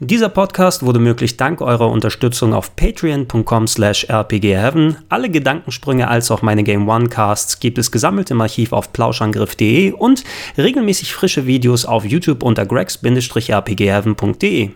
Dieser 0.00 0.28
Podcast 0.28 0.84
wurde 0.84 0.98
möglich 0.98 1.36
dank 1.36 1.60
eurer 1.60 1.88
Unterstützung 1.88 2.52
auf 2.52 2.74
patreon.com 2.74 3.68
slash 3.68 4.10
rpgheaven. 4.10 4.96
Alle 5.08 5.30
Gedankensprünge 5.30 6.08
als 6.08 6.32
auch 6.32 6.42
meine 6.42 6.64
Game 6.64 6.88
One 6.88 7.08
Casts 7.08 7.60
gibt 7.60 7.78
es 7.78 7.92
gesammelt 7.92 8.32
im 8.32 8.40
Archiv 8.40 8.72
auf 8.72 8.92
plauschangriff.de 8.92 9.92
und 9.92 10.24
regelmäßig 10.58 11.14
frische 11.14 11.46
Videos 11.46 11.84
auf 11.84 12.04
YouTube 12.04 12.42
unter 12.42 12.66
gregs-rpgheaven.de. 12.66 14.70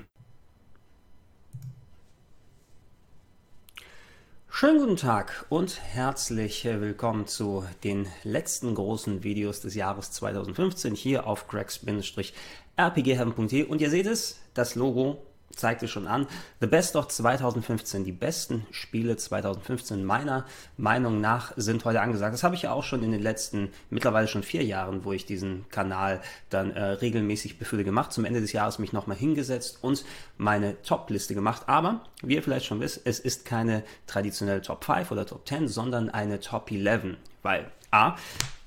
Schönen 4.49 4.79
guten 4.79 4.97
Tag 4.97 5.47
und 5.49 5.81
herzlich 5.83 6.65
willkommen 6.65 7.27
zu 7.27 7.65
den 7.83 8.07
letzten 8.23 8.77
großen 8.77 9.25
Videos 9.25 9.61
des 9.61 9.75
Jahres 9.75 10.13
2015 10.13 10.95
hier 10.95 11.27
auf 11.27 11.49
gregs-rpgheaven.de 11.49 12.33
rpgheaven.de 12.79 13.65
und 13.65 13.81
ihr 13.81 13.91
seht 13.91 14.07
es, 14.07 14.39
das 14.59 14.75
Logo 14.75 15.23
zeigt 15.59 15.83
es 15.83 15.91
schon 15.91 16.07
an. 16.07 16.27
The 16.61 16.67
Best 16.67 16.97
of 16.97 17.09
2015, 17.09 18.05
die 18.05 18.13
besten 18.13 18.67
Spiele 18.71 19.17
2015 19.17 20.05
meiner 20.05 20.47
Meinung 20.77 21.21
nach 21.21 21.53
sind 21.57 21.85
heute 21.85 22.01
angesagt. 22.01 22.33
Das 22.35 22.45
habe 22.45 22.55
ich 22.55 22.63
ja 22.63 22.73
auch 22.73 22.85
schon 22.85 23.03
in 23.03 23.13
den 23.13 23.23
letzten, 23.23 23.71
mittlerweile 23.91 24.29
schon 24.29 24.43
vier 24.43 24.65
Jahren, 24.65 25.05
wo 25.05 25.13
ich 25.13 25.27
diesen 25.27 25.69
Kanal 25.71 26.21
dann 26.51 26.71
äh, 26.73 26.83
regelmäßig 26.83 27.59
befülle 27.59 27.85
gemacht. 27.85 28.13
Zum 28.13 28.25
Ende 28.25 28.41
des 28.41 28.53
Jahres 28.53 28.79
mich 28.79 28.93
nochmal 28.93 29.17
hingesetzt 29.17 29.79
und 29.83 30.05
meine 30.37 30.81
Top-Liste 30.83 31.35
gemacht. 31.35 31.63
Aber, 31.67 32.03
wie 32.23 32.37
ihr 32.37 32.43
vielleicht 32.43 32.67
schon 32.67 32.81
wisst, 32.81 33.03
es 33.05 33.19
ist 33.19 33.45
keine 33.45 33.83
traditionelle 34.07 34.63
Top 34.63 34.85
5 34.85 35.11
oder 35.11 35.27
Top 35.27 35.47
10, 35.47 35.69
sondern 35.69 36.11
eine 36.11 36.41
Top 36.41 36.71
11. 36.71 37.17
Weil 37.43 37.71
A, 37.91 38.17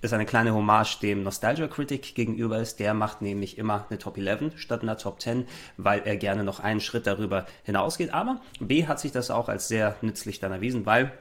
ist 0.02 0.14
eine 0.14 0.26
kleine 0.26 0.54
Hommage 0.54 1.00
dem 1.00 1.24
Nostalgia 1.24 1.68
Critic 1.68 2.16
gegenüber 2.16 2.60
ist. 2.60 2.80
Der 2.80 2.94
macht 2.94 3.22
nämlich 3.22 3.58
immer 3.58 3.86
eine 3.90 4.00
Top 4.00 4.18
11 4.18 4.58
statt 4.58 4.82
einer 4.82 4.98
Top 4.98 5.22
10, 5.22 5.46
weil 5.78 6.02
er 6.06 6.18
gerne 6.18 6.44
noch 6.44 6.60
einen 6.60 6.82
Schritt 6.82 7.08
darüber 7.08 7.46
hinausgeht. 7.64 8.14
Aber 8.14 8.42
B 8.60 8.88
hat 8.88 9.00
sich 9.00 9.12
das 9.12 9.30
auch 9.30 9.48
als 9.48 9.68
sehr 9.68 9.96
nützlich 10.02 10.40
dann 10.40 10.52
erwiesen, 10.52 10.86
weil 10.86 11.12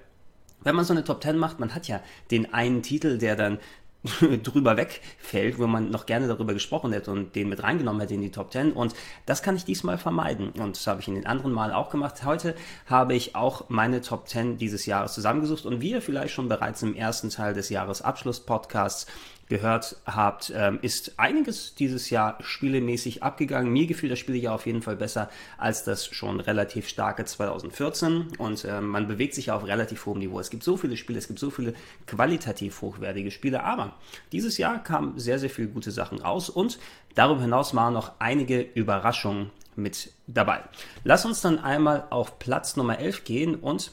wenn 0.63 0.75
man 0.75 0.85
so 0.85 0.93
eine 0.93 1.05
Top 1.05 1.23
10 1.23 1.39
macht, 1.39 1.59
man 1.59 1.75
hat 1.75 1.89
ja 1.89 2.01
den 2.31 2.53
einen 2.53 2.83
Titel, 2.83 3.19
der 3.19 3.37
dann 3.37 3.59
drüber 4.43 4.77
wegfällt, 4.77 5.59
wo 5.59 5.67
man 5.67 5.91
noch 5.91 6.07
gerne 6.07 6.27
darüber 6.27 6.55
gesprochen 6.55 6.93
hätte 6.93 7.11
und 7.11 7.35
den 7.35 7.49
mit 7.49 7.63
reingenommen 7.63 8.01
hätte 8.01 8.15
in 8.15 8.23
die 8.23 8.31
Top 8.31 8.53
10. 8.53 8.73
Und 8.73 8.95
das 9.27 9.43
kann 9.43 9.57
ich 9.57 9.65
diesmal 9.65 9.99
vermeiden. 9.99 10.51
Und 10.51 10.77
das 10.77 10.87
habe 10.87 11.01
ich 11.01 11.09
in 11.09 11.15
den 11.15 11.27
anderen 11.27 11.53
Mal 11.53 11.73
auch 11.73 11.91
gemacht. 11.91 12.25
Heute 12.25 12.55
habe 12.87 13.15
ich 13.15 13.37
auch 13.37 13.69
meine 13.69 14.01
Top 14.01 14.29
10 14.29 14.57
dieses 14.57 14.87
Jahres 14.87 15.13
zusammengesucht. 15.13 15.67
Und 15.67 15.81
wie 15.81 15.91
ihr 15.91 16.03
vielleicht 16.03 16.35
schon 16.35 16.49
bereits 16.49 16.83
im 16.83 16.95
ersten 16.95 17.29
Teil 17.29 17.53
des 17.53 17.69
Jahresabschluss-Podcasts 17.69 19.07
gehört 19.51 19.97
habt, 20.07 20.53
ähm, 20.57 20.79
ist 20.81 21.19
einiges 21.19 21.75
dieses 21.75 22.09
Jahr 22.09 22.39
spielemäßig 22.41 23.23
abgegangen. 23.23 23.71
Mir 23.71 23.87
gefiel 23.87 24.09
das 24.09 24.19
Spiel 24.21 24.37
ja 24.37 24.55
auf 24.55 24.65
jeden 24.65 24.81
Fall 24.81 24.97
besser 24.97 25.29
als 25.59 25.85
das 25.85 26.07
schon 26.07 26.41
relativ 26.41 26.89
starke 26.89 27.25
2014 27.25 28.29
und 28.39 28.65
äh, 28.65 28.81
man 28.81 29.09
bewegt 29.09 29.35
sich 29.35 29.47
ja 29.47 29.57
auf 29.57 29.67
relativ 29.67 30.07
hohem 30.07 30.21
Niveau. 30.21 30.39
Es 30.39 30.51
gibt 30.51 30.63
so 30.63 30.77
viele 30.77 30.97
Spiele, 30.97 31.19
es 31.19 31.27
gibt 31.27 31.41
so 31.41 31.51
viele 31.51 31.75
qualitativ 32.07 32.81
hochwertige 32.81 33.33
Spiele, 33.33 33.65
aber 33.65 33.97
dieses 34.31 34.57
Jahr 34.57 34.83
kamen 34.83 35.19
sehr, 35.19 35.41
sehr 35.41 35.51
viele 35.51 35.69
gute 35.69 35.91
Sachen 35.91 36.21
raus 36.21 36.49
und 36.49 36.79
darüber 37.17 37.43
hinaus 37.43 37.75
waren 37.75 37.93
noch 37.93 38.13
einige 38.21 38.61
Überraschungen 38.61 39.51
mit 39.75 40.13
dabei. 40.29 40.63
Lass 41.03 41.25
uns 41.25 41.41
dann 41.41 41.59
einmal 41.59 42.07
auf 42.11 42.39
Platz 42.39 42.77
Nummer 42.77 43.01
11 43.01 43.25
gehen 43.25 43.55
und 43.57 43.91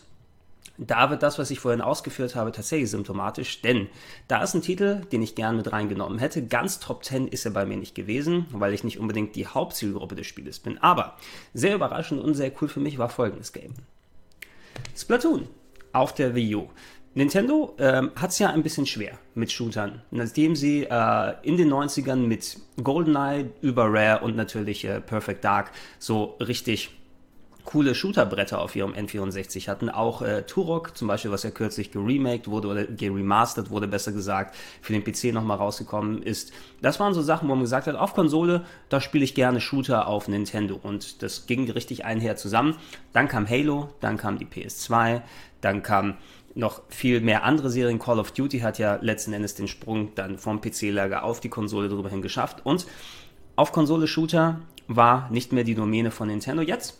da 0.78 1.10
wird 1.10 1.24
das, 1.24 1.40
was 1.40 1.52
ich 1.52 1.60
vorhin 1.60 1.82
ausgeführt 1.82 2.36
habe, 2.36 2.52
tatsächlich 2.52 2.90
symptomatisch, 2.90 3.62
denn 3.62 3.88
da 4.28 4.44
ist 4.44 4.54
ein 4.54 4.62
Titel, 4.62 5.02
den 5.12 5.22
ich 5.22 5.36
gern 5.36 5.58
mit 5.58 5.72
reingenommen 5.72 6.20
hätte. 6.20 6.46
Ganz 6.46 6.80
Top 6.80 7.04
10 7.04 7.28
ist 7.28 7.46
er 7.46 7.52
bei 7.52 7.66
mir 7.66 7.78
nicht 7.78 7.96
gewesen, 7.96 8.46
weil 8.52 8.74
ich 8.74 8.84
nicht 8.84 9.00
unbedingt 9.00 9.36
die 9.36 9.48
Hauptzielgruppe 9.48 10.16
des 10.16 10.28
Spieles 10.28 10.60
bin. 10.60 10.78
Aber 10.78 11.18
sehr 11.54 11.76
überraschend 11.76 12.22
und 12.22 12.36
sehr 12.36 12.52
cool 12.62 12.68
für 12.68 12.80
mich 12.80 12.98
war 12.98 13.10
folgendes 13.10 13.54
Game. 13.54 13.74
Splatoon 14.96 15.48
auf 15.94 16.14
der 16.14 16.36
Wii 16.36 16.56
U. 16.56 16.70
Nintendo 17.16 17.74
ähm, 17.80 18.12
hat 18.16 18.30
es 18.30 18.38
ja 18.38 18.52
ein 18.52 18.62
bisschen 18.62 18.86
schwer 18.86 19.18
mit 19.34 19.52
Shootern, 19.52 20.04
nachdem 20.12 20.56
sie 20.56 20.84
äh, 20.84 21.34
in 21.42 21.58
den 21.58 21.74
90ern 21.74 22.18
mit 22.18 22.60
GoldenEye 22.84 23.50
über 23.62 23.92
Rare 23.92 24.24
und 24.24 24.36
natürlich 24.36 24.86
äh, 24.86 25.02
Perfect 25.02 25.44
Dark 25.44 25.72
so 25.98 26.38
richtig 26.40 26.92
coole 27.68 27.96
Shooterbretter 27.96 28.62
auf 28.62 28.78
ihrem 28.78 28.94
N64 28.94 29.68
hatten. 29.68 29.90
Auch 29.90 30.22
äh, 30.22 30.44
Turok 30.44 30.96
zum 30.98 31.10
Beispiel, 31.10 31.32
was 31.32 31.44
ja 31.44 31.52
kürzlich 31.52 31.92
geremaked 31.92 32.48
wurde 32.48 32.70
oder 32.70 32.86
geremastert 32.86 33.70
wurde, 33.70 33.90
besser 33.90 34.14
gesagt, 34.14 34.56
für 34.82 34.94
den 34.94 35.04
PC 35.04 35.34
nochmal 35.34 35.58
rausgekommen 35.58 36.24
ist. 36.24 36.54
Das 36.82 37.00
waren 37.02 37.14
so 37.14 37.22
Sachen, 37.22 37.50
wo 37.50 37.56
man 37.56 37.64
gesagt 37.66 37.88
hat, 37.88 37.98
auf 37.98 38.14
Konsole, 38.14 38.64
da 38.88 39.02
spiele 39.02 39.26
ich 39.26 39.36
gerne 39.36 39.60
Shooter 39.60 40.08
auf 40.08 40.30
Nintendo. 40.30 40.80
Und 40.82 41.22
das 41.22 41.46
ging 41.46 41.70
richtig 41.70 42.06
einher 42.06 42.38
zusammen. 42.38 42.78
Dann 43.12 43.28
kam 43.28 43.48
Halo, 43.50 43.90
dann 44.00 44.16
kam 44.16 44.40
die 44.40 44.46
PS2, 44.46 45.22
dann 45.60 45.84
kam 45.84 46.16
noch 46.56 46.84
viel 46.88 47.20
mehr 47.20 47.44
andere 47.44 47.70
Serien. 47.70 48.00
Call 48.00 48.20
of 48.20 48.32
Duty 48.32 48.60
hat 48.60 48.80
ja 48.80 48.98
letzten 49.02 49.34
Endes 49.34 49.56
den 49.56 49.68
Sprung 49.68 50.16
dann 50.16 50.40
vom 50.40 50.62
PC-Lager 50.62 51.26
auf 51.26 51.42
die 51.42 51.50
Konsole 51.50 51.90
drüber 51.90 52.10
hin 52.10 52.22
geschafft. 52.22 52.66
Und 52.66 52.88
auf 53.58 53.74
Konsole 53.74 54.08
Shooter 54.08 54.62
war 54.88 55.30
nicht 55.32 55.52
mehr 55.52 55.66
die 55.66 55.76
Domäne 55.76 56.12
von 56.12 56.30
Nintendo. 56.30 56.62
Jetzt 56.62 56.98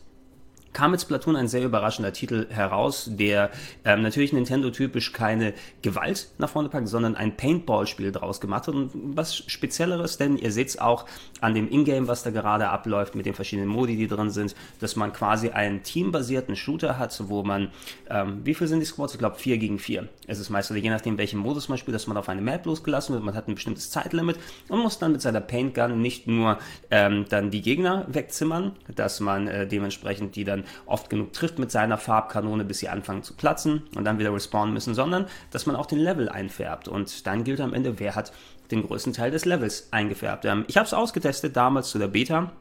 kam 0.78 0.92
mit 0.92 1.02
Splatoon 1.02 1.36
ein 1.36 1.48
sehr 1.48 1.64
überraschender 1.64 2.14
Titel 2.14 2.46
heraus, 2.52 3.10
der 3.12 3.50
ähm, 3.84 4.04
natürlich 4.04 4.32
Nintendo-typisch 4.32 5.12
keine 5.12 5.56
Gewalt 5.82 6.28
nach 6.38 6.52
vorne 6.52 6.70
packt, 6.70 6.88
sondern 6.88 7.16
ein 7.16 7.36
Paintball-Spiel 7.36 8.12
draus 8.12 8.40
gemacht 8.40 8.68
hat. 8.68 8.76
Und 8.76 8.92
was 8.94 9.36
Spezielleres, 9.36 10.18
denn 10.18 10.38
ihr 10.38 10.52
seht 10.52 10.68
es 10.68 10.78
auch 10.78 11.06
an 11.42 11.56
dem 11.56 11.68
Ingame, 11.68 12.08
was 12.08 12.22
da 12.22 12.30
gerade 12.30 12.70
abläuft, 12.70 13.16
mit 13.16 13.26
den 13.26 13.34
verschiedenen 13.34 13.70
Modi, 13.70 13.96
die 13.96 14.06
drin 14.06 14.30
sind, 14.30 14.54
dass 14.80 14.96
man 14.96 15.14
quasi 15.14 15.50
einen 15.50 15.82
teambasierten 15.82 16.56
Shooter 16.56 17.00
hat, 17.00 17.20
wo 17.28 17.42
man, 17.42 17.72
ähm, 18.12 18.42
wie 18.44 18.54
viel 18.54 18.68
sind 18.68 18.80
die 18.80 18.86
Squads? 18.86 19.14
Ich 19.14 19.20
glaube, 19.20 19.38
4 19.38 19.58
gegen 19.58 19.80
4. 19.80 20.08
Es 20.28 20.38
ist 20.38 20.52
meist, 20.52 20.70
oder 20.70 20.80
je 20.80 20.92
nachdem, 20.92 21.18
welchen 21.18 21.40
Modus 21.40 21.70
man 21.70 21.80
spielt, 21.80 21.96
dass 21.96 22.06
man 22.06 22.18
auf 22.18 22.30
eine 22.30 22.42
Map 22.42 22.68
losgelassen 22.68 23.16
wird, 23.16 23.24
man 23.24 23.34
hat 23.34 23.48
ein 23.48 23.56
bestimmtes 23.56 23.90
Zeitlimit 23.90 24.38
und 24.70 24.78
muss 24.78 25.00
dann 25.00 25.14
mit 25.14 25.24
seiner 25.24 25.42
Paintgun 25.42 26.00
nicht 26.00 26.28
nur 26.28 26.60
ähm, 26.92 27.26
dann 27.30 27.50
die 27.50 27.64
Gegner 27.64 28.06
wegzimmern, 28.10 28.74
dass 28.94 29.20
man 29.20 29.48
äh, 29.48 29.66
dementsprechend 29.66 30.36
die 30.36 30.44
dann 30.44 30.66
oft 30.86 31.10
genug 31.10 31.34
trifft 31.34 31.60
mit 31.60 31.72
seiner 31.72 31.98
Farbkanone, 31.98 32.66
bis 32.66 32.80
sie 32.80 32.90
anfangen 32.90 33.24
zu 33.24 33.34
platzen 33.36 33.84
und 33.96 34.06
dann 34.06 34.20
wieder 34.20 34.34
respawnen 34.34 34.74
müssen, 34.74 34.94
sondern 34.94 35.28
dass 35.52 35.66
man 35.66 35.76
auch 35.76 35.86
den 35.86 36.00
Level 36.00 36.30
einfärbt. 36.30 36.88
Und 36.88 37.28
dann 37.28 37.44
gilt 37.44 37.62
am 37.62 37.74
Ende, 37.74 38.00
wer 38.00 38.16
hat 38.16 38.32
den 38.72 38.86
größten 38.86 39.14
Teil 39.14 39.32
des 39.32 39.46
Levels 39.46 39.90
eingefärbt. 39.92 40.46
Ähm, 40.46 40.66
ich 40.68 40.78
habe 40.78 40.86
es 40.86 40.94
ausgetestet 40.94 41.56
damals 41.56 41.90
zu 41.90 42.00
der 42.00 42.08
Beta. 42.08 42.52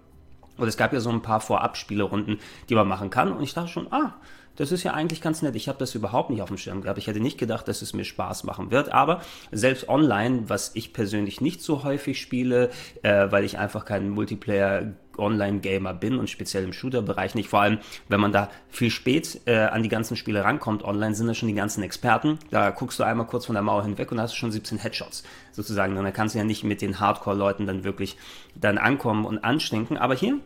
Und 0.57 0.69
es 0.69 0.79
gab 0.79 0.93
ja 0.93 1.01
so 1.01 1.11
ein 1.11 1.21
paar 1.21 1.41
Vorabspielerunden, 1.41 2.39
die 2.71 2.75
man 2.75 2.89
machen 2.89 3.11
kann. 3.11 3.31
Und 3.31 3.43
ich 3.43 3.53
dachte 3.53 3.69
schon, 3.69 3.93
ah, 3.93 4.15
das 4.57 4.73
ist 4.73 4.85
ja 4.85 4.95
eigentlich 4.95 5.21
ganz 5.21 5.43
nett. 5.43 5.55
Ich 5.55 5.69
habe 5.69 5.79
das 5.79 5.95
überhaupt 5.95 6.31
nicht 6.31 6.41
auf 6.41 6.49
dem 6.49 6.57
Schirm 6.57 6.81
gehabt. 6.81 6.99
Ich 6.99 7.07
hätte 7.07 7.21
nicht 7.21 7.39
gedacht, 7.39 7.69
dass 7.69 7.83
es 7.83 7.93
mir 7.93 8.05
Spaß 8.05 8.45
machen 8.45 8.71
wird. 8.71 8.93
Aber 8.93 9.21
selbst 9.53 9.89
online, 9.89 10.49
was 10.49 10.75
ich 10.75 10.95
persönlich 10.95 11.43
nicht 11.43 11.63
so 11.63 11.85
häufig 11.85 12.21
spiele, 12.21 12.71
äh, 13.03 13.31
weil 13.31 13.45
ich 13.45 13.59
einfach 13.59 13.85
kein 13.85 14.09
Multiplayer 14.09 14.95
Online-Gamer 15.19 15.95
bin 15.95 16.19
und 16.19 16.31
speziell 16.31 16.65
im 16.65 16.73
Shooter-Bereich 16.73 17.35
nicht. 17.35 17.49
Vor 17.49 17.61
allem, 17.61 17.79
wenn 18.09 18.21
man 18.21 18.33
da 18.33 18.51
viel 18.69 18.91
spät 18.91 19.41
äh, 19.47 19.57
an 19.57 19.83
die 19.83 19.89
ganzen 19.89 20.17
Spiele 20.17 20.45
rankommt, 20.45 20.85
online 20.85 21.15
sind 21.15 21.27
da 21.27 21.35
schon 21.35 21.49
die 21.49 21.55
ganzen 21.55 21.83
Experten. 21.83 22.39
Da 22.51 22.71
guckst 22.71 22.99
du 22.99 23.05
einmal 23.05 23.27
kurz 23.27 23.47
von 23.47 23.55
der 23.55 23.63
Mauer 23.63 23.83
hinweg 23.83 24.11
und 24.13 24.21
hast 24.21 24.35
schon 24.35 24.51
17 24.51 24.79
Headshots 24.79 25.25
sozusagen. 25.53 25.97
Und 25.97 26.05
dann 26.05 26.13
kannst 26.13 26.35
du 26.35 26.39
ja 26.39 26.45
nicht 26.45 26.65
mit 26.65 26.83
den 26.83 27.01
Hardcore-Leuten 27.01 27.67
dann 27.67 27.85
wirklich 27.85 28.17
dann 28.55 28.79
ankommen 28.79 29.25
und 29.25 29.39
anstinken. 29.39 29.97
Aber 29.97 30.15
hier 30.15 30.41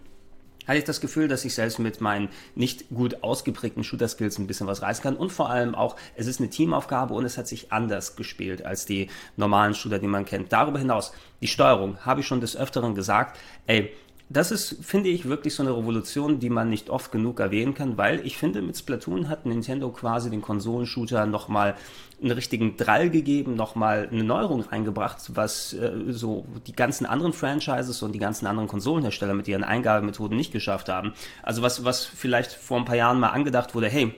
hatte 0.67 0.79
ich 0.79 0.85
das 0.85 1.01
Gefühl, 1.01 1.29
dass 1.29 1.45
ich 1.45 1.55
selbst 1.55 1.79
mit 1.79 2.01
meinen 2.01 2.29
nicht 2.55 2.89
gut 2.91 3.23
ausgeprägten 3.23 3.83
Shooter-Skills 3.83 4.39
ein 4.39 4.47
bisschen 4.47 4.67
was 4.67 4.83
reißen 4.83 5.03
kann 5.03 5.17
und 5.17 5.33
vor 5.33 5.51
allem 5.51 5.75
auch, 5.75 5.97
es 6.15 6.27
ist 6.27 6.41
eine 6.41 6.51
Teamaufgabe 6.51 7.13
und 7.15 7.25
es 7.25 7.39
hat 7.39 7.49
sich 7.49 7.73
anders 7.73 8.15
gespielt 8.15 8.65
als 8.65 8.87
die 8.87 9.09
normalen 9.37 9.75
Shooter, 9.75 9.99
die 9.99 10.07
man 10.07 10.25
kennt. 10.25 10.53
Darüber 10.53 10.79
hinaus, 10.79 11.13
die 11.41 11.49
Steuerung, 11.49 11.99
habe 12.05 12.21
ich 12.21 12.27
schon 12.27 12.41
des 12.41 12.57
Öfteren 12.57 12.95
gesagt, 12.95 13.39
ey, 13.67 13.93
das 14.33 14.53
ist, 14.53 14.77
finde 14.85 15.09
ich, 15.09 15.29
wirklich 15.29 15.57
so 15.57 15.65
eine 15.65 15.77
Revolution, 15.77 16.39
die 16.39 16.51
man 16.51 16.71
nicht 16.71 16.89
oft 16.89 17.11
genug 17.11 17.41
erwähnen 17.41 17.75
kann, 17.75 17.99
weil 17.99 18.25
ich 18.25 18.39
finde, 18.39 18.63
mit 18.63 18.79
Splatoon 18.79 19.29
hat 19.29 19.45
Nintendo 19.45 19.91
quasi 19.91 20.31
den 20.31 20.41
Konsolenshooter 20.41 21.27
nochmal 21.27 21.75
einen 22.23 22.31
richtigen 22.31 22.77
Drall 22.77 23.11
gegeben, 23.11 23.57
nochmal 23.57 24.09
eine 24.11 24.23
Neuerung 24.23 24.61
reingebracht, 24.61 25.35
was 25.35 25.73
äh, 25.73 25.91
so 26.11 26.45
die 26.69 26.77
ganzen 26.77 27.07
anderen 27.07 27.33
Franchises 27.33 28.03
und 28.05 28.13
die 28.13 28.21
ganzen 28.21 28.47
anderen 28.47 28.69
Konsolenhersteller 28.69 29.35
mit 29.35 29.49
ihren 29.49 29.65
Eingabemethoden 29.65 30.37
nicht 30.37 30.53
geschafft 30.53 30.89
haben. 30.89 31.13
Also 31.43 31.63
was, 31.63 31.85
was 31.85 32.05
vielleicht 32.05 32.53
vor 32.53 32.79
ein 32.79 32.85
paar 32.85 32.97
Jahren 32.97 33.19
mal 33.19 33.31
angedacht 33.31 33.75
wurde, 33.75 33.89
hey, 33.89 34.15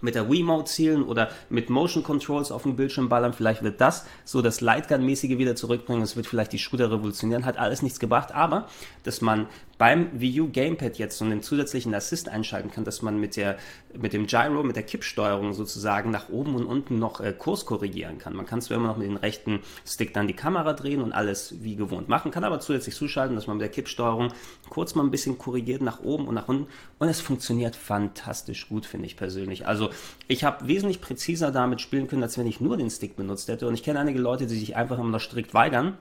mit 0.00 0.14
der 0.14 0.30
Wiimote 0.30 0.64
zielen 0.70 1.02
oder 1.02 1.30
mit 1.48 1.70
Motion 1.70 2.02
Controls 2.02 2.50
auf 2.50 2.62
dem 2.62 2.76
Bildschirm 2.76 3.08
ballern. 3.08 3.32
Vielleicht 3.32 3.62
wird 3.62 3.80
das 3.80 4.06
so 4.24 4.42
das 4.42 4.60
Lightgun-mäßige 4.60 5.38
wieder 5.38 5.56
zurückbringen. 5.56 6.02
Es 6.02 6.16
wird 6.16 6.26
vielleicht 6.26 6.52
die 6.52 6.58
Shooter 6.58 6.90
revolutionieren. 6.90 7.44
Hat 7.44 7.58
alles 7.58 7.82
nichts 7.82 7.98
gebracht. 7.98 8.32
Aber, 8.32 8.66
dass 9.04 9.20
man 9.20 9.46
beim 9.78 10.08
Wii 10.20 10.40
U 10.40 10.48
Gamepad 10.50 10.98
jetzt 10.98 11.18
so 11.18 11.24
einen 11.24 11.42
zusätzlichen 11.42 11.94
Assist 11.94 12.28
einschalten 12.28 12.70
kann, 12.70 12.84
dass 12.84 13.00
man 13.00 13.18
mit 13.18 13.36
der 13.36 13.56
mit 13.96 14.12
dem 14.12 14.26
Gyro, 14.26 14.62
mit 14.62 14.76
der 14.76 14.82
Kippsteuerung 14.82 15.54
sozusagen 15.54 16.10
nach 16.10 16.28
oben 16.28 16.56
und 16.56 16.66
unten 16.66 16.98
noch 16.98 17.20
äh, 17.20 17.32
Kurs 17.32 17.64
korrigieren 17.64 18.18
kann. 18.18 18.34
Man 18.34 18.44
kann 18.44 18.60
zwar 18.60 18.76
immer 18.76 18.88
noch 18.88 18.96
mit 18.96 19.06
dem 19.06 19.16
rechten 19.16 19.60
Stick 19.86 20.12
dann 20.12 20.26
die 20.26 20.34
Kamera 20.34 20.72
drehen 20.72 21.00
und 21.00 21.12
alles 21.12 21.54
wie 21.62 21.76
gewohnt 21.76 22.08
machen, 22.08 22.30
kann 22.30 22.44
aber 22.44 22.60
zusätzlich 22.60 22.94
zuschalten, 22.94 23.36
dass 23.36 23.46
man 23.46 23.56
mit 23.56 23.62
der 23.62 23.70
Kippsteuerung 23.70 24.32
kurz 24.68 24.94
mal 24.94 25.04
ein 25.04 25.10
bisschen 25.10 25.38
korrigiert 25.38 25.80
nach 25.80 26.02
oben 26.02 26.26
und 26.26 26.34
nach 26.34 26.48
unten 26.48 26.66
und 26.98 27.08
es 27.08 27.20
funktioniert 27.20 27.76
fantastisch 27.76 28.68
gut, 28.68 28.84
finde 28.84 29.06
ich 29.06 29.16
persönlich. 29.16 29.66
Also 29.66 29.90
ich 30.26 30.44
habe 30.44 30.66
wesentlich 30.66 31.00
präziser 31.00 31.52
damit 31.52 31.80
spielen 31.80 32.08
können, 32.08 32.22
als 32.22 32.36
wenn 32.36 32.46
ich 32.46 32.60
nur 32.60 32.76
den 32.76 32.90
Stick 32.90 33.16
benutzt 33.16 33.48
hätte 33.48 33.68
und 33.68 33.74
ich 33.74 33.82
kenne 33.84 34.00
einige 34.00 34.18
Leute, 34.18 34.46
die 34.46 34.58
sich 34.58 34.76
einfach 34.76 34.98
immer 34.98 35.10
noch 35.10 35.20
strikt 35.20 35.54
weigern 35.54 35.96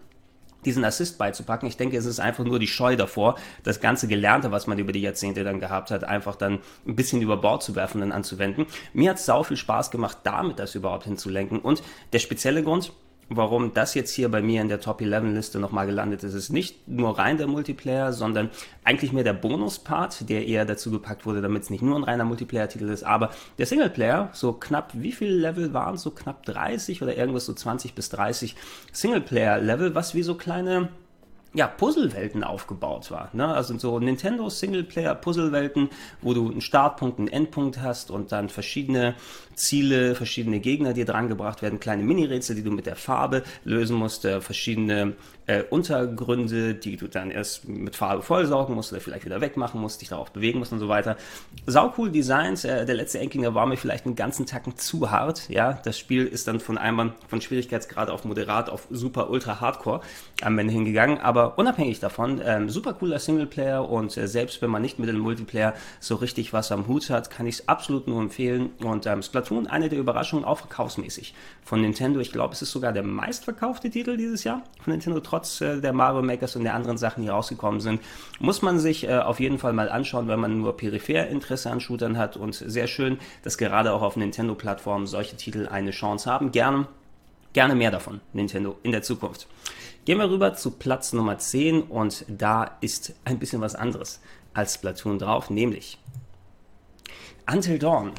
diesen 0.66 0.84
Assist 0.84 1.18
beizupacken. 1.18 1.68
Ich 1.68 1.78
denke, 1.78 1.98
es 1.98 2.06
ist 2.06 2.20
einfach 2.20 2.44
nur 2.44 2.60
die 2.60 2.68
Scheu 2.68 2.96
davor, 2.96 3.36
das 3.64 3.80
ganze 3.80 4.08
Gelernte, 4.08 4.52
was 4.52 4.68
man 4.68 4.80
über 4.80 4.92
die 4.92 5.02
Jahrzehnte 5.02 5.44
dann 5.44 5.60
gehabt 5.60 5.92
hat, 5.92 6.04
einfach 6.04 6.36
dann 6.36 6.60
ein 6.88 6.96
bisschen 6.96 7.22
über 7.22 7.38
Bord 7.38 7.64
zu 7.64 7.76
werfen 7.76 8.02
und 8.02 8.12
anzuwenden. 8.12 8.66
Mir 8.94 9.12
hat 9.12 9.18
es 9.18 9.26
sau 9.26 9.44
viel 9.44 9.58
Spaß 9.58 9.92
gemacht, 9.92 10.18
damit 10.24 10.60
das 10.60 10.76
überhaupt 10.76 11.06
hinzulenken. 11.06 11.60
Und 11.60 11.84
der 12.14 12.20
spezielle 12.20 12.64
Grund, 12.64 12.92
warum 13.30 13.74
das 13.74 13.94
jetzt 13.94 14.12
hier 14.12 14.30
bei 14.30 14.42
mir 14.42 14.62
in 14.62 14.70
der 14.70 14.80
Top 14.80 15.02
11 15.02 15.34
Liste 15.34 15.60
nochmal 15.60 15.86
gelandet 15.86 16.24
ist, 16.24 16.34
ist 16.34 16.50
nicht 16.50 16.88
nur 16.88 17.18
rein 17.18 17.38
der 17.38 17.48
Multiplayer, 17.48 18.14
sondern 18.14 18.50
eigentlich 18.84 19.12
mehr 19.12 19.24
der 19.24 19.34
Bonus-Part, 19.34 20.30
der 20.30 20.48
eher 20.48 20.66
dazu 20.66 20.92
gepackt 20.92 21.26
wurde, 21.26 21.42
damit 21.42 21.64
es 21.64 21.70
nicht 21.70 21.82
nur 21.82 21.96
ein 21.96 22.04
reiner 22.04 22.26
Multiplayer-Titel 22.26 22.90
ist, 22.90 23.04
aber 23.04 23.32
der 23.58 23.66
Singleplayer, 23.66 24.30
so 24.34 24.54
knapp, 24.54 24.92
wie 24.94 25.12
viele 25.12 25.36
Level 25.36 25.74
waren? 25.74 25.98
So 25.98 26.12
knapp 26.12 26.46
30 26.46 27.02
oder 27.02 27.18
irgendwas 27.18 27.46
so 27.46 27.54
20 27.54 27.94
bis 27.94 28.10
30 28.10 28.56
Singleplayer-Level, 28.94 29.96
was 29.96 30.16
wie 30.16 30.24
so 30.24 30.36
kleine 30.36 30.90
ja, 31.54 31.68
Puzzlewelten 31.68 32.44
aufgebaut 32.44 33.10
war. 33.10 33.30
Ne? 33.34 33.48
Also 33.48 33.78
so 33.78 34.00
Nintendo 34.00 34.50
Singleplayer 34.50 35.16
Puzzlewelten, 35.16 35.90
wo 36.22 36.34
du 36.34 36.52
einen 36.52 36.62
Startpunkt, 36.62 37.20
einen 37.20 37.30
Endpunkt 37.30 37.82
hast 37.82 38.12
und 38.12 38.32
dann 38.32 38.50
verschiedene 38.50 39.16
Ziele, 39.58 40.16
verschiedene 40.16 40.60
Gegner 40.60 40.94
dir 40.94 41.06
drangebracht 41.06 41.62
werden, 41.62 41.80
kleine 41.80 42.04
Mini-Rätsel, 42.04 42.56
die 42.56 42.64
du 42.64 42.72
mit 42.72 42.86
der 42.86 42.96
Farbe 42.96 43.44
lösen 43.66 43.98
musst, 43.98 44.24
äh, 44.26 44.40
verschiedene 44.40 45.14
äh, 45.48 45.64
Untergründe, 45.70 46.76
die 46.76 46.98
du 46.98 47.08
dann 47.08 47.32
erst 47.32 47.68
mit 47.68 47.96
Farbe 47.96 48.22
vollsaugen 48.22 48.76
musst 48.76 48.92
oder 48.92 49.02
vielleicht 49.02 49.26
wieder 49.26 49.42
wegmachen 49.42 49.82
musst, 49.82 50.02
dich 50.02 50.10
darauf 50.10 50.32
bewegen 50.32 50.60
musst 50.60 50.72
und 50.72 50.80
so 50.80 50.90
weiter. 50.90 51.18
Saucool 51.66 52.12
Designs, 52.12 52.64
äh, 52.64 52.86
der 52.86 52.96
letzte 52.96 53.20
Endgegner 53.20 53.56
war 53.56 53.66
mir 53.66 53.78
vielleicht 53.78 54.06
einen 54.06 54.16
ganzen 54.16 54.46
Tacken 54.46 54.78
zu 54.78 55.12
hart, 55.12 55.50
ja, 55.50 55.80
das 55.84 55.98
Spiel 55.98 56.26
ist 56.26 56.48
dann 56.48 56.60
von 56.60 56.78
einmal 56.78 57.14
von 57.28 57.42
Schwierigkeitsgrad 57.42 58.10
auf 58.10 58.26
moderat 58.26 58.70
auf 58.70 58.88
super 58.90 59.30
ultra 59.30 59.60
hardcore 59.60 60.02
am 60.42 60.58
Ende 60.60 60.74
hingegangen, 60.74 61.18
aber 61.20 61.58
unabhängig 61.58 62.00
davon, 62.00 62.42
ähm, 62.44 62.70
super 62.70 62.94
cooler 62.94 63.20
Singleplayer 63.20 63.90
und 63.90 64.16
äh, 64.18 64.28
selbst 64.28 64.62
wenn 64.62 64.70
man 64.70 64.82
nicht 64.82 65.00
mit 65.00 65.10
dem 65.10 65.20
Multiplayer 65.20 65.74
so 66.00 66.16
richtig 66.16 66.54
was 66.54 66.72
am 66.72 66.88
Hut 66.88 67.10
hat, 67.10 67.30
kann 67.30 67.48
ich 67.48 67.56
es 67.56 67.68
absolut 67.68 68.08
nur 68.08 68.22
empfehlen. 68.22 68.72
Und 68.84 69.06
ähm, 69.06 69.22
Splatoon, 69.22 69.47
eine 69.68 69.90
der 69.90 70.00
Überraschungen 70.00 70.46
auch 70.46 70.60
verkaufsmäßig 70.60 71.34
von 71.64 71.82
Nintendo, 71.82 72.20
ich 72.20 72.32
glaube 72.32 72.54
es 72.54 72.62
ist 72.62 72.72
sogar 72.72 72.94
der 72.94 73.04
meistverkaufte 73.04 73.90
Titel 73.90 74.18
dieses 74.18 74.44
Jahr 74.44 74.64
von 74.82 74.92
Nintendo, 74.92 75.20
trotz 75.20 75.38
trotz 75.38 75.62
äh, 75.62 75.80
der 75.80 75.94
Mario 75.94 76.22
Makers 76.22 76.56
und 76.56 76.64
der 76.64 76.74
anderen 76.74 76.98
Sachen, 76.98 77.24
die 77.24 77.30
rausgekommen 77.30 77.80
sind, 77.80 78.02
muss 78.40 78.62
man 78.62 78.80
sich 78.80 79.08
äh, 79.08 79.18
auf 79.18 79.40
jeden 79.40 79.60
Fall 79.60 79.74
mal 79.74 79.90
anschauen, 79.90 80.28
wenn 80.28 80.40
man 80.40 80.58
nur 80.58 80.76
peripher 80.76 81.28
Interesse 81.28 81.72
an 81.72 81.80
Shootern 81.80 82.18
hat. 82.18 82.38
Und 82.38 82.56
sehr 82.56 82.88
schön, 82.88 83.20
dass 83.44 83.58
gerade 83.58 83.94
auch 83.94 84.02
auf 84.02 84.16
Nintendo-Plattformen 84.16 85.08
solche 85.08 85.38
Titel 85.38 85.68
eine 85.68 85.92
Chance 85.92 86.30
haben. 86.30 86.52
Gerne, 86.52 86.88
gerne 87.54 87.76
mehr 87.76 87.92
davon, 87.92 88.22
Nintendo, 88.34 88.78
in 88.84 88.92
der 88.92 89.04
Zukunft. 89.04 89.48
Gehen 90.06 90.20
wir 90.20 90.30
rüber 90.30 90.54
zu 90.54 90.72
Platz 90.72 91.14
Nummer 91.14 91.38
10 91.38 91.84
und 91.84 92.26
da 92.28 92.78
ist 92.82 93.14
ein 93.26 93.40
bisschen 93.40 93.62
was 93.62 93.76
anderes 93.76 94.22
als 94.54 94.76
Splatoon 94.76 95.20
drauf, 95.20 95.50
nämlich 95.50 96.00
Until 97.52 97.78
Dawn 97.78 98.14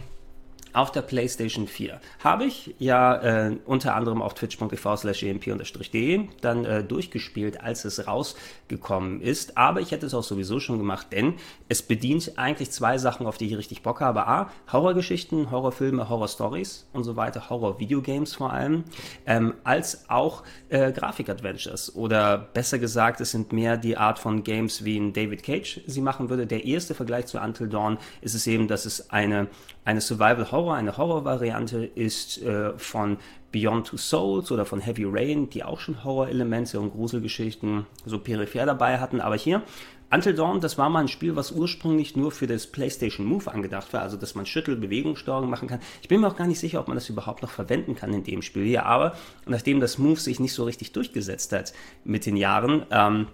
auf 0.73 0.93
der 0.93 1.03
PlayStation 1.03 1.67
4. 1.67 2.01
Habe 2.23 2.45
ich 2.45 2.75
ja 2.79 3.17
äh, 3.49 3.57
unter 3.67 3.95
anderem 3.95 4.23
auf 4.23 4.35
twitch.tv 4.35 4.97
slash 4.97 5.23
emp-de 5.23 6.29
dann 6.41 6.65
äh, 6.65 6.85
durchgespielt, 6.85 7.61
als 7.63 7.85
es 7.85 8.07
rausgekommen 8.07 9.21
ist. 9.21 9.57
Aber 9.57 9.81
ich 9.81 9.91
hätte 9.91 10.07
es 10.07 10.15
auch 10.15 10.23
sowieso 10.23 10.61
schon 10.61 10.79
gemacht, 10.79 11.09
denn 11.13 11.35
es 11.69 11.83
bedient 11.83 12.33
eigentlich 12.37 12.71
zwei 12.71 12.99
Sachen, 12.99 13.27
auf 13.27 13.39
die 13.39 13.47
ich 13.47 13.57
richtig 13.57 13.83
Bock 13.83 14.01
habe. 14.01 14.27
A, 14.27 14.51
Horrorgeschichten, 14.73 15.51
Horrorfilme, 15.51 16.09
Horrorstories 16.09 16.87
und 16.93 17.05
so 17.05 17.17
weiter, 17.17 17.51
Horror-Videogames 17.51 18.35
vor 18.35 18.53
allem, 18.53 18.85
ähm, 19.27 19.55
als 19.65 20.09
auch 20.09 20.43
äh, 20.69 20.93
Grafik-Adventures. 20.93 21.95
Oder 21.95 22.39
besser 22.39 22.79
gesagt, 22.79 23.21
es 23.21 23.31
sind 23.31 23.53
mehr 23.53 23.77
die 23.77 23.97
Art 23.97 24.19
von 24.19 24.43
Games, 24.45 24.85
wie 24.85 24.99
ein 24.99 25.13
David 25.13 25.43
Cage 25.43 25.81
sie 25.87 26.01
machen 26.01 26.31
würde. 26.31 26.47
Der 26.47 26.65
erste 26.65 26.95
Vergleich 26.95 27.27
zu 27.27 27.39
Until 27.39 27.69
Dawn 27.69 27.99
ist 28.21 28.35
es 28.35 28.47
eben, 28.47 28.69
dass 28.69 28.87
es 28.87 29.11
eine, 29.11 29.49
eine 29.89 30.03
Survival-Horror 30.03 30.53
Horror. 30.53 30.75
Eine 30.75 30.97
Horrorvariante 30.99 31.83
ist 31.83 32.43
äh, 32.43 32.79
von 32.79 33.17
Beyond 33.53 33.87
Two 33.87 33.97
Souls 33.97 34.53
oder 34.53 34.67
von 34.67 34.81
Heavy 34.81 35.05
Rain, 35.07 35.49
die 35.49 35.65
auch 35.65 35.81
schon 35.81 36.05
Horrorelemente 36.05 36.79
und 36.79 36.91
Gruselgeschichten 36.91 37.87
so 38.05 38.19
peripher 38.19 38.67
dabei 38.67 38.99
hatten. 38.99 39.23
Aber 39.23 39.37
hier, 39.37 39.63
Until 40.11 40.35
Dawn, 40.35 40.61
das 40.61 40.77
war 40.77 40.91
mal 40.91 41.01
ein 41.01 41.09
Spiel, 41.09 41.37
was 41.37 41.53
ursprünglich 41.53 42.17
nur 42.17 42.33
für 42.33 42.47
das 42.47 42.67
PlayStation 42.67 43.27
Move 43.27 43.51
angedacht 43.51 43.91
war, 43.95 44.03
also 44.03 44.19
dass 44.19 44.35
man 44.35 44.45
Schüttel-Bewegungssteuerung 44.45 45.49
machen 45.49 45.69
kann. 45.69 45.81
Ich 46.03 46.09
bin 46.09 46.21
mir 46.21 46.29
auch 46.29 46.37
gar 46.37 46.47
nicht 46.47 46.61
sicher, 46.61 46.81
ob 46.81 46.89
man 46.89 46.97
das 46.97 47.09
überhaupt 47.09 47.41
noch 47.41 47.51
verwenden 47.51 47.95
kann 47.95 48.13
in 48.13 48.25
dem 48.25 48.43
Spiel 48.43 48.65
hier, 48.65 48.85
aber 48.85 49.17
nachdem 49.47 49.81
das 49.81 49.97
Move 49.97 50.21
sich 50.21 50.39
nicht 50.39 50.53
so 50.53 50.65
richtig 50.65 50.93
durchgesetzt 50.93 51.53
hat 51.53 51.73
mit 52.05 52.27
den 52.27 52.37
Jahren, 52.37 52.85
ähm, 52.91 53.29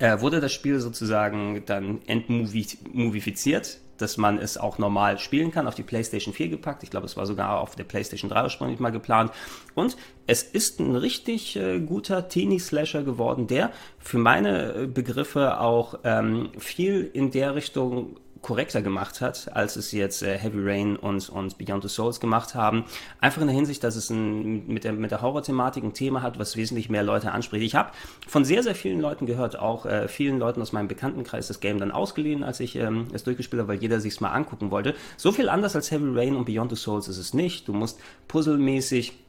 äh, 0.00 0.20
wurde 0.20 0.40
das 0.40 0.52
Spiel 0.52 0.80
sozusagen 0.80 1.62
dann 1.66 2.00
entmovifiziert 2.06 3.78
dass 3.98 4.16
man 4.16 4.38
es 4.38 4.56
auch 4.56 4.78
normal 4.78 5.18
spielen 5.18 5.50
kann, 5.50 5.66
auf 5.66 5.74
die 5.74 5.82
PlayStation 5.82 6.34
4 6.34 6.48
gepackt. 6.48 6.82
Ich 6.82 6.90
glaube, 6.90 7.06
es 7.06 7.16
war 7.16 7.26
sogar 7.26 7.60
auf 7.60 7.76
der 7.76 7.84
PlayStation 7.84 8.30
3 8.30 8.44
ursprünglich 8.44 8.80
mal 8.80 8.90
geplant. 8.90 9.32
Und 9.74 9.96
es 10.26 10.42
ist 10.42 10.80
ein 10.80 10.96
richtig 10.96 11.56
äh, 11.56 11.80
guter 11.80 12.28
Teenie-Slasher 12.28 13.02
geworden, 13.02 13.46
der 13.46 13.70
für 13.98 14.18
meine 14.18 14.74
äh, 14.74 14.86
Begriffe 14.86 15.60
auch 15.60 15.98
ähm, 16.04 16.50
viel 16.58 17.10
in 17.12 17.30
der 17.30 17.54
Richtung 17.54 18.16
korrekter 18.44 18.82
gemacht 18.82 19.22
hat, 19.22 19.50
als 19.54 19.74
es 19.76 19.90
jetzt 19.90 20.22
äh, 20.22 20.38
Heavy 20.38 20.58
Rain 20.60 20.96
und, 20.96 21.30
und 21.30 21.58
Beyond 21.58 21.82
the 21.82 21.88
Souls 21.88 22.20
gemacht 22.20 22.54
haben. 22.54 22.84
Einfach 23.20 23.40
in 23.40 23.48
der 23.48 23.56
Hinsicht, 23.56 23.82
dass 23.82 23.96
es 23.96 24.10
ein, 24.10 24.66
mit 24.66 24.84
der, 24.84 24.92
mit 24.92 25.10
der 25.10 25.22
Horror-Thematik 25.22 25.82
ein 25.82 25.94
Thema 25.94 26.22
hat, 26.22 26.38
was 26.38 26.54
wesentlich 26.54 26.90
mehr 26.90 27.02
Leute 27.02 27.32
anspricht. 27.32 27.64
Ich 27.64 27.74
habe 27.74 27.90
von 28.28 28.44
sehr, 28.44 28.62
sehr 28.62 28.74
vielen 28.74 29.00
Leuten 29.00 29.24
gehört, 29.24 29.58
auch 29.58 29.86
äh, 29.86 30.08
vielen 30.08 30.38
Leuten 30.38 30.60
aus 30.60 30.72
meinem 30.72 30.88
Bekanntenkreis 30.88 31.48
das 31.48 31.60
Game 31.60 31.78
dann 31.78 31.90
ausgeliehen, 31.90 32.44
als 32.44 32.60
ich 32.60 32.76
ähm, 32.76 33.08
es 33.14 33.24
durchgespielt 33.24 33.62
habe, 33.62 33.72
weil 33.72 33.80
jeder 33.80 33.98
sich 33.98 34.12
es 34.12 34.20
mal 34.20 34.30
angucken 34.30 34.70
wollte. 34.70 34.94
So 35.16 35.32
viel 35.32 35.48
anders 35.48 35.74
als 35.74 35.90
Heavy 35.90 36.10
Rain 36.14 36.36
und 36.36 36.44
Beyond 36.44 36.70
the 36.70 36.76
Souls 36.76 37.08
ist 37.08 37.18
es 37.18 37.32
nicht. 37.32 37.66
Du 37.66 37.72
musst 37.72 37.98
puzzelmäßig 38.28 39.23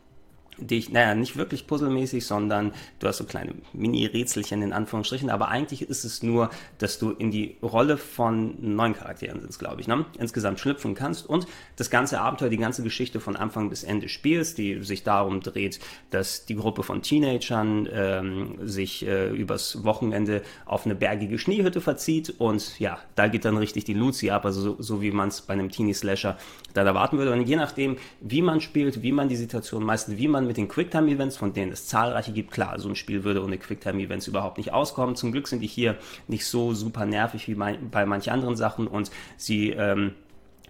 dich, 0.58 0.90
naja, 0.92 1.16
nicht 1.16 1.38
wirklich 1.38 1.68
puzzelmäßig, 1.68 2.26
sondern 2.26 2.74
du 3.00 3.08
hast 3.08 3.18
so 3.18 3.26
kleine 3.26 3.54
Mini-Rätselchen 3.74 4.62
in 4.62 4.74
Anführungsstrichen, 4.74 5.30
aber 5.30 5.50
eigentlich 5.50 5.82
ist 5.84 6.04
es 6.04 6.24
nur, 6.24 6.50
dass 6.78 7.00
du 7.00 7.12
in 7.12 7.32
die 7.32 7.58
Rolle 7.62 7.98
von 7.98 8.56
neun 8.60 8.94
Charakteren 8.94 9.42
sind, 9.42 9.58
glaube 9.58 9.82
ich, 9.82 9.88
ne? 9.88 10.06
insgesamt 10.20 10.60
schlüpfen 10.60 10.96
kannst 10.96 11.28
und 11.28 11.48
das 11.76 11.90
ganze 11.90 12.22
Abenteuer, 12.22 12.50
die 12.50 12.58
ganze 12.58 12.84
Geschichte 12.84 13.20
von 13.20 13.36
Anfang 13.36 13.70
bis 13.70 13.84
Ende 13.84 14.10
spielst, 14.10 14.58
die 14.58 14.84
sich 14.84 15.04
darum 15.04 15.42
dreht, 15.42 15.80
dass 16.10 16.46
die 16.46 16.56
Gruppe 16.56 16.84
von 16.84 17.02
Teenagern 17.02 17.88
ähm, 17.92 18.56
sich 18.62 19.06
äh, 19.06 19.30
übers 19.30 19.84
Wochenende 19.84 20.42
auf 20.66 20.86
eine 20.86 20.96
bergige 20.96 21.38
Schneehütte 21.38 21.82
verzieht 21.82 22.34
und 22.38 22.80
ja, 22.80 23.00
da 23.16 23.28
geht 23.28 23.46
dann 23.46 23.58
richtig 23.58 23.86
die 23.86 23.94
Luzi 23.94 24.30
ab, 24.30 24.46
also 24.46 24.62
so, 24.62 24.76
so 24.82 25.02
wie 25.02 25.12
man 25.12 25.30
es 25.30 25.42
bei 25.42 25.54
einem 25.54 25.70
Teenie-Slasher 25.70 26.38
dann 26.74 26.88
erwarten 26.88 27.18
würde 27.18 27.32
und 27.32 27.48
je 27.48 27.56
nachdem, 27.56 27.98
wie 28.22 28.42
man 28.42 28.62
spielt, 28.62 29.02
wie 29.02 29.12
man 29.12 29.30
die 29.30 29.36
Situation 29.36 29.84
meistens, 29.84 30.18
wie 30.18 30.28
man 30.28 30.45
mit 30.46 30.58
den 30.58 30.68
Quicktime-Events, 30.68 31.38
von 31.38 31.54
denen 31.54 31.72
es 31.72 31.88
zahlreiche 31.88 32.32
gibt. 32.32 32.52
Klar, 32.52 32.80
so 32.80 32.90
ein 32.90 32.96
Spiel 32.96 33.24
würde 33.24 33.44
ohne 33.44 33.58
Quicktime-Events 33.58 34.28
überhaupt 34.28 34.58
nicht 34.58 34.74
auskommen. 34.74 35.16
Zum 35.16 35.32
Glück 35.32 35.48
sind 35.48 35.62
die 35.62 35.68
hier 35.68 35.98
nicht 36.28 36.46
so 36.46 36.74
super 36.74 37.06
nervig 37.06 37.48
wie 37.48 37.56
bei 37.56 38.06
manchen 38.06 38.32
anderen 38.32 38.56
Sachen 38.56 38.88
und 38.88 39.12
sie 39.38 39.72
ähm, 39.72 40.14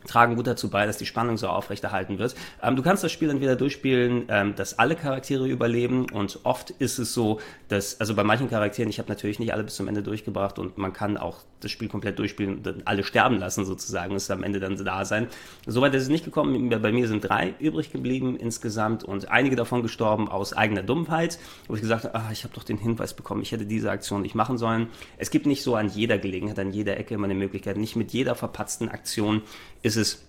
tragen 0.06 0.36
gut 0.36 0.48
dazu 0.48 0.70
bei, 0.70 0.86
dass 0.86 0.98
die 0.98 1.06
Spannung 1.06 1.38
so 1.38 1.48
aufrechterhalten 1.48 2.20
wird. 2.20 2.36
Ähm, 2.62 2.76
du 2.76 2.84
kannst 2.84 3.04
das 3.04 3.12
Spiel 3.12 3.30
entweder 3.30 3.56
durchspielen, 3.56 4.26
ähm, 4.30 4.56
dass 4.56 4.80
alle 4.80 4.96
Charaktere 4.96 5.48
überleben 5.48 6.08
und 6.12 6.40
oft 6.44 6.70
ist 6.72 7.00
es 7.00 7.14
so, 7.14 7.40
dass, 7.68 8.00
also 8.00 8.16
bei 8.16 8.24
manchen 8.24 8.50
Charakteren, 8.50 8.90
ich 8.90 9.00
habe 9.00 9.10
natürlich 9.10 9.40
nicht 9.40 9.54
alle 9.54 9.64
bis 9.64 9.76
zum 9.76 9.88
Ende 9.88 10.04
durchgebracht 10.04 10.60
und 10.60 10.78
man 10.78 10.94
kann 10.94 11.18
auch 11.18 11.40
das 11.62 11.72
Spiel 11.72 11.88
komplett 11.88 12.20
durchspielen 12.20 12.60
und 12.60 12.88
alle 12.88 13.04
sterben 13.04 13.38
lassen 13.38 13.66
sozusagen, 13.66 14.14
und 14.14 14.32
am 14.32 14.44
Ende 14.44 14.60
dann 14.60 14.76
da 14.84 15.06
sein. 15.06 15.28
Soweit 15.66 15.94
ist 15.94 16.04
es 16.04 16.10
nicht 16.10 16.26
gekommen, 16.26 16.70
bei 16.70 16.92
mir 16.92 17.08
sind 17.08 17.28
drei 17.28 17.54
übrig 17.60 17.92
geblieben 17.92 18.36
insgesamt 18.38 19.04
und 19.04 19.32
einige 19.32 19.56
davon 19.56 19.82
gestorben 19.82 20.30
aus 20.30 20.54
eigener 20.54 20.84
Dummheit, 20.84 21.40
wo 21.68 21.76
ich 21.76 21.82
gesagt 21.82 22.06
habe, 22.06 22.16
ah, 22.16 22.30
ich 22.32 22.44
habe 22.44 22.54
doch 22.54 22.64
den 22.64 22.78
Hinweis 22.78 23.14
bekommen, 23.14 23.42
ich 23.42 23.52
hätte 23.52 23.66
diese 23.66 23.90
Aktion 23.90 24.22
nicht 24.22 24.36
machen 24.36 24.58
sollen. 24.58 24.88
Es 25.18 25.32
gibt 25.32 25.46
nicht 25.46 25.64
so 25.64 25.76
an 25.76 25.90
jeder 25.90 26.18
Gelegenheit, 26.18 26.60
an 26.60 26.72
jeder 26.72 26.98
Ecke 26.98 27.16
immer 27.16 27.26
eine 27.26 27.36
Möglichkeit, 27.36 27.78
nicht 27.78 27.96
mit 27.96 28.12
jeder 28.12 28.36
verpatzten 28.36 28.90
Aktion 28.90 29.42
ist 29.82 29.95
es 29.96 30.26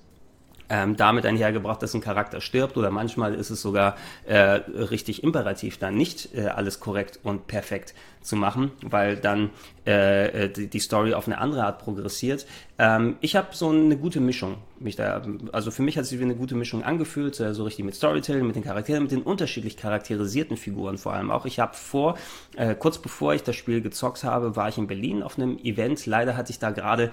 ähm, 0.68 0.96
damit 0.96 1.26
einhergebracht, 1.26 1.82
dass 1.82 1.94
ein 1.94 2.00
Charakter 2.00 2.40
stirbt 2.40 2.76
oder 2.76 2.90
manchmal 2.90 3.34
ist 3.34 3.50
es 3.50 3.62
sogar 3.62 3.96
äh, 4.24 4.36
richtig 4.36 5.22
imperativ, 5.22 5.78
dann 5.78 5.96
nicht 5.96 6.34
äh, 6.34 6.46
alles 6.46 6.80
korrekt 6.80 7.20
und 7.22 7.46
perfekt 7.46 7.94
zu 8.26 8.36
machen, 8.36 8.72
weil 8.82 9.16
dann 9.16 9.50
äh, 9.86 10.44
äh 10.44 10.48
die, 10.48 10.68
die, 10.68 10.78
Story 10.80 11.14
auf 11.14 11.26
eine 11.26 11.38
andere 11.38 11.64
Art 11.64 11.78
progressiert. 11.78 12.46
Ähm, 12.78 13.16
ich 13.20 13.36
habe 13.36 13.48
so 13.52 13.70
eine 13.70 13.96
gute 13.96 14.20
Mischung. 14.20 14.56
Mich 14.78 14.96
da, 14.96 15.22
also 15.52 15.70
für 15.70 15.82
mich 15.82 15.96
hat 15.96 16.04
sich 16.04 16.18
wie 16.18 16.24
eine 16.24 16.34
gute 16.34 16.54
Mischung 16.54 16.82
angefühlt, 16.82 17.38
äh, 17.40 17.54
so 17.54 17.64
richtig 17.64 17.84
mit 17.84 17.94
Storytelling, 17.94 18.46
mit 18.46 18.56
den 18.56 18.64
Charakteren, 18.64 19.04
mit 19.04 19.12
den 19.12 19.22
unterschiedlich 19.22 19.76
charakterisierten 19.76 20.56
Figuren 20.56 20.98
vor 20.98 21.14
allem 21.14 21.30
auch. 21.30 21.46
Ich 21.46 21.60
habe 21.60 21.74
vor, 21.74 22.18
äh, 22.56 22.74
kurz 22.74 22.98
bevor 22.98 23.32
ich 23.34 23.42
das 23.42 23.56
Spiel 23.56 23.80
gezockt 23.80 24.24
habe, 24.24 24.56
war 24.56 24.68
ich 24.68 24.76
in 24.76 24.86
Berlin 24.86 25.22
auf 25.22 25.38
einem 25.38 25.58
Event. 25.58 26.04
Leider 26.06 26.36
hatte 26.36 26.50
ich 26.50 26.58
da 26.58 26.70
gerade 26.70 27.10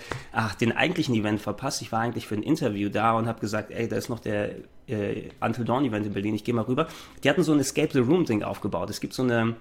den 0.59 0.71
eigentlichen 0.71 1.15
Event 1.15 1.39
verpasst. 1.41 1.81
Ich 1.81 1.91
war 1.91 2.01
eigentlich 2.01 2.27
für 2.27 2.35
ein 2.35 2.43
Interview 2.43 2.89
da 2.89 3.13
und 3.13 3.27
habe 3.27 3.39
gesagt, 3.39 3.71
ey, 3.71 3.87
da 3.87 3.95
ist 3.95 4.09
noch 4.09 4.19
der 4.19 4.55
äh, 4.87 5.29
Until 5.39 5.65
Dawn 5.65 5.85
Event 5.85 6.05
in 6.05 6.13
Berlin, 6.13 6.35
ich 6.35 6.43
gehe 6.43 6.53
mal 6.53 6.63
rüber. 6.63 6.87
Die 7.23 7.29
hatten 7.29 7.43
so 7.43 7.53
ein 7.53 7.59
Escape 7.59 7.89
the 7.91 7.99
Room 7.99 8.25
Ding 8.25 8.43
aufgebaut. 8.43 8.89
Es 8.89 8.99
gibt 8.99 9.13
so 9.13 9.23
eine 9.23 9.55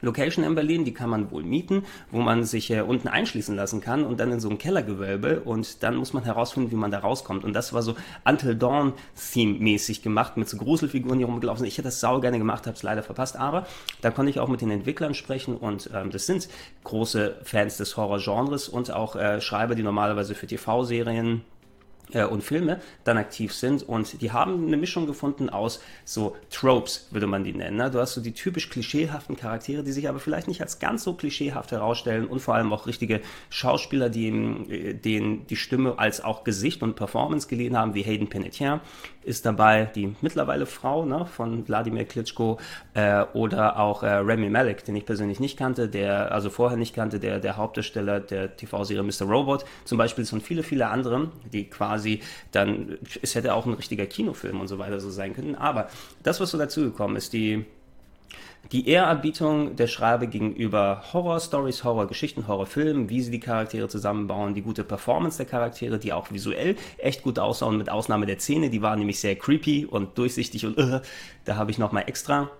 Location 0.00 0.44
in 0.44 0.54
Berlin, 0.54 0.84
die 0.84 0.94
kann 0.94 1.10
man 1.10 1.30
wohl 1.30 1.42
mieten, 1.42 1.84
wo 2.10 2.20
man 2.20 2.44
sich 2.44 2.70
äh, 2.70 2.80
unten 2.80 3.08
einschließen 3.08 3.54
lassen 3.56 3.80
kann 3.80 4.04
und 4.04 4.20
dann 4.20 4.30
in 4.32 4.40
so 4.40 4.48
ein 4.48 4.58
Kellergewölbe 4.58 5.40
und 5.40 5.82
dann 5.82 5.96
muss 5.96 6.12
man 6.12 6.24
herausfinden, 6.24 6.70
wie 6.70 6.76
man 6.76 6.90
da 6.90 7.00
rauskommt. 7.00 7.44
Und 7.44 7.52
das 7.52 7.72
war 7.72 7.82
so 7.82 7.96
Until 8.24 8.54
Dawn 8.54 8.92
Theme-mäßig 9.32 10.02
gemacht 10.02 10.36
mit 10.36 10.48
so 10.48 10.56
Gruselfiguren, 10.56 11.18
die 11.18 11.24
rumgelaufen 11.24 11.60
sind. 11.60 11.68
Ich 11.68 11.78
hätte 11.78 11.88
das 11.88 12.00
sau 12.00 12.20
gerne 12.20 12.38
gemacht, 12.38 12.66
habe 12.66 12.76
es 12.76 12.82
leider 12.82 13.02
verpasst, 13.02 13.36
aber 13.36 13.66
da 14.00 14.10
konnte 14.10 14.30
ich 14.30 14.40
auch 14.40 14.48
mit 14.48 14.60
den 14.60 14.70
Entwicklern 14.70 15.14
sprechen 15.14 15.56
und 15.56 15.90
ähm, 15.94 16.10
das 16.10 16.26
sind 16.26 16.48
große 16.84 17.36
Fans 17.42 17.76
des 17.76 17.96
Horror-Genres 17.96 18.68
und 18.68 18.92
auch 18.92 19.16
äh, 19.16 19.40
Schreiber, 19.40 19.74
die 19.74 19.82
normalerweise 19.82 20.34
für 20.34 20.46
TV-Serien 20.46 21.42
und 22.14 22.42
Filme 22.42 22.80
dann 23.04 23.18
aktiv 23.18 23.52
sind 23.52 23.82
und 23.82 24.20
die 24.22 24.32
haben 24.32 24.66
eine 24.66 24.76
Mischung 24.76 25.06
gefunden 25.06 25.50
aus 25.50 25.80
so 26.04 26.36
Tropes, 26.50 27.08
würde 27.10 27.26
man 27.26 27.44
die 27.44 27.52
nennen. 27.52 27.76
Ne? 27.76 27.90
Du 27.90 28.00
hast 28.00 28.14
so 28.14 28.20
die 28.20 28.32
typisch 28.32 28.70
klischeehaften 28.70 29.36
Charaktere, 29.36 29.82
die 29.82 29.92
sich 29.92 30.08
aber 30.08 30.18
vielleicht 30.18 30.48
nicht 30.48 30.60
als 30.60 30.78
ganz 30.78 31.04
so 31.04 31.14
klischeehaft 31.14 31.72
herausstellen 31.72 32.26
und 32.26 32.40
vor 32.40 32.54
allem 32.54 32.72
auch 32.72 32.86
richtige 32.86 33.20
Schauspieler, 33.50 34.08
die 34.08 34.28
äh, 34.28 34.94
denen 34.94 35.46
die 35.46 35.56
Stimme 35.56 35.98
als 35.98 36.22
auch 36.22 36.44
Gesicht 36.44 36.82
und 36.82 36.96
Performance 36.96 37.48
geliehen 37.48 37.76
haben, 37.76 37.94
wie 37.94 38.02
Hayden 38.02 38.28
Panettiere 38.28 38.80
ist 39.28 39.44
dabei, 39.44 39.84
die 39.94 40.14
mittlerweile 40.22 40.64
Frau 40.64 41.04
ne, 41.04 41.26
von 41.26 41.68
Wladimir 41.68 42.06
Klitschko 42.06 42.58
äh, 42.94 43.24
oder 43.34 43.78
auch 43.78 44.02
äh, 44.02 44.08
Remy 44.08 44.48
Malek, 44.48 44.84
den 44.84 44.96
ich 44.96 45.04
persönlich 45.04 45.38
nicht 45.38 45.58
kannte, 45.58 45.88
der 45.88 46.32
also 46.32 46.48
vorher 46.48 46.78
nicht 46.78 46.94
kannte, 46.94 47.20
der 47.20 47.38
der 47.38 47.56
Hauptdarsteller 47.58 48.20
der 48.20 48.56
TV-Serie 48.56 49.02
Mr. 49.02 49.26
Robot 49.26 49.64
zum 49.84 49.98
Beispiel 49.98 50.26
und 50.32 50.42
viele 50.42 50.62
viele 50.62 50.88
andere, 50.88 51.30
die 51.52 51.68
quasi 51.68 51.97
quasi 51.98 52.20
dann, 52.52 52.98
es 53.22 53.34
hätte 53.34 53.54
auch 53.54 53.66
ein 53.66 53.74
richtiger 53.74 54.06
Kinofilm 54.06 54.60
und 54.60 54.68
so 54.68 54.78
weiter 54.78 55.00
so 55.00 55.10
sein 55.10 55.34
können. 55.34 55.54
Aber 55.56 55.88
das, 56.22 56.40
was 56.40 56.50
so 56.50 56.58
dazugekommen 56.58 57.16
ist, 57.16 57.32
die, 57.32 57.64
die 58.70 58.88
Ehrerbietung 58.88 59.74
der 59.76 59.88
Schreiber 59.88 60.26
gegenüber 60.26 61.02
Horror-Stories, 61.12 61.82
Horror-Geschichten, 61.82 62.46
Horrorfilmen, 62.46 63.08
wie 63.08 63.20
sie 63.20 63.30
die 63.30 63.40
Charaktere 63.40 63.88
zusammenbauen, 63.88 64.54
die 64.54 64.62
gute 64.62 64.84
Performance 64.84 65.38
der 65.38 65.46
Charaktere, 65.46 65.98
die 65.98 66.12
auch 66.12 66.30
visuell 66.30 66.76
echt 66.98 67.22
gut 67.22 67.38
aussahen, 67.38 67.78
mit 67.78 67.90
Ausnahme 67.90 68.26
der 68.26 68.38
Szene, 68.38 68.70
die 68.70 68.82
war 68.82 68.94
nämlich 68.96 69.18
sehr 69.18 69.36
creepy 69.36 69.86
und 69.86 70.16
durchsichtig 70.18 70.66
und 70.66 70.78
uh, 70.78 71.00
da 71.44 71.56
habe 71.56 71.70
ich 71.70 71.78
nochmal 71.78 72.04
extra 72.06 72.50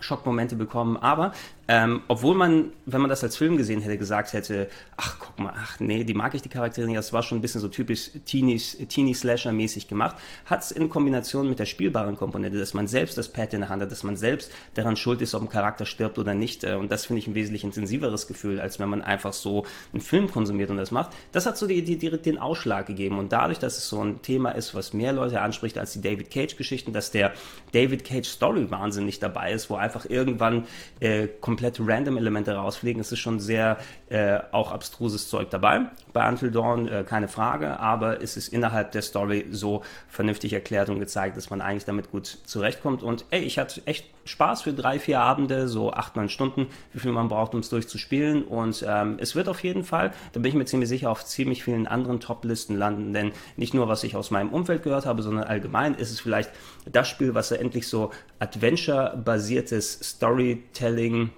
Schockmomente 0.00 0.56
bekommen. 0.56 0.96
Aber 0.96 1.32
ähm, 1.68 2.00
obwohl 2.08 2.34
man, 2.34 2.72
wenn 2.86 3.02
man 3.02 3.10
das 3.10 3.22
als 3.22 3.36
Film 3.36 3.58
gesehen 3.58 3.82
hätte, 3.82 3.98
gesagt 3.98 4.32
hätte, 4.32 4.68
ach 4.96 5.18
guck 5.18 5.38
mal, 5.38 5.52
ach 5.54 5.78
nee, 5.80 6.02
die 6.02 6.14
mag 6.14 6.34
ich 6.34 6.40
die 6.40 6.48
Charaktere 6.48 6.86
nicht, 6.86 6.96
das 6.96 7.12
war 7.12 7.22
schon 7.22 7.38
ein 7.38 7.42
bisschen 7.42 7.60
so 7.60 7.68
typisch 7.68 8.10
Teenie-Slasher-mäßig 8.24 9.86
gemacht, 9.86 10.16
hat 10.46 10.62
es 10.62 10.70
in 10.70 10.88
Kombination 10.88 11.46
mit 11.46 11.58
der 11.58 11.66
spielbaren 11.66 12.16
Komponente, 12.16 12.58
dass 12.58 12.72
man 12.72 12.88
selbst 12.88 13.18
das 13.18 13.28
Pad 13.28 13.52
in 13.52 13.60
der 13.60 13.68
Hand 13.68 13.82
hat, 13.82 13.92
dass 13.92 14.02
man 14.02 14.16
selbst 14.16 14.50
daran 14.74 14.96
schuld 14.96 15.20
ist, 15.20 15.34
ob 15.34 15.42
ein 15.42 15.50
Charakter 15.50 15.84
stirbt 15.84 16.18
oder 16.18 16.32
nicht. 16.32 16.64
Äh, 16.64 16.76
und 16.76 16.90
das 16.90 17.04
finde 17.04 17.20
ich 17.20 17.26
ein 17.26 17.34
wesentlich 17.34 17.64
intensiveres 17.64 18.26
Gefühl, 18.26 18.60
als 18.60 18.78
wenn 18.78 18.88
man 18.88 19.02
einfach 19.02 19.34
so 19.34 19.66
einen 19.92 20.00
Film 20.00 20.30
konsumiert 20.30 20.70
und 20.70 20.78
das 20.78 20.90
macht. 20.90 21.10
Das 21.32 21.44
hat 21.44 21.58
so 21.58 21.66
die, 21.66 21.82
die, 21.84 21.98
die, 21.98 22.16
den 22.16 22.38
Ausschlag 22.38 22.86
gegeben. 22.86 23.18
Und 23.18 23.30
dadurch, 23.30 23.58
dass 23.58 23.76
es 23.76 23.90
so 23.90 24.02
ein 24.02 24.22
Thema 24.22 24.52
ist, 24.52 24.74
was 24.74 24.94
mehr 24.94 25.12
Leute 25.12 25.42
anspricht 25.42 25.76
als 25.76 25.92
die 25.92 26.00
David 26.00 26.30
Cage-Geschichten, 26.30 26.94
dass 26.94 27.10
der 27.10 27.34
David 27.72 28.04
Cage-Story 28.04 28.70
wahnsinnig 28.70 29.20
dabei 29.20 29.52
ist, 29.52 29.68
wo 29.68 29.76
einfach 29.76 30.06
irgendwann 30.08 30.66
äh, 31.00 31.28
komplett 31.40 31.57
random 31.62 32.16
Elemente 32.16 32.54
rausfliegen. 32.54 33.00
Es 33.00 33.12
ist 33.12 33.18
schon 33.18 33.40
sehr 33.40 33.78
äh, 34.08 34.38
auch 34.52 34.72
abstruses 34.72 35.28
Zeug 35.28 35.50
dabei. 35.50 35.86
Bei 36.12 36.28
Until 36.28 36.50
Dawn 36.50 36.88
äh, 36.88 37.04
keine 37.06 37.28
Frage, 37.28 37.78
aber 37.78 38.22
es 38.22 38.36
ist 38.36 38.48
innerhalb 38.48 38.92
der 38.92 39.02
Story 39.02 39.46
so 39.50 39.82
vernünftig 40.08 40.52
erklärt 40.52 40.88
und 40.88 40.98
gezeigt, 40.98 41.36
dass 41.36 41.50
man 41.50 41.60
eigentlich 41.60 41.84
damit 41.84 42.10
gut 42.10 42.26
zurechtkommt. 42.26 43.02
Und 43.02 43.24
ey, 43.30 43.40
ich 43.40 43.58
hatte 43.58 43.82
echt 43.86 44.06
Spaß 44.28 44.62
für 44.62 44.72
drei, 44.72 44.98
vier 44.98 45.20
Abende, 45.20 45.68
so 45.68 45.92
acht, 45.92 46.16
neun 46.16 46.28
Stunden, 46.28 46.66
wie 46.92 47.00
viel 47.00 47.12
man 47.12 47.28
braucht, 47.28 47.54
um 47.54 47.60
es 47.60 47.70
durchzuspielen. 47.70 48.44
Und 48.44 48.84
ähm, 48.86 49.16
es 49.18 49.34
wird 49.34 49.48
auf 49.48 49.62
jeden 49.62 49.84
Fall, 49.84 50.12
da 50.32 50.40
bin 50.40 50.50
ich 50.50 50.54
mir 50.54 50.66
ziemlich 50.66 50.88
sicher, 50.88 51.10
auf 51.10 51.24
ziemlich 51.24 51.64
vielen 51.64 51.86
anderen 51.86 52.20
Top-Listen 52.20 52.76
landen. 52.76 53.12
Denn 53.12 53.32
nicht 53.56 53.74
nur, 53.74 53.88
was 53.88 54.04
ich 54.04 54.16
aus 54.16 54.30
meinem 54.30 54.50
Umfeld 54.50 54.82
gehört 54.82 55.06
habe, 55.06 55.22
sondern 55.22 55.44
allgemein 55.44 55.94
ist 55.94 56.10
es 56.10 56.20
vielleicht 56.20 56.50
das 56.90 57.08
Spiel, 57.08 57.34
was 57.34 57.50
er 57.50 57.60
endlich 57.60 57.88
so 57.88 58.10
Adventure-basiertes 58.38 60.00
Storytelling 60.02 61.30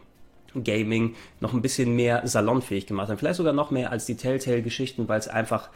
Gaming 0.55 1.15
noch 1.41 1.53
ein 1.53 1.63
bisschen 1.63 1.95
mehr 1.95 2.27
salonfähig 2.27 2.87
gemacht 2.87 3.09
hat. 3.09 3.19
Vielleicht 3.19 3.37
sogar 3.37 3.53
noch 3.53 3.71
mehr 3.71 3.91
als 3.91 4.07
die 4.07 4.17
Telltale-Geschichten, 4.17 5.09
weil 5.09 5.19
es 5.19 5.29
einfach 5.29 5.71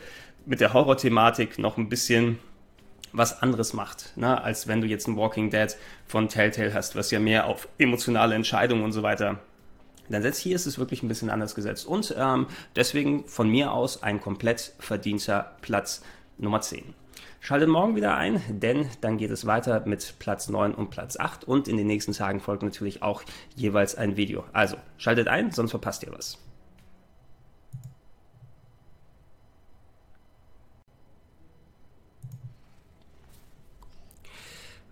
mit 0.46 0.60
der 0.60 0.72
Horror-Thematik 0.72 1.58
noch 1.58 1.78
ein 1.78 1.88
bisschen 1.88 2.38
was 3.12 3.42
anderes 3.42 3.72
macht, 3.72 4.16
ne? 4.16 4.42
als 4.42 4.66
wenn 4.66 4.80
du 4.80 4.88
jetzt 4.88 5.06
ein 5.06 5.16
Walking 5.16 5.48
Dead 5.48 5.76
von 6.06 6.28
Telltale 6.28 6.74
hast, 6.74 6.96
was 6.96 7.12
ja 7.12 7.20
mehr 7.20 7.46
auf 7.46 7.68
emotionale 7.78 8.34
Entscheidungen 8.34 8.82
und 8.82 8.92
so 8.92 9.02
weiter 9.02 9.38
dann 10.08 10.22
setzt 10.22 10.40
hier 10.40 10.54
ist 10.54 10.66
es 10.66 10.78
wirklich 10.78 11.02
ein 11.02 11.08
bisschen 11.08 11.30
anders 11.30 11.54
gesetzt. 11.54 11.86
Und 11.86 12.14
ähm, 12.18 12.46
deswegen 12.76 13.24
von 13.26 13.48
mir 13.48 13.72
aus 13.72 14.02
ein 14.02 14.20
komplett 14.20 14.74
verdienter 14.78 15.56
Platz 15.62 16.02
Nummer 16.38 16.60
10. 16.60 16.94
Schaltet 17.46 17.68
morgen 17.68 17.94
wieder 17.94 18.16
ein, 18.16 18.40
denn 18.48 18.88
dann 19.02 19.18
geht 19.18 19.30
es 19.30 19.44
weiter 19.44 19.82
mit 19.84 20.14
Platz 20.18 20.48
9 20.48 20.74
und 20.74 20.88
Platz 20.88 21.18
8 21.18 21.44
und 21.44 21.68
in 21.68 21.76
den 21.76 21.86
nächsten 21.86 22.12
Tagen 22.12 22.40
folgt 22.40 22.62
natürlich 22.62 23.02
auch 23.02 23.22
jeweils 23.54 23.96
ein 23.96 24.16
Video. 24.16 24.44
Also 24.54 24.78
schaltet 24.96 25.28
ein, 25.28 25.52
sonst 25.52 25.72
verpasst 25.72 26.04
ihr 26.04 26.12
was. 26.14 26.38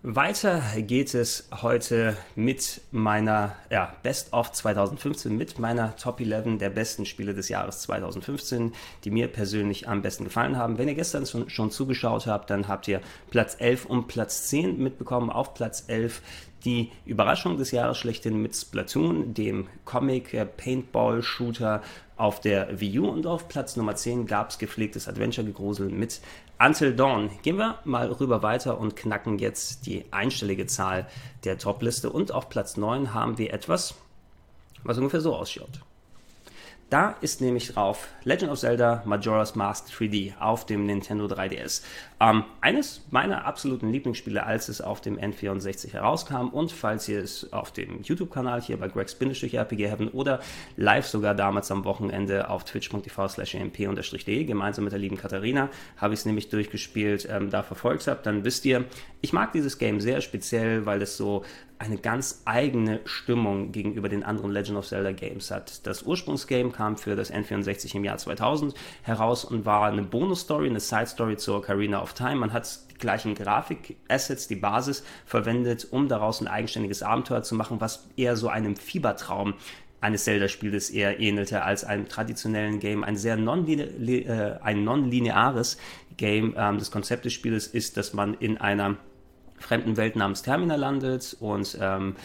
Weiter 0.05 0.61
geht 0.79 1.13
es 1.13 1.47
heute 1.61 2.17
mit 2.35 2.81
meiner 2.91 3.55
ja, 3.69 3.95
Best 4.03 4.33
of 4.33 4.51
2015, 4.51 5.33
mit 5.33 5.59
meiner 5.59 5.95
Top 5.95 6.19
11 6.19 6.57
der 6.57 6.69
besten 6.71 7.05
Spiele 7.05 7.33
des 7.33 7.47
Jahres 7.47 7.79
2015, 7.83 8.73
die 9.05 9.11
mir 9.11 9.29
persönlich 9.29 9.87
am 9.87 10.01
besten 10.01 10.25
gefallen 10.25 10.57
haben. 10.57 10.77
Wenn 10.77 10.89
ihr 10.89 10.95
gestern 10.95 11.25
schon, 11.25 11.49
schon 11.49 11.71
zugeschaut 11.71 12.27
habt, 12.27 12.49
dann 12.49 12.67
habt 12.67 12.89
ihr 12.89 12.99
Platz 13.31 13.55
11 13.57 13.85
und 13.85 14.09
Platz 14.09 14.49
10 14.49 14.77
mitbekommen. 14.77 15.29
Auf 15.29 15.53
Platz 15.53 15.85
11 15.87 16.21
die 16.65 16.91
Überraschung 17.05 17.55
des 17.55 17.71
Jahres 17.71 17.97
schlechthin 17.97 18.41
mit 18.41 18.57
Splatoon, 18.57 19.33
dem 19.33 19.67
Comic-Paintball-Shooter 19.85 21.81
auf 22.23 22.39
der 22.39 22.79
Wii 22.79 22.99
U. 22.99 23.09
Und 23.09 23.27
auf 23.27 23.49
Platz 23.49 23.75
Nummer 23.75 23.97
10 23.97 24.27
gab 24.27 24.49
es 24.49 24.57
gepflegtes 24.57 25.09
Adventure-Gegrusel 25.09 25.89
mit 25.89 26.21
Until 26.57 26.95
Dawn. 26.95 27.29
Gehen 27.41 27.57
wir 27.57 27.79
mal 27.83 28.09
rüber 28.13 28.41
weiter 28.41 28.79
und 28.79 28.95
knacken 28.95 29.39
jetzt 29.39 29.85
die 29.85 30.05
einstellige 30.11 30.65
Zahl 30.65 31.05
der 31.43 31.57
Top-Liste. 31.57 32.09
Und 32.09 32.31
auf 32.31 32.47
Platz 32.47 32.77
9 32.77 33.13
haben 33.13 33.37
wir 33.37 33.53
etwas, 33.53 33.95
was 34.83 34.97
ungefähr 34.97 35.19
so 35.19 35.35
ausschaut. 35.35 35.81
Da 36.93 37.15
ist 37.21 37.41
nämlich 37.41 37.69
drauf 37.69 38.07
Legend 38.23 38.51
of 38.51 38.59
Zelda 38.59 39.01
Majora's 39.05 39.55
Mask 39.55 39.87
3D 39.87 40.37
auf 40.39 40.67
dem 40.67 40.85
Nintendo 40.85 41.25
3DS. 41.25 41.81
Ähm, 42.19 42.43
eines 42.61 43.01
meiner 43.09 43.45
absoluten 43.45 43.91
Lieblingsspiele, 43.91 44.45
als 44.45 44.69
es 44.69 44.79
auf 44.79 45.01
dem 45.01 45.17
N64 45.17 45.91
herauskam. 45.91 46.49
Und 46.49 46.71
falls 46.71 47.09
ihr 47.09 47.23
es 47.23 47.51
auf 47.51 47.71
dem 47.71 48.03
YouTube-Kanal 48.03 48.61
hier 48.61 48.77
bei 48.77 48.89
Greg's 48.89 49.17
RPG 49.19 49.89
haben 49.89 50.09
oder 50.09 50.39
live 50.77 51.07
sogar 51.07 51.33
damals 51.33 51.71
am 51.71 51.83
Wochenende 51.83 52.51
auf 52.51 52.63
twitch.tv 52.63 53.27
slash 53.27 53.55
mp-de 53.55 54.43
gemeinsam 54.43 54.83
mit 54.83 54.93
der 54.93 54.99
lieben 54.99 55.17
Katharina 55.17 55.69
habe 55.97 56.13
ich 56.13 56.19
es 56.19 56.25
nämlich 56.27 56.49
durchgespielt, 56.49 57.27
ähm, 57.27 57.49
da 57.49 57.63
verfolgt 57.63 58.05
habt, 58.05 58.27
dann 58.27 58.45
wisst 58.45 58.65
ihr, 58.65 58.85
ich 59.21 59.33
mag 59.33 59.51
dieses 59.51 59.79
Game 59.79 59.99
sehr 59.99 60.21
speziell, 60.21 60.85
weil 60.85 61.01
es 61.01 61.17
so 61.17 61.43
eine 61.83 61.97
ganz 61.97 62.41
eigene 62.45 63.01
Stimmung 63.03 63.73
gegenüber 63.73 64.07
den 64.07 64.23
anderen 64.23 64.51
Legend 64.51 64.77
of 64.77 64.87
Zelda 64.87 65.11
Games 65.11 65.51
hat. 65.51 65.85
Das 65.85 66.03
Ursprungsgame 66.03 66.71
kam 66.71 66.95
für 66.97 67.17
das 67.17 67.31
N64 67.31 67.95
im 67.95 68.03
Jahr 68.05 68.17
2000 68.17 68.73
heraus 69.01 69.43
und 69.43 69.65
war 69.65 69.83
eine 69.83 70.03
Bonus-Story, 70.03 70.69
eine 70.69 70.79
Side-Story 70.79 71.35
zur 71.35 71.57
Ocarina 71.57 72.01
of 72.01 72.13
Time. 72.13 72.37
Man 72.37 72.53
hat 72.53 72.79
die 72.89 72.95
gleichen 72.95 73.35
Grafik-Assets, 73.35 74.47
die 74.47 74.55
Basis 74.55 75.03
verwendet, 75.25 75.85
um 75.91 76.07
daraus 76.07 76.39
ein 76.39 76.47
eigenständiges 76.47 77.03
Abenteuer 77.03 77.43
zu 77.43 77.55
machen, 77.55 77.81
was 77.81 78.07
eher 78.15 78.37
so 78.37 78.47
einem 78.47 78.77
Fiebertraum 78.77 79.55
eines 79.99 80.23
Zelda-Spiels 80.23 80.89
eher 80.89 81.19
ähnelte 81.19 81.63
als 81.63 81.83
einem 81.83 82.07
traditionellen 82.07 82.79
Game. 82.79 83.03
Ein 83.03 83.17
sehr 83.17 83.35
non-lineares 83.35 85.73
äh, 85.73 85.77
non 85.77 86.15
Game. 86.15 86.55
Ähm, 86.57 86.77
das 86.77 86.91
Konzept 86.91 87.25
des 87.25 87.33
Spieles 87.33 87.67
ist, 87.67 87.97
dass 87.97 88.13
man 88.13 88.35
in 88.35 88.57
einer 88.57 88.95
fremden 89.63 89.97
Welt 89.97 90.15
namens 90.15 90.41
Termina 90.41 90.75
landet 90.75 91.35
und 91.39 91.77
ähm, 91.81 92.15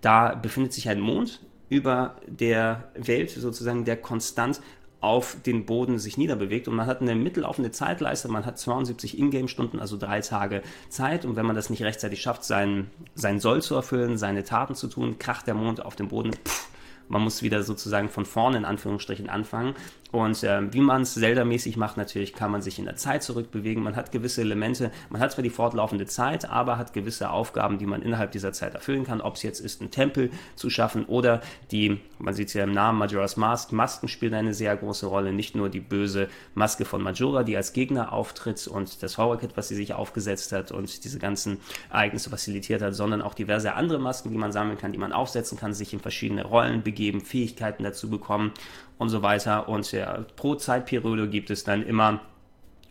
da 0.00 0.34
befindet 0.34 0.72
sich 0.72 0.88
ein 0.88 1.00
Mond 1.00 1.40
über 1.68 2.16
der 2.26 2.90
Welt 2.94 3.30
sozusagen, 3.30 3.84
der 3.84 3.96
konstant 3.96 4.60
auf 5.00 5.36
den 5.46 5.64
Boden 5.64 5.98
sich 5.98 6.18
niederbewegt 6.18 6.66
und 6.66 6.74
man 6.74 6.86
hat 6.86 7.00
eine 7.00 7.14
mittellaufende 7.14 7.70
Zeitleiste, 7.70 8.28
man 8.28 8.44
hat 8.44 8.58
72 8.58 9.16
Ingame-Stunden, 9.16 9.78
also 9.78 9.96
drei 9.96 10.20
Tage 10.20 10.62
Zeit 10.88 11.24
und 11.24 11.36
wenn 11.36 11.46
man 11.46 11.54
das 11.54 11.70
nicht 11.70 11.82
rechtzeitig 11.84 12.20
schafft, 12.20 12.44
sein, 12.44 12.90
sein 13.14 13.38
Soll 13.38 13.62
zu 13.62 13.76
erfüllen, 13.76 14.18
seine 14.18 14.42
Taten 14.42 14.74
zu 14.74 14.88
tun, 14.88 15.18
kracht 15.18 15.46
der 15.46 15.54
Mond 15.54 15.84
auf 15.84 15.94
den 15.94 16.08
Boden, 16.08 16.32
pff, 16.32 16.68
man 17.08 17.22
muss 17.22 17.42
wieder 17.42 17.62
sozusagen 17.62 18.08
von 18.08 18.26
vorne 18.26 18.58
in 18.58 18.64
Anführungsstrichen 18.64 19.30
anfangen. 19.30 19.74
Und 20.10 20.42
äh, 20.42 20.72
wie 20.72 20.80
man 20.80 21.02
es 21.02 21.14
Zelda-mäßig 21.14 21.76
macht, 21.76 21.96
natürlich 21.96 22.32
kann 22.32 22.50
man 22.50 22.62
sich 22.62 22.78
in 22.78 22.84
der 22.84 22.96
Zeit 22.96 23.22
zurückbewegen. 23.22 23.82
Man 23.82 23.96
hat 23.96 24.12
gewisse 24.12 24.40
Elemente, 24.40 24.90
man 25.10 25.20
hat 25.20 25.32
zwar 25.32 25.42
die 25.42 25.50
fortlaufende 25.50 26.06
Zeit, 26.06 26.48
aber 26.48 26.78
hat 26.78 26.92
gewisse 26.92 27.30
Aufgaben, 27.30 27.78
die 27.78 27.86
man 27.86 28.02
innerhalb 28.02 28.32
dieser 28.32 28.52
Zeit 28.52 28.74
erfüllen 28.74 29.04
kann. 29.04 29.20
Ob 29.20 29.34
es 29.34 29.42
jetzt 29.42 29.60
ist, 29.60 29.80
einen 29.80 29.90
Tempel 29.90 30.30
zu 30.56 30.70
schaffen 30.70 31.04
oder 31.06 31.40
die, 31.70 32.00
man 32.18 32.34
sieht 32.34 32.48
es 32.48 32.54
ja 32.54 32.64
im 32.64 32.72
Namen, 32.72 32.98
Majora's 32.98 33.36
Mask, 33.36 33.72
Masken 33.72 34.08
spielen 34.08 34.34
eine 34.34 34.54
sehr 34.54 34.76
große 34.76 35.06
Rolle. 35.06 35.32
Nicht 35.32 35.56
nur 35.56 35.68
die 35.68 35.80
böse 35.80 36.28
Maske 36.54 36.84
von 36.84 37.02
Majora, 37.02 37.42
die 37.42 37.56
als 37.56 37.72
Gegner 37.72 38.12
auftritt 38.12 38.66
und 38.66 39.02
das 39.02 39.18
Horror-Kit, 39.18 39.56
was 39.56 39.68
sie 39.68 39.74
sich 39.74 39.92
aufgesetzt 39.92 40.52
hat 40.52 40.72
und 40.72 41.04
diese 41.04 41.18
ganzen 41.18 41.58
Ereignisse 41.90 42.30
facilitiert 42.30 42.80
hat, 42.80 42.94
sondern 42.94 43.22
auch 43.22 43.34
diverse 43.34 43.74
andere 43.74 43.98
Masken, 43.98 44.30
die 44.30 44.38
man 44.38 44.52
sammeln 44.52 44.78
kann, 44.78 44.92
die 44.92 44.98
man 44.98 45.12
aufsetzen 45.12 45.58
kann, 45.58 45.74
sich 45.74 45.92
in 45.92 46.00
verschiedene 46.00 46.44
Rollen 46.44 46.82
begeben 46.82 46.98
geben, 46.98 47.20
Fähigkeiten 47.20 47.84
dazu 47.84 48.10
bekommen 48.10 48.52
und 48.98 49.08
so 49.08 49.22
weiter. 49.22 49.68
Und 49.68 49.90
ja, 49.92 50.24
pro 50.36 50.54
Zeitperiode 50.56 51.28
gibt 51.28 51.50
es 51.50 51.64
dann 51.64 51.82
immer 51.82 52.20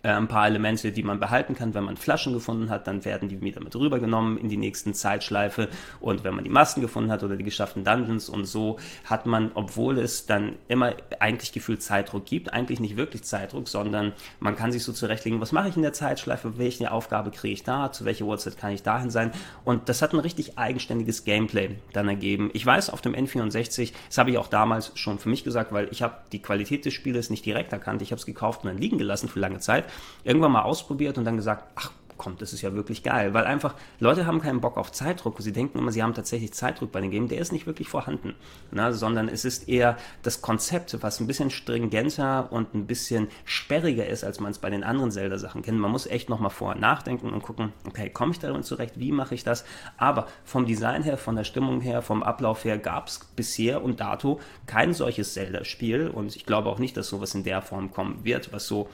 ein 0.03 0.27
paar 0.27 0.47
Elemente, 0.47 0.91
die 0.91 1.03
man 1.03 1.19
behalten 1.19 1.55
kann. 1.55 1.73
Wenn 1.73 1.83
man 1.83 1.97
Flaschen 1.97 2.33
gefunden 2.33 2.69
hat, 2.69 2.87
dann 2.87 3.03
werden 3.03 3.29
die 3.29 3.41
wieder 3.41 3.61
mit 3.61 3.75
rübergenommen 3.75 4.37
in 4.37 4.49
die 4.49 4.57
nächsten 4.57 4.93
Zeitschleife. 4.93 5.69
Und 5.99 6.23
wenn 6.23 6.35
man 6.35 6.43
die 6.43 6.49
Masken 6.49 6.81
gefunden 6.81 7.11
hat 7.11 7.23
oder 7.23 7.35
die 7.35 7.43
geschafften 7.43 7.83
Dungeons 7.83 8.29
und 8.29 8.45
so, 8.45 8.77
hat 9.05 9.25
man, 9.25 9.51
obwohl 9.53 9.97
es 9.97 10.25
dann 10.25 10.55
immer 10.67 10.93
eigentlich 11.19 11.51
gefühlt 11.51 11.81
Zeitdruck 11.81 12.25
gibt, 12.25 12.53
eigentlich 12.53 12.79
nicht 12.79 12.97
wirklich 12.97 13.23
Zeitdruck, 13.23 13.67
sondern 13.67 14.13
man 14.39 14.55
kann 14.55 14.71
sich 14.71 14.83
so 14.83 14.93
zurechtlegen, 14.93 15.41
was 15.41 15.51
mache 15.51 15.69
ich 15.69 15.75
in 15.75 15.81
der 15.81 15.93
Zeitschleife, 15.93 16.57
welche 16.57 16.91
Aufgabe 16.91 17.31
kriege 17.31 17.53
ich 17.53 17.63
da, 17.63 17.91
zu 17.91 18.05
welcher 18.05 18.25
Uhrzeit 18.25 18.57
kann 18.57 18.71
ich 18.71 18.83
dahin 18.83 19.09
sein. 19.09 19.31
Und 19.65 19.89
das 19.89 20.01
hat 20.01 20.13
ein 20.13 20.19
richtig 20.19 20.57
eigenständiges 20.57 21.23
Gameplay 21.23 21.71
dann 21.93 22.07
ergeben. 22.07 22.51
Ich 22.53 22.65
weiß, 22.65 22.89
auf 22.91 23.01
dem 23.01 23.13
N64, 23.13 23.93
das 24.07 24.17
habe 24.17 24.31
ich 24.31 24.37
auch 24.37 24.47
damals 24.47 24.91
schon 24.95 25.19
für 25.19 25.29
mich 25.29 25.43
gesagt, 25.43 25.71
weil 25.71 25.87
ich 25.91 26.01
habe 26.01 26.15
die 26.31 26.41
Qualität 26.41 26.85
des 26.85 26.93
Spieles 26.93 27.29
nicht 27.29 27.45
direkt 27.45 27.73
erkannt. 27.73 28.01
Ich 28.01 28.11
habe 28.11 28.19
es 28.19 28.25
gekauft 28.25 28.63
und 28.63 28.69
dann 28.69 28.77
liegen 28.77 28.97
gelassen 28.97 29.27
für 29.27 29.39
lange 29.39 29.59
Zeit 29.59 29.85
irgendwann 30.23 30.51
mal 30.51 30.63
ausprobiert 30.63 31.17
und 31.17 31.25
dann 31.25 31.37
gesagt, 31.37 31.65
ach 31.75 31.91
kommt, 32.17 32.41
das 32.41 32.53
ist 32.53 32.61
ja 32.61 32.73
wirklich 32.73 33.03
geil. 33.03 33.33
Weil 33.33 33.45
einfach 33.45 33.75
Leute 33.99 34.25
haben 34.25 34.41
keinen 34.41 34.59
Bock 34.59 34.77
auf 34.77 34.91
Zeitdruck. 34.91 35.41
Sie 35.41 35.53
denken 35.53 35.77
immer, 35.77 35.91
sie 35.91 36.03
haben 36.03 36.13
tatsächlich 36.13 36.53
Zeitdruck 36.53 36.91
bei 36.91 36.99
den 36.99 37.11
Game. 37.11 37.27
Der 37.27 37.39
ist 37.39 37.51
nicht 37.51 37.67
wirklich 37.67 37.87
vorhanden. 37.87 38.35
Ne? 38.71 38.93
Sondern 38.93 39.29
es 39.29 39.45
ist 39.45 39.69
eher 39.69 39.97
das 40.23 40.41
Konzept, 40.41 40.97
was 41.01 41.19
ein 41.19 41.27
bisschen 41.27 41.49
stringenter 41.49 42.51
und 42.51 42.73
ein 42.73 42.87
bisschen 42.87 43.27
sperriger 43.45 44.07
ist, 44.07 44.23
als 44.23 44.39
man 44.39 44.51
es 44.51 44.59
bei 44.59 44.69
den 44.69 44.83
anderen 44.83 45.11
Zelda-Sachen 45.11 45.61
kennt. 45.61 45.79
Man 45.79 45.91
muss 45.91 46.07
echt 46.07 46.29
nochmal 46.29 46.49
vorher 46.49 46.79
nachdenken 46.79 47.29
und 47.29 47.43
gucken, 47.43 47.71
okay, 47.87 48.09
komme 48.09 48.31
ich 48.31 48.39
darin 48.39 48.63
zurecht? 48.63 48.99
Wie 48.99 49.11
mache 49.11 49.35
ich 49.35 49.43
das? 49.43 49.63
Aber 49.97 50.27
vom 50.43 50.65
Design 50.65 51.03
her, 51.03 51.17
von 51.17 51.35
der 51.35 51.43
Stimmung 51.43 51.81
her, 51.81 52.01
vom 52.01 52.23
Ablauf 52.23 52.65
her 52.65 52.77
gab 52.77 53.07
es 53.07 53.19
bisher 53.35 53.83
und 53.83 53.99
dato 53.99 54.39
kein 54.65 54.93
solches 54.93 55.33
Zelda-Spiel. 55.33 56.09
Und 56.09 56.35
ich 56.35 56.45
glaube 56.45 56.69
auch 56.69 56.79
nicht, 56.79 56.97
dass 56.97 57.07
sowas 57.07 57.35
in 57.35 57.43
der 57.43 57.61
Form 57.61 57.91
kommen 57.91 58.23
wird, 58.23 58.51
was 58.51 58.67
so 58.67 58.89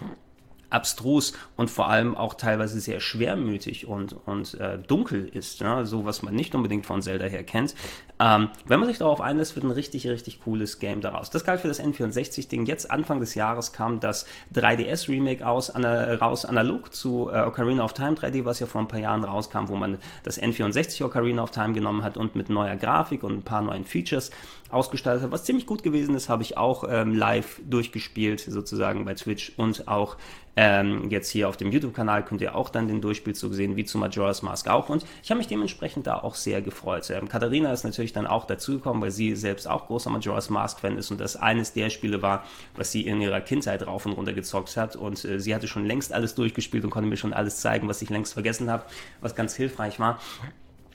abstrus 0.73 1.33
und 1.55 1.69
vor 1.69 1.89
allem 1.89 2.15
auch 2.15 2.33
teilweise 2.33 2.79
sehr 2.79 2.99
schwermütig 2.99 3.87
und, 3.87 4.15
und 4.25 4.55
äh, 4.55 4.77
dunkel 4.79 5.27
ist. 5.27 5.61
Ne? 5.61 5.85
So 5.85 6.05
was 6.05 6.23
man 6.23 6.35
nicht 6.35 6.55
unbedingt 6.55 6.85
von 6.85 7.01
Zelda 7.01 7.25
her 7.25 7.43
kennt. 7.43 7.75
Ähm, 8.19 8.49
wenn 8.67 8.79
man 8.79 8.87
sich 8.87 8.99
darauf 8.99 9.21
einlässt, 9.21 9.55
wird 9.55 9.65
ein 9.65 9.71
richtig, 9.71 10.07
richtig 10.07 10.41
cooles 10.41 10.79
Game 10.79 11.01
daraus. 11.01 11.29
Das 11.29 11.43
galt 11.43 11.61
für 11.61 11.67
das 11.67 11.81
N64-Ding. 11.81 12.65
Jetzt 12.65 12.91
Anfang 12.91 13.19
des 13.19 13.35
Jahres 13.35 13.73
kam 13.73 13.99
das 13.99 14.25
3DS-Remake 14.55 15.45
aus, 15.45 15.69
an, 15.69 15.83
raus, 15.83 16.45
analog 16.45 16.93
zu 16.93 17.29
äh, 17.31 17.41
Ocarina 17.41 17.83
of 17.83 17.93
Time 17.93 18.13
3D, 18.13 18.45
was 18.45 18.59
ja 18.59 18.67
vor 18.67 18.81
ein 18.81 18.87
paar 18.87 18.99
Jahren 18.99 19.23
rauskam, 19.23 19.67
wo 19.67 19.75
man 19.75 19.97
das 20.23 20.41
N64 20.41 21.03
Ocarina 21.03 21.43
of 21.43 21.51
Time 21.51 21.73
genommen 21.73 22.03
hat 22.03 22.17
und 22.17 22.35
mit 22.35 22.49
neuer 22.49 22.75
Grafik 22.75 23.23
und 23.23 23.33
ein 23.33 23.43
paar 23.43 23.61
neuen 23.61 23.83
Features 23.83 24.31
ausgestaltet 24.69 25.23
hat. 25.23 25.31
Was 25.31 25.43
ziemlich 25.43 25.65
gut 25.65 25.83
gewesen 25.83 26.15
ist, 26.15 26.29
habe 26.29 26.43
ich 26.43 26.57
auch 26.57 26.85
ähm, 26.89 27.13
live 27.13 27.61
durchgespielt, 27.65 28.41
sozusagen 28.41 29.05
bei 29.05 29.13
Twitch 29.13 29.53
und 29.57 29.87
auch 29.87 30.17
ähm, 30.55 31.09
jetzt 31.09 31.29
hier 31.29 31.49
auf 31.49 31.57
dem 31.57 31.71
YouTube-Kanal 31.71 32.23
könnt 32.23 32.41
ihr 32.41 32.55
auch 32.55 32.69
dann 32.69 32.87
den 32.87 33.01
Durchspielzug 33.01 33.53
sehen, 33.53 33.75
wie 33.75 33.85
zu 33.85 33.97
Majora's 33.97 34.41
Mask 34.43 34.67
auch. 34.67 34.89
Und 34.89 35.05
ich 35.23 35.31
habe 35.31 35.39
mich 35.39 35.47
dementsprechend 35.47 36.07
da 36.07 36.17
auch 36.17 36.35
sehr 36.35 36.61
gefreut. 36.61 37.09
Ähm, 37.09 37.27
Katharina 37.27 37.71
ist 37.73 37.83
natürlich 37.83 38.13
dann 38.13 38.27
auch 38.27 38.45
dazugekommen, 38.45 39.01
weil 39.01 39.11
sie 39.11 39.35
selbst 39.35 39.67
auch 39.67 39.87
großer 39.87 40.09
Majora's 40.09 40.49
Mask-Fan 40.49 40.97
ist 40.97 41.11
und 41.11 41.19
das 41.19 41.35
eines 41.35 41.73
der 41.73 41.89
Spiele 41.89 42.21
war, 42.21 42.43
was 42.75 42.91
sie 42.91 43.05
in 43.07 43.21
ihrer 43.21 43.41
Kindheit 43.41 43.85
rauf 43.85 44.05
und 44.05 44.13
runter 44.13 44.33
gezockt 44.33 44.77
hat. 44.77 44.95
Und 44.95 45.25
äh, 45.25 45.39
sie 45.39 45.55
hatte 45.55 45.67
schon 45.67 45.85
längst 45.85 46.13
alles 46.13 46.35
durchgespielt 46.35 46.83
und 46.83 46.91
konnte 46.91 47.09
mir 47.09 47.17
schon 47.17 47.33
alles 47.33 47.59
zeigen, 47.59 47.87
was 47.87 48.01
ich 48.01 48.09
längst 48.09 48.33
vergessen 48.33 48.69
habe, 48.69 48.83
was 49.21 49.35
ganz 49.35 49.55
hilfreich 49.55 49.99
war. 49.99 50.19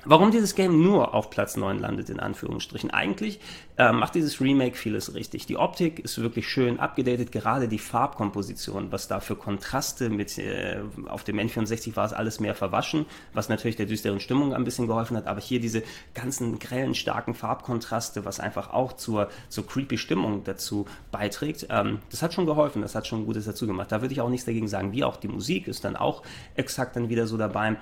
Warum 0.05 0.31
dieses 0.31 0.55
Game 0.55 0.81
nur 0.83 1.13
auf 1.13 1.29
Platz 1.29 1.57
9 1.57 1.81
landet, 1.81 2.09
in 2.09 2.21
Anführungsstrichen. 2.21 2.91
Eigentlich 2.91 3.41
äh, 3.77 3.91
macht 3.91 4.15
dieses 4.15 4.41
Remake 4.41 4.77
vieles 4.77 5.15
richtig. 5.15 5.47
Die 5.47 5.57
Optik 5.57 5.99
ist 5.99 6.21
wirklich 6.21 6.49
schön 6.49 6.79
abgedatet, 6.79 7.33
gerade 7.33 7.67
die 7.67 7.81
Farbkomposition, 7.81 8.93
was 8.93 9.09
da 9.09 9.19
für 9.19 9.35
Kontraste 9.35 10.09
mit, 10.09 10.39
äh, 10.39 10.81
auf 11.09 11.25
dem 11.25 11.39
N64 11.39 11.97
war 11.97 12.07
es 12.07 12.13
alles 12.13 12.39
mehr 12.39 12.55
verwaschen, 12.55 13.07
was 13.33 13.49
natürlich 13.49 13.77
der 13.77 13.87
düsteren 13.87 14.21
Stimmung 14.21 14.55
ein 14.55 14.65
bisschen 14.65 14.87
geholfen 14.87 15.17
hat, 15.17 15.27
aber 15.27 15.41
hier 15.41 15.61
diese 15.61 15.83
ganzen 16.15 16.61
grellen, 16.61 16.95
starken 16.95 17.35
Farbkontraste, 17.35 18.25
was 18.25 18.39
einfach 18.39 18.73
auch 18.73 18.93
zur, 18.93 19.29
zur 19.49 19.67
creepy 19.67 19.99
Stimmung 19.99 20.45
dazu 20.45 20.87
beiträgt, 21.11 21.67
ähm, 21.71 21.99
das 22.11 22.23
hat 22.23 22.33
schon 22.35 22.47
geholfen, 22.47 22.83
das 22.83 22.95
hat 22.95 23.09
schon 23.09 23.27
Gutes 23.27 23.47
dazu 23.47 23.67
gemacht. 23.67 23.91
Da 23.91 24.01
würde 24.01 24.15
ich 24.15 24.21
auch 24.21 24.31
nichts 24.31 24.47
dagegen 24.47 24.69
sagen, 24.69 24.93
wie 24.93 25.03
auch 25.03 25.17
die 25.17 25.29
Musik 25.29 25.67
ist 25.67 25.85
dann 25.85 25.97
auch 25.97 26.23
exakt 26.55 26.95
dann 26.95 27.09
wieder 27.09 27.27
so 27.27 27.37
dabei. 27.37 27.77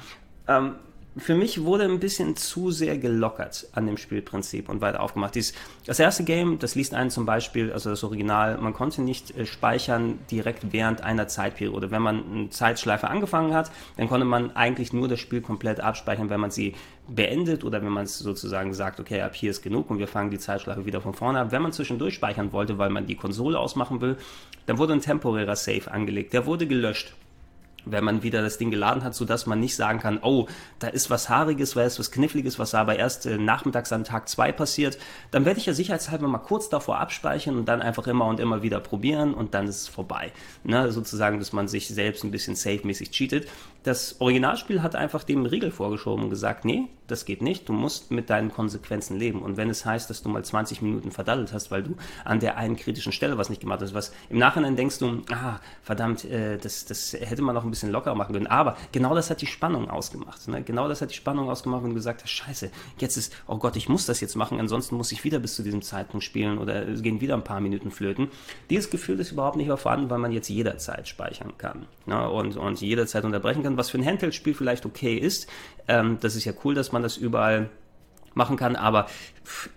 Ähm, 0.49 0.77
für 1.19 1.35
mich 1.35 1.65
wurde 1.65 1.85
ein 1.85 1.99
bisschen 1.99 2.37
zu 2.37 2.71
sehr 2.71 2.99
gelockert 2.99 3.69
an 3.73 3.87
dem 3.87 3.97
Spielprinzip 3.97 4.69
und 4.69 4.83
weiter 4.83 5.01
aufgemacht. 5.01 5.35
Dies, 5.35 5.55
das 5.87 5.99
erste 5.99 6.25
Game, 6.25 6.59
das 6.59 6.75
liest 6.75 6.93
einen 6.93 7.11
zum 7.11 7.25
Beispiel, 7.25 7.73
also 7.73 7.89
das 7.91 8.05
Original, 8.05 8.59
man 8.59 8.75
konnte 8.75 9.01
nicht 9.01 9.37
äh, 9.37 9.47
speichern 9.47 10.19
direkt 10.31 10.73
während 10.73 11.03
einer 11.03 11.27
Zeitperiode. 11.27 11.91
Wenn 11.91 12.03
man 12.03 12.25
eine 12.31 12.51
Zeitschleife 12.51 13.09
angefangen 13.09 13.55
hat, 13.55 13.71
dann 13.97 14.09
konnte 14.09 14.27
man 14.27 14.55
eigentlich 14.55 14.93
nur 14.93 15.09
das 15.09 15.21
Spiel 15.21 15.41
komplett 15.41 15.81
abspeichern, 15.81 16.29
wenn 16.29 16.41
man 16.41 16.51
sie 16.51 16.75
beendet 17.09 17.65
oder 17.65 17.83
wenn 17.83 17.93
man 17.93 18.05
es 18.05 18.19
sozusagen 18.19 18.75
sagt, 18.75 19.01
okay, 19.01 19.23
ab 19.23 19.35
hier 19.35 19.51
ist 19.51 19.63
genug 19.63 19.91
und 19.91 19.99
wir 19.99 20.09
fangen 20.09 20.31
die 20.31 20.39
Zeitschleife 20.39 20.85
wieder 20.85 21.01
von 21.01 21.15
vorne 21.15 21.41
ab. 21.41 21.51
Wenn 21.51 21.63
man 21.63 21.73
zwischendurch 21.73 22.15
speichern 22.15 22.53
wollte, 22.53 22.79
weil 22.79 22.91
man 22.91 23.07
die 23.07 23.15
Konsole 23.15 23.59
ausmachen 23.59 24.01
will, 24.01 24.17
dann 24.67 24.77
wurde 24.77 24.93
ein 24.93 25.01
temporärer 25.01 25.57
Save 25.57 25.91
angelegt. 25.91 26.35
Der 26.35 26.45
wurde 26.45 26.67
gelöscht 26.67 27.15
wenn 27.87 28.05
man 28.05 28.23
wieder 28.23 28.43
das 28.43 28.59
Ding 28.59 28.71
geladen 28.71 29.03
hat, 29.03 29.15
so 29.15 29.25
dass 29.25 29.47
man 29.47 29.61
nicht 29.61 29.77
sagen 29.77 30.01
kann, 30.01 30.19
oh, 30.23 30.47
da 30.79 30.89
ist 30.89 31.09
was 31.09 31.29
Haariges, 31.29 31.75
da 31.75 31.85
ist 31.85 31.99
was 31.99 32.11
Kniffliges, 32.11 32.59
was 32.59 32.75
aber 32.75 32.97
erst 32.97 33.27
äh, 33.27 33.39
nachmittags 33.39 33.93
an 33.93 34.05
Tag 34.05 34.29
zwei 34.29 34.53
passiert, 34.53 34.99
dann 35.31 35.45
werde 35.45 35.61
ich 35.61 35.67
ja 35.67 35.73
sicherheitshalber 35.73 36.29
mal 36.29 36.39
kurz 36.39 36.69
davor 36.69 36.99
abspeichern 36.99 37.57
und 37.57 37.67
dann 37.67 37.81
einfach 37.81 38.07
immer 38.07 38.27
und 38.27 38.41
immer 38.41 38.63
wieder 38.63 38.81
probieren 38.81 39.33
und 39.33 39.55
dann 39.55 39.67
ist 39.67 39.83
es 39.83 39.89
vorbei. 39.89 40.33
Ne? 40.65 40.93
Sozusagen, 40.93 41.39
dass 41.39 41.53
man 41.53 41.69
sich 41.69 41.89
selbst 41.89 42.25
ein 42.25 42.31
bisschen 42.31 42.57
safe-mäßig 42.57 43.11
cheatet. 43.11 43.49
Das 43.87 44.21
Originalspiel 44.21 44.83
hat 44.83 44.97
einfach 44.97 45.23
dem 45.23 45.47
Riegel 45.47 45.71
vorgeschoben 45.71 46.25
und 46.25 46.31
gesagt, 46.31 46.65
nee, 46.65 46.89
das 47.07 47.25
geht 47.25 47.41
nicht, 47.41 47.69
du 47.69 47.73
musst 47.73 48.11
mit 48.11 48.31
deinen 48.31 48.53
Konsequenzen 48.53 49.17
leben. 49.17 49.41
Und 49.41 49.57
wenn 49.57 49.71
es 49.71 49.85
heißt, 49.85 50.11
dass 50.11 50.25
du 50.25 50.29
mal 50.29 50.45
20 50.45 50.83
Minuten 50.83 51.13
verdattelt 51.13 51.53
hast, 51.53 51.71
weil 51.71 51.85
du 51.85 51.95
an 52.25 52.41
der 52.41 52.57
einen 52.57 52.75
kritischen 52.75 53.13
Stelle 53.13 53.39
was 53.39 53.49
nicht 53.49 53.61
gemacht 53.61 53.81
hast, 53.81 53.95
was 53.95 54.13
im 54.29 54.39
Nachhinein 54.39 54.75
denkst 54.75 54.99
du, 54.99 55.23
ah, 55.31 55.61
verdammt, 55.83 56.25
äh, 56.25 56.59
das, 56.59 56.85
das 56.85 57.13
hätte 57.13 57.43
man 57.43 57.55
noch 57.55 57.63
ein 57.63 57.71
bisschen 57.71 57.93
lockerer 57.93 58.17
machen 58.17 58.33
können. 58.33 58.49
Aber 58.49 58.77
genau 58.91 59.15
das 59.15 59.31
hat 59.31 59.41
die 59.41 59.47
Spannung 59.47 59.89
ausgemacht. 59.89 60.49
Ne? 60.49 60.63
Genau 60.63 60.89
das 60.89 61.01
hat 61.01 61.13
die 61.13 61.15
Spannung 61.15 61.49
ausgemacht, 61.49 61.85
wenn 61.85 61.91
du 61.91 61.95
gesagt 61.95 62.25
hast, 62.25 62.31
scheiße, 62.31 62.73
jetzt 62.99 63.17
ist, 63.17 63.37
oh 63.47 63.59
Gott, 63.59 63.77
ich 63.77 63.89
muss 63.89 64.05
das 64.05 64.21
jetzt 64.21 64.35
machen, 64.35 64.59
ansonsten 64.59 64.97
muss 64.97 65.13
ich 65.13 65.23
wieder 65.23 65.39
bis 65.39 65.55
zu 65.55 65.63
diesem 65.63 65.83
Zeitpunkt 65.83 66.25
spielen 66.25 66.59
oder 66.59 66.89
es 66.89 67.03
gehen 67.03 67.21
wieder 67.21 67.35
ein 67.35 67.45
paar 67.45 67.61
Minuten 67.61 67.93
flöten. 67.93 68.31
Dieses 68.69 68.91
Gefühl 68.91 69.21
ist 69.21 69.31
überhaupt 69.31 69.57
nicht 69.57 69.69
mehr 69.69 69.77
vorhanden, 69.77 70.11
weil 70.11 70.19
man 70.19 70.33
jetzt 70.33 70.49
jederzeit 70.49 71.07
speichern 71.07 71.53
kann 71.57 71.87
ne? 72.07 72.29
und, 72.29 72.57
und 72.57 72.81
jederzeit 72.81 73.25
unterbrechen 73.25 73.63
kann 73.63 73.76
was 73.77 73.91
für 73.91 73.99
ein 73.99 74.07
Handheld-Spiel 74.07 74.55
vielleicht 74.55 74.87
okay 74.87 75.17
ist. 75.17 75.49
Ähm, 75.89 76.19
das 76.21 76.37
ist 76.37 76.45
ja 76.45 76.53
cool, 76.65 76.75
dass 76.75 76.93
man 76.93 77.03
das 77.03 77.17
überall 77.17 77.71
machen 78.35 78.57
kann, 78.57 78.77
aber 78.77 79.07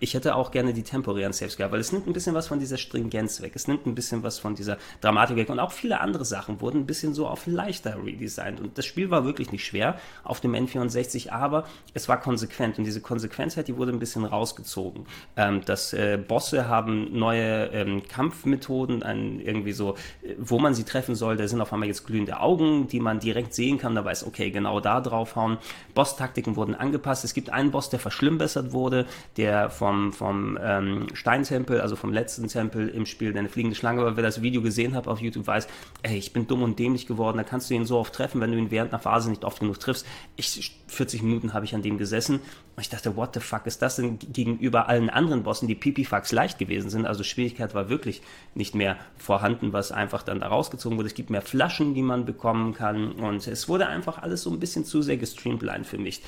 ich 0.00 0.14
hätte 0.14 0.34
auch 0.34 0.50
gerne 0.50 0.72
die 0.72 0.82
temporären 0.82 1.32
Saves 1.32 1.56
gehabt, 1.56 1.72
weil 1.72 1.80
es 1.80 1.92
nimmt 1.92 2.06
ein 2.06 2.12
bisschen 2.12 2.34
was 2.34 2.48
von 2.48 2.58
dieser 2.58 2.76
Stringenz 2.76 3.40
weg, 3.40 3.52
es 3.54 3.68
nimmt 3.68 3.86
ein 3.86 3.94
bisschen 3.94 4.22
was 4.22 4.38
von 4.38 4.54
dieser 4.54 4.78
Dramatik 5.00 5.36
weg. 5.36 5.50
Und 5.50 5.60
auch 5.60 5.72
viele 5.72 6.00
andere 6.00 6.24
Sachen 6.24 6.60
wurden 6.60 6.80
ein 6.80 6.86
bisschen 6.86 7.14
so 7.14 7.26
auf 7.26 7.46
leichter 7.46 7.96
redesigned. 8.04 8.60
Und 8.60 8.78
das 8.78 8.86
Spiel 8.86 9.10
war 9.10 9.24
wirklich 9.24 9.52
nicht 9.52 9.64
schwer 9.64 9.98
auf 10.24 10.40
dem 10.40 10.54
N64, 10.54 11.30
aber 11.30 11.64
es 11.94 12.08
war 12.08 12.20
konsequent. 12.20 12.78
Und 12.78 12.84
diese 12.84 13.00
Konsequenz 13.00 13.56
die 13.66 13.76
wurde 13.76 13.92
ein 13.92 13.98
bisschen 13.98 14.24
rausgezogen. 14.24 15.06
Ähm, 15.36 15.64
dass 15.64 15.92
äh, 15.92 16.18
Bosse 16.18 16.68
haben 16.68 17.18
neue 17.18 17.66
ähm, 17.66 18.02
Kampfmethoden, 18.08 19.02
ein, 19.02 19.40
irgendwie 19.40 19.72
so, 19.72 19.94
äh, 20.22 20.34
wo 20.38 20.58
man 20.58 20.74
sie 20.74 20.84
treffen 20.84 21.14
soll, 21.14 21.36
da 21.36 21.46
sind 21.46 21.60
auf 21.60 21.72
einmal 21.72 21.88
jetzt 21.88 22.06
glühende 22.06 22.40
Augen, 22.40 22.88
die 22.88 23.00
man 23.00 23.20
direkt 23.20 23.54
sehen 23.54 23.78
kann, 23.78 23.94
da 23.94 24.04
weiß, 24.04 24.26
okay, 24.26 24.50
genau 24.50 24.80
da 24.80 25.00
draufhauen. 25.00 25.58
Boss-Taktiken 25.94 26.56
wurden 26.56 26.74
angepasst, 26.74 27.24
es 27.24 27.34
gibt 27.34 27.50
einen 27.50 27.70
Boss, 27.70 27.90
der 27.90 27.98
verschlimmbessert 28.00 28.72
wurde, 28.72 29.06
der 29.36 29.59
vom, 29.68 30.12
vom 30.12 30.58
ähm, 30.62 31.08
Steintempel, 31.12 31.80
also 31.80 31.96
vom 31.96 32.12
letzten 32.12 32.48
Tempel 32.48 32.88
im 32.88 33.04
Spiel, 33.04 33.32
der 33.32 33.40
eine 33.40 33.48
fliegende 33.48 33.76
Schlange 33.76 34.02
war. 34.02 34.16
Wer 34.16 34.22
das 34.22 34.40
Video 34.40 34.62
gesehen 34.62 34.94
hat 34.94 35.08
auf 35.08 35.20
YouTube, 35.20 35.46
weiß, 35.46 35.68
ey, 36.02 36.16
ich 36.16 36.32
bin 36.32 36.46
dumm 36.46 36.62
und 36.62 36.78
dämlich 36.78 37.06
geworden. 37.06 37.36
Da 37.36 37.44
kannst 37.44 37.68
du 37.68 37.74
ihn 37.74 37.84
so 37.84 37.98
oft 37.98 38.14
treffen, 38.14 38.40
wenn 38.40 38.52
du 38.52 38.58
ihn 38.58 38.70
während 38.70 38.92
einer 38.92 39.02
Phase 39.02 39.28
nicht 39.28 39.44
oft 39.44 39.60
genug 39.60 39.78
triffst. 39.80 40.06
Ich, 40.36 40.80
40 40.86 41.22
Minuten 41.22 41.52
habe 41.52 41.64
ich 41.64 41.74
an 41.74 41.82
dem 41.82 41.98
gesessen 41.98 42.36
und 42.36 42.80
ich 42.80 42.88
dachte, 42.88 43.16
what 43.16 43.34
the 43.34 43.40
fuck 43.40 43.66
ist 43.66 43.82
das 43.82 43.96
denn 43.96 44.18
gegenüber 44.18 44.88
allen 44.88 45.10
anderen 45.10 45.42
Bossen, 45.42 45.68
die 45.68 45.74
Pipifax 45.74 46.32
leicht 46.32 46.58
gewesen 46.58 46.88
sind? 46.88 47.06
Also 47.06 47.24
Schwierigkeit 47.24 47.74
war 47.74 47.88
wirklich 47.88 48.22
nicht 48.54 48.74
mehr 48.74 48.96
vorhanden, 49.18 49.72
was 49.72 49.92
einfach 49.92 50.22
dann 50.22 50.40
da 50.40 50.48
rausgezogen 50.48 50.96
wurde. 50.96 51.08
Es 51.08 51.14
gibt 51.14 51.30
mehr 51.30 51.42
Flaschen, 51.42 51.94
die 51.94 52.02
man 52.02 52.24
bekommen 52.24 52.72
kann 52.74 53.12
und 53.12 53.46
es 53.46 53.68
wurde 53.68 53.86
einfach 53.86 54.22
alles 54.22 54.42
so 54.42 54.50
ein 54.50 54.60
bisschen 54.60 54.84
zu 54.84 55.02
sehr 55.02 55.16
gestreamlined 55.16 55.86
für 55.86 55.98
mich. 55.98 56.22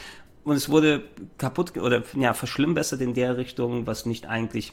Und 0.45 0.57
es 0.57 0.69
wurde 0.69 1.03
kaputt 1.39 1.77
oder 1.77 2.03
ja, 2.15 2.35
verschlimmbessert 2.35 3.01
in 3.01 3.15
der 3.15 3.37
Richtung, 3.37 3.87
was 3.87 4.07
nicht 4.07 4.27
eigentlich 4.27 4.73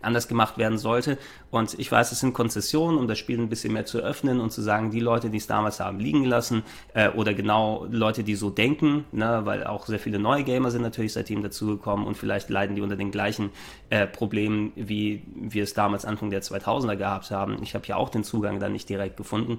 anders 0.00 0.28
gemacht 0.28 0.58
werden 0.58 0.78
sollte. 0.78 1.18
Und 1.50 1.78
ich 1.78 1.90
weiß, 1.90 2.12
es 2.12 2.20
sind 2.20 2.32
Konzessionen, 2.32 2.98
um 2.98 3.08
das 3.08 3.18
Spiel 3.18 3.38
ein 3.38 3.48
bisschen 3.48 3.72
mehr 3.72 3.84
zu 3.84 3.98
öffnen 3.98 4.40
und 4.40 4.50
zu 4.50 4.62
sagen, 4.62 4.90
die 4.90 5.00
Leute, 5.00 5.30
die 5.30 5.38
es 5.38 5.46
damals 5.46 5.80
haben 5.80 5.98
liegen 5.98 6.24
lassen, 6.24 6.62
äh, 6.94 7.08
oder 7.10 7.34
genau 7.34 7.86
Leute, 7.90 8.22
die 8.22 8.34
so 8.34 8.50
denken, 8.50 9.04
ne, 9.12 9.40
weil 9.44 9.64
auch 9.64 9.86
sehr 9.86 9.98
viele 9.98 10.18
neue 10.18 10.44
Gamer 10.44 10.70
sind 10.70 10.82
natürlich 10.82 11.12
seitdem 11.12 11.42
dazugekommen 11.42 12.06
und 12.06 12.16
vielleicht 12.16 12.48
leiden 12.50 12.76
die 12.76 12.82
unter 12.82 12.96
den 12.96 13.10
gleichen 13.10 13.50
äh, 13.90 14.06
Problemen, 14.06 14.72
wie 14.76 15.22
wir 15.34 15.64
es 15.64 15.74
damals 15.74 16.04
Anfang 16.04 16.30
der 16.30 16.42
2000er 16.42 16.96
gehabt 16.96 17.30
haben. 17.30 17.58
Ich 17.62 17.74
habe 17.74 17.86
ja 17.86 17.96
auch 17.96 18.08
den 18.08 18.24
Zugang 18.24 18.60
da 18.60 18.68
nicht 18.68 18.88
direkt 18.88 19.16
gefunden 19.16 19.58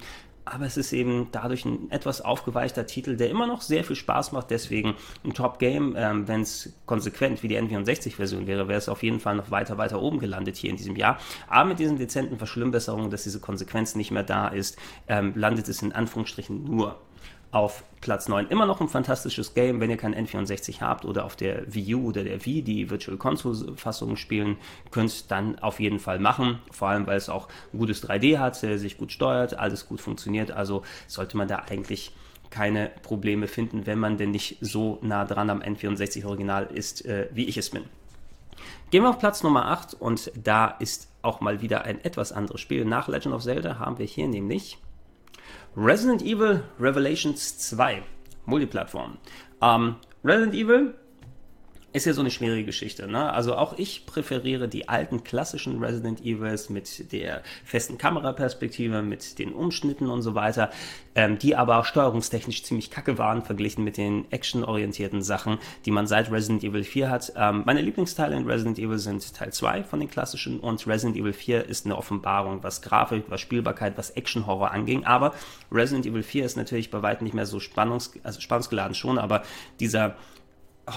aber 0.52 0.66
es 0.66 0.78
ist 0.78 0.94
eben 0.94 1.28
dadurch 1.32 1.66
ein 1.66 1.92
etwas 1.92 2.22
aufgeweichter 2.22 2.86
Titel, 2.86 3.16
der 3.18 3.30
immer 3.30 3.48
noch 3.48 3.62
sehr 3.62 3.84
viel 3.84 3.96
Spaß 3.96 4.32
macht. 4.32 4.52
Deswegen 4.52 4.96
ein 5.24 5.34
Top-Game. 5.34 5.96
Ähm, 5.98 6.28
Wenn 6.28 6.42
es 6.42 6.74
konsequent 6.86 7.44
wie 7.44 7.48
die 7.48 7.58
N64-Version 7.58 8.48
wäre, 8.48 8.68
wäre 8.68 8.78
es 8.78 8.90
auf 8.90 9.04
jeden 9.04 9.20
Fall 9.20 9.36
noch 9.36 9.52
weiter, 9.52 9.78
weiter 9.78 10.02
oben 10.02 10.20
gelandet 10.20 10.58
hier 10.58 10.70
in 10.70 10.78
diesem 10.78 10.96
Jahr. 10.96 11.20
Aber 11.48 11.70
mit 11.70 11.80
diesen 11.80 11.98
dezenten 11.98 12.38
Verschlimmbesserungen, 12.38 13.12
dass 13.12 13.24
diese 13.24 13.40
Konsequenz 13.40 13.96
nicht 13.96 14.12
mehr 14.12 14.24
da 14.24 14.48
ist, 14.48 14.78
ähm, 15.08 15.34
landet 15.36 15.70
es 15.70 15.82
in 15.82 15.92
Anführungsstrichen 15.92 16.64
nur 16.64 17.00
auf 17.52 17.84
Platz 18.02 18.28
9 18.28 18.48
immer 18.48 18.66
noch 18.66 18.80
ein 18.80 18.88
fantastisches 18.88 19.54
Game, 19.54 19.80
wenn 19.82 19.90
ihr 19.90 19.98
kein 19.98 20.16
N64 20.16 20.82
habt 20.82 21.04
oder 21.06 21.26
auf 21.26 21.36
der 21.36 21.74
Wii 21.74 21.96
U 21.96 22.08
oder 22.08 22.24
der 22.24 22.46
Wii 22.46 22.62
die 22.62 22.90
Virtual 22.90 23.18
Console 23.18 23.76
Fassung 23.76 24.16
spielen 24.16 24.58
könnt, 24.92 25.32
dann 25.32 25.60
auf 25.60 25.80
jeden 25.80 26.00
Fall 26.00 26.20
machen. 26.20 26.60
Vor 26.72 26.90
allem, 26.90 27.08
weil 27.08 27.18
es 27.18 27.30
auch 27.30 27.48
gutes 27.72 28.08
3D 28.08 28.38
hat, 28.38 28.56
sich 28.56 28.98
gut 28.98 29.12
steuert, 29.12 29.58
alles 29.58 29.88
gut 29.88 30.00
funktioniert. 30.00 30.52
Also 30.52 30.84
sollte 31.08 31.38
man 31.38 31.48
da 31.48 31.64
eigentlich 31.70 32.12
keine 32.50 32.92
Probleme 33.04 33.48
finden, 33.48 33.86
wenn 33.86 34.00
man 34.00 34.18
denn 34.18 34.32
nicht 34.32 34.58
so 34.62 35.00
nah 35.02 35.26
dran 35.26 35.50
am 35.50 35.62
N64 35.62 36.26
Original 36.26 36.66
ist, 36.66 37.06
äh, 37.06 37.30
wie 37.32 37.46
ich 37.46 37.58
es 37.58 37.70
bin. 37.70 37.84
Gehen 38.92 39.04
wir 39.04 39.10
auf 39.10 39.20
Platz 39.20 39.44
Nummer 39.44 39.68
8 39.68 39.94
und 39.96 40.32
da 40.36 40.68
ist 40.68 41.10
auch 41.22 41.42
mal 41.42 41.62
wieder 41.62 41.84
ein 41.84 42.04
etwas 42.04 42.32
anderes 42.32 42.62
Spiel. 42.62 42.86
Nach 42.86 43.08
Legend 43.08 43.36
of 43.36 43.44
Zelda 43.44 43.78
haben 43.78 44.00
wir 44.00 44.06
hier 44.06 44.28
nämlich 44.28 44.80
Resident 45.82 46.22
Evil 46.22 46.62
Revelations 46.78 47.58
2, 47.58 48.04
Multiplattform. 48.46 49.18
Ähm, 49.62 49.96
Resident 50.26 50.54
Evil 50.54 50.94
ist 51.92 52.06
ja 52.06 52.14
so 52.14 52.22
eine 52.22 52.30
schwierige 52.30 52.66
Geschichte. 52.66 53.08
Ne? 53.08 53.32
Also 53.34 53.56
auch 53.56 53.78
ich 53.78 54.06
präferiere 54.06 54.68
die 54.68 54.88
alten 54.88 55.24
klassischen 55.24 55.84
Resident 55.84 56.22
Evils 56.24 56.70
mit 56.70 57.12
der 57.12 57.42
festen 57.66 57.98
Kameraperspektive, 57.98 59.02
mit 59.02 59.40
den 59.40 59.54
Umschnitten 59.54 60.10
und 60.10 60.22
so 60.22 60.36
weiter, 60.36 60.70
ähm, 61.16 61.40
die 61.40 61.56
aber 61.56 61.84
steuerungstechnisch 61.84 62.64
ziemlich 62.64 62.92
kacke 62.92 63.18
waren, 63.18 63.42
verglichen 63.42 63.84
mit 63.84 63.98
den 63.98 64.32
actionorientierten 64.32 65.24
Sachen, 65.24 65.58
die 65.86 65.92
man 65.92 66.06
seit 66.06 66.32
Resident 66.32 66.64
Evil 66.64 66.84
4 66.84 67.10
hat. 67.10 67.34
Ähm, 67.36 67.64
meine 67.66 67.82
Lieblingsteile 67.82 68.36
in 68.36 68.46
Resident 68.46 68.78
Evil 68.78 69.00
sind 69.00 69.34
Teil 69.34 69.52
2 69.52 69.84
von 69.84 70.00
den 70.00 70.10
klassischen 70.10 70.60
und 70.60 70.86
Resident 70.86 71.18
Evil 71.18 71.34
4 71.34 71.66
ist 71.66 71.86
eine 71.86 71.98
Offenbarung, 71.98 72.62
was 72.62 72.84
Grafik, 72.84 73.26
was 73.30 73.42
Spielbarkeit, 73.42 73.98
was 73.98 74.12
Action-Horror 74.12 74.72
anging. 74.72 75.06
Aber 75.06 75.34
Resident 75.72 76.06
Evil 76.06 76.24
4 76.24 76.46
ist 76.46 76.56
natürlich 76.56 76.92
bei 76.92 77.02
weitem 77.02 77.26
nicht 77.26 77.34
mehr 77.34 77.48
so 77.48 77.60
spannungs 77.60 78.14
also 78.24 78.40
spannungsgeladen 78.42 78.94
schon, 78.94 79.18
aber 79.18 79.42
dieser 79.80 80.16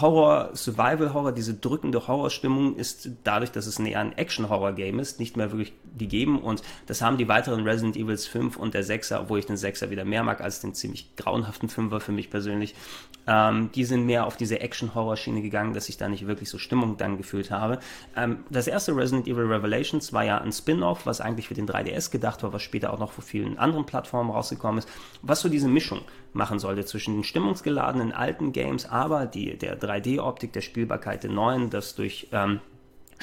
Horror, 0.01 0.51
Survival-Horror, 0.55 1.33
diese 1.33 1.55
drückende 1.55 2.07
Horrorstimmung 2.07 2.77
ist 2.77 3.11
dadurch, 3.25 3.51
dass 3.53 3.67
es 3.67 3.79
eher 3.79 4.01
ein 4.01 4.17
Action-Horror-Game 4.17 4.99
ist, 4.99 5.21
nicht 5.21 5.37
mehr 5.37 5.51
wirklich 5.51 5.73
gegeben. 5.99 6.41
Und 6.41 6.63
das 6.87 7.03
haben 7.03 7.19
die 7.19 7.29
weiteren 7.29 7.65
Resident 7.65 7.97
Evils 7.97 8.27
5 8.27 8.57
und 8.57 8.75
der 8.75 8.85
6er, 8.85 9.21
obwohl 9.21 9.39
ich 9.39 9.47
den 9.47 9.57
6er 9.57 9.91
wieder 9.91 10.05
mehr 10.05 10.23
mag 10.23 10.41
als 10.41 10.61
den 10.61 10.75
ziemlich 10.75 11.15
grauenhaften 11.17 11.69
5er 11.69 12.01
für 12.01 12.13
mich 12.13 12.31
persönlich. 12.31 12.75
Ähm, 13.27 13.71
die 13.75 13.85
sind 13.85 14.07
mehr 14.07 14.27
auf 14.27 14.37
diese 14.37 14.61
Action-Horror-Schiene 14.61 15.43
gegangen, 15.43 15.75
dass 15.75 15.89
ich 15.89 15.97
da 15.97 16.09
nicht 16.09 16.27
wirklich 16.27 16.49
so 16.49 16.59
Stimmung 16.59 16.97
dann 16.97 17.17
gefühlt 17.17 17.51
habe. 17.51 17.79
Ähm, 18.17 18.39
das 18.51 18.67
erste 18.67 18.97
Resident 18.97 19.29
Evil 19.29 19.45
Revelations 19.45 20.13
war 20.13 20.25
ja 20.25 20.39
ein 20.39 20.53
Spin-off, 20.53 21.07
was 21.07 21.21
eigentlich 21.21 21.49
für 21.49 21.55
den 21.55 21.69
3DS 21.69 22.11
gedacht 22.11 22.43
war, 22.43 22.53
was 22.53 22.63
später 22.63 22.93
auch 22.93 22.99
noch 22.99 23.13
vor 23.13 23.23
vielen 23.23 23.59
anderen 23.59 23.87
Plattformen 23.87 24.31
rausgekommen 24.31 24.79
ist, 24.79 24.89
was 25.23 25.41
so 25.41 25.49
diese 25.49 25.69
Mischung 25.69 26.01
machen 26.33 26.59
sollte 26.59 26.85
zwischen 26.85 27.15
den 27.15 27.25
stimmungsgeladenen 27.25 28.13
alten 28.13 28.53
Games, 28.53 28.87
aber 28.87 29.27
die, 29.27 29.57
der 29.57 29.77
3D-Optik, 29.83 30.53
der 30.53 30.61
Spielbarkeit 30.61 31.23
der 31.23 31.31
neuen, 31.31 31.71
das 31.71 31.95
durch 31.95 32.29
ähm, 32.33 32.61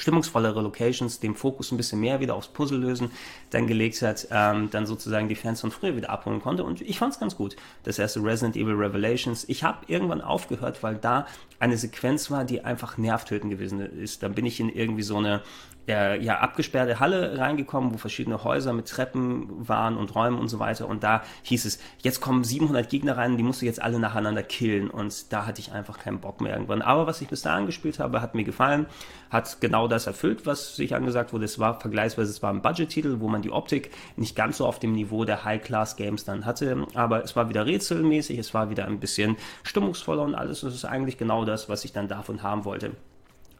stimmungsvollere 0.00 0.62
Locations, 0.62 1.20
dem 1.20 1.34
Fokus 1.34 1.70
ein 1.72 1.76
bisschen 1.76 2.00
mehr 2.00 2.20
wieder 2.20 2.34
aufs 2.34 2.48
Puzzle 2.48 2.78
lösen, 2.78 3.10
dann 3.50 3.66
gelegt 3.66 4.00
hat, 4.02 4.26
ähm, 4.30 4.70
dann 4.70 4.86
sozusagen 4.86 5.28
die 5.28 5.34
Fans 5.34 5.60
von 5.60 5.70
früher 5.70 5.96
wieder 5.96 6.10
abholen 6.10 6.40
konnte. 6.40 6.64
Und 6.64 6.80
ich 6.80 6.98
fand 6.98 7.12
es 7.12 7.20
ganz 7.20 7.36
gut. 7.36 7.56
Das 7.84 7.98
erste 7.98 8.22
Resident 8.22 8.56
Evil 8.56 8.74
Revelations. 8.74 9.48
Ich 9.48 9.62
habe 9.62 9.84
irgendwann 9.86 10.20
aufgehört, 10.20 10.82
weil 10.82 10.96
da 10.96 11.26
eine 11.60 11.76
Sequenz 11.76 12.30
war, 12.30 12.44
die 12.44 12.64
einfach 12.64 12.98
nervtötend 12.98 13.52
gewesen 13.52 13.80
ist. 13.80 14.22
Dann 14.22 14.34
bin 14.34 14.46
ich 14.46 14.58
in 14.58 14.68
irgendwie 14.68 15.02
so 15.02 15.18
eine 15.18 15.42
äh, 15.90 16.22
ja, 16.22 16.38
abgesperrte 16.38 17.00
Halle 17.00 17.38
reingekommen, 17.38 17.92
wo 17.92 17.98
verschiedene 17.98 18.44
Häuser 18.44 18.72
mit 18.72 18.88
Treppen 18.88 19.68
waren 19.68 19.96
und 19.96 20.14
Räumen 20.14 20.38
und 20.38 20.48
so 20.48 20.58
weiter. 20.58 20.88
Und 20.88 21.02
da 21.02 21.22
hieß 21.42 21.64
es, 21.64 21.78
jetzt 22.02 22.20
kommen 22.20 22.44
700 22.44 22.88
Gegner 22.88 23.16
rein, 23.16 23.36
die 23.36 23.42
musst 23.42 23.62
du 23.62 23.66
jetzt 23.66 23.82
alle 23.82 23.98
nacheinander 23.98 24.42
killen. 24.42 24.90
Und 24.90 25.32
da 25.32 25.46
hatte 25.46 25.60
ich 25.60 25.72
einfach 25.72 25.98
keinen 25.98 26.20
Bock 26.20 26.40
mehr 26.40 26.52
irgendwann. 26.52 26.82
Aber 26.82 27.06
was 27.06 27.20
ich 27.20 27.28
bis 27.28 27.42
dahin 27.42 27.66
gespielt 27.66 27.98
habe, 27.98 28.20
hat 28.20 28.34
mir 28.34 28.44
gefallen, 28.44 28.86
hat 29.30 29.60
genau 29.60 29.88
das 29.88 30.06
erfüllt, 30.06 30.46
was 30.46 30.76
sich 30.76 30.94
angesagt 30.94 31.32
wurde. 31.32 31.44
Es 31.44 31.58
war 31.58 31.80
vergleichsweise, 31.80 32.30
es 32.30 32.42
war 32.42 32.52
ein 32.52 32.62
Budget-Titel, 32.62 33.16
wo 33.20 33.28
man 33.28 33.42
die 33.42 33.50
Optik 33.50 33.90
nicht 34.16 34.36
ganz 34.36 34.58
so 34.58 34.66
auf 34.66 34.78
dem 34.78 34.92
Niveau 34.92 35.24
der 35.24 35.44
High-Class-Games 35.44 36.24
dann 36.24 36.46
hatte. 36.46 36.86
Aber 36.94 37.24
es 37.24 37.36
war 37.36 37.48
wieder 37.48 37.66
rätselmäßig, 37.66 38.38
es 38.38 38.54
war 38.54 38.70
wieder 38.70 38.86
ein 38.86 39.00
bisschen 39.00 39.36
stimmungsvoller 39.62 40.22
und 40.22 40.34
alles. 40.34 40.62
Es 40.62 40.74
ist 40.74 40.84
eigentlich 40.84 41.18
genau 41.18 41.44
das, 41.50 41.68
was 41.68 41.84
ich 41.84 41.92
dann 41.92 42.08
davon 42.08 42.42
haben 42.42 42.64
wollte. 42.64 42.92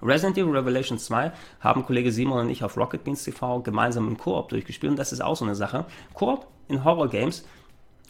Resident 0.02 0.38
Evil 0.38 0.56
Revelation 0.56 0.98
2 0.98 1.32
haben 1.60 1.84
Kollege 1.84 2.10
Simon 2.10 2.40
und 2.40 2.50
ich 2.50 2.64
auf 2.64 2.76
Rocket 2.76 3.04
Beans 3.04 3.22
TV 3.22 3.60
gemeinsam 3.60 4.08
im 4.08 4.16
Koop 4.16 4.48
durchgespielt 4.48 4.90
und 4.90 4.98
das 4.98 5.12
ist 5.12 5.20
auch 5.20 5.36
so 5.36 5.44
eine 5.44 5.54
Sache. 5.54 5.84
Koop 6.14 6.46
in 6.68 6.84
Horror 6.84 7.08
Games 7.08 7.44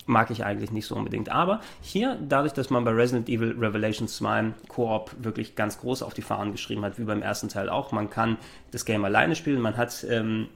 mag 0.07 0.31
ich 0.31 0.45
eigentlich 0.45 0.71
nicht 0.71 0.87
so 0.87 0.95
unbedingt. 0.97 1.31
Aber 1.31 1.61
hier, 1.81 2.19
dadurch, 2.21 2.53
dass 2.53 2.71
man 2.71 2.85
bei 2.85 2.90
Resident 2.90 3.29
Evil 3.29 3.57
Revelation 3.59 4.09
2 4.09 4.53
Koop 4.69 5.11
wirklich 5.19 5.57
ganz 5.57 5.79
groß 5.79 6.03
auf 6.03 6.14
die 6.14 6.23
Fahnen 6.23 6.53
geschrieben 6.53 6.85
hat, 6.85 6.99
wie 6.99 7.05
beim 7.05 7.23
ersten 7.23 7.49
Teil 7.49 7.69
auch, 7.69 7.93
man 7.93 8.11
kann 8.11 8.37
das 8.71 8.85
Game 8.85 9.05
alleine 9.05 9.37
spielen, 9.37 9.61
man 9.61 9.77
hat 9.77 10.05
ähm, 10.09 10.49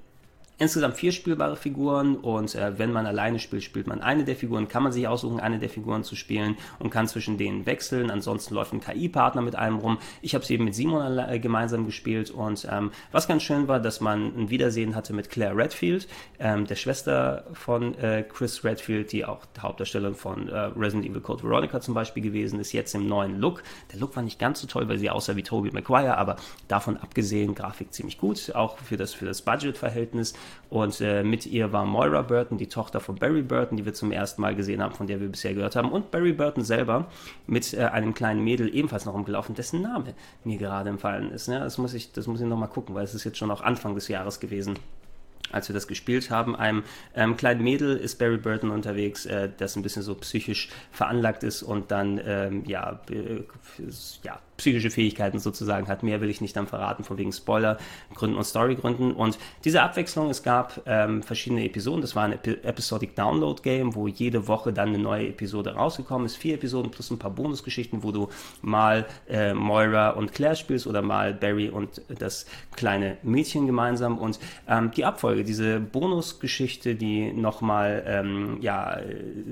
insgesamt 0.59 0.97
vier 0.97 1.13
spielbare 1.13 1.57
Figuren 1.57 2.17
und 2.17 2.55
äh, 2.55 2.79
wenn 2.79 2.93
man 2.93 3.07
alleine 3.07 3.39
spielt, 3.39 3.65
spielt 3.65 3.87
man 3.87 4.01
eine 4.01 4.25
der 4.25 4.37
Figuren, 4.37 4.69
kann 4.69 4.83
man 4.83 4.93
sich 4.93 5.09
aussuchen, 5.09 5.41
eine 5.41 5.59
der 5.59 5.69
Figuren 5.69 6.05
zu 6.05 6.15
spielen 6.15 6.57
und 6.79 6.91
kann 6.91 7.09
zwischen 7.09 7.39
denen 7.39 7.67
wechseln. 7.67 8.11
Ansonsten 8.11 8.55
läuft 8.55 8.73
ein 8.73 8.81
KI-Partner 8.81 9.43
mit 9.43 9.57
einem 9.57 9.79
rum. 9.79 9.99
Ich 10.23 10.35
habe 10.35 10.45
es 10.45 10.51
eben 10.51 10.65
mit 10.65 10.75
Simon 10.75 11.19
äh, 11.19 11.41
gemeinsam 11.41 11.87
gespielt 11.87 12.31
und 12.31 12.69
ähm, 12.71 12.93
was 13.11 13.27
ganz 13.27 13.43
schön 13.43 13.67
war, 13.67 13.81
dass 13.81 14.01
man 14.01 14.27
ein 14.37 14.51
Wiedersehen 14.51 14.95
hatte 14.95 15.13
mit 15.13 15.29
Claire 15.29 15.57
Redfield, 15.57 16.07
ähm, 16.39 16.67
der 16.67 16.77
Schwester 16.77 17.45
von 17.53 17.95
äh, 17.99 18.23
Chris 18.23 18.63
Redfield, 18.65 19.11
die 19.11 19.25
auch 19.25 19.41
Hauptdarstellerin 19.59 20.15
von 20.15 20.49
äh, 20.49 20.57
Resident 20.77 21.07
Evil 21.07 21.21
Code 21.21 21.43
Veronica 21.43 21.81
zum 21.81 21.95
Beispiel 21.95 22.23
gewesen 22.23 22.61
ist, 22.61 22.73
jetzt 22.73 22.95
im 22.95 23.09
neuen 23.09 23.41
Look. 23.41 23.63
Der 23.93 23.99
Look 23.99 24.15
war 24.15 24.23
nicht 24.23 24.39
ganz 24.39 24.61
so 24.61 24.67
toll, 24.69 24.89
weil 24.89 24.99
sie 24.99 25.11
aussah 25.11 25.35
wie 25.35 25.43
Tobey 25.43 25.73
Maguire, 25.73 26.17
aber 26.17 26.37
davon 26.69 26.97
abgesehen, 26.97 27.55
Grafik 27.55 27.93
ziemlich 27.93 28.19
gut, 28.19 28.55
auch 28.55 28.79
für 28.79 28.97
das, 28.97 29.15
für 29.15 29.27
das 29.27 29.43
Budget-Verhältnis. 29.43 30.35
Und 30.71 31.01
äh, 31.01 31.23
mit 31.23 31.47
ihr 31.47 31.73
war 31.73 31.85
Moira 31.85 32.23
Burton, 32.23 32.59
die 32.59 32.69
Tochter 32.69 33.01
von 33.01 33.17
Barry 33.17 33.43
Burton, 33.43 33.77
die 33.77 33.85
wir 33.85 33.95
zum 33.95 34.13
ersten 34.13 34.43
Mal 34.43 34.55
gesehen 34.55 34.83
haben, 34.83 34.95
von 34.95 35.07
der 35.07 35.21
wir 35.21 35.29
bisher 35.29 35.55
gehört 35.55 35.77
haben. 35.77 35.91
Und 35.91 36.11
Barry 36.11 36.33
Burton 36.33 36.65
selber 36.65 37.07
mit 37.47 37.75
äh, 37.75 37.85
einem 37.85 38.15
kleinen 38.15 38.43
Mädel 38.43 38.75
ebenfalls 38.75 39.05
noch 39.05 39.15
rumgelaufen, 39.15 39.55
dessen 39.55 39.83
Name 39.83 40.15
mir 40.45 40.59
gerade 40.59 40.91
empfallen 40.91 41.31
ist. 41.31 41.49
Ne? 41.49 41.61
Das 41.61 41.79
muss 41.79 41.95
ich, 41.95 42.13
das 42.13 42.27
muss 42.27 42.41
ich 42.41 42.47
nochmal 42.47 42.69
gucken, 42.69 42.95
weil 42.95 43.05
es 43.05 43.15
ist 43.15 43.25
jetzt 43.25 43.39
schon 43.39 43.51
auch 43.51 43.61
Anfang 43.61 43.95
des 43.95 44.09
Jahres 44.09 44.41
gewesen 44.41 44.79
als 45.53 45.69
wir 45.69 45.75
das 45.75 45.87
gespielt 45.87 46.31
haben. 46.31 46.57
Einem 46.57 46.83
ähm, 47.15 47.37
kleinen 47.37 47.63
Mädel 47.63 47.97
ist 47.97 48.19
Barry 48.19 48.39
Burton 48.39 48.71
unterwegs, 48.71 49.25
äh, 49.27 49.49
das 49.57 49.77
ein 49.77 49.83
bisschen 49.83 50.03
so 50.03 50.15
psychisch 50.17 50.69
veranlagt 50.91 51.45
ist 51.45 51.63
und 51.63 51.91
dann 51.91 52.21
ähm, 52.25 52.65
ja, 52.67 53.01
äh, 53.11 53.43
ja 54.23 54.41
psychische 54.57 54.91
Fähigkeiten 54.91 55.39
sozusagen 55.39 55.89
hat. 55.89 56.03
Mehr 56.03 56.21
will 56.21 56.31
ich 56.31 56.41
nicht 56.41 56.57
dann 56.57 56.67
verraten, 56.67 57.05
von 57.05 57.19
wegen 57.19 57.33
Spoilergründen 57.33 58.37
und 58.37 58.45
Storygründen. 58.45 59.13
Und 59.13 59.39
diese 59.65 59.83
Abwechslung, 59.83 60.31
es 60.31 60.43
gab 60.43 60.83
ähm, 60.87 61.23
verschiedene 61.23 61.65
Episoden. 61.65 62.01
Das 62.01 62.15
war 62.15 62.25
ein 62.25 62.33
Epi 62.33 62.55
Episodic 62.63 63.17
Download 63.17 63.61
Game, 63.63 63.95
wo 63.95 64.07
jede 64.07 64.47
Woche 64.47 64.73
dann 64.73 64.91
eine 64.91 64.99
neue 64.99 65.29
Episode 65.29 65.75
rausgekommen 65.75 66.27
ist. 66.27 66.37
Vier 66.37 66.55
Episoden 66.55 66.91
plus 66.91 67.11
ein 67.11 67.19
paar 67.19 67.31
Bonusgeschichten, 67.31 68.03
wo 68.03 68.13
du 68.13 68.29
mal 68.63 69.07
äh, 69.29 69.55
Moira 69.55 70.11
und 70.11 70.33
Claire 70.33 70.57
spielst 70.57 70.87
oder 70.87 71.03
mal 71.03 71.35
Barry 71.35 71.69
und 71.69 72.03
das 72.19 72.47
kleine 72.77 73.17
Mädchen 73.23 73.67
gemeinsam. 73.67 74.19
Und 74.19 74.39
ähm, 74.69 74.91
die 74.93 75.05
Abfolge, 75.05 75.45
diese 75.45 75.81
Bonusgeschichte, 75.81 76.95
die 76.95 77.33
nochmal, 77.33 78.05
ähm, 78.07 78.59
ja, 78.61 78.99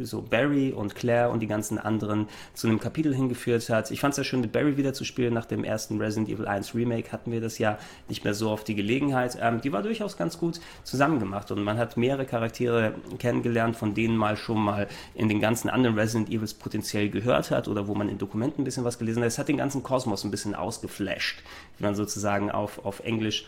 so 0.02 0.22
Barry 0.22 0.72
und 0.72 0.94
Claire 0.94 1.30
und 1.30 1.40
die 1.40 1.46
ganzen 1.46 1.78
anderen 1.78 2.28
zu 2.54 2.68
einem 2.68 2.80
Kapitel 2.80 3.14
hingeführt 3.14 3.68
hat. 3.68 3.90
Ich 3.90 4.00
fand 4.00 4.12
es 4.12 4.16
sehr 4.16 4.24
schön, 4.24 4.40
mit 4.40 4.52
Barry 4.52 4.76
wieder 4.76 4.91
zu 4.92 5.04
spielen. 5.04 5.34
Nach 5.34 5.44
dem 5.44 5.64
ersten 5.64 5.98
Resident 5.98 6.28
Evil 6.28 6.46
1 6.46 6.74
Remake 6.74 7.12
hatten 7.12 7.32
wir 7.32 7.40
das 7.40 7.58
ja 7.58 7.78
nicht 8.08 8.24
mehr 8.24 8.34
so 8.34 8.50
oft 8.50 8.66
die 8.68 8.74
Gelegenheit. 8.74 9.38
Ähm, 9.40 9.60
die 9.60 9.72
war 9.72 9.82
durchaus 9.82 10.16
ganz 10.16 10.38
gut 10.38 10.60
zusammengemacht 10.84 11.50
und 11.50 11.62
man 11.62 11.78
hat 11.78 11.96
mehrere 11.96 12.26
Charaktere 12.26 12.94
kennengelernt, 13.18 13.76
von 13.76 13.94
denen 13.94 14.16
man 14.16 14.36
schon 14.36 14.60
mal 14.62 14.88
in 15.14 15.28
den 15.28 15.40
ganzen 15.40 15.70
anderen 15.70 15.98
Resident 15.98 16.30
Evils 16.30 16.54
potenziell 16.54 17.08
gehört 17.10 17.50
hat 17.50 17.68
oder 17.68 17.88
wo 17.88 17.94
man 17.94 18.08
in 18.08 18.18
Dokumenten 18.18 18.62
ein 18.62 18.64
bisschen 18.64 18.84
was 18.84 18.98
gelesen 18.98 19.22
hat. 19.22 19.28
Es 19.28 19.38
hat 19.38 19.48
den 19.48 19.56
ganzen 19.56 19.82
Kosmos 19.82 20.24
ein 20.24 20.30
bisschen 20.30 20.54
ausgeflasht, 20.54 21.42
wie 21.78 21.84
man 21.84 21.94
sozusagen 21.94 22.50
auf, 22.50 22.84
auf 22.84 23.00
Englisch 23.00 23.46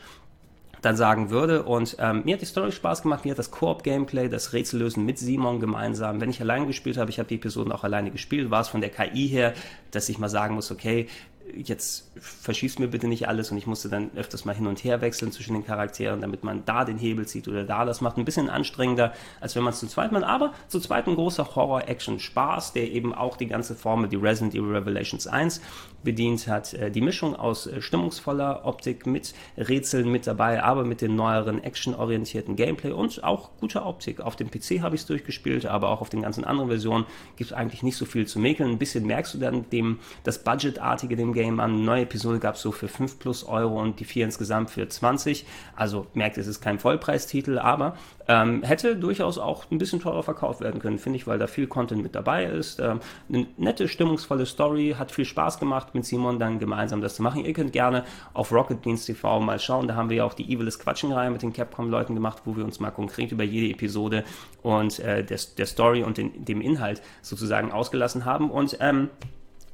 dann 0.84 0.96
sagen 0.96 1.30
würde. 1.30 1.62
Und 1.62 1.96
ähm, 1.98 2.22
mir 2.24 2.34
hat 2.34 2.42
die 2.42 2.46
Story 2.46 2.72
Spaß 2.72 3.02
gemacht, 3.02 3.24
mir 3.24 3.30
hat 3.30 3.38
das 3.38 3.50
Koop-Gameplay, 3.50 4.28
das 4.28 4.52
Rätsellösen 4.52 5.04
mit 5.04 5.18
Simon 5.18 5.60
gemeinsam. 5.60 6.20
Wenn 6.20 6.30
ich 6.30 6.40
allein 6.40 6.66
gespielt 6.66 6.96
habe, 6.96 7.10
ich 7.10 7.18
habe 7.18 7.28
die 7.28 7.36
Episoden 7.36 7.72
auch 7.72 7.84
alleine 7.84 8.10
gespielt, 8.10 8.50
war 8.50 8.60
es 8.60 8.68
von 8.68 8.80
der 8.80 8.90
KI 8.90 9.28
her, 9.28 9.54
dass 9.90 10.08
ich 10.08 10.18
mal 10.18 10.28
sagen 10.28 10.54
muss, 10.54 10.70
okay, 10.70 11.08
jetzt 11.52 12.10
verschießt 12.18 12.78
mir 12.78 12.88
bitte 12.88 13.08
nicht 13.08 13.28
alles 13.28 13.50
und 13.50 13.58
ich 13.58 13.66
musste 13.66 13.88
dann 13.88 14.10
öfters 14.16 14.44
mal 14.44 14.54
hin 14.54 14.66
und 14.66 14.82
her 14.82 15.00
wechseln 15.00 15.32
zwischen 15.32 15.54
den 15.54 15.64
Charakteren, 15.64 16.20
damit 16.20 16.44
man 16.44 16.64
da 16.64 16.84
den 16.84 16.98
Hebel 16.98 17.26
zieht 17.26 17.48
oder 17.48 17.64
da 17.64 17.84
das 17.84 18.00
macht. 18.00 18.16
Ein 18.16 18.24
bisschen 18.24 18.48
anstrengender, 18.48 19.12
als 19.40 19.54
wenn 19.54 19.62
man 19.62 19.72
es 19.72 19.80
zu 19.80 19.86
zweit 19.86 20.12
macht, 20.12 20.24
aber 20.24 20.52
zu 20.68 20.80
zweit 20.80 21.06
ein 21.06 21.14
großer 21.14 21.54
Horror-Action-Spaß, 21.54 22.72
der 22.72 22.90
eben 22.90 23.14
auch 23.14 23.36
die 23.36 23.46
ganze 23.46 23.74
Formel, 23.74 24.08
die 24.08 24.16
Resident 24.16 24.54
Evil 24.54 24.74
Revelations 24.74 25.26
1 25.26 25.60
bedient 26.04 26.46
hat. 26.46 26.74
Äh, 26.74 26.90
die 26.90 27.00
Mischung 27.00 27.34
aus 27.34 27.66
äh, 27.66 27.80
stimmungsvoller 27.80 28.64
Optik 28.64 29.06
mit 29.06 29.34
Rätseln 29.56 30.10
mit 30.10 30.26
dabei, 30.26 30.62
aber 30.62 30.84
mit 30.84 31.00
dem 31.00 31.16
neueren 31.16 31.62
actionorientierten 31.62 32.56
Gameplay 32.56 32.92
und 32.92 33.24
auch 33.24 33.50
guter 33.60 33.86
Optik. 33.86 34.20
Auf 34.20 34.36
dem 34.36 34.50
PC 34.50 34.80
habe 34.80 34.94
ich 34.94 35.02
es 35.02 35.06
durchgespielt, 35.06 35.66
aber 35.66 35.88
auch 35.88 36.00
auf 36.00 36.10
den 36.10 36.22
ganzen 36.22 36.44
anderen 36.44 36.68
Versionen 36.68 37.06
gibt 37.36 37.50
es 37.50 37.56
eigentlich 37.56 37.82
nicht 37.82 37.96
so 37.96 38.04
viel 38.04 38.26
zu 38.26 38.38
mäkeln. 38.38 38.70
Ein 38.70 38.78
bisschen 38.78 39.06
merkst 39.06 39.34
du 39.34 39.38
dann 39.38 39.68
dem, 39.70 39.98
das 40.22 40.44
Budgetartige 40.44 41.16
dem 41.16 41.32
Game 41.32 41.60
an. 41.60 41.74
Eine 41.74 41.82
neue 41.82 42.02
Episode 42.02 42.38
gab 42.38 42.54
es 42.54 42.62
so 42.62 42.72
für 42.72 42.88
5 42.88 43.18
plus 43.18 43.44
Euro 43.44 43.80
und 43.80 43.98
die 44.00 44.04
4 44.04 44.26
insgesamt 44.26 44.70
für 44.70 44.88
20. 44.88 45.46
Also 45.74 46.06
merkt, 46.14 46.38
es 46.38 46.46
ist 46.46 46.60
kein 46.60 46.78
Vollpreistitel, 46.78 47.58
aber 47.58 47.96
ähm, 48.28 48.62
hätte 48.62 48.96
durchaus 48.96 49.38
auch 49.38 49.70
ein 49.70 49.78
bisschen 49.78 50.00
teurer 50.00 50.22
verkauft 50.22 50.60
werden 50.60 50.80
können, 50.80 50.98
finde 50.98 51.18
ich, 51.18 51.26
weil 51.26 51.38
da 51.38 51.46
viel 51.46 51.66
Content 51.66 52.02
mit 52.02 52.14
dabei 52.14 52.44
ist. 52.44 52.80
Ähm, 52.80 53.00
eine 53.28 53.46
nette, 53.56 53.88
stimmungsvolle 53.88 54.46
Story, 54.46 54.96
hat 54.98 55.12
viel 55.12 55.24
Spaß 55.24 55.58
gemacht, 55.58 55.94
mit 55.94 56.04
Simon 56.04 56.38
dann 56.38 56.58
gemeinsam 56.58 57.00
das 57.00 57.16
zu 57.16 57.22
machen. 57.22 57.44
Ihr 57.44 57.52
könnt 57.52 57.72
gerne 57.72 58.04
auf 58.32 58.52
Rocket 58.52 58.82
Beans 58.82 59.04
TV 59.04 59.40
mal 59.40 59.58
schauen. 59.58 59.88
Da 59.88 59.94
haben 59.94 60.08
wir 60.08 60.18
ja 60.18 60.24
auch 60.24 60.34
die 60.34 60.52
Evil 60.52 60.66
is 60.66 60.78
Quatschen-Reihe 60.78 61.30
mit 61.30 61.42
den 61.42 61.52
Capcom-Leuten 61.52 62.14
gemacht, 62.14 62.42
wo 62.44 62.56
wir 62.56 62.64
uns 62.64 62.80
mal 62.80 62.90
konkret 62.90 63.32
über 63.32 63.44
jede 63.44 63.72
Episode 63.72 64.24
und 64.62 64.98
äh, 65.00 65.24
der, 65.24 65.38
der 65.58 65.66
Story 65.66 66.02
und 66.02 66.16
den, 66.16 66.44
dem 66.44 66.60
Inhalt 66.60 67.02
sozusagen 67.22 67.72
ausgelassen 67.72 68.24
haben. 68.24 68.50
Und 68.50 68.78
ähm, 68.80 69.10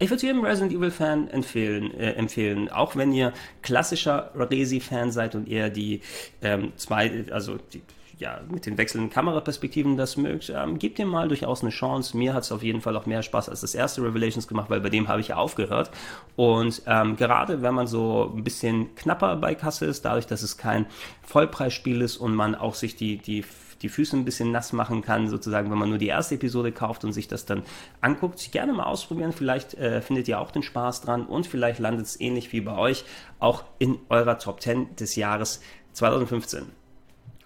ich 0.02 0.08
würde 0.08 0.26
jedem 0.26 0.42
Resident 0.42 0.72
Evil 0.72 0.90
Fan 0.90 1.28
empfehlen, 1.28 1.92
äh, 1.94 2.12
empfehlen, 2.12 2.70
auch 2.70 2.96
wenn 2.96 3.12
ihr 3.12 3.32
klassischer 3.62 4.30
Resi-Fan 4.34 5.12
seid 5.12 5.34
und 5.34 5.46
eher 5.46 5.68
die 5.68 6.00
ähm, 6.40 6.72
zwei, 6.76 7.26
also 7.30 7.58
die, 7.72 7.82
ja, 8.20 8.38
mit 8.50 8.66
den 8.66 8.76
wechselnden 8.76 9.08
Kameraperspektiven 9.08 9.96
das 9.96 10.18
mögt, 10.18 10.52
ähm, 10.54 10.78
gebt 10.78 10.98
ihm 10.98 11.08
mal 11.08 11.26
durchaus 11.28 11.62
eine 11.62 11.70
Chance. 11.70 12.16
Mir 12.16 12.34
hat 12.34 12.42
es 12.42 12.52
auf 12.52 12.62
jeden 12.62 12.82
Fall 12.82 12.94
auch 12.96 13.06
mehr 13.06 13.22
Spaß 13.22 13.48
als 13.48 13.62
das 13.62 13.74
erste 13.74 14.02
Revelations 14.02 14.46
gemacht, 14.46 14.68
weil 14.68 14.80
bei 14.80 14.90
dem 14.90 15.08
habe 15.08 15.22
ich 15.22 15.28
ja 15.28 15.36
aufgehört. 15.36 15.90
Und 16.36 16.82
ähm, 16.86 17.16
gerade 17.16 17.62
wenn 17.62 17.74
man 17.74 17.86
so 17.86 18.30
ein 18.36 18.44
bisschen 18.44 18.94
knapper 18.94 19.36
bei 19.36 19.54
Kasse 19.54 19.86
ist, 19.86 20.04
dadurch, 20.04 20.26
dass 20.26 20.42
es 20.42 20.58
kein 20.58 20.84
Vollpreisspiel 21.22 22.02
ist 22.02 22.18
und 22.18 22.34
man 22.34 22.54
auch 22.54 22.74
sich 22.74 22.94
die, 22.94 23.16
die 23.16 23.42
die 23.80 23.88
Füße 23.88 24.14
ein 24.14 24.26
bisschen 24.26 24.50
nass 24.50 24.74
machen 24.74 25.00
kann, 25.00 25.28
sozusagen, 25.28 25.70
wenn 25.70 25.78
man 25.78 25.88
nur 25.88 25.96
die 25.96 26.08
erste 26.08 26.34
Episode 26.34 26.70
kauft 26.70 27.02
und 27.02 27.14
sich 27.14 27.28
das 27.28 27.46
dann 27.46 27.62
anguckt. 28.02 28.52
Gerne 28.52 28.74
mal 28.74 28.84
ausprobieren, 28.84 29.32
vielleicht 29.32 29.72
äh, 29.72 30.02
findet 30.02 30.28
ihr 30.28 30.38
auch 30.38 30.50
den 30.50 30.62
Spaß 30.62 31.00
dran 31.00 31.24
und 31.24 31.46
vielleicht 31.46 31.78
landet 31.78 32.04
es 32.04 32.20
ähnlich 32.20 32.52
wie 32.52 32.60
bei 32.60 32.76
euch 32.76 33.06
auch 33.38 33.64
in 33.78 33.98
eurer 34.10 34.36
Top 34.36 34.60
10 34.60 34.96
des 34.96 35.16
Jahres 35.16 35.62
2015. 35.94 36.66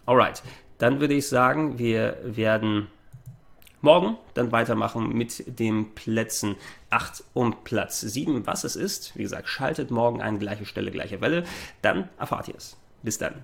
Alright, 0.07 0.43
dann 0.85 1.01
würde 1.01 1.15
ich 1.15 1.29
sagen, 1.29 1.79
wir 1.79 2.19
werden 2.25 2.89
morgen 3.81 4.19
dann 4.35 4.53
weitermachen 4.53 5.17
mit 5.17 5.59
den 5.59 5.95
Plätzen 5.95 6.57
8 6.91 7.25
und 7.33 7.65
Platz 7.65 8.03
7. 8.03 8.47
Was 8.47 8.65
es 8.65 8.77
ist, 8.77 9.17
wie 9.17 9.23
gesagt, 9.23 9.49
schaltet 9.49 9.91
morgen 9.91 10.21
ein, 10.21 10.39
gleiche 10.39 10.67
Stelle, 10.67 10.91
gleiche 10.91 11.23
Welle. 11.23 11.45
Dann 11.81 12.11
erfahrt 12.19 12.49
ihr 12.49 12.57
es. 12.57 12.77
Bis 13.03 13.17
dann. 13.17 13.43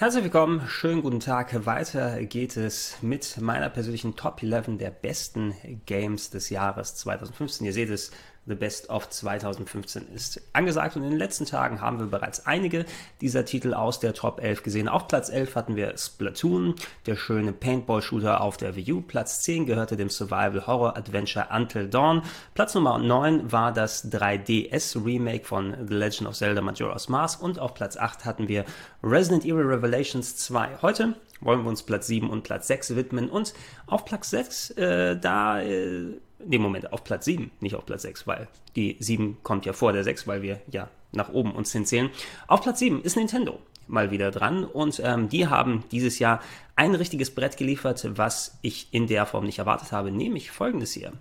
Herzlich 0.00 0.24
willkommen, 0.24 0.66
schönen 0.66 1.02
guten 1.02 1.20
Tag. 1.20 1.66
Weiter 1.66 2.24
geht 2.24 2.56
es 2.56 2.96
mit 3.02 3.38
meiner 3.38 3.68
persönlichen 3.68 4.16
Top 4.16 4.42
11 4.42 4.78
der 4.78 4.88
besten 4.88 5.54
Games 5.84 6.30
des 6.30 6.48
Jahres 6.48 6.94
2015. 6.94 7.66
Ihr 7.66 7.74
seht 7.74 7.90
es, 7.90 8.10
The 8.50 8.56
Best 8.56 8.90
of 8.90 9.08
2015 9.08 10.08
ist 10.14 10.42
angesagt 10.52 10.96
und 10.96 11.04
in 11.04 11.10
den 11.10 11.18
letzten 11.18 11.46
Tagen 11.46 11.80
haben 11.80 12.00
wir 12.00 12.06
bereits 12.06 12.46
einige 12.46 12.84
dieser 13.20 13.44
Titel 13.44 13.74
aus 13.74 14.00
der 14.00 14.12
Top 14.12 14.42
11 14.42 14.64
gesehen. 14.64 14.88
Auf 14.88 15.06
Platz 15.06 15.28
11 15.28 15.54
hatten 15.54 15.76
wir 15.76 15.96
Splatoon, 15.96 16.74
der 17.06 17.14
schöne 17.14 17.52
Paintball-Shooter 17.52 18.40
auf 18.40 18.56
der 18.56 18.74
Wii 18.74 18.92
U. 18.92 19.00
Platz 19.02 19.42
10 19.42 19.66
gehörte 19.66 19.96
dem 19.96 20.10
Survival 20.10 20.66
Horror 20.66 20.96
Adventure 20.96 21.46
Until 21.54 21.88
Dawn. 21.88 22.22
Platz 22.54 22.74
Nummer 22.74 22.98
9 22.98 23.52
war 23.52 23.72
das 23.72 24.10
3DS 24.12 25.04
Remake 25.04 25.44
von 25.44 25.76
The 25.86 25.94
Legend 25.94 26.28
of 26.28 26.36
Zelda 26.36 26.60
Majora's 26.60 27.08
Mask 27.08 27.40
und 27.42 27.60
auf 27.60 27.74
Platz 27.74 27.96
8 27.96 28.24
hatten 28.24 28.48
wir 28.48 28.64
Resident 29.02 29.44
Evil 29.44 29.62
Revelations 29.62 30.36
2. 30.36 30.78
Heute 30.82 31.14
wollen 31.40 31.62
wir 31.62 31.68
uns 31.68 31.84
Platz 31.84 32.08
7 32.08 32.28
und 32.28 32.42
Platz 32.42 32.66
6 32.66 32.96
widmen 32.96 33.30
und 33.30 33.54
auf 33.86 34.04
Platz 34.04 34.30
6 34.30 34.70
äh, 34.70 35.16
da 35.16 35.60
äh, 35.62 36.18
Nee, 36.46 36.58
Moment, 36.58 36.92
auf 36.92 37.04
Platz 37.04 37.24
7, 37.26 37.50
nicht 37.60 37.74
auf 37.74 37.86
Platz 37.86 38.02
6, 38.02 38.26
weil 38.26 38.48
die 38.76 38.96
7 38.98 39.38
kommt 39.42 39.66
ja 39.66 39.72
vor 39.72 39.92
der 39.92 40.04
6, 40.04 40.26
weil 40.26 40.42
wir 40.42 40.60
ja 40.70 40.88
nach 41.12 41.30
oben 41.30 41.52
uns 41.52 41.72
hinzählen. 41.72 42.10
Auf 42.46 42.62
Platz 42.62 42.78
7 42.78 43.02
ist 43.02 43.16
Nintendo 43.16 43.58
mal 43.86 44.10
wieder 44.10 44.30
dran 44.30 44.64
und 44.64 45.00
ähm, 45.04 45.28
die 45.28 45.48
haben 45.48 45.84
dieses 45.90 46.18
Jahr 46.18 46.40
ein 46.76 46.94
richtiges 46.94 47.34
Brett 47.34 47.56
geliefert, 47.56 48.06
was 48.14 48.58
ich 48.62 48.88
in 48.92 49.06
der 49.06 49.26
Form 49.26 49.44
nicht 49.44 49.58
erwartet 49.58 49.92
habe, 49.92 50.10
nämlich 50.10 50.50
folgendes 50.50 50.92
hier. 50.92 51.12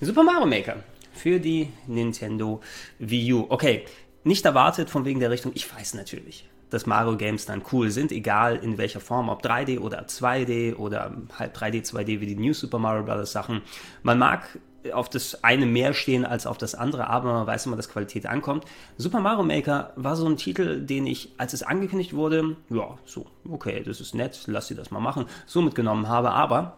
Super 0.00 0.22
Mario 0.22 0.46
Maker 0.46 0.76
für 1.12 1.40
die 1.40 1.70
Nintendo 1.86 2.60
Wii 2.98 3.32
U. 3.32 3.46
Okay, 3.48 3.84
nicht 4.24 4.44
erwartet 4.44 4.90
von 4.90 5.04
wegen 5.04 5.20
der 5.20 5.30
Richtung, 5.30 5.52
ich 5.54 5.72
weiß 5.74 5.94
natürlich 5.94 6.48
dass 6.70 6.86
Mario 6.86 7.16
Games 7.16 7.46
dann 7.46 7.62
cool 7.72 7.90
sind, 7.90 8.12
egal 8.12 8.56
in 8.56 8.78
welcher 8.78 9.00
Form, 9.00 9.28
ob 9.28 9.44
3D 9.44 9.80
oder 9.80 10.02
2D 10.02 10.76
oder 10.76 11.12
halb 11.38 11.56
3D, 11.56 11.84
2D 11.84 12.20
wie 12.20 12.26
die 12.26 12.36
New 12.36 12.52
Super 12.52 12.78
Mario 12.78 13.04
Bros. 13.04 13.32
Sachen. 13.32 13.62
Man 14.02 14.18
mag 14.18 14.58
auf 14.92 15.08
das 15.08 15.42
eine 15.42 15.66
mehr 15.66 15.94
stehen 15.94 16.24
als 16.24 16.46
auf 16.46 16.58
das 16.58 16.74
andere, 16.74 17.08
aber 17.08 17.32
man 17.32 17.46
weiß 17.46 17.66
immer, 17.66 17.76
dass 17.76 17.88
Qualität 17.88 18.26
ankommt. 18.26 18.64
Super 18.96 19.20
Mario 19.20 19.42
Maker 19.42 19.92
war 19.96 20.16
so 20.16 20.26
ein 20.26 20.36
Titel, 20.36 20.80
den 20.80 21.06
ich, 21.06 21.32
als 21.38 21.52
es 21.52 21.62
angekündigt 21.62 22.14
wurde, 22.14 22.56
ja, 22.70 22.96
so, 23.04 23.26
okay, 23.50 23.82
das 23.84 24.00
ist 24.00 24.14
nett, 24.14 24.40
lass 24.46 24.68
sie 24.68 24.74
das 24.74 24.90
mal 24.90 25.00
machen, 25.00 25.26
so 25.46 25.60
mitgenommen 25.62 26.08
habe, 26.08 26.30
aber 26.30 26.76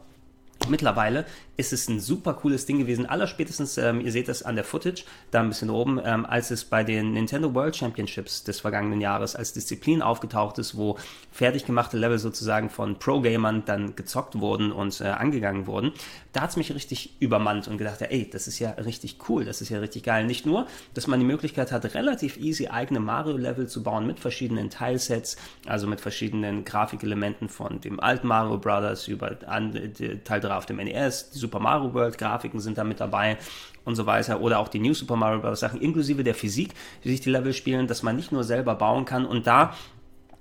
Mittlerweile 0.67 1.25
ist 1.57 1.73
es 1.73 1.89
ein 1.89 2.01
super 2.01 2.35
cooles 2.35 2.67
Ding 2.67 2.79
gewesen. 2.79 3.07
Allerspätestens, 3.07 3.79
ähm, 3.79 4.01
ihr 4.01 4.13
seht 4.13 4.29
das 4.29 4.43
an 4.43 4.55
der 4.55 4.65
Footage, 4.65 5.05
da 5.31 5.41
ein 5.41 5.49
bisschen 5.49 5.71
oben, 5.71 6.01
ähm, 6.05 6.27
als 6.27 6.51
es 6.51 6.65
bei 6.65 6.85
den 6.85 7.13
Nintendo 7.13 7.55
World 7.55 7.77
Championships 7.77 8.45
des 8.45 8.61
vergangenen 8.61 9.01
Jahres 9.01 9.35
als 9.35 9.53
Disziplin 9.53 10.03
aufgetaucht 10.03 10.59
ist, 10.59 10.77
wo 10.77 10.99
fertig 11.33 11.65
gemachte 11.65 11.97
Level 11.97 12.19
sozusagen 12.19 12.71
von 12.71 12.99
Pro-Gamern 12.99 13.65
dann 13.65 13.97
gezockt 13.97 14.39
wurden 14.41 14.73
und 14.73 15.01
äh, 15.01 15.05
angegangen 15.05 15.67
wurden. 15.67 15.93
Da 16.39 16.43
hat 16.43 16.51
es 16.51 16.57
mich 16.57 16.73
richtig 16.73 17.17
übermannt 17.19 17.67
und 17.67 17.79
gedacht, 17.79 18.01
ey, 18.01 18.31
das 18.31 18.47
ist 18.47 18.61
ja 18.61 18.71
richtig 18.71 19.17
cool, 19.29 19.45
das 19.45 19.61
ist 19.61 19.71
ja 19.71 19.81
richtig 19.81 20.05
geil. 20.05 20.25
Nicht 20.25 20.47
nur, 20.47 20.69
dass 20.95 21.09
man 21.09 21.19
die 21.19 21.27
Möglichkeit 21.27 21.73
hat, 21.73 21.97
relativ 21.97 22.37
easy 22.37 22.69
eigene 22.69 23.01
Mario-Level 23.01 23.67
zu 23.67 23.83
bauen 23.83 24.07
mit 24.07 24.21
verschiedenen 24.21 24.71
Teilsets, 24.71 25.37
also 25.67 25.89
mit 25.89 26.01
verschiedenen 26.01 26.65
Grafikelementen 26.65 27.49
von 27.49 27.81
dem 27.81 27.99
alten 27.99 28.29
Mario 28.29 28.57
Brothers 28.57 29.09
über 29.09 29.37
Teil 29.41 30.23
3 30.23 30.55
auf 30.55 30.65
dem 30.65 30.77
NES, 30.77 31.31
die 31.31 31.39
Super 31.41 31.59
Mario 31.59 31.93
World 31.93 32.17
Grafiken 32.17 32.61
sind 32.61 32.79
da 32.79 32.85
mit 32.85 33.01
dabei 33.01 33.37
und 33.85 33.97
so 33.97 34.07
weiter 34.07 34.41
oder 34.41 34.61
auch 34.61 34.69
die 34.69 34.79
New 34.79 34.95
Super 34.95 35.17
Mario 35.17 35.41
Bros. 35.41 35.59
Sachen 35.59 35.81
inklusive 35.81 36.23
der 36.23 36.37
Physik, 36.37 36.73
wie 37.03 37.09
sich 37.09 37.21
die 37.21 37.31
Level 37.31 37.53
spielen, 37.53 37.89
dass 37.89 38.05
man 38.05 38.15
nicht 38.15 38.31
nur 38.31 38.45
selber 38.45 38.77
bauen 38.77 39.07
kann 39.07 39.27
und 39.27 39.49
da 39.49 39.75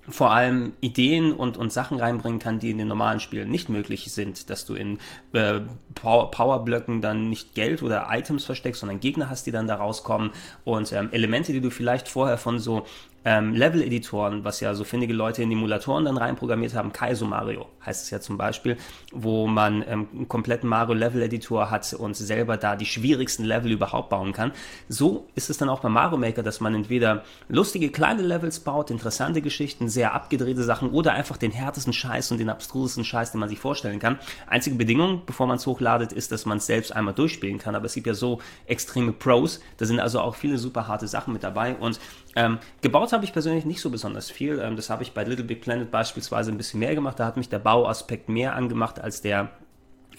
vor 0.10 0.32
allem 0.32 0.74
Ideen 0.80 1.34
und, 1.34 1.58
und 1.58 1.72
Sachen 1.72 2.00
reinbringen 2.00 2.40
kann, 2.40 2.60
die 2.60 2.72
in 2.72 2.78
den 2.78 2.88
normalen 2.88 3.20
Spielen 3.20 3.50
nicht 3.50 3.70
möglich 3.70 4.12
sind, 4.12 4.50
dass 4.50 4.66
du 4.66 4.74
in 4.74 5.00
äh, 5.34 5.60
Powerblöcken 5.96 7.02
dann 7.02 7.30
nicht 7.30 7.56
Geld 7.56 7.84
oder 7.84 8.08
Items 8.10 8.46
versteckst, 8.46 8.80
sondern 8.80 9.00
Gegner 9.00 9.30
hast, 9.30 9.46
die 9.48 9.52
dann 9.52 9.68
da 9.68 9.76
rauskommen. 9.76 10.32
Und 10.64 10.92
ähm, 10.94 11.10
Elemente, 11.12 11.52
die 11.52 11.62
du 11.62 11.70
vielleicht 11.70 12.08
vorher 12.08 12.38
von 12.38 12.60
so 12.60 12.86
ähm, 13.28 13.54
Level-Editoren, 13.54 14.46
was 14.46 14.62
ja 14.62 14.74
so 14.74 14.86
findige 14.86 15.14
Leute 15.14 15.44
in 15.44 15.52
Emulatoren 15.52 16.06
dann 16.06 16.16
reinprogrammiert 16.16 16.74
haben, 16.76 16.94
Kaizo 16.94 17.26
Mario 17.26 17.68
heißt 17.88 18.04
es 18.04 18.10
ja 18.10 18.22
zum 18.22 18.38
Beispiel, 18.38 18.78
wo 19.12 19.48
man 19.48 19.84
ähm, 19.88 20.08
einen 20.14 20.28
kompletten 20.28 20.70
Mario-Level-Editor 20.70 21.70
hat 21.72 21.94
und 21.94 22.16
selber 22.16 22.56
da 22.56 22.78
die 22.78 22.86
schwierigsten 22.86 23.44
Level 23.44 23.72
überhaupt 23.72 24.10
bauen 24.10 24.32
kann. 24.32 24.52
So 24.88 25.28
ist 25.36 25.50
es 25.50 25.58
dann 25.58 25.68
auch 25.68 25.82
bei 25.82 25.90
Mario 25.90 26.18
Maker, 26.18 26.42
dass 26.44 26.62
man 26.62 26.74
entweder 26.74 27.24
lustige 27.50 27.90
kleine 27.90 28.22
Levels 28.22 28.62
baut, 28.62 28.92
interessante 28.92 29.42
Geschichten, 29.42 29.90
sehr 29.90 30.14
abgedrehte 30.14 30.64
Sachen 30.64 30.92
oder 30.92 31.14
einfach 31.14 31.36
den 31.36 31.52
härtesten 31.52 31.94
Scheiß 31.94 32.32
und 32.32 32.38
den 32.38 32.50
abstrusesten 32.50 33.04
Scheiß, 33.04 33.32
den 33.32 33.40
man 33.40 33.50
sich 33.50 33.60
vorstellen 33.60 34.00
kann. 34.00 34.20
Einzige 34.48 34.78
Bedingung, 34.78 35.24
bevor 35.26 35.48
man 35.48 35.58
es 35.58 35.66
hochladet, 35.66 36.14
ist, 36.14 36.32
dass 36.32 36.46
man 36.46 36.60
es 36.60 36.66
selbst 36.66 36.96
einmal 36.96 37.14
durchspielen 37.14 37.58
kann. 37.58 37.76
Aber 37.76 37.86
es 37.86 37.94
gibt 37.94 38.08
ja 38.08 38.14
so 38.14 38.40
extreme 38.68 39.12
Pros, 39.12 39.60
da 39.78 39.86
sind 39.86 40.00
also 40.00 40.22
auch 40.22 40.36
viele 40.36 40.58
super 40.58 40.88
harte 40.88 41.08
Sachen 41.08 41.34
mit 41.34 41.44
dabei 41.44 41.76
und 41.76 42.00
ähm, 42.38 42.60
gebaut 42.82 43.14
habe 43.14 43.26
ich 43.26 43.34
persönlich 43.34 43.66
nicht 43.66 43.82
so 43.82 43.90
besonders 43.90 44.30
viel. 44.30 44.60
Ähm, 44.60 44.76
das 44.76 44.92
habe 44.92 45.02
ich 45.02 45.14
bei 45.14 45.24
Little 45.24 45.44
Big 45.44 45.62
Planet 45.62 45.90
beispielsweise 45.90 46.52
ein 46.52 46.58
bisschen 46.58 46.80
mehr 46.80 46.94
gemacht. 46.94 47.20
Da 47.20 47.26
hat 47.26 47.36
mich 47.36 47.50
der 47.50 47.58
Bauaspekt 47.58 48.30
mehr 48.30 48.56
angemacht 48.56 49.00
als 49.00 49.22
der 49.22 49.50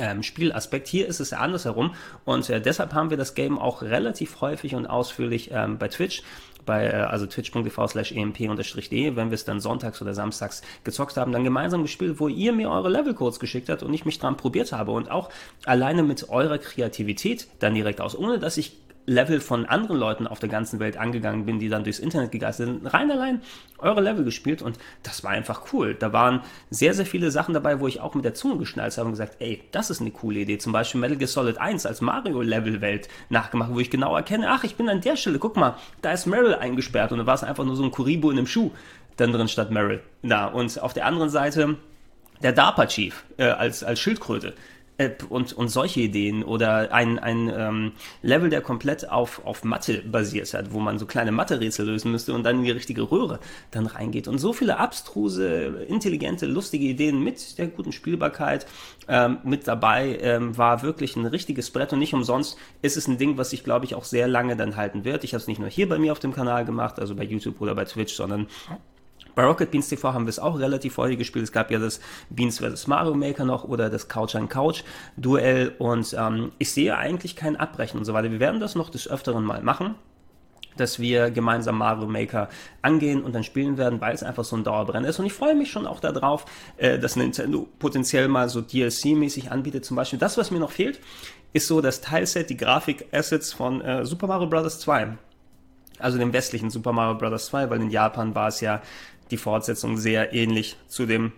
ähm, 0.00 0.24
Spielaspekt. 0.24 0.88
Hier 0.88 1.06
ist 1.06 1.20
es 1.20 1.30
ja 1.30 1.38
andersherum 1.38 1.94
und 2.24 2.50
äh, 2.50 2.60
deshalb 2.60 2.92
haben 2.92 3.10
wir 3.10 3.16
das 3.16 3.34
Game 3.34 3.56
auch 3.56 3.82
relativ 3.82 4.40
häufig 4.40 4.74
und 4.74 4.86
ausführlich 4.86 5.50
ähm, 5.52 5.78
bei 5.78 5.86
Twitch 5.86 6.24
bei 6.66 6.86
äh, 6.86 6.96
also 6.96 7.26
twitch.tv 7.26 7.86
slash 7.86 8.12
emp-de, 8.12 9.16
wenn 9.16 9.30
wir 9.30 9.34
es 9.34 9.44
dann 9.44 9.60
sonntags 9.60 10.02
oder 10.02 10.12
samstags 10.12 10.62
gezockt 10.82 11.16
haben, 11.16 11.30
dann 11.32 11.44
gemeinsam 11.44 11.82
gespielt, 11.82 12.18
wo 12.18 12.26
ihr 12.28 12.52
mir 12.52 12.68
eure 12.68 12.90
Levelcodes 12.90 13.38
geschickt 13.38 13.68
habt 13.68 13.84
und 13.84 13.94
ich 13.94 14.04
mich 14.04 14.18
dran 14.18 14.36
probiert 14.36 14.72
habe 14.72 14.90
und 14.90 15.10
auch 15.10 15.30
alleine 15.64 16.02
mit 16.02 16.28
eurer 16.28 16.58
Kreativität 16.58 17.48
dann 17.60 17.74
direkt 17.74 18.00
aus, 18.00 18.16
ohne 18.16 18.38
dass 18.38 18.56
ich 18.56 18.76
Level 19.08 19.40
von 19.40 19.66
anderen 19.66 19.96
Leuten 19.96 20.26
auf 20.26 20.38
der 20.38 20.48
ganzen 20.48 20.78
Welt 20.80 20.96
angegangen 20.96 21.46
bin, 21.46 21.58
die 21.58 21.68
dann 21.68 21.82
durchs 21.82 21.98
Internet 21.98 22.30
gegeistert 22.30 22.66
sind, 22.66 22.86
rein 22.86 23.10
allein 23.10 23.40
eure 23.78 24.00
Level 24.00 24.24
gespielt 24.24 24.60
und 24.60 24.78
das 25.02 25.24
war 25.24 25.30
einfach 25.30 25.72
cool. 25.72 25.94
Da 25.94 26.12
waren 26.12 26.42
sehr, 26.70 26.92
sehr 26.92 27.06
viele 27.06 27.30
Sachen 27.30 27.54
dabei, 27.54 27.80
wo 27.80 27.88
ich 27.88 28.00
auch 28.00 28.14
mit 28.14 28.24
der 28.24 28.34
Zunge 28.34 28.58
geschnallt 28.58 28.96
habe 28.98 29.06
und 29.06 29.12
gesagt, 29.12 29.36
ey, 29.38 29.62
das 29.72 29.90
ist 29.90 30.00
eine 30.00 30.10
coole 30.10 30.40
Idee. 30.40 30.58
Zum 30.58 30.72
Beispiel 30.72 31.00
Metal 31.00 31.16
Gear 31.16 31.28
Solid 31.28 31.58
1 31.58 31.86
als 31.86 32.00
Mario-Level-Welt 32.00 33.08
nachgemacht, 33.30 33.72
wo 33.72 33.80
ich 33.80 33.90
genau 33.90 34.14
erkenne, 34.14 34.50
ach, 34.50 34.64
ich 34.64 34.76
bin 34.76 34.88
an 34.88 35.00
der 35.00 35.16
Stelle, 35.16 35.38
guck 35.38 35.56
mal, 35.56 35.76
da 36.02 36.12
ist 36.12 36.26
Meryl 36.26 36.54
eingesperrt 36.54 37.10
und 37.12 37.18
da 37.18 37.26
war 37.26 37.34
es 37.34 37.44
einfach 37.44 37.64
nur 37.64 37.76
so 37.76 37.84
ein 37.84 37.90
Kuribo 37.90 38.30
in 38.30 38.38
einem 38.38 38.46
Schuh 38.46 38.70
dann 39.16 39.32
drin 39.32 39.48
statt 39.48 39.70
Meryl. 39.70 40.02
Na, 40.22 40.46
und 40.46 40.80
auf 40.80 40.92
der 40.92 41.06
anderen 41.06 41.30
Seite 41.30 41.76
der 42.42 42.52
DARPA-Chief 42.52 43.24
äh, 43.38 43.44
als, 43.44 43.82
als 43.82 43.98
Schildkröte 44.00 44.54
und, 45.28 45.52
und 45.52 45.68
solche 45.68 46.00
Ideen 46.00 46.42
oder 46.42 46.92
ein, 46.92 47.18
ein 47.20 47.52
ähm, 47.54 47.92
Level, 48.22 48.50
der 48.50 48.60
komplett 48.60 49.08
auf, 49.08 49.44
auf 49.44 49.62
Mathe 49.62 50.02
basiert 50.02 50.52
hat, 50.54 50.72
wo 50.72 50.80
man 50.80 50.98
so 50.98 51.06
kleine 51.06 51.30
Mathe-Rätsel 51.30 51.86
lösen 51.86 52.10
müsste 52.10 52.34
und 52.34 52.42
dann 52.42 52.58
in 52.58 52.64
die 52.64 52.70
richtige 52.72 53.02
Röhre 53.02 53.38
dann 53.70 53.86
reingeht. 53.86 54.26
Und 54.26 54.38
so 54.38 54.52
viele 54.52 54.78
abstruse, 54.78 55.84
intelligente, 55.88 56.46
lustige 56.46 56.86
Ideen 56.86 57.22
mit 57.22 57.58
der 57.58 57.68
guten 57.68 57.92
Spielbarkeit 57.92 58.66
ähm, 59.06 59.38
mit 59.44 59.68
dabei, 59.68 60.18
ähm, 60.20 60.56
war 60.58 60.82
wirklich 60.82 61.14
ein 61.14 61.26
richtiges 61.26 61.70
Brett 61.70 61.92
und 61.92 62.00
nicht 62.00 62.14
umsonst 62.14 62.58
ist 62.82 62.96
es 62.96 63.06
ein 63.06 63.18
Ding, 63.18 63.38
was 63.38 63.50
sich, 63.50 63.62
glaube 63.62 63.84
ich, 63.84 63.94
auch 63.94 64.04
sehr 64.04 64.26
lange 64.26 64.56
dann 64.56 64.76
halten 64.76 65.04
wird. 65.04 65.22
Ich 65.22 65.32
habe 65.32 65.40
es 65.40 65.46
nicht 65.46 65.60
nur 65.60 65.68
hier 65.68 65.88
bei 65.88 65.98
mir 65.98 66.10
auf 66.10 66.18
dem 66.18 66.34
Kanal 66.34 66.64
gemacht, 66.64 66.98
also 66.98 67.14
bei 67.14 67.24
YouTube 67.24 67.60
oder 67.60 67.74
bei 67.74 67.84
Twitch, 67.84 68.14
sondern 68.14 68.48
bei 69.38 69.44
Rocket 69.44 69.70
Beans 69.70 69.88
TV 69.88 70.12
haben 70.12 70.26
wir 70.26 70.30
es 70.30 70.40
auch 70.40 70.58
relativ 70.58 70.96
häufig 70.96 71.16
gespielt. 71.16 71.44
Es 71.44 71.52
gab 71.52 71.70
ja 71.70 71.78
das 71.78 72.00
Beans 72.28 72.58
vs. 72.58 72.88
Mario 72.88 73.14
Maker 73.14 73.44
noch 73.44 73.62
oder 73.62 73.88
das 73.88 74.08
Couch 74.08 74.34
an 74.34 74.48
Couch 74.48 74.82
Duell 75.16 75.76
und 75.78 76.12
ähm, 76.18 76.50
ich 76.58 76.72
sehe 76.72 76.98
eigentlich 76.98 77.36
kein 77.36 77.54
Abbrechen 77.54 77.98
und 77.98 78.04
so 78.04 78.14
weiter. 78.14 78.32
Wir 78.32 78.40
werden 78.40 78.58
das 78.58 78.74
noch 78.74 78.90
des 78.90 79.06
Öfteren 79.08 79.44
mal 79.44 79.62
machen 79.62 79.94
dass 80.76 81.00
wir 81.00 81.32
gemeinsam 81.32 81.78
Mario 81.78 82.06
Maker 82.06 82.48
angehen 82.82 83.22
und 83.24 83.34
dann 83.34 83.42
spielen 83.42 83.78
werden, 83.78 84.00
weil 84.00 84.14
es 84.14 84.22
einfach 84.22 84.44
so 84.44 84.54
ein 84.54 84.62
Dauerbrenner 84.62 85.08
ist. 85.08 85.18
Und 85.18 85.26
ich 85.26 85.32
freue 85.32 85.56
mich 85.56 85.72
schon 85.72 85.88
auch 85.88 85.98
darauf, 85.98 86.44
äh, 86.76 87.00
dass 87.00 87.16
Nintendo 87.16 87.66
potenziell 87.80 88.28
mal 88.28 88.48
so 88.48 88.60
DLC-mäßig 88.60 89.50
anbietet. 89.50 89.84
Zum 89.84 89.96
Beispiel 89.96 90.20
das, 90.20 90.38
was 90.38 90.52
mir 90.52 90.60
noch 90.60 90.70
fehlt, 90.70 91.00
ist 91.52 91.66
so 91.66 91.80
das 91.80 92.00
Teilset, 92.00 92.48
die 92.50 92.56
Grafik-Assets 92.56 93.52
von 93.52 93.80
äh, 93.80 94.04
Super 94.04 94.28
Mario 94.28 94.48
Bros. 94.48 94.78
2. 94.78 95.16
Also 95.98 96.16
dem 96.16 96.32
westlichen 96.32 96.70
Super 96.70 96.92
Mario 96.92 97.18
Bros. 97.18 97.46
2, 97.46 97.70
weil 97.70 97.80
in 97.82 97.90
Japan 97.90 98.36
war 98.36 98.46
es 98.46 98.60
ja 98.60 98.80
die 99.30 99.36
Fortsetzung 99.36 99.96
sehr 99.96 100.32
ähnlich 100.32 100.76
zu 100.88 101.06
dem 101.06 101.32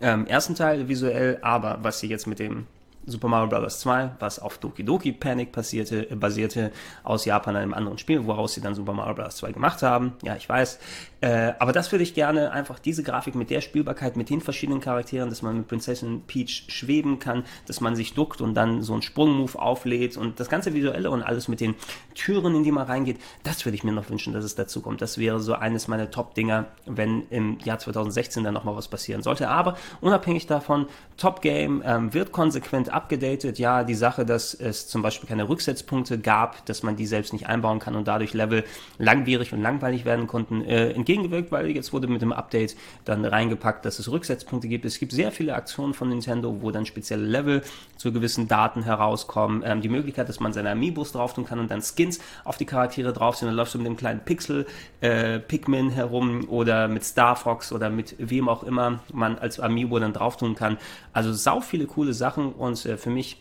ähm, 0.00 0.26
ersten 0.26 0.54
Teil 0.54 0.88
visuell, 0.88 1.38
aber 1.42 1.78
was 1.82 2.00
sie 2.00 2.08
jetzt 2.08 2.26
mit 2.26 2.38
dem 2.38 2.66
Super 3.06 3.28
Mario 3.28 3.48
Bros. 3.48 3.80
2, 3.80 4.16
was 4.18 4.40
auf 4.40 4.58
Doki 4.58 4.84
Doki 4.84 5.12
Panic 5.12 5.52
passierte, 5.52 6.02
basierte, 6.16 6.72
aus 7.04 7.24
Japan 7.24 7.54
einem 7.54 7.72
anderen 7.72 7.98
Spiel, 7.98 8.26
woraus 8.26 8.54
sie 8.54 8.60
dann 8.60 8.74
Super 8.74 8.92
Mario 8.92 9.14
Bros. 9.14 9.36
2 9.36 9.52
gemacht 9.52 9.82
haben. 9.82 10.14
Ja, 10.24 10.34
ich 10.34 10.48
weiß. 10.48 10.80
Äh, 11.22 11.54
aber 11.58 11.72
das 11.72 11.92
würde 11.92 12.02
ich 12.02 12.12
gerne 12.12 12.52
einfach 12.52 12.78
diese 12.78 13.02
Grafik 13.02 13.34
mit 13.34 13.48
der 13.48 13.62
Spielbarkeit, 13.62 14.16
mit 14.16 14.28
den 14.28 14.42
verschiedenen 14.42 14.80
Charakteren, 14.80 15.30
dass 15.30 15.40
man 15.40 15.56
mit 15.56 15.68
Prinzessin 15.68 16.22
Peach 16.26 16.64
schweben 16.68 17.18
kann, 17.18 17.44
dass 17.66 17.80
man 17.80 17.96
sich 17.96 18.12
duckt 18.12 18.42
und 18.42 18.54
dann 18.54 18.82
so 18.82 18.92
einen 18.92 19.02
Sprungmove 19.02 19.56
auflädt 19.56 20.18
und 20.18 20.40
das 20.40 20.50
ganze 20.50 20.74
Visuelle 20.74 21.10
und 21.10 21.22
alles 21.22 21.48
mit 21.48 21.60
den 21.60 21.74
Türen, 22.14 22.54
in 22.54 22.64
die 22.64 22.72
man 22.72 22.86
reingeht, 22.86 23.18
das 23.44 23.64
würde 23.64 23.76
ich 23.76 23.84
mir 23.84 23.92
noch 23.92 24.10
wünschen, 24.10 24.34
dass 24.34 24.44
es 24.44 24.54
dazu 24.56 24.82
kommt. 24.82 25.00
Das 25.00 25.16
wäre 25.16 25.40
so 25.40 25.54
eines 25.54 25.88
meiner 25.88 26.10
Top-Dinger, 26.10 26.66
wenn 26.84 27.26
im 27.30 27.58
Jahr 27.60 27.78
2016 27.78 28.44
dann 28.44 28.52
nochmal 28.52 28.76
was 28.76 28.88
passieren 28.88 29.22
sollte. 29.22 29.48
Aber 29.48 29.76
unabhängig 30.02 30.46
davon, 30.46 30.86
Top 31.16 31.40
Game 31.40 31.82
ähm, 31.84 32.12
wird 32.12 32.32
konsequent 32.32 32.92
abgedatet. 32.92 33.58
Ja, 33.58 33.84
die 33.84 33.94
Sache, 33.94 34.26
dass 34.26 34.52
es 34.52 34.86
zum 34.86 35.00
Beispiel 35.00 35.28
keine 35.28 35.48
Rücksetzpunkte 35.48 36.18
gab, 36.18 36.64
dass 36.66 36.82
man 36.82 36.96
die 36.96 37.06
selbst 37.06 37.32
nicht 37.32 37.46
einbauen 37.46 37.78
kann 37.78 37.96
und 37.96 38.06
dadurch 38.06 38.34
Level 38.34 38.64
langwierig 38.98 39.52
und 39.54 39.62
langweilig 39.62 40.04
werden 40.04 40.26
konnten, 40.26 40.62
äh, 40.62 40.90
entgegengewirkt, 41.06 41.52
weil 41.52 41.70
jetzt 41.70 41.92
wurde 41.92 42.08
mit 42.08 42.20
dem 42.20 42.32
Update 42.32 42.76
dann 43.04 43.24
reingepackt, 43.24 43.84
dass 43.84 43.98
es 43.98 44.10
Rücksetzpunkte 44.10 44.68
gibt. 44.68 44.84
Es 44.84 44.98
gibt 44.98 45.12
sehr 45.12 45.30
viele 45.30 45.54
Aktionen 45.54 45.94
von 45.94 46.08
Nintendo, 46.08 46.60
wo 46.60 46.70
dann 46.70 46.84
spezielle 46.84 47.24
Level 47.24 47.62
zu 47.96 48.12
gewissen 48.12 48.48
Daten 48.48 48.82
herauskommen. 48.82 49.62
Ähm, 49.64 49.80
die 49.80 49.88
Möglichkeit, 49.88 50.28
dass 50.28 50.40
man 50.40 50.52
seine 50.52 50.70
Amiibos 50.70 51.12
drauf 51.12 51.34
tun 51.34 51.46
kann 51.46 51.60
und 51.60 51.70
dann 51.70 51.80
Skins 51.80 52.18
auf 52.44 52.56
die 52.56 52.66
Charaktere 52.66 53.12
drauf 53.12 53.36
sind. 53.36 53.48
Dann 53.48 53.56
läufst 53.56 53.74
du 53.74 53.78
mit 53.78 53.86
dem 53.86 53.96
kleinen 53.96 54.20
Pixel 54.20 54.66
äh, 55.00 55.38
Pikmin 55.38 55.90
herum 55.90 56.48
oder 56.48 56.88
mit 56.88 57.04
Star 57.04 57.36
Fox 57.36 57.72
oder 57.72 57.88
mit 57.88 58.16
wem 58.18 58.48
auch 58.48 58.64
immer 58.64 59.00
man 59.12 59.38
als 59.38 59.60
Amiibo 59.60 59.98
dann 59.98 60.12
drauf 60.12 60.36
tun 60.36 60.54
kann. 60.54 60.78
Also 61.12 61.32
sau 61.32 61.60
viele 61.60 61.86
coole 61.86 62.12
Sachen 62.12 62.52
und 62.52 62.84
äh, 62.84 62.96
für 62.96 63.10
mich 63.10 63.38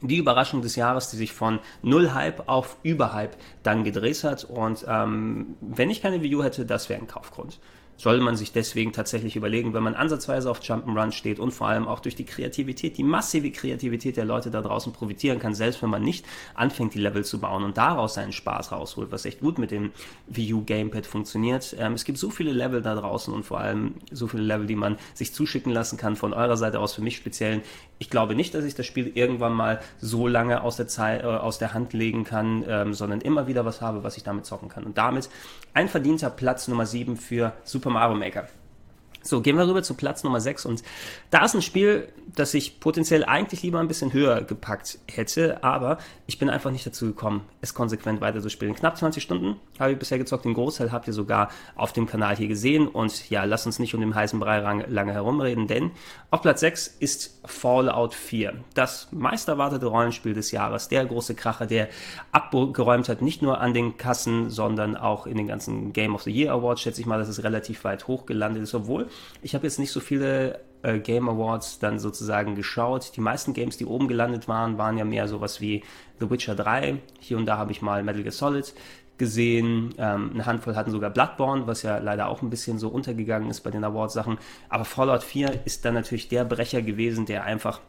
die 0.00 0.16
Überraschung 0.16 0.62
des 0.62 0.76
Jahres, 0.76 1.10
die 1.10 1.16
sich 1.16 1.32
von 1.32 1.58
null 1.82 2.12
Hype 2.12 2.48
auf 2.48 2.76
Überhype 2.82 3.36
dann 3.62 3.84
gedreht 3.84 4.24
hat. 4.24 4.44
Und 4.44 4.84
ähm, 4.88 5.54
wenn 5.60 5.90
ich 5.90 6.02
keine 6.02 6.22
Wii 6.22 6.36
U 6.36 6.42
hätte, 6.42 6.64
das 6.66 6.88
wäre 6.88 7.00
ein 7.00 7.06
Kaufgrund 7.06 7.58
soll 8.00 8.18
man 8.20 8.34
sich 8.34 8.52
deswegen 8.52 8.92
tatsächlich 8.92 9.36
überlegen, 9.36 9.74
wenn 9.74 9.82
man 9.82 9.94
ansatzweise 9.94 10.50
auf 10.50 10.60
Jump'n'Run 10.60 11.12
steht 11.12 11.38
und 11.38 11.50
vor 11.50 11.68
allem 11.68 11.86
auch 11.86 12.00
durch 12.00 12.14
die 12.14 12.24
Kreativität, 12.24 12.96
die 12.96 13.02
massive 13.02 13.50
Kreativität 13.50 14.16
der 14.16 14.24
Leute 14.24 14.50
da 14.50 14.62
draußen 14.62 14.94
profitieren 14.94 15.38
kann, 15.38 15.52
selbst 15.52 15.82
wenn 15.82 15.90
man 15.90 16.02
nicht 16.02 16.24
anfängt, 16.54 16.94
die 16.94 16.98
Level 16.98 17.26
zu 17.26 17.40
bauen 17.40 17.62
und 17.62 17.76
daraus 17.76 18.14
seinen 18.14 18.32
Spaß 18.32 18.72
rausholt, 18.72 19.12
was 19.12 19.26
echt 19.26 19.40
gut 19.40 19.58
mit 19.58 19.70
dem 19.70 19.92
Wii 20.28 20.54
U 20.54 20.64
Gamepad 20.64 21.04
funktioniert. 21.04 21.76
Ähm, 21.78 21.92
es 21.92 22.06
gibt 22.06 22.16
so 22.16 22.30
viele 22.30 22.52
Level 22.52 22.80
da 22.80 22.94
draußen 22.94 23.34
und 23.34 23.42
vor 23.42 23.60
allem 23.60 23.96
so 24.10 24.28
viele 24.28 24.44
Level, 24.44 24.66
die 24.66 24.76
man 24.76 24.96
sich 25.12 25.34
zuschicken 25.34 25.70
lassen 25.70 25.98
kann 25.98 26.16
von 26.16 26.32
eurer 26.32 26.56
Seite 26.56 26.80
aus 26.80 26.94
für 26.94 27.02
mich 27.02 27.16
speziell. 27.16 27.60
Ich 28.02 28.08
glaube 28.08 28.34
nicht, 28.34 28.54
dass 28.54 28.64
ich 28.64 28.74
das 28.74 28.86
Spiel 28.86 29.12
irgendwann 29.14 29.52
mal 29.52 29.80
so 30.00 30.26
lange 30.26 30.62
aus 30.62 30.76
der, 30.76 30.88
Zeit, 30.88 31.22
äh, 31.22 31.26
aus 31.26 31.58
der 31.58 31.74
Hand 31.74 31.92
legen 31.92 32.24
kann, 32.24 32.64
ähm, 32.66 32.94
sondern 32.94 33.20
immer 33.20 33.46
wieder 33.46 33.66
was 33.66 33.82
habe, 33.82 34.02
was 34.02 34.16
ich 34.16 34.22
damit 34.22 34.46
zocken 34.46 34.70
kann. 34.70 34.84
Und 34.84 34.96
damit 34.96 35.28
ein 35.74 35.86
verdienter 35.86 36.30
Platz 36.30 36.66
Nummer 36.66 36.86
7 36.86 37.16
für 37.16 37.52
Super 37.62 37.80
Super 37.80 37.90
Mario 37.90 38.16
Maker. 38.16 38.46
So, 39.22 39.42
gehen 39.42 39.58
wir 39.58 39.68
rüber 39.68 39.82
zu 39.82 39.94
Platz 39.94 40.24
Nummer 40.24 40.40
6 40.40 40.64
und 40.64 40.82
da 41.30 41.44
ist 41.44 41.54
ein 41.54 41.60
Spiel, 41.60 42.08
das 42.34 42.54
ich 42.54 42.80
potenziell 42.80 43.22
eigentlich 43.24 43.62
lieber 43.62 43.78
ein 43.78 43.88
bisschen 43.88 44.14
höher 44.14 44.40
gepackt 44.40 44.98
hätte, 45.06 45.62
aber 45.62 45.98
ich 46.26 46.38
bin 46.38 46.48
einfach 46.48 46.70
nicht 46.70 46.86
dazu 46.86 47.06
gekommen, 47.06 47.42
es 47.60 47.74
konsequent 47.74 48.22
weiter 48.22 48.40
zu 48.40 48.48
spielen. 48.48 48.74
Knapp 48.74 48.96
20 48.96 49.22
Stunden 49.22 49.56
habe 49.78 49.92
ich 49.92 49.98
bisher 49.98 50.16
gezockt, 50.16 50.46
den 50.46 50.54
Großteil 50.54 50.90
habt 50.90 51.06
ihr 51.06 51.12
sogar 51.12 51.50
auf 51.76 51.92
dem 51.92 52.06
Kanal 52.06 52.36
hier 52.36 52.48
gesehen. 52.48 52.88
Und 52.88 53.28
ja, 53.28 53.44
lasst 53.44 53.66
uns 53.66 53.78
nicht 53.78 53.94
um 53.94 54.00
den 54.00 54.14
heißen 54.14 54.40
Brei 54.40 54.60
lange 54.88 55.12
herumreden, 55.12 55.66
denn 55.66 55.90
auf 56.30 56.40
Platz 56.40 56.60
6 56.60 56.86
ist 57.00 57.40
Fallout 57.44 58.14
4, 58.14 58.54
das 58.72 59.08
meisterwartete 59.10 59.86
Rollenspiel 59.86 60.32
des 60.32 60.50
Jahres, 60.50 60.88
der 60.88 61.04
große 61.04 61.34
Kracher, 61.34 61.66
der 61.66 61.88
abgeräumt 62.32 63.08
hat, 63.10 63.20
nicht 63.20 63.42
nur 63.42 63.60
an 63.60 63.74
den 63.74 63.98
Kassen, 63.98 64.48
sondern 64.48 64.96
auch 64.96 65.26
in 65.26 65.36
den 65.36 65.46
ganzen 65.46 65.92
Game 65.92 66.14
of 66.14 66.22
the 66.22 66.30
Year 66.30 66.52
Awards, 66.54 66.80
schätze 66.80 67.02
ich 67.02 67.06
mal, 67.06 67.18
dass 67.18 67.28
es 67.28 67.42
relativ 67.44 67.84
weit 67.84 68.06
hoch 68.06 68.24
gelandet 68.24 68.62
ist, 68.62 68.74
obwohl 68.74 69.09
ich 69.42 69.54
habe 69.54 69.66
jetzt 69.66 69.78
nicht 69.78 69.92
so 69.92 70.00
viele 70.00 70.60
äh, 70.82 70.98
Game 70.98 71.28
Awards 71.28 71.78
dann 71.78 71.98
sozusagen 71.98 72.54
geschaut. 72.54 73.12
Die 73.16 73.20
meisten 73.20 73.52
Games, 73.52 73.76
die 73.76 73.86
oben 73.86 74.08
gelandet 74.08 74.48
waren, 74.48 74.78
waren 74.78 74.96
ja 74.96 75.04
mehr 75.04 75.28
sowas 75.28 75.60
wie 75.60 75.82
The 76.18 76.30
Witcher 76.30 76.54
3. 76.54 76.98
Hier 77.18 77.36
und 77.36 77.46
da 77.46 77.58
habe 77.58 77.72
ich 77.72 77.82
mal 77.82 78.02
Metal 78.02 78.22
Gear 78.22 78.32
Solid 78.32 78.74
gesehen. 79.18 79.94
Ähm, 79.98 80.30
eine 80.34 80.46
Handvoll 80.46 80.74
hatten 80.74 80.90
sogar 80.90 81.10
Bloodborne, 81.10 81.66
was 81.66 81.82
ja 81.82 81.98
leider 81.98 82.28
auch 82.28 82.42
ein 82.42 82.50
bisschen 82.50 82.78
so 82.78 82.88
untergegangen 82.88 83.50
ist 83.50 83.60
bei 83.60 83.70
den 83.70 83.84
Award-Sachen. 83.84 84.38
Aber 84.68 84.84
Fallout 84.84 85.22
4 85.22 85.66
ist 85.66 85.84
dann 85.84 85.94
natürlich 85.94 86.28
der 86.28 86.44
Brecher 86.44 86.82
gewesen, 86.82 87.26
der 87.26 87.44
einfach 87.44 87.80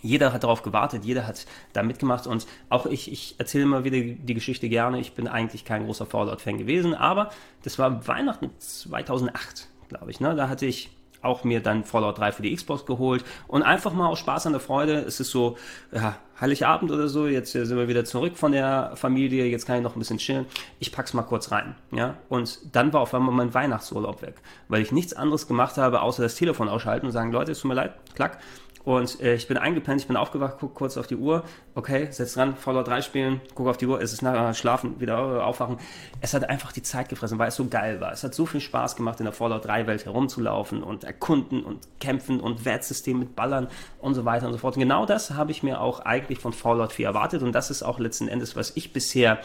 jeder 0.00 0.32
hat 0.32 0.44
darauf 0.44 0.62
gewartet, 0.62 1.04
jeder 1.04 1.26
hat 1.26 1.46
da 1.72 1.82
mitgemacht 1.82 2.28
und 2.28 2.46
auch 2.68 2.86
ich, 2.86 3.10
ich 3.10 3.34
erzähle 3.38 3.64
immer 3.64 3.82
wieder 3.82 3.98
die 3.98 4.34
Geschichte 4.34 4.68
gerne. 4.68 5.00
Ich 5.00 5.14
bin 5.14 5.26
eigentlich 5.26 5.64
kein 5.64 5.84
großer 5.84 6.06
Fallout-Fan 6.06 6.58
gewesen, 6.58 6.94
aber 6.94 7.30
das 7.62 7.80
war 7.80 8.06
Weihnachten 8.06 8.50
2008, 8.58 9.68
glaube 9.88 10.10
ich. 10.10 10.20
Ne? 10.20 10.34
Da 10.34 10.48
hatte 10.48 10.66
ich 10.66 10.90
auch 11.22 11.44
mir 11.44 11.60
dann 11.60 11.84
Fallout 11.84 12.18
3 12.18 12.32
für 12.32 12.42
die 12.42 12.54
Xbox 12.54 12.86
geholt 12.86 13.24
und 13.48 13.62
einfach 13.62 13.92
mal 13.92 14.06
aus 14.06 14.18
Spaß 14.20 14.46
an 14.46 14.52
der 14.52 14.60
Freude. 14.60 14.94
Es 14.94 15.20
ist 15.20 15.30
so, 15.30 15.56
ja, 15.92 16.16
Heiligabend 16.40 16.92
oder 16.92 17.08
so, 17.08 17.26
jetzt 17.26 17.52
sind 17.52 17.76
wir 17.76 17.88
wieder 17.88 18.04
zurück 18.04 18.36
von 18.36 18.52
der 18.52 18.92
Familie, 18.94 19.46
jetzt 19.46 19.66
kann 19.66 19.76
ich 19.76 19.82
noch 19.82 19.96
ein 19.96 19.98
bisschen 19.98 20.18
chillen. 20.18 20.46
Ich 20.78 20.92
pack's 20.92 21.14
mal 21.14 21.22
kurz 21.22 21.50
rein, 21.50 21.74
ja. 21.90 22.14
Und 22.28 22.60
dann 22.74 22.92
war 22.92 23.00
auf 23.00 23.14
einmal 23.14 23.34
mein 23.34 23.52
Weihnachtsurlaub 23.52 24.22
weg, 24.22 24.36
weil 24.68 24.82
ich 24.82 24.92
nichts 24.92 25.14
anderes 25.14 25.48
gemacht 25.48 25.76
habe, 25.76 26.02
außer 26.02 26.22
das 26.22 26.36
Telefon 26.36 26.68
ausschalten 26.68 27.06
und 27.06 27.12
sagen, 27.12 27.32
Leute, 27.32 27.52
es 27.52 27.60
tut 27.60 27.70
mir 27.70 27.74
leid, 27.74 27.94
klack, 28.14 28.38
und 28.84 29.20
äh, 29.20 29.34
ich 29.34 29.48
bin 29.48 29.56
eingepennt, 29.56 30.00
ich 30.00 30.06
bin 30.06 30.16
aufgewacht, 30.16 30.56
guck 30.60 30.74
kurz 30.74 30.96
auf 30.96 31.06
die 31.06 31.16
Uhr. 31.16 31.44
Okay, 31.74 32.08
setz 32.10 32.34
dran, 32.34 32.56
Fallout 32.56 32.88
3 32.88 33.02
spielen, 33.02 33.40
guck 33.54 33.68
auf 33.68 33.76
die 33.76 33.86
Uhr, 33.86 34.00
es 34.00 34.12
ist 34.12 34.22
nachher 34.22 34.54
schlafen, 34.54 35.00
wieder 35.00 35.18
äh, 35.18 35.40
aufwachen. 35.40 35.78
Es 36.20 36.34
hat 36.34 36.48
einfach 36.48 36.72
die 36.72 36.82
Zeit 36.82 37.08
gefressen, 37.08 37.38
weil 37.38 37.48
es 37.48 37.56
so 37.56 37.66
geil 37.66 38.00
war. 38.00 38.12
Es 38.12 38.24
hat 38.24 38.34
so 38.34 38.46
viel 38.46 38.60
Spaß 38.60 38.96
gemacht, 38.96 39.20
in 39.20 39.24
der 39.24 39.32
Fallout 39.32 39.66
3 39.66 39.86
Welt 39.86 40.04
herumzulaufen 40.06 40.82
und 40.82 41.04
erkunden 41.04 41.62
und 41.62 41.86
kämpfen 42.00 42.40
und 42.40 42.64
Wertsystem 42.64 43.18
mit 43.18 43.36
Ballern 43.36 43.68
und 44.00 44.14
so 44.14 44.24
weiter 44.24 44.46
und 44.46 44.52
so 44.52 44.58
fort. 44.58 44.76
Und 44.76 44.82
genau 44.82 45.06
das 45.06 45.32
habe 45.32 45.50
ich 45.50 45.62
mir 45.62 45.80
auch 45.80 46.00
eigentlich 46.00 46.38
von 46.38 46.52
Fallout 46.52 46.92
4 46.92 47.08
erwartet 47.08 47.42
und 47.42 47.52
das 47.52 47.70
ist 47.70 47.82
auch 47.82 47.98
letzten 47.98 48.28
Endes, 48.28 48.56
was 48.56 48.76
ich 48.76 48.92
bisher 48.92 49.40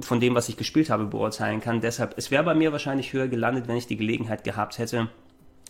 von 0.00 0.20
dem, 0.20 0.34
was 0.34 0.48
ich 0.48 0.56
gespielt 0.56 0.90
habe, 0.90 1.04
beurteilen 1.04 1.60
kann. 1.60 1.80
Deshalb, 1.80 2.14
es 2.16 2.30
wäre 2.30 2.42
bei 2.42 2.54
mir 2.54 2.72
wahrscheinlich 2.72 3.12
höher 3.12 3.28
gelandet, 3.28 3.68
wenn 3.68 3.76
ich 3.76 3.86
die 3.86 3.96
Gelegenheit 3.96 4.42
gehabt 4.44 4.78
hätte, 4.78 5.08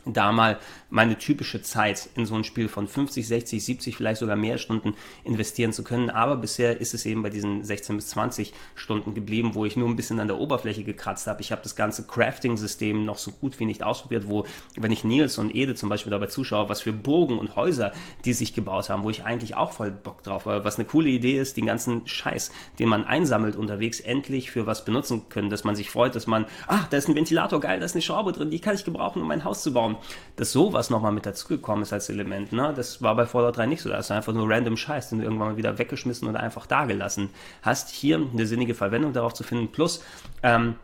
da 0.06 0.32
mal 0.32 0.58
meine 0.90 1.18
typische 1.18 1.62
Zeit 1.62 2.08
in 2.14 2.26
so 2.26 2.34
ein 2.34 2.44
Spiel 2.44 2.68
von 2.68 2.86
50, 2.86 3.26
60, 3.26 3.64
70, 3.64 3.96
vielleicht 3.96 4.20
sogar 4.20 4.36
mehr 4.36 4.58
Stunden 4.58 4.94
investieren 5.24 5.72
zu 5.72 5.82
können. 5.82 6.10
Aber 6.10 6.36
bisher 6.36 6.80
ist 6.80 6.94
es 6.94 7.06
eben 7.06 7.22
bei 7.22 7.30
diesen 7.30 7.64
16 7.64 7.96
bis 7.96 8.08
20 8.08 8.52
Stunden 8.74 9.14
geblieben, 9.14 9.54
wo 9.54 9.64
ich 9.64 9.76
nur 9.76 9.88
ein 9.88 9.96
bisschen 9.96 10.20
an 10.20 10.28
der 10.28 10.38
Oberfläche 10.38 10.84
gekratzt 10.84 11.26
habe. 11.26 11.40
Ich 11.40 11.52
habe 11.52 11.62
das 11.62 11.76
ganze 11.76 12.06
Crafting-System 12.06 13.04
noch 13.04 13.18
so 13.18 13.32
gut 13.32 13.58
wie 13.58 13.64
nicht 13.64 13.82
ausprobiert, 13.82 14.28
wo, 14.28 14.46
wenn 14.76 14.92
ich 14.92 15.04
Nils 15.04 15.38
und 15.38 15.54
Ede 15.54 15.74
zum 15.74 15.88
Beispiel 15.88 16.10
dabei 16.10 16.26
zuschaue, 16.26 16.68
was 16.68 16.82
für 16.82 16.92
Burgen 16.92 17.38
und 17.38 17.56
Häuser 17.56 17.92
die 18.24 18.32
sich 18.32 18.54
gebaut 18.54 18.88
haben, 18.88 19.04
wo 19.04 19.10
ich 19.10 19.24
eigentlich 19.24 19.56
auch 19.56 19.72
voll 19.72 19.90
Bock 19.90 20.22
drauf 20.22 20.46
habe. 20.46 20.64
Was 20.64 20.76
eine 20.76 20.86
coole 20.86 21.08
Idee 21.08 21.38
ist, 21.38 21.56
den 21.56 21.66
ganzen 21.66 22.06
Scheiß, 22.06 22.50
den 22.78 22.88
man 22.88 23.04
einsammelt 23.04 23.56
unterwegs, 23.56 24.00
endlich 24.00 24.50
für 24.50 24.66
was 24.66 24.84
benutzen 24.84 25.28
können, 25.28 25.50
dass 25.50 25.64
man 25.64 25.76
sich 25.76 25.90
freut, 25.90 26.14
dass 26.14 26.26
man, 26.26 26.46
ah, 26.66 26.86
da 26.90 26.96
ist 26.96 27.08
ein 27.08 27.14
Ventilator, 27.14 27.60
geil, 27.60 27.78
da 27.80 27.86
ist 27.86 27.94
eine 27.94 28.02
Schraube 28.02 28.32
drin, 28.32 28.50
die 28.50 28.60
kann 28.60 28.74
ich 28.74 28.84
gebrauchen, 28.84 29.22
um 29.22 29.28
mein 29.28 29.44
Haus 29.44 29.62
zu 29.62 29.72
bauen 29.72 29.93
dass 30.36 30.52
sowas 30.52 30.90
nochmal 30.90 31.12
mit 31.12 31.26
dazugekommen 31.26 31.82
ist 31.82 31.92
als 31.92 32.08
Element. 32.08 32.52
Ne? 32.52 32.72
Das 32.74 33.02
war 33.02 33.14
bei 33.14 33.26
Fallout 33.26 33.56
3 33.56 33.66
nicht 33.66 33.82
so. 33.82 33.88
Da 33.88 33.98
ist 33.98 34.10
einfach 34.10 34.32
nur 34.32 34.48
random 34.48 34.76
Scheiß, 34.76 35.10
den 35.10 35.18
du 35.18 35.24
irgendwann 35.24 35.48
mal 35.48 35.56
wieder 35.56 35.78
weggeschmissen 35.78 36.28
oder 36.28 36.40
einfach 36.40 36.66
dagelassen 36.66 37.30
hast. 37.62 37.90
Hier 37.90 38.16
eine 38.16 38.46
sinnige 38.46 38.74
Verwendung 38.74 39.12
darauf 39.12 39.34
zu 39.34 39.44
finden. 39.44 39.70
Plus, 39.70 40.02
ähm, 40.42 40.76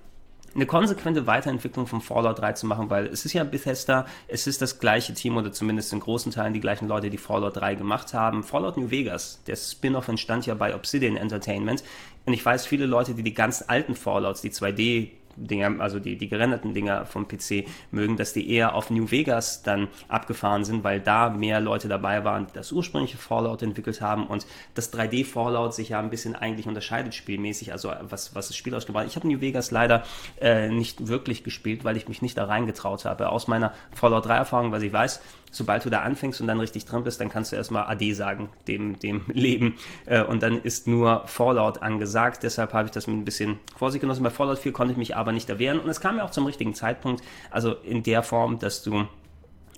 eine 0.54 0.66
konsequente 0.66 1.26
Weiterentwicklung 1.26 1.86
von 1.86 2.00
Fallout 2.00 2.40
3 2.40 2.54
zu 2.54 2.66
machen, 2.66 2.90
weil 2.90 3.06
es 3.06 3.24
ist 3.24 3.34
ja 3.34 3.44
Bethesda, 3.44 4.06
es 4.26 4.46
ist 4.46 4.60
das 4.60 4.80
gleiche 4.80 5.14
Team 5.14 5.36
oder 5.36 5.52
zumindest 5.52 5.92
in 5.92 6.00
großen 6.00 6.32
Teilen 6.32 6.52
die 6.52 6.60
gleichen 6.60 6.88
Leute, 6.88 7.08
die 7.08 7.18
Fallout 7.18 7.56
3 7.56 7.76
gemacht 7.76 8.14
haben. 8.14 8.42
Fallout 8.42 8.76
New 8.76 8.90
Vegas, 8.90 9.40
der 9.46 9.56
Spin-off 9.56 10.08
entstand 10.08 10.46
ja 10.46 10.54
bei 10.54 10.74
Obsidian 10.74 11.16
Entertainment 11.16 11.84
und 12.26 12.32
ich 12.32 12.44
weiß 12.44 12.66
viele 12.66 12.86
Leute, 12.86 13.14
die 13.14 13.22
die 13.22 13.34
ganz 13.34 13.64
alten 13.66 13.94
Fallouts, 13.94 14.40
die 14.40 14.50
2D 14.50 15.10
Dinger, 15.36 15.80
also 15.80 15.98
die, 15.98 16.16
die 16.16 16.28
gerenderten 16.28 16.74
Dinger 16.74 17.06
vom 17.06 17.26
PC 17.26 17.64
mögen, 17.90 18.16
dass 18.16 18.32
die 18.32 18.50
eher 18.50 18.74
auf 18.74 18.90
New 18.90 19.10
Vegas 19.10 19.62
dann 19.62 19.88
abgefahren 20.08 20.64
sind, 20.64 20.84
weil 20.84 21.00
da 21.00 21.30
mehr 21.30 21.60
Leute 21.60 21.88
dabei 21.88 22.24
waren, 22.24 22.46
die 22.46 22.52
das 22.52 22.72
ursprüngliche 22.72 23.18
Fallout 23.18 23.62
entwickelt 23.62 24.00
haben 24.00 24.26
und 24.26 24.46
das 24.74 24.92
3D 24.92 25.24
Fallout 25.24 25.74
sich 25.74 25.90
ja 25.90 26.00
ein 26.00 26.10
bisschen 26.10 26.34
eigentlich 26.34 26.66
unterscheidet 26.66 27.14
spielmäßig, 27.14 27.72
also 27.72 27.92
was, 28.02 28.34
was 28.34 28.48
das 28.48 28.56
Spiel 28.56 28.74
ausgebracht 28.74 29.06
Ich 29.06 29.16
habe 29.16 29.28
New 29.28 29.40
Vegas 29.40 29.70
leider 29.70 30.04
äh, 30.40 30.68
nicht 30.68 31.08
wirklich 31.08 31.44
gespielt, 31.44 31.84
weil 31.84 31.96
ich 31.96 32.08
mich 32.08 32.22
nicht 32.22 32.36
da 32.36 32.44
reingetraut 32.44 33.04
habe. 33.04 33.30
Aus 33.30 33.48
meiner 33.48 33.72
Fallout 33.92 34.26
3 34.26 34.36
Erfahrung, 34.36 34.72
was 34.72 34.82
ich 34.82 34.92
weiß, 34.92 35.20
sobald 35.50 35.84
du 35.84 35.90
da 35.90 36.00
anfängst 36.00 36.40
und 36.40 36.46
dann 36.46 36.60
richtig 36.60 36.84
drin 36.84 37.04
bist, 37.04 37.20
dann 37.20 37.28
kannst 37.28 37.52
du 37.52 37.56
erstmal 37.56 37.84
AD 37.84 38.12
sagen, 38.12 38.48
dem, 38.68 38.98
dem 38.98 39.22
Leben. 39.32 39.76
Äh, 40.06 40.22
und 40.22 40.42
dann 40.42 40.60
ist 40.62 40.86
nur 40.86 41.22
Fallout 41.26 41.82
angesagt. 41.82 42.42
Deshalb 42.42 42.72
habe 42.72 42.86
ich 42.86 42.92
das 42.92 43.06
mit 43.06 43.16
ein 43.16 43.24
bisschen 43.24 43.58
Vorsicht 43.76 44.00
genossen. 44.00 44.22
Bei 44.22 44.30
Fallout 44.30 44.58
4 44.58 44.72
konnte 44.72 44.92
ich 44.92 44.98
mich 44.98 45.16
aber 45.16 45.32
nicht 45.32 45.48
erwehren. 45.48 45.80
Und 45.80 45.88
es 45.88 46.00
kam 46.00 46.16
ja 46.16 46.24
auch 46.24 46.30
zum 46.30 46.46
richtigen 46.46 46.74
Zeitpunkt. 46.74 47.22
Also 47.50 47.72
in 47.72 48.02
der 48.02 48.22
Form, 48.22 48.58
dass 48.58 48.82
du 48.82 49.06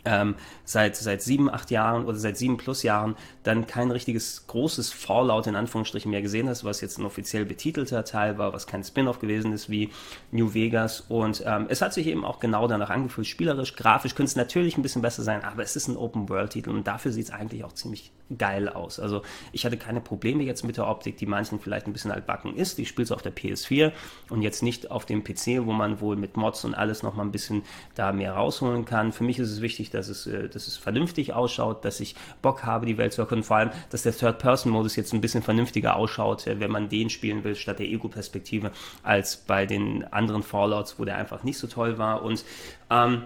ähm, 0.04 0.34
seit, 0.64 0.96
seit 0.96 1.22
sieben, 1.22 1.50
acht 1.50 1.70
Jahren 1.70 2.04
oder 2.06 2.16
seit 2.16 2.36
sieben 2.36 2.56
plus 2.56 2.82
Jahren 2.82 3.16
dann 3.42 3.66
kein 3.66 3.90
richtiges 3.90 4.46
großes 4.46 4.92
Fallout 4.92 5.46
in 5.46 5.56
Anführungsstrichen 5.56 6.10
mehr 6.10 6.22
gesehen 6.22 6.48
hast, 6.48 6.64
was 6.64 6.80
jetzt 6.80 6.98
ein 6.98 7.06
offiziell 7.06 7.44
betitelter 7.44 8.04
Teil 8.04 8.38
war, 8.38 8.52
was 8.52 8.66
kein 8.66 8.82
Spin-off 8.82 9.18
gewesen 9.18 9.52
ist 9.52 9.70
wie 9.70 9.90
New 10.30 10.54
Vegas. 10.54 11.02
Und 11.08 11.42
ähm, 11.46 11.66
es 11.68 11.82
hat 11.82 11.94
sich 11.94 12.06
eben 12.06 12.24
auch 12.24 12.40
genau 12.40 12.66
danach 12.66 12.90
angefühlt. 12.90 13.26
Spielerisch, 13.26 13.76
grafisch 13.76 14.14
könnte 14.14 14.30
es 14.30 14.36
natürlich 14.36 14.76
ein 14.76 14.82
bisschen 14.82 15.02
besser 15.02 15.22
sein, 15.22 15.44
aber 15.44 15.62
es 15.62 15.76
ist 15.76 15.88
ein 15.88 15.96
Open-World-Titel 15.96 16.70
und 16.70 16.86
dafür 16.86 17.12
sieht 17.12 17.26
es 17.26 17.30
eigentlich 17.30 17.64
auch 17.64 17.72
ziemlich 17.72 18.12
geil 18.38 18.68
aus. 18.68 18.98
Also 18.98 19.22
ich 19.52 19.64
hatte 19.64 19.76
keine 19.76 20.00
Probleme 20.00 20.42
jetzt 20.42 20.64
mit 20.64 20.76
der 20.76 20.86
Optik, 20.86 21.16
die 21.16 21.26
manchen 21.26 21.60
vielleicht 21.60 21.86
ein 21.86 21.92
bisschen 21.92 22.10
altbacken 22.10 22.56
ist. 22.56 22.78
Ich 22.78 22.88
spiele 22.88 23.04
es 23.04 23.12
auf 23.12 23.22
der 23.22 23.34
PS4 23.34 23.92
und 24.30 24.42
jetzt 24.42 24.62
nicht 24.62 24.90
auf 24.90 25.04
dem 25.04 25.22
PC, 25.24 25.64
wo 25.64 25.72
man 25.72 26.00
wohl 26.00 26.16
mit 26.16 26.36
Mods 26.36 26.64
und 26.64 26.74
alles 26.74 27.02
nochmal 27.02 27.26
ein 27.26 27.32
bisschen 27.32 27.62
da 27.94 28.12
mehr 28.12 28.32
rausholen 28.32 28.84
kann. 28.84 29.12
Für 29.12 29.24
mich 29.24 29.38
ist 29.38 29.50
es 29.50 29.60
wichtig, 29.60 29.90
dass 29.90 30.08
es, 30.08 30.26
äh, 30.26 30.48
dass 30.48 30.66
es 30.66 30.76
vernünftig 30.76 31.32
ausschaut, 31.32 31.84
dass 31.84 32.00
ich 32.00 32.14
Bock 32.40 32.64
habe, 32.64 32.86
die 32.86 32.98
Welt 32.98 33.12
zu 33.12 33.22
erkunden. 33.22 33.44
Vor 33.44 33.56
allem, 33.56 33.70
dass 33.90 34.02
der 34.02 34.16
Third-Person-Modus 34.16 34.96
jetzt 34.96 35.12
ein 35.12 35.20
bisschen 35.20 35.42
vernünftiger 35.42 35.96
ausschaut, 35.96 36.46
äh, 36.46 36.60
wenn 36.60 36.70
man 36.70 36.88
den 36.88 37.10
spielen 37.10 37.44
will, 37.44 37.54
statt 37.54 37.78
der 37.78 37.86
Ego-Perspektive, 37.86 38.72
als 39.02 39.36
bei 39.36 39.66
den 39.66 40.04
anderen 40.12 40.42
Fallouts, 40.42 40.98
wo 40.98 41.04
der 41.04 41.16
einfach 41.16 41.42
nicht 41.42 41.58
so 41.58 41.66
toll 41.66 41.98
war. 41.98 42.22
Und 42.22 42.44
ähm, 42.90 43.22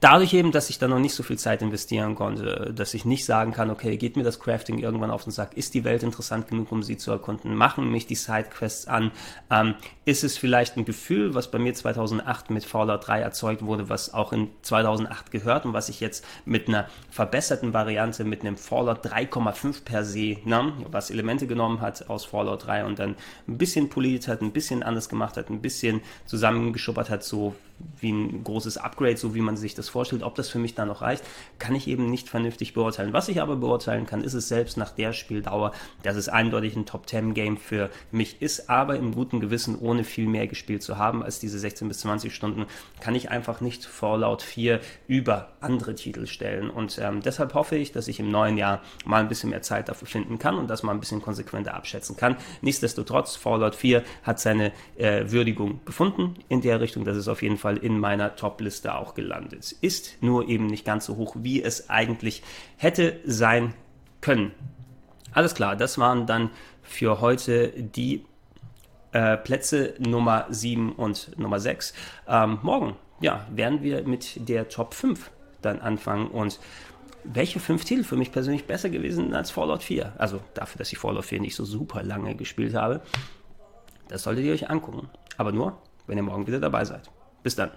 Dadurch 0.00 0.32
eben, 0.34 0.52
dass 0.52 0.70
ich 0.70 0.78
da 0.78 0.88
noch 0.88 0.98
nicht 0.98 1.14
so 1.14 1.22
viel 1.22 1.38
Zeit 1.38 1.62
investieren 1.62 2.14
konnte, 2.14 2.72
dass 2.74 2.94
ich 2.94 3.04
nicht 3.04 3.24
sagen 3.24 3.52
kann, 3.52 3.70
okay, 3.70 3.96
geht 3.96 4.16
mir 4.16 4.22
das 4.22 4.40
Crafting 4.40 4.78
irgendwann 4.78 5.10
auf 5.10 5.24
den 5.24 5.30
Sack, 5.30 5.56
ist 5.56 5.74
die 5.74 5.84
Welt 5.84 6.02
interessant 6.02 6.48
genug, 6.48 6.72
um 6.72 6.82
sie 6.82 6.96
zu 6.96 7.10
erkunden, 7.10 7.54
machen 7.54 7.90
mich 7.90 8.06
die 8.06 8.14
Sidequests 8.14 8.86
an, 8.86 9.12
ähm, 9.50 9.74
ist 10.04 10.24
es 10.24 10.36
vielleicht 10.36 10.76
ein 10.76 10.84
Gefühl, 10.84 11.34
was 11.34 11.50
bei 11.50 11.58
mir 11.58 11.74
2008 11.74 12.50
mit 12.50 12.64
Fallout 12.64 13.06
3 13.06 13.20
erzeugt 13.20 13.62
wurde, 13.62 13.88
was 13.88 14.12
auch 14.12 14.32
in 14.32 14.48
2008 14.62 15.30
gehört 15.30 15.64
und 15.64 15.72
was 15.72 15.88
ich 15.88 16.00
jetzt 16.00 16.24
mit 16.44 16.68
einer 16.68 16.88
verbesserten 17.10 17.72
Variante, 17.72 18.24
mit 18.24 18.40
einem 18.42 18.56
Fallout 18.56 19.04
3,5 19.04 19.84
per 19.84 20.04
se, 20.04 20.38
ne, 20.44 20.72
was 20.90 21.10
Elemente 21.10 21.46
genommen 21.46 21.80
hat 21.80 22.08
aus 22.08 22.24
Fallout 22.24 22.66
3 22.66 22.84
und 22.84 22.98
dann 22.98 23.16
ein 23.48 23.58
bisschen 23.58 23.88
poliert 23.88 24.28
hat, 24.28 24.42
ein 24.42 24.52
bisschen 24.52 24.82
anders 24.82 25.08
gemacht 25.08 25.36
hat, 25.36 25.50
ein 25.50 25.60
bisschen 25.60 26.00
zusammengeschuppert 26.26 27.10
hat, 27.10 27.24
so 27.24 27.54
wie 28.00 28.12
ein 28.12 28.44
großes 28.44 28.78
Upgrade, 28.78 29.16
so 29.16 29.34
wie 29.34 29.40
man 29.40 29.56
sich 29.56 29.74
das 29.74 29.88
vorstellt. 29.88 30.22
Ob 30.22 30.34
das 30.34 30.48
für 30.48 30.58
mich 30.58 30.74
dann 30.74 30.88
noch 30.88 31.02
reicht, 31.02 31.24
kann 31.58 31.74
ich 31.74 31.88
eben 31.88 32.10
nicht 32.10 32.28
vernünftig 32.28 32.74
beurteilen. 32.74 33.12
Was 33.12 33.28
ich 33.28 33.40
aber 33.40 33.56
beurteilen 33.56 34.06
kann, 34.06 34.22
ist 34.22 34.34
es 34.34 34.48
selbst 34.48 34.76
nach 34.76 34.90
der 34.90 35.12
Spieldauer, 35.12 35.72
dass 36.02 36.16
es 36.16 36.28
eindeutig 36.28 36.76
ein 36.76 36.86
Top-10-Game 36.86 37.56
für 37.56 37.90
mich 38.10 38.42
ist, 38.42 38.68
aber 38.68 38.96
im 38.96 39.14
guten 39.14 39.40
Gewissen, 39.40 39.78
ohne 39.78 40.04
viel 40.04 40.26
mehr 40.26 40.46
gespielt 40.46 40.82
zu 40.82 40.98
haben 40.98 41.22
als 41.22 41.38
diese 41.38 41.58
16 41.58 41.88
bis 41.88 42.00
20 42.00 42.34
Stunden, 42.34 42.66
kann 43.00 43.14
ich 43.14 43.30
einfach 43.30 43.60
nicht 43.60 43.84
Fallout 43.84 44.42
4 44.42 44.80
über 45.06 45.52
andere 45.60 45.94
Titel 45.94 46.26
stellen. 46.26 46.70
Und 46.70 46.98
ähm, 46.98 47.20
deshalb 47.22 47.54
hoffe 47.54 47.76
ich, 47.76 47.92
dass 47.92 48.08
ich 48.08 48.20
im 48.20 48.30
neuen 48.30 48.58
Jahr 48.58 48.82
mal 49.04 49.20
ein 49.20 49.28
bisschen 49.28 49.50
mehr 49.50 49.62
Zeit 49.62 49.88
dafür 49.88 50.08
finden 50.08 50.38
kann 50.38 50.56
und 50.56 50.68
das 50.68 50.82
mal 50.82 50.92
ein 50.92 51.00
bisschen 51.00 51.22
konsequenter 51.22 51.74
abschätzen 51.74 52.16
kann. 52.16 52.36
Nichtsdestotrotz, 52.60 53.36
Fallout 53.36 53.74
4 53.74 54.02
hat 54.22 54.40
seine 54.40 54.72
äh, 54.96 55.30
Würdigung 55.30 55.80
gefunden 55.84 56.34
in 56.48 56.60
der 56.60 56.80
Richtung, 56.80 57.04
dass 57.04 57.16
es 57.16 57.28
auf 57.28 57.42
jeden 57.42 57.56
Fall 57.56 57.61
Fall 57.62 57.76
in 57.76 57.98
meiner 57.98 58.36
Top-Liste 58.36 58.94
auch 58.94 59.14
gelandet. 59.14 59.72
Ist 59.80 60.20
nur 60.20 60.48
eben 60.48 60.66
nicht 60.66 60.84
ganz 60.84 61.06
so 61.06 61.16
hoch, 61.16 61.36
wie 61.38 61.62
es 61.62 61.88
eigentlich 61.88 62.42
hätte 62.76 63.20
sein 63.24 63.74
können. 64.20 64.52
Alles 65.32 65.54
klar, 65.54 65.76
das 65.76 65.96
waren 65.98 66.26
dann 66.26 66.50
für 66.82 67.20
heute 67.20 67.68
die 67.68 68.24
äh, 69.12 69.36
Plätze 69.36 69.94
Nummer 69.98 70.46
7 70.50 70.92
und 70.92 71.38
Nummer 71.38 71.60
6. 71.60 71.94
Ähm, 72.26 72.58
morgen, 72.62 72.96
ja, 73.20 73.46
werden 73.50 73.82
wir 73.82 74.06
mit 74.06 74.48
der 74.48 74.68
Top 74.68 74.94
5 74.94 75.30
dann 75.62 75.80
anfangen 75.80 76.26
und 76.28 76.58
welche 77.24 77.60
fünf 77.60 77.84
Titel 77.84 78.02
für 78.02 78.16
mich 78.16 78.32
persönlich 78.32 78.66
besser 78.66 78.90
gewesen 78.90 79.32
als 79.34 79.52
Fallout 79.52 79.84
4? 79.84 80.14
Also 80.18 80.40
dafür, 80.54 80.78
dass 80.78 80.92
ich 80.92 80.98
Fallout 80.98 81.24
4 81.24 81.40
nicht 81.40 81.54
so 81.54 81.64
super 81.64 82.02
lange 82.02 82.34
gespielt 82.34 82.74
habe. 82.74 83.00
Das 84.08 84.24
solltet 84.24 84.44
ihr 84.44 84.52
euch 84.52 84.68
angucken. 84.70 85.08
Aber 85.36 85.52
nur, 85.52 85.78
wenn 86.06 86.16
ihr 86.16 86.24
morgen 86.24 86.46
wieder 86.46 86.58
dabei 86.58 86.84
seid. 86.84 87.08
Bis 87.42 87.56
dann. 87.56 87.72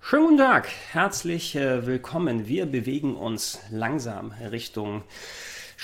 Schönen 0.00 0.24
guten 0.24 0.38
Tag, 0.38 0.68
herzlich 0.90 1.56
äh, 1.56 1.86
willkommen. 1.86 2.46
Wir 2.46 2.66
bewegen 2.66 3.16
uns 3.16 3.58
langsam 3.70 4.32
Richtung 4.32 5.04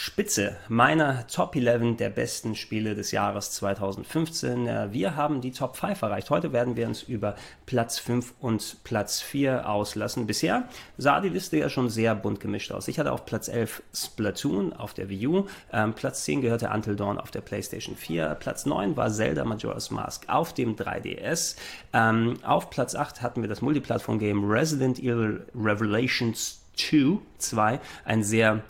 Spitze 0.00 0.56
meiner 0.68 1.26
Top 1.26 1.56
11 1.56 1.96
der 1.96 2.10
besten 2.10 2.54
Spiele 2.54 2.94
des 2.94 3.10
Jahres 3.10 3.50
2015. 3.50 4.68
Äh, 4.68 4.92
wir 4.92 5.16
haben 5.16 5.40
die 5.40 5.50
Top 5.50 5.76
5 5.76 6.00
erreicht. 6.00 6.30
Heute 6.30 6.52
werden 6.52 6.76
wir 6.76 6.86
uns 6.86 7.02
über 7.02 7.34
Platz 7.66 7.98
5 7.98 8.34
und 8.38 8.76
Platz 8.84 9.20
4 9.20 9.68
auslassen. 9.68 10.28
Bisher 10.28 10.68
sah 10.98 11.20
die 11.20 11.30
Liste 11.30 11.56
ja 11.56 11.68
schon 11.68 11.90
sehr 11.90 12.14
bunt 12.14 12.38
gemischt 12.38 12.70
aus. 12.70 12.86
Ich 12.86 13.00
hatte 13.00 13.10
auf 13.10 13.26
Platz 13.26 13.48
11 13.48 13.82
Splatoon 13.92 14.72
auf 14.72 14.94
der 14.94 15.08
Wii 15.08 15.26
U, 15.26 15.46
ähm, 15.72 15.94
Platz 15.94 16.22
10 16.22 16.42
gehörte 16.42 16.70
Until 16.72 16.94
Dawn 16.94 17.18
auf 17.18 17.32
der 17.32 17.40
PlayStation 17.40 17.96
4, 17.96 18.36
Platz 18.36 18.66
9 18.66 18.96
war 18.96 19.10
Zelda 19.10 19.44
Majora's 19.44 19.90
Mask 19.90 20.28
auf 20.28 20.54
dem 20.54 20.76
3DS, 20.76 21.56
ähm, 21.92 22.38
auf 22.44 22.70
Platz 22.70 22.94
8 22.94 23.20
hatten 23.20 23.42
wir 23.42 23.48
das 23.48 23.62
Multiplattform-Game 23.62 24.48
Resident 24.48 25.00
Evil 25.00 25.44
Revelations 25.56 26.60
2, 26.76 27.18
2, 27.38 27.80
ein 28.04 28.22
sehr 28.22 28.62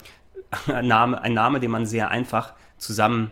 Name, 0.81 1.21
ein 1.21 1.33
Name, 1.33 1.59
den 1.59 1.71
man 1.71 1.85
sehr 1.85 2.09
einfach 2.09 2.53
zusammen 2.77 3.31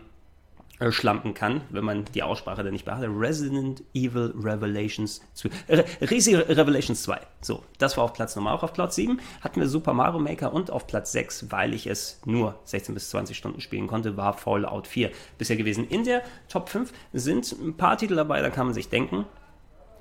schlampen 0.90 1.34
kann, 1.34 1.62
wenn 1.70 1.84
man 1.84 2.04
die 2.14 2.22
Aussprache 2.22 2.62
dann 2.62 2.72
nicht 2.72 2.84
beachtet. 2.84 3.10
Resident 3.12 3.82
Evil 3.94 4.32
Revelations 4.36 5.20
2. 5.34 5.50
Re 5.68 5.84
Revelations 6.00 7.02
2. 7.02 7.18
So, 7.40 7.64
das 7.78 7.96
war 7.96 8.04
auf 8.04 8.12
Platz 8.12 8.36
Nummer. 8.36 8.52
Auch 8.52 8.62
auf 8.62 8.72
Platz 8.72 8.94
7 8.94 9.20
hatten 9.40 9.60
wir 9.60 9.68
Super 9.68 9.92
Mario 9.92 10.20
Maker 10.20 10.52
und 10.52 10.70
auf 10.70 10.86
Platz 10.86 11.12
6, 11.12 11.50
weil 11.50 11.74
ich 11.74 11.86
es 11.88 12.20
nur 12.24 12.58
16 12.64 12.94
bis 12.94 13.10
20 13.10 13.36
Stunden 13.36 13.60
spielen 13.60 13.88
konnte, 13.88 14.16
war 14.16 14.34
Fallout 14.34 14.86
4 14.86 15.10
bisher 15.36 15.56
gewesen. 15.56 15.86
In 15.88 16.04
der 16.04 16.22
Top 16.48 16.68
5 16.68 16.92
sind 17.12 17.50
ein 17.52 17.76
paar 17.76 17.98
Titel 17.98 18.14
dabei, 18.14 18.40
da 18.40 18.50
kann 18.50 18.66
man 18.66 18.74
sich 18.74 18.88
denken, 18.88 19.26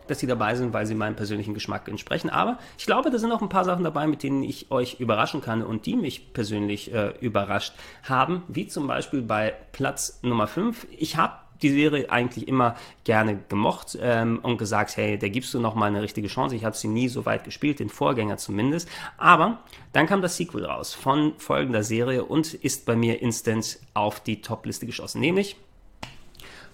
dass 0.07 0.19
sie 0.19 0.27
dabei 0.27 0.55
sind, 0.55 0.73
weil 0.73 0.85
sie 0.85 0.95
meinem 0.95 1.15
persönlichen 1.15 1.53
Geschmack 1.53 1.87
entsprechen. 1.87 2.29
Aber 2.29 2.57
ich 2.77 2.85
glaube, 2.85 3.11
da 3.11 3.17
sind 3.17 3.31
auch 3.31 3.41
ein 3.41 3.49
paar 3.49 3.65
Sachen 3.65 3.83
dabei, 3.83 4.07
mit 4.07 4.23
denen 4.23 4.43
ich 4.43 4.71
euch 4.71 4.99
überraschen 4.99 5.41
kann 5.41 5.61
und 5.63 5.85
die 5.85 5.95
mich 5.95 6.33
persönlich 6.33 6.93
äh, 6.93 7.13
überrascht 7.19 7.73
haben, 8.03 8.43
wie 8.47 8.67
zum 8.67 8.87
Beispiel 8.87 9.21
bei 9.21 9.53
Platz 9.71 10.19
Nummer 10.21 10.47
5. 10.47 10.87
Ich 10.97 11.17
habe 11.17 11.33
die 11.61 11.71
Serie 11.71 12.09
eigentlich 12.09 12.47
immer 12.47 12.75
gerne 13.03 13.39
gemocht 13.49 13.97
ähm, 14.01 14.39
und 14.43 14.57
gesagt, 14.57 14.97
hey, 14.97 15.17
da 15.17 15.27
gibst 15.27 15.53
du 15.53 15.59
noch 15.59 15.75
mal 15.75 15.87
eine 15.87 16.01
richtige 16.01 16.27
Chance. 16.27 16.55
Ich 16.55 16.65
habe 16.65 16.75
sie 16.75 16.87
nie 16.87 17.07
so 17.07 17.25
weit 17.25 17.43
gespielt, 17.43 17.79
den 17.79 17.89
Vorgänger 17.89 18.37
zumindest. 18.37 18.89
Aber 19.17 19.59
dann 19.93 20.07
kam 20.07 20.21
das 20.21 20.37
Sequel 20.37 20.65
raus 20.65 20.93
von 20.93 21.33
folgender 21.37 21.83
Serie 21.83 22.25
und 22.25 22.53
ist 22.53 22.85
bei 22.85 22.95
mir 22.95 23.21
instant 23.21 23.79
auf 23.93 24.19
die 24.19 24.41
Top-Liste 24.41 24.85
geschossen, 24.85 25.21
nämlich 25.21 25.55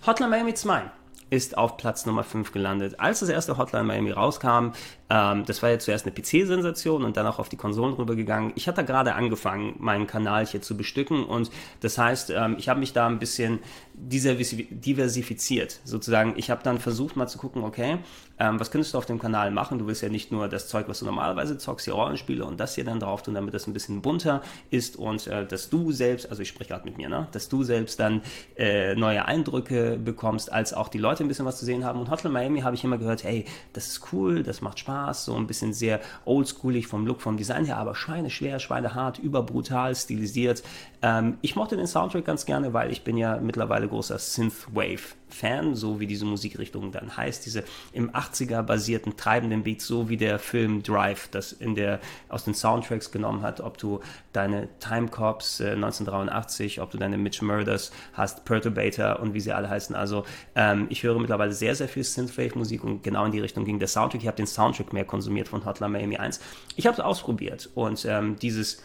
Hotline 0.06 0.30
Miami 0.30 0.54
2 0.54 0.92
ist 1.34 1.58
auf 1.58 1.78
Platz 1.78 2.06
Nummer 2.06 2.24
5 2.24 2.52
gelandet. 2.52 3.00
Als 3.00 3.22
das 3.22 3.30
erste 3.30 3.58
Hotline 3.58 3.86
Miami 3.86 4.12
rauskam, 4.12 4.74
ähm, 5.14 5.46
das 5.46 5.62
war 5.62 5.70
ja 5.70 5.78
zuerst 5.78 6.08
eine 6.08 6.16
PC-Sensation 6.16 7.04
und 7.04 7.18
dann 7.18 7.28
auch 7.28 7.38
auf 7.38 7.48
die 7.48 7.56
Konsolen 7.56 7.94
rübergegangen. 7.94 8.52
Ich 8.56 8.68
hatte 8.68 8.84
gerade 8.84 9.14
angefangen, 9.14 9.76
meinen 9.78 10.08
Kanal 10.08 10.48
hier 10.48 10.64
zu 10.64 10.76
bestücken 10.76 11.24
und 11.24 11.52
das 11.82 12.00
heißt, 12.00 12.32
ähm, 12.32 12.56
ich 12.58 12.68
habe 12.68 12.80
mich 12.80 12.94
da 12.94 13.06
ein 13.06 13.20
bisschen 13.20 13.60
diversifiziert. 13.94 15.80
Sozusagen, 15.84 16.34
ich 16.38 16.50
habe 16.50 16.64
dann 16.64 16.80
versucht 16.80 17.16
mal 17.16 17.28
zu 17.28 17.38
gucken, 17.38 17.64
okay, 17.64 18.00
ähm, 18.40 18.60
was 18.60 18.72
könntest 18.72 18.96
du 18.96 18.98
auf 18.98 19.06
dem 19.06 19.20
Kanal 19.20 19.52
machen? 19.52 19.78
Du 19.78 19.86
willst 19.86 20.02
ja 20.02 20.10
nicht 20.10 20.32
nur 20.32 20.48
das 20.48 20.68
Zeug, 20.68 20.88
was 20.88 21.00
du 21.00 21.06
normalerweise 21.06 21.60
zockst, 21.60 21.86
die 21.86 21.92
Rollenspiele 21.92 22.44
und 22.44 22.60
das 22.60 22.74
hier 22.74 22.84
dann 22.84 23.00
drauf 23.00 23.22
tun, 23.22 23.36
damit 23.36 23.54
das 23.54 23.68
ein 23.68 23.74
bisschen 23.74 24.02
bunter 24.02 24.42
ist 24.72 24.96
und 24.96 25.28
äh, 25.28 25.46
dass 25.46 25.70
du 25.70 25.92
selbst, 25.92 26.30
also 26.30 26.42
ich 26.42 26.50
spreche 26.50 26.72
gerade 26.72 26.86
mit 26.86 26.98
mir, 26.98 27.10
ne, 27.10 27.28
dass 27.32 27.50
du 27.50 27.64
selbst 27.64 28.00
dann 28.00 28.22
äh, 28.58 28.96
neue 28.96 29.26
Eindrücke 29.26 30.00
bekommst, 30.04 30.52
als 30.52 30.74
auch 30.74 30.88
die 30.88 30.98
Leute 30.98 31.24
ein 31.24 31.28
bisschen 31.28 31.46
was 31.46 31.60
zu 31.60 31.66
sehen 31.66 31.86
haben. 31.86 32.00
Und 32.00 32.10
Hotline 32.10 32.34
Miami 32.34 32.62
habe 32.62 32.76
ich 32.76 32.84
immer 32.84 32.98
gehört, 32.98 33.24
hey, 33.24 33.46
das 33.74 33.88
ist 33.88 34.12
cool, 34.12 34.42
das 34.42 34.62
macht 34.62 34.80
Spaß, 34.80 35.03
so 35.12 35.36
ein 35.36 35.48
bisschen 35.48 35.74
sehr 35.74 36.00
oldschoolig 36.26 36.88
vom 36.88 37.08
Look, 37.08 37.22
vom 37.22 37.38
Design 37.38 37.66
her, 37.66 37.78
aber 37.78 37.96
schweineschwer, 37.96 38.60
schweinehart, 38.60 39.20
überbrutal, 39.20 39.96
stilisiert. 39.96 40.64
Ähm, 41.02 41.38
ich 41.42 41.56
mochte 41.56 41.76
den 41.76 41.88
Soundtrack 41.88 42.26
ganz 42.26 42.46
gerne, 42.46 42.74
weil 42.74 42.92
ich 42.92 43.04
bin 43.04 43.18
ja 43.18 43.38
mittlerweile 43.38 43.88
großer 43.90 44.18
Synthwave-Fan, 44.18 45.76
so 45.76 46.00
wie 46.00 46.08
diese 46.08 46.26
Musikrichtung 46.26 46.92
dann 46.92 47.18
heißt, 47.18 47.46
diese 47.46 47.66
im 47.92 48.10
80er 48.12 48.62
basierten 48.62 49.18
treibenden 49.18 49.64
Beats, 49.64 49.86
so 49.86 50.08
wie 50.08 50.16
der 50.16 50.40
Film 50.40 50.82
Drive 50.82 51.28
das 51.30 51.52
in 51.52 51.76
der, 51.76 52.00
aus 52.30 52.46
den 52.46 52.54
Soundtracks 52.54 53.12
genommen 53.12 53.42
hat, 53.42 53.60
ob 53.60 53.78
du 53.78 54.00
deine 54.32 54.70
Time 54.80 55.10
Cops 55.10 55.60
äh, 55.60 55.72
1983, 55.72 56.80
ob 56.80 56.92
du 56.92 56.98
deine 56.98 57.18
Mitch 57.18 57.44
Murders 57.44 57.92
hast, 58.14 58.46
Perturbator 58.46 59.20
und 59.20 59.34
wie 59.34 59.42
sie 59.42 59.52
alle 59.52 59.70
heißen. 59.70 59.96
Also 59.96 60.24
ähm, 60.56 60.88
ich 60.90 61.04
höre 61.04 61.20
mittlerweile 61.20 61.52
sehr, 61.52 61.76
sehr 61.76 61.90
viel 61.90 62.06
Synthwave-Musik 62.06 62.84
und 62.84 63.04
genau 63.04 63.26
in 63.26 63.34
die 63.34 63.40
Richtung 63.42 63.66
ging 63.66 63.80
der 63.80 63.90
Soundtrack. 63.90 64.22
Ich 64.22 64.28
habe 64.28 64.38
den 64.38 64.48
Soundtrack 64.48 64.93
mehr 64.94 65.06
konsumiert 65.06 65.48
von 65.48 65.66
Hotline 65.66 65.92
Miami 65.92 66.18
1. 66.18 66.40
Ich 66.76 66.88
habe 66.88 66.96
es 66.96 67.00
ausprobiert 67.00 67.70
und 67.76 68.06
ähm, 68.06 68.38
dieses 68.40 68.82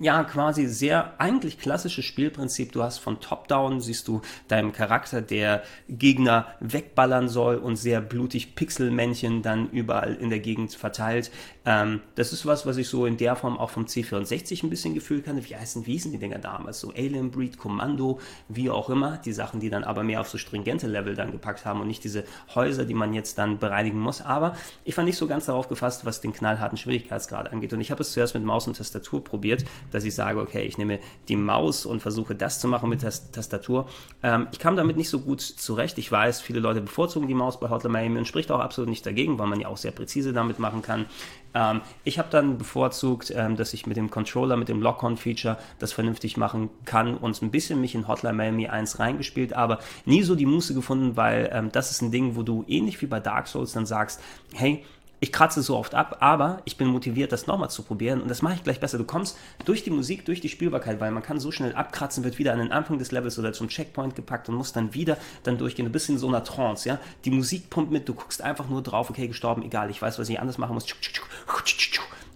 ja 0.00 0.24
quasi 0.24 0.66
sehr 0.66 1.12
eigentlich 1.18 1.58
klassisches 1.58 2.06
Spielprinzip. 2.06 2.72
Du 2.72 2.82
hast 2.82 2.98
von 2.98 3.20
Top-Down, 3.20 3.80
siehst 3.80 4.08
du 4.08 4.22
deinem 4.48 4.72
Charakter, 4.72 5.20
der 5.20 5.62
Gegner 5.88 6.46
wegballern 6.60 7.28
soll 7.28 7.56
und 7.56 7.76
sehr 7.76 8.00
blutig 8.00 8.54
Pixelmännchen 8.54 9.42
dann 9.42 9.68
überall 9.70 10.14
in 10.14 10.30
der 10.30 10.40
Gegend 10.40 10.74
verteilt. 10.74 11.30
Ähm, 11.66 12.00
das 12.14 12.32
ist 12.32 12.46
was, 12.46 12.64
was 12.64 12.78
ich 12.78 12.88
so 12.88 13.04
in 13.04 13.18
der 13.18 13.36
Form 13.36 13.58
auch 13.58 13.68
vom 13.68 13.84
C64 13.84 14.64
ein 14.64 14.70
bisschen 14.70 14.94
gefühlt 14.94 15.26
kann. 15.26 15.44
Wie 15.44 15.54
heißen, 15.54 15.86
wie 15.86 15.92
hießen 15.92 16.10
die 16.10 16.18
Dinger 16.18 16.38
damals? 16.38 16.80
So 16.80 16.90
Alien 16.92 17.30
Breed, 17.30 17.58
Kommando, 17.58 18.20
wie 18.48 18.70
auch 18.70 18.88
immer. 18.88 19.18
Die 19.18 19.32
Sachen, 19.32 19.60
die 19.60 19.68
dann 19.68 19.84
aber 19.84 20.02
mehr 20.02 20.22
auf 20.22 20.30
so 20.30 20.38
stringente 20.38 20.86
Level 20.86 21.14
dann 21.14 21.30
gepackt 21.30 21.66
haben 21.66 21.80
und 21.82 21.88
nicht 21.88 22.02
diese 22.04 22.24
Häuser, 22.54 22.86
die 22.86 22.94
man 22.94 23.12
jetzt 23.12 23.36
dann 23.36 23.58
bereinigen 23.58 24.00
muss. 24.00 24.22
Aber 24.22 24.56
ich 24.84 24.96
war 24.96 25.04
nicht 25.04 25.18
so 25.18 25.26
ganz 25.26 25.44
darauf 25.44 25.68
gefasst, 25.68 26.06
was 26.06 26.22
den 26.22 26.32
knallharten 26.32 26.78
Schwierigkeitsgrad 26.78 27.52
angeht. 27.52 27.74
Und 27.74 27.82
ich 27.82 27.90
habe 27.90 28.00
es 28.00 28.12
zuerst 28.12 28.32
mit 28.32 28.44
Maus 28.44 28.66
und 28.66 28.78
Tastatur 28.78 29.22
probiert 29.22 29.66
dass 29.90 30.04
ich 30.04 30.14
sage, 30.14 30.40
okay, 30.40 30.62
ich 30.62 30.78
nehme 30.78 30.98
die 31.28 31.36
Maus 31.36 31.86
und 31.86 32.00
versuche 32.00 32.34
das 32.34 32.60
zu 32.60 32.68
machen 32.68 32.88
mit 32.88 33.02
der 33.02 33.12
Tastatur. 33.32 33.88
Ähm, 34.22 34.48
ich 34.52 34.58
kam 34.58 34.76
damit 34.76 34.96
nicht 34.96 35.08
so 35.08 35.20
gut 35.20 35.40
zurecht. 35.40 35.98
Ich 35.98 36.10
weiß, 36.10 36.40
viele 36.40 36.60
Leute 36.60 36.80
bevorzugen 36.80 37.28
die 37.28 37.34
Maus 37.34 37.60
bei 37.60 37.70
Hotline 37.70 37.92
Miami 37.92 38.18
und 38.18 38.26
spricht 38.26 38.50
auch 38.50 38.60
absolut 38.60 38.88
nicht 38.88 39.04
dagegen, 39.06 39.38
weil 39.38 39.46
man 39.46 39.60
ja 39.60 39.68
auch 39.68 39.76
sehr 39.76 39.92
präzise 39.92 40.32
damit 40.32 40.58
machen 40.58 40.82
kann. 40.82 41.06
Ähm, 41.54 41.80
ich 42.04 42.18
habe 42.18 42.28
dann 42.30 42.58
bevorzugt, 42.58 43.32
ähm, 43.34 43.56
dass 43.56 43.74
ich 43.74 43.86
mit 43.86 43.96
dem 43.96 44.10
Controller, 44.10 44.56
mit 44.56 44.68
dem 44.68 44.80
Lock-on-Feature 44.80 45.58
das 45.78 45.92
vernünftig 45.92 46.36
machen 46.36 46.70
kann 46.84 47.16
und 47.16 47.40
ein 47.42 47.50
bisschen 47.50 47.80
mich 47.80 47.94
in 47.94 48.06
Hotline 48.06 48.34
Miami 48.34 48.68
1 48.68 48.98
reingespielt, 48.98 49.52
aber 49.52 49.80
nie 50.04 50.22
so 50.22 50.34
die 50.34 50.46
Muße 50.46 50.74
gefunden, 50.74 51.16
weil 51.16 51.50
ähm, 51.52 51.70
das 51.72 51.90
ist 51.90 52.02
ein 52.02 52.10
Ding, 52.10 52.36
wo 52.36 52.42
du 52.42 52.64
ähnlich 52.68 53.00
wie 53.02 53.06
bei 53.06 53.20
Dark 53.20 53.48
Souls 53.48 53.72
dann 53.72 53.86
sagst, 53.86 54.20
hey, 54.54 54.84
ich 55.20 55.32
kratze 55.32 55.62
so 55.62 55.76
oft 55.76 55.94
ab, 55.94 56.16
aber 56.20 56.62
ich 56.64 56.78
bin 56.78 56.88
motiviert, 56.88 57.30
das 57.32 57.46
nochmal 57.46 57.70
zu 57.70 57.82
probieren 57.82 58.22
und 58.22 58.28
das 58.28 58.40
mache 58.40 58.54
ich 58.54 58.62
gleich 58.64 58.80
besser. 58.80 58.96
Du 58.96 59.04
kommst 59.04 59.38
durch 59.66 59.84
die 59.84 59.90
Musik, 59.90 60.24
durch 60.24 60.40
die 60.40 60.48
Spielbarkeit, 60.48 60.98
weil 60.98 61.10
man 61.10 61.22
kann 61.22 61.38
so 61.38 61.52
schnell 61.52 61.74
abkratzen, 61.74 62.24
wird 62.24 62.38
wieder 62.38 62.54
an 62.54 62.58
den 62.58 62.72
Anfang 62.72 62.98
des 62.98 63.12
Levels 63.12 63.38
oder 63.38 63.52
zum 63.52 63.68
Checkpoint 63.68 64.16
gepackt 64.16 64.48
und 64.48 64.54
muss 64.54 64.72
dann 64.72 64.94
wieder 64.94 65.18
dann 65.42 65.58
durchgehen. 65.58 65.84
Du 65.84 65.92
bist 65.92 66.08
in 66.08 66.18
so 66.18 66.28
einer 66.28 66.42
Trance, 66.42 66.88
ja. 66.88 66.98
Die 67.24 67.30
Musik 67.30 67.68
pumpt 67.68 67.92
mit, 67.92 68.08
du 68.08 68.14
guckst 68.14 68.40
einfach 68.40 68.68
nur 68.68 68.82
drauf, 68.82 69.10
okay, 69.10 69.28
gestorben, 69.28 69.62
egal, 69.62 69.90
ich 69.90 70.00
weiß, 70.00 70.18
was 70.18 70.28
ich 70.28 70.40
anders 70.40 70.56
machen 70.56 70.74
muss. 70.74 70.86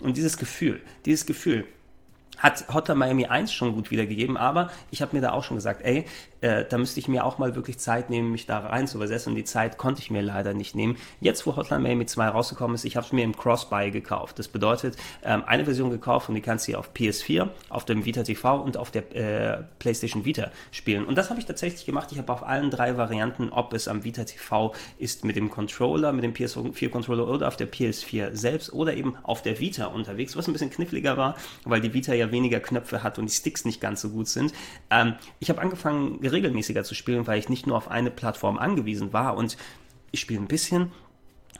Und 0.02 0.16
dieses 0.16 0.36
Gefühl, 0.36 0.82
dieses 1.06 1.24
Gefühl, 1.24 1.66
hat 2.44 2.66
Hotter 2.72 2.94
Miami 2.94 3.24
1 3.26 3.52
schon 3.52 3.72
gut 3.74 3.90
wiedergegeben, 3.90 4.36
aber 4.36 4.70
ich 4.90 5.00
habe 5.00 5.16
mir 5.16 5.22
da 5.22 5.32
auch 5.32 5.44
schon 5.44 5.56
gesagt, 5.56 5.80
ey, 5.82 6.04
äh, 6.44 6.66
da 6.68 6.76
müsste 6.76 7.00
ich 7.00 7.08
mir 7.08 7.24
auch 7.24 7.38
mal 7.38 7.54
wirklich 7.54 7.78
Zeit 7.78 8.10
nehmen, 8.10 8.30
mich 8.30 8.44
da 8.44 8.58
rein 8.58 8.86
zu 8.86 8.98
übersetzen 8.98 9.30
und 9.30 9.36
die 9.36 9.44
Zeit 9.44 9.78
konnte 9.78 10.02
ich 10.02 10.10
mir 10.10 10.20
leider 10.20 10.52
nicht 10.52 10.74
nehmen. 10.74 10.98
Jetzt, 11.20 11.46
wo 11.46 11.56
Hotline 11.56 11.82
Miami 11.82 12.04
2 12.04 12.28
rausgekommen 12.28 12.74
ist, 12.74 12.84
ich 12.84 12.96
habe 12.96 13.06
es 13.06 13.12
mir 13.12 13.24
im 13.24 13.34
Cross-Buy 13.34 13.90
gekauft. 13.90 14.38
Das 14.38 14.48
bedeutet, 14.48 14.96
ähm, 15.22 15.42
eine 15.46 15.64
Version 15.64 15.88
gekauft 15.88 16.28
und 16.28 16.34
die 16.34 16.42
kannst 16.42 16.66
du 16.66 16.72
hier 16.72 16.78
auf 16.78 16.90
PS4, 16.92 17.48
auf 17.70 17.86
dem 17.86 18.04
Vita 18.04 18.24
TV 18.24 18.60
und 18.60 18.76
auf 18.76 18.90
der 18.90 19.16
äh, 19.16 19.64
PlayStation 19.78 20.26
Vita 20.26 20.50
spielen. 20.70 21.06
Und 21.06 21.16
das 21.16 21.30
habe 21.30 21.40
ich 21.40 21.46
tatsächlich 21.46 21.86
gemacht. 21.86 22.12
Ich 22.12 22.18
habe 22.18 22.30
auf 22.30 22.42
allen 22.42 22.70
drei 22.70 22.98
Varianten, 22.98 23.48
ob 23.48 23.72
es 23.72 23.88
am 23.88 24.04
Vita 24.04 24.24
TV 24.24 24.74
ist 24.98 25.24
mit 25.24 25.36
dem 25.36 25.50
Controller, 25.50 26.12
mit 26.12 26.24
dem 26.24 26.34
PS4 26.34 26.90
Controller 26.90 27.26
oder 27.26 27.48
auf 27.48 27.56
der 27.56 27.72
PS4 27.72 28.36
selbst 28.36 28.70
oder 28.70 28.92
eben 28.92 29.16
auf 29.22 29.40
der 29.40 29.60
Vita 29.60 29.86
unterwegs, 29.86 30.36
was 30.36 30.46
ein 30.46 30.52
bisschen 30.52 30.70
kniffliger 30.70 31.16
war, 31.16 31.36
weil 31.64 31.80
die 31.80 31.94
Vita 31.94 32.12
ja 32.12 32.30
weniger 32.30 32.60
Knöpfe 32.60 33.02
hat 33.02 33.18
und 33.18 33.30
die 33.30 33.34
Sticks 33.34 33.64
nicht 33.64 33.80
ganz 33.80 34.02
so 34.02 34.10
gut 34.10 34.28
sind. 34.28 34.52
Ähm, 34.90 35.14
ich 35.40 35.48
habe 35.48 35.62
angefangen, 35.62 36.18
regelmäßiger 36.34 36.84
zu 36.84 36.94
spielen, 36.94 37.26
weil 37.26 37.38
ich 37.38 37.48
nicht 37.48 37.66
nur 37.66 37.76
auf 37.76 37.90
eine 37.90 38.10
Plattform 38.10 38.58
angewiesen 38.58 39.12
war. 39.12 39.36
Und 39.36 39.56
ich 40.10 40.20
spiele 40.20 40.40
ein 40.40 40.48
bisschen, 40.48 40.92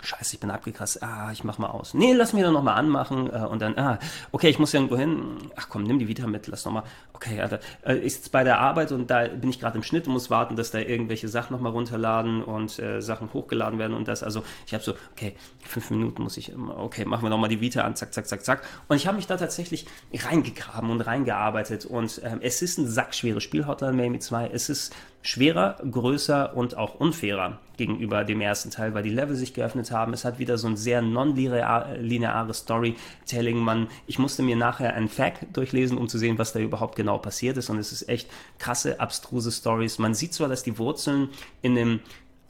Scheiße, 0.05 0.35
ich 0.35 0.41
bin 0.41 0.51
abgekratzt. 0.51 1.03
Ah, 1.03 1.31
ich 1.33 1.45
mach 1.45 1.59
mal 1.59 1.69
aus. 1.69 1.95
Nee, 1.95 2.13
lass 2.13 2.35
mich 2.35 2.43
doch 2.43 2.53
nochmal 2.53 2.75
anmachen. 2.75 3.33
Äh, 3.33 3.47
und 3.47 3.63
dann, 3.63 3.79
ah, 3.79 3.99
okay, 4.33 4.49
ich 4.49 4.59
muss 4.59 4.73
ja 4.73 4.81
irgendwo 4.81 4.99
hin. 4.99 5.39
Ach 5.57 5.69
komm, 5.69 5.85
nimm 5.85 5.99
die 5.99 6.09
Vita 6.09 6.27
mit, 6.27 6.47
lass 6.47 6.65
nochmal. 6.65 6.83
Okay, 7.15 7.41
Alter. 7.41 7.61
Äh, 7.85 7.97
ich 7.97 8.17
sitze 8.17 8.31
bei 8.31 8.45
der 8.45 8.61
Arbeit 8.61 8.93
und 8.93 9.11
da 9.11 9.27
bin 9.27 9.49
ich 9.49 9.61
gerade 9.61 9.77
im 9.79 9.83
Schnitt 9.83 10.07
und 10.07 10.13
muss 10.13 10.29
warten, 10.29 10.57
dass 10.57 10.71
da 10.71 10.79
irgendwelche 10.79 11.29
Sachen 11.29 11.55
nochmal 11.55 11.73
runterladen 11.73 12.43
und 12.43 12.79
äh, 12.79 13.01
Sachen 13.01 13.33
hochgeladen 13.33 13.79
werden 13.79 13.95
und 13.95 14.07
das. 14.07 14.23
Also 14.23 14.45
ich 14.67 14.75
habe 14.75 14.85
so, 14.85 14.95
okay, 15.13 15.35
fünf 15.61 15.91
Minuten 15.91 16.23
muss 16.23 16.37
ich, 16.37 16.53
okay, 16.55 17.05
machen 17.07 17.23
wir 17.23 17.31
nochmal 17.31 17.49
die 17.49 17.61
Vita 17.61 17.83
an, 17.83 17.97
zack, 17.97 18.13
zack, 18.13 18.27
zack, 18.27 18.45
zack. 18.45 18.63
Und 18.89 18.97
ich 18.97 19.07
habe 19.07 19.17
mich 19.17 19.27
da 19.27 19.37
tatsächlich 19.37 19.87
reingegraben 20.13 20.91
und 20.91 21.01
reingearbeitet. 21.01 21.87
Und 21.87 22.21
ähm, 22.25 22.41
es 22.43 22.61
ist 22.61 22.79
ein 22.79 22.87
sackschweres 22.87 23.43
Spiel, 23.43 23.67
Hotline 23.67 23.95
Miami 23.95 24.19
2. 24.19 24.49
Es 24.49 24.69
ist 24.69 24.95
schwerer, 25.25 25.79
größer 25.91 26.55
und 26.55 26.77
auch 26.77 26.97
unfairer 26.97 27.59
gegenüber 27.79 28.25
dem 28.25 28.43
ersten 28.43 28.71
Teil, 28.71 28.93
weil 28.93 29.03
die 29.03 29.11
Level 29.11 29.35
sich 29.35 29.55
geöffnet 29.55 29.91
haben. 29.91 30.13
Es 30.13 30.27
hat 30.27 30.39
wieder 30.39 30.59
so 30.59 30.69
ein 30.69 30.77
sehr 30.77 31.01
non-lineares 31.01 32.59
Storytelling. 32.59 33.57
Man, 33.57 33.89
ich 34.07 34.19
musste 34.19 34.43
mir 34.43 34.55
nachher 34.55 34.93
einen 34.93 35.09
Fact 35.09 35.47
durchlesen, 35.57 35.97
um 35.97 36.09
zu 36.09 36.19
sehen, 36.19 36.39
was 36.39 36.53
da 36.53 36.61
überhaupt 36.61 36.95
genau 36.95 37.17
passiert 37.17 37.57
ist. 37.57 37.71
Und 37.71 37.79
es 37.79 37.91
ist 37.91 38.07
echt 38.07 38.29
krasse, 38.59 39.01
abstruse 39.01 39.51
Stories. 39.51 39.99
Man 39.99 40.13
sieht 40.13 40.35
zwar, 40.35 40.49
dass 40.49 40.63
die 40.63 40.77
Wurzeln 40.77 41.31
in 41.63 41.75
dem 41.75 42.01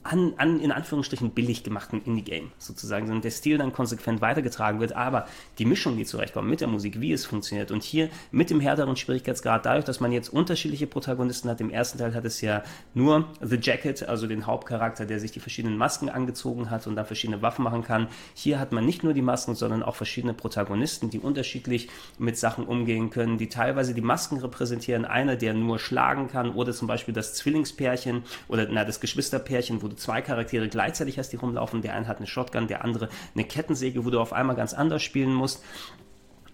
an, 0.05 0.34
an 0.36 0.61
in 0.61 0.70
Anführungsstrichen 0.70 1.30
billig 1.30 1.64
gemachten 1.64 2.02
Indie-Game 2.05 2.52
sozusagen, 2.59 3.07
sondern 3.07 3.22
der 3.22 3.30
Stil 3.30 3.59
dann 3.59 3.72
konsequent 3.72 4.20
weitergetragen 4.20 4.78
wird, 4.78 4.92
aber 4.92 5.26
die 5.59 5.64
Mischung, 5.64 5.96
die 5.96 6.05
zurechtkommt 6.05 6.48
mit 6.48 6.61
der 6.61 6.68
Musik, 6.68 7.00
wie 7.00 7.12
es 7.12 7.24
funktioniert 7.24 7.70
und 7.70 7.82
hier 7.82 8.11
mit 8.30 8.50
dem 8.50 8.61
härteren 8.61 8.96
Schwierigkeitsgrad, 8.96 9.64
dadurch, 9.64 9.86
dass 9.86 10.00
man 10.00 10.12
jetzt 10.12 10.28
unterschiedliche 10.28 10.86
Protagonisten 10.86 11.48
hat, 11.48 11.61
im 11.61 11.70
ersten 11.70 11.98
Teil 11.98 12.14
hat 12.14 12.24
es 12.26 12.42
ja 12.42 12.62
nur 12.92 13.28
The 13.40 13.59
Jacket, 13.61 14.07
also 14.07 14.26
den 14.26 14.46
Hauptcharakter, 14.46 15.07
der 15.07 15.20
sich 15.20 15.32
die 15.32 15.40
verschiedenen 15.40 15.78
Masken 15.78 16.11
angezogen 16.11 16.70
hat 16.70 16.86
und 16.86 16.96
dann 16.96 17.07
verschiedene 17.07 17.40
Waffen 17.40 17.64
machen 17.64 17.82
kann. 17.82 18.09
Hier 18.34 18.61
hat 18.61 18.72
man 18.72 18.84
nicht 18.84 19.05
nur 19.05 19.14
die 19.14 19.22
Masken, 19.22 19.55
sondern 19.55 19.82
auch 19.82 19.96
verschiedene 19.96 20.34
Protagonisten, 20.34 21.09
die 21.09 21.18
unterschiedlich 21.18 21.88
mit 22.18 22.36
Sachen 22.36 22.66
umgehen 22.66 23.09
können, 23.09 23.38
die 23.38 23.48
teilweise 23.48 23.94
die 23.94 24.02
Masken 24.02 24.38
repräsentieren, 24.38 25.07
einer, 25.07 25.36
der 25.36 25.55
nur 25.55 25.78
schlagen 25.78 26.28
kann 26.28 26.50
oder 26.50 26.72
zum 26.72 26.88
Beispiel 26.88 27.14
das 27.14 27.34
Zwillingspärchen 27.34 28.24
oder 28.48 28.68
na, 28.70 28.84
das 28.84 29.00
Geschwisterpärchen, 29.00 29.80
wo 29.80 29.93
du 29.95 30.01
zwei 30.01 30.22
Charaktere 30.22 30.68
gleichzeitig 30.68 31.18
hast, 31.18 31.30
die 31.30 31.36
rumlaufen. 31.36 31.82
Der 31.82 31.95
eine 31.95 32.07
hat 32.07 32.18
eine 32.18 32.26
Shotgun, 32.26 32.68
der 32.68 32.84
andere 32.84 33.09
eine 33.34 33.45
Kettensäge, 33.45 34.05
wo 34.05 34.11
du 34.11 34.20
auf 34.20 34.32
einmal 34.32 34.57
ganz 34.57 34.74
anders 34.74 35.03
spielen 35.03 35.32
musst. 35.32 35.62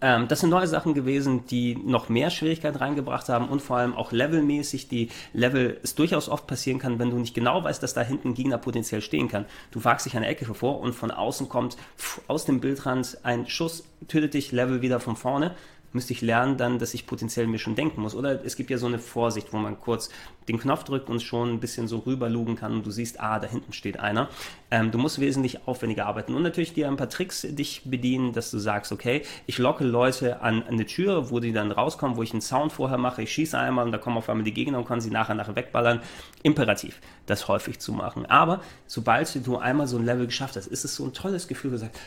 Ähm, 0.02 0.28
das 0.28 0.40
sind 0.40 0.50
neue 0.50 0.66
Sachen 0.66 0.94
gewesen, 0.94 1.44
die 1.46 1.76
noch 1.76 2.08
mehr 2.08 2.30
Schwierigkeit 2.30 2.80
reingebracht 2.80 3.28
haben 3.28 3.48
und 3.48 3.60
vor 3.60 3.76
allem 3.76 3.94
auch 3.94 4.12
levelmäßig. 4.12 4.88
Die 4.88 5.08
Level 5.32 5.78
es 5.82 5.94
durchaus 5.94 6.28
oft 6.28 6.46
passieren 6.46 6.78
kann, 6.78 6.98
wenn 6.98 7.10
du 7.10 7.18
nicht 7.18 7.34
genau 7.34 7.62
weißt, 7.62 7.82
dass 7.82 7.94
da 7.94 8.00
hinten 8.00 8.28
ein 8.28 8.34
Gegner 8.34 8.58
potenziell 8.58 9.02
stehen 9.02 9.28
kann. 9.28 9.44
Du 9.70 9.84
wagst 9.84 10.06
dich 10.06 10.16
eine 10.16 10.26
Ecke 10.26 10.46
vor 10.54 10.80
und 10.80 10.94
von 10.94 11.10
außen 11.10 11.48
kommt 11.48 11.76
pff, 11.98 12.22
aus 12.28 12.44
dem 12.46 12.60
Bildrand 12.60 13.18
ein 13.24 13.46
Schuss, 13.46 13.84
tötet 14.08 14.34
dich, 14.34 14.52
Level 14.52 14.80
wieder 14.80 15.00
von 15.00 15.16
vorne 15.16 15.54
müsste 15.92 16.12
ich 16.12 16.20
lernen 16.20 16.56
dann, 16.56 16.78
dass 16.78 16.94
ich 16.94 17.06
potenziell 17.06 17.46
mir 17.46 17.58
schon 17.58 17.74
denken 17.74 18.00
muss. 18.00 18.14
Oder 18.14 18.44
es 18.44 18.56
gibt 18.56 18.70
ja 18.70 18.78
so 18.78 18.86
eine 18.86 18.98
Vorsicht, 18.98 19.52
wo 19.52 19.58
man 19.58 19.80
kurz 19.80 20.10
den 20.48 20.58
Knopf 20.58 20.84
drückt 20.84 21.08
und 21.08 21.22
schon 21.22 21.50
ein 21.52 21.60
bisschen 21.60 21.88
so 21.88 21.98
rüberlugen 21.98 22.56
kann 22.56 22.72
und 22.72 22.86
du 22.86 22.90
siehst, 22.90 23.20
ah, 23.20 23.38
da 23.38 23.46
hinten 23.46 23.72
steht 23.72 23.98
einer. 23.98 24.28
Ähm, 24.70 24.90
du 24.90 24.98
musst 24.98 25.20
wesentlich 25.20 25.66
aufwendiger 25.66 26.06
arbeiten 26.06 26.34
und 26.34 26.42
natürlich 26.42 26.72
dir 26.72 26.88
ein 26.88 26.96
paar 26.96 27.08
Tricks 27.08 27.42
dich 27.42 27.82
bedienen, 27.84 28.32
dass 28.32 28.50
du 28.50 28.58
sagst, 28.58 28.92
okay, 28.92 29.22
ich 29.46 29.58
locke 29.58 29.84
Leute 29.84 30.42
an, 30.42 30.62
eine 30.62 30.86
Tür, 30.86 31.30
wo 31.30 31.40
die 31.40 31.52
dann 31.52 31.72
rauskommen, 31.72 32.16
wo 32.16 32.22
ich 32.22 32.32
einen 32.32 32.40
Sound 32.40 32.72
vorher 32.72 32.98
mache, 32.98 33.22
ich 33.22 33.32
schieße 33.32 33.58
einmal 33.58 33.84
und 33.84 33.92
da 33.92 33.98
kommen 33.98 34.16
auf 34.16 34.28
einmal 34.28 34.44
die 34.44 34.54
Gegner 34.54 34.78
und 34.78 34.86
kann 34.86 35.00
sie 35.00 35.10
nachher 35.10 35.34
nachher 35.34 35.56
wegballern. 35.56 36.00
Imperativ, 36.42 37.00
das 37.26 37.48
häufig 37.48 37.80
zu 37.80 37.92
machen. 37.92 38.26
Aber 38.26 38.60
sobald 38.86 39.46
du 39.46 39.58
einmal 39.58 39.86
so 39.86 39.98
ein 39.98 40.04
Level 40.04 40.26
geschafft 40.26 40.56
hast, 40.56 40.66
ist 40.66 40.84
es 40.84 40.96
so 40.96 41.04
ein 41.04 41.12
tolles 41.12 41.48
Gefühl, 41.48 41.70
gesagt, 41.70 41.98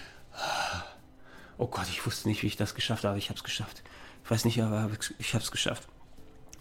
oh 1.58 1.68
Gott, 1.68 1.88
ich 1.90 2.06
wusste 2.06 2.28
nicht, 2.28 2.44
wie 2.44 2.48
ich 2.48 2.58
das 2.58 2.76
geschafft 2.76 3.04
habe, 3.04 3.18
ich 3.18 3.30
habe 3.30 3.38
es 3.38 3.44
geschafft. 3.44 3.84
Ich 4.24 4.32
weiß 4.32 4.46
nicht, 4.46 4.62
aber 4.62 4.90
ich 5.20 5.34
habe 5.34 5.44
es 5.44 5.52
geschafft. 5.52 5.88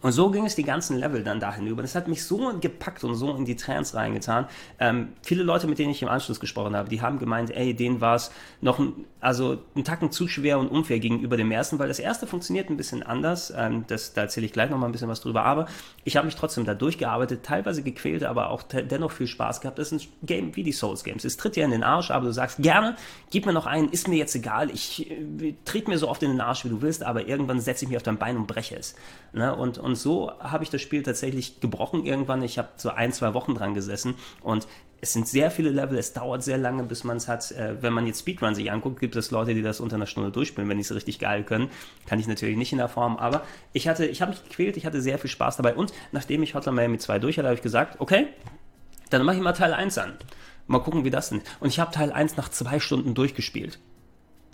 Und 0.03 0.11
so 0.11 0.31
ging 0.31 0.45
es 0.45 0.57
die 0.57 0.65
ganzen 0.65 0.99
Level 0.99 1.23
dann 1.23 1.39
dahin 1.39 1.67
über. 1.67 1.81
Das 1.81 1.95
hat 1.95 2.09
mich 2.09 2.25
so 2.25 2.59
gepackt 2.59 3.05
und 3.05 3.15
so 3.15 3.37
in 3.37 3.45
die 3.45 3.55
Trance 3.55 3.97
reingetan. 3.97 4.49
Ähm, 4.81 5.13
viele 5.23 5.45
Leute, 5.45 5.69
mit 5.69 5.79
denen 5.79 5.93
ich 5.93 6.03
im 6.03 6.09
Anschluss 6.09 6.41
gesprochen 6.41 6.75
habe, 6.75 6.89
die 6.89 7.01
haben 7.01 7.21
gemeint, 7.21 7.53
ey, 7.53 7.73
denen 7.73 8.01
war 8.01 8.17
es 8.17 8.33
noch 8.61 8.81
ein, 8.81 9.05
also 9.23 9.63
ein 9.77 9.85
Tacken 9.85 10.11
zu 10.11 10.27
schwer 10.27 10.59
und 10.59 10.67
unfair 10.67 10.99
gegenüber 10.99 11.37
dem 11.37 11.53
ersten, 11.53 11.79
weil 11.79 11.87
das 11.87 12.01
erste 12.01 12.27
funktioniert 12.27 12.69
ein 12.71 12.77
bisschen 12.77 13.05
anders. 13.05 13.53
Ähm, 13.57 13.85
das, 13.87 14.15
da 14.15 14.23
erzähle 14.23 14.47
ich 14.47 14.53
gleich 14.53 14.69
nochmal 14.69 14.89
ein 14.89 14.93
bisschen 14.93 15.09
was 15.09 15.21
drüber. 15.21 15.45
Aber 15.45 15.67
ich 16.03 16.17
habe 16.17 16.27
mich 16.27 16.35
trotzdem 16.35 16.65
da 16.65 16.75
durchgearbeitet, 16.75 17.45
teilweise 17.45 17.85
gequält, 17.85 18.25
aber 18.25 18.51
auch 18.51 18.63
dennoch 18.65 19.13
viel 19.13 19.29
Spaß 19.29 19.61
gehabt. 19.61 19.79
Das 19.79 19.93
ist 19.93 20.03
ein 20.03 20.09
Game 20.27 20.57
wie 20.57 20.65
die 20.65 20.73
Souls 20.73 21.05
Games. 21.05 21.25
Es 21.25 21.37
tritt 21.37 21.55
dir 21.55 21.65
in 21.65 21.71
den 21.71 21.85
Arsch, 21.85 22.11
aber 22.11 22.27
du 22.27 22.33
sagst, 22.33 22.59
gerne, 22.59 22.97
gib 23.31 23.47
mir 23.47 23.53
noch 23.53 23.67
einen, 23.67 23.91
ist 23.91 24.09
mir 24.09 24.17
jetzt 24.17 24.35
egal. 24.35 24.71
Ich 24.71 25.09
äh, 25.09 25.55
tritt 25.65 25.87
mir 25.87 25.99
so 25.99 26.09
oft 26.09 26.25
in 26.25 26.31
den 26.31 26.41
Arsch, 26.41 26.65
wie 26.65 26.71
du 26.71 26.83
willst, 26.83 27.05
aber 27.05 27.29
irgendwann 27.29 27.61
setze 27.61 27.85
ich 27.85 27.91
mich 27.91 27.97
auf 27.97 28.03
dein 28.03 28.19
Bein 28.19 28.37
und 28.37 28.49
breche 28.49 28.75
es. 28.75 28.97
Ne? 29.33 29.55
Und, 29.55 29.79
und 29.79 29.95
so 29.95 30.33
habe 30.41 30.65
ich 30.65 30.71
das 30.71 30.83
Spiel 30.83 31.05
tatsächlich 31.05 31.61
gebrochen 31.61 32.05
irgendwann. 32.05 32.43
Ich 32.43 32.59
habe 32.59 32.71
so 32.75 32.91
ein, 32.91 33.13
zwei 33.13 33.35
Wochen 33.35 33.55
dran 33.55 33.73
gesessen 33.75 34.17
und 34.43 34.67
es 35.05 35.13
sind 35.15 35.27
sehr 35.27 35.51
viele 35.51 35.71
Level, 35.71 35.99
es 35.99 36.13
dauert 36.13 36.45
sehr 36.45 36.59
lange, 36.59 36.85
bis 36.85 37.03
man 37.03 37.17
es 37.17 37.27
hat. 37.27 37.51
Äh, 37.51 37.83
wenn 37.83 37.93
man 37.93 38.07
jetzt 38.07 38.21
Speedrun 38.21 38.55
sich 38.55 38.71
anguckt, 38.71 39.01
gibt 39.01 39.17
es 39.17 39.33
Leute, 39.33 39.53
die 39.53 39.61
das 39.61 39.81
unter 39.81 39.97
einer 39.97 40.07
Stunde 40.07 40.31
durchspielen, 40.31 40.71
wenn 40.71 40.77
die 40.77 40.85
es 40.85 40.95
richtig 40.95 41.19
geil 41.19 41.43
können. 41.43 41.71
Kann 42.07 42.21
ich 42.21 42.29
natürlich 42.29 42.57
nicht 42.57 42.71
in 42.71 42.79
der 42.79 42.89
Form, 42.89 43.17
aber 43.17 43.43
ich 43.73 43.89
hatte, 43.89 44.07
ich 44.07 44.23
habe 44.23 44.31
mich 44.31 44.45
gequält, 44.45 44.77
ich 44.77 44.87
hatte 44.87 45.03
sehr 45.03 45.19
viel 45.19 45.29
Spaß 45.29 45.57
dabei 45.57 45.75
und 45.75 45.93
nachdem 46.13 46.45
ich 46.45 46.55
Hotline 46.55 46.77
Miami 46.77 46.99
2 46.99 47.19
durch 47.19 47.37
hatte, 47.37 47.49
habe 47.49 47.57
ich 47.57 47.63
gesagt, 47.63 48.01
okay, 48.01 48.29
dann 49.11 49.25
mache 49.25 49.37
ich 49.37 49.43
mal 49.43 49.53
Teil 49.53 49.75
1 49.75 49.99
an. 49.99 50.13
Mal 50.69 50.79
gucken, 50.79 51.05
wie 51.05 51.11
das 51.11 51.31
denn. 51.31 51.43
Und 51.59 51.69
ich 51.69 51.81
habe 51.81 51.91
Teil 51.91 52.13
1 52.13 52.37
nach 52.37 52.49
zwei 52.49 52.79
Stunden 52.79 53.15
durchgespielt. 53.15 53.81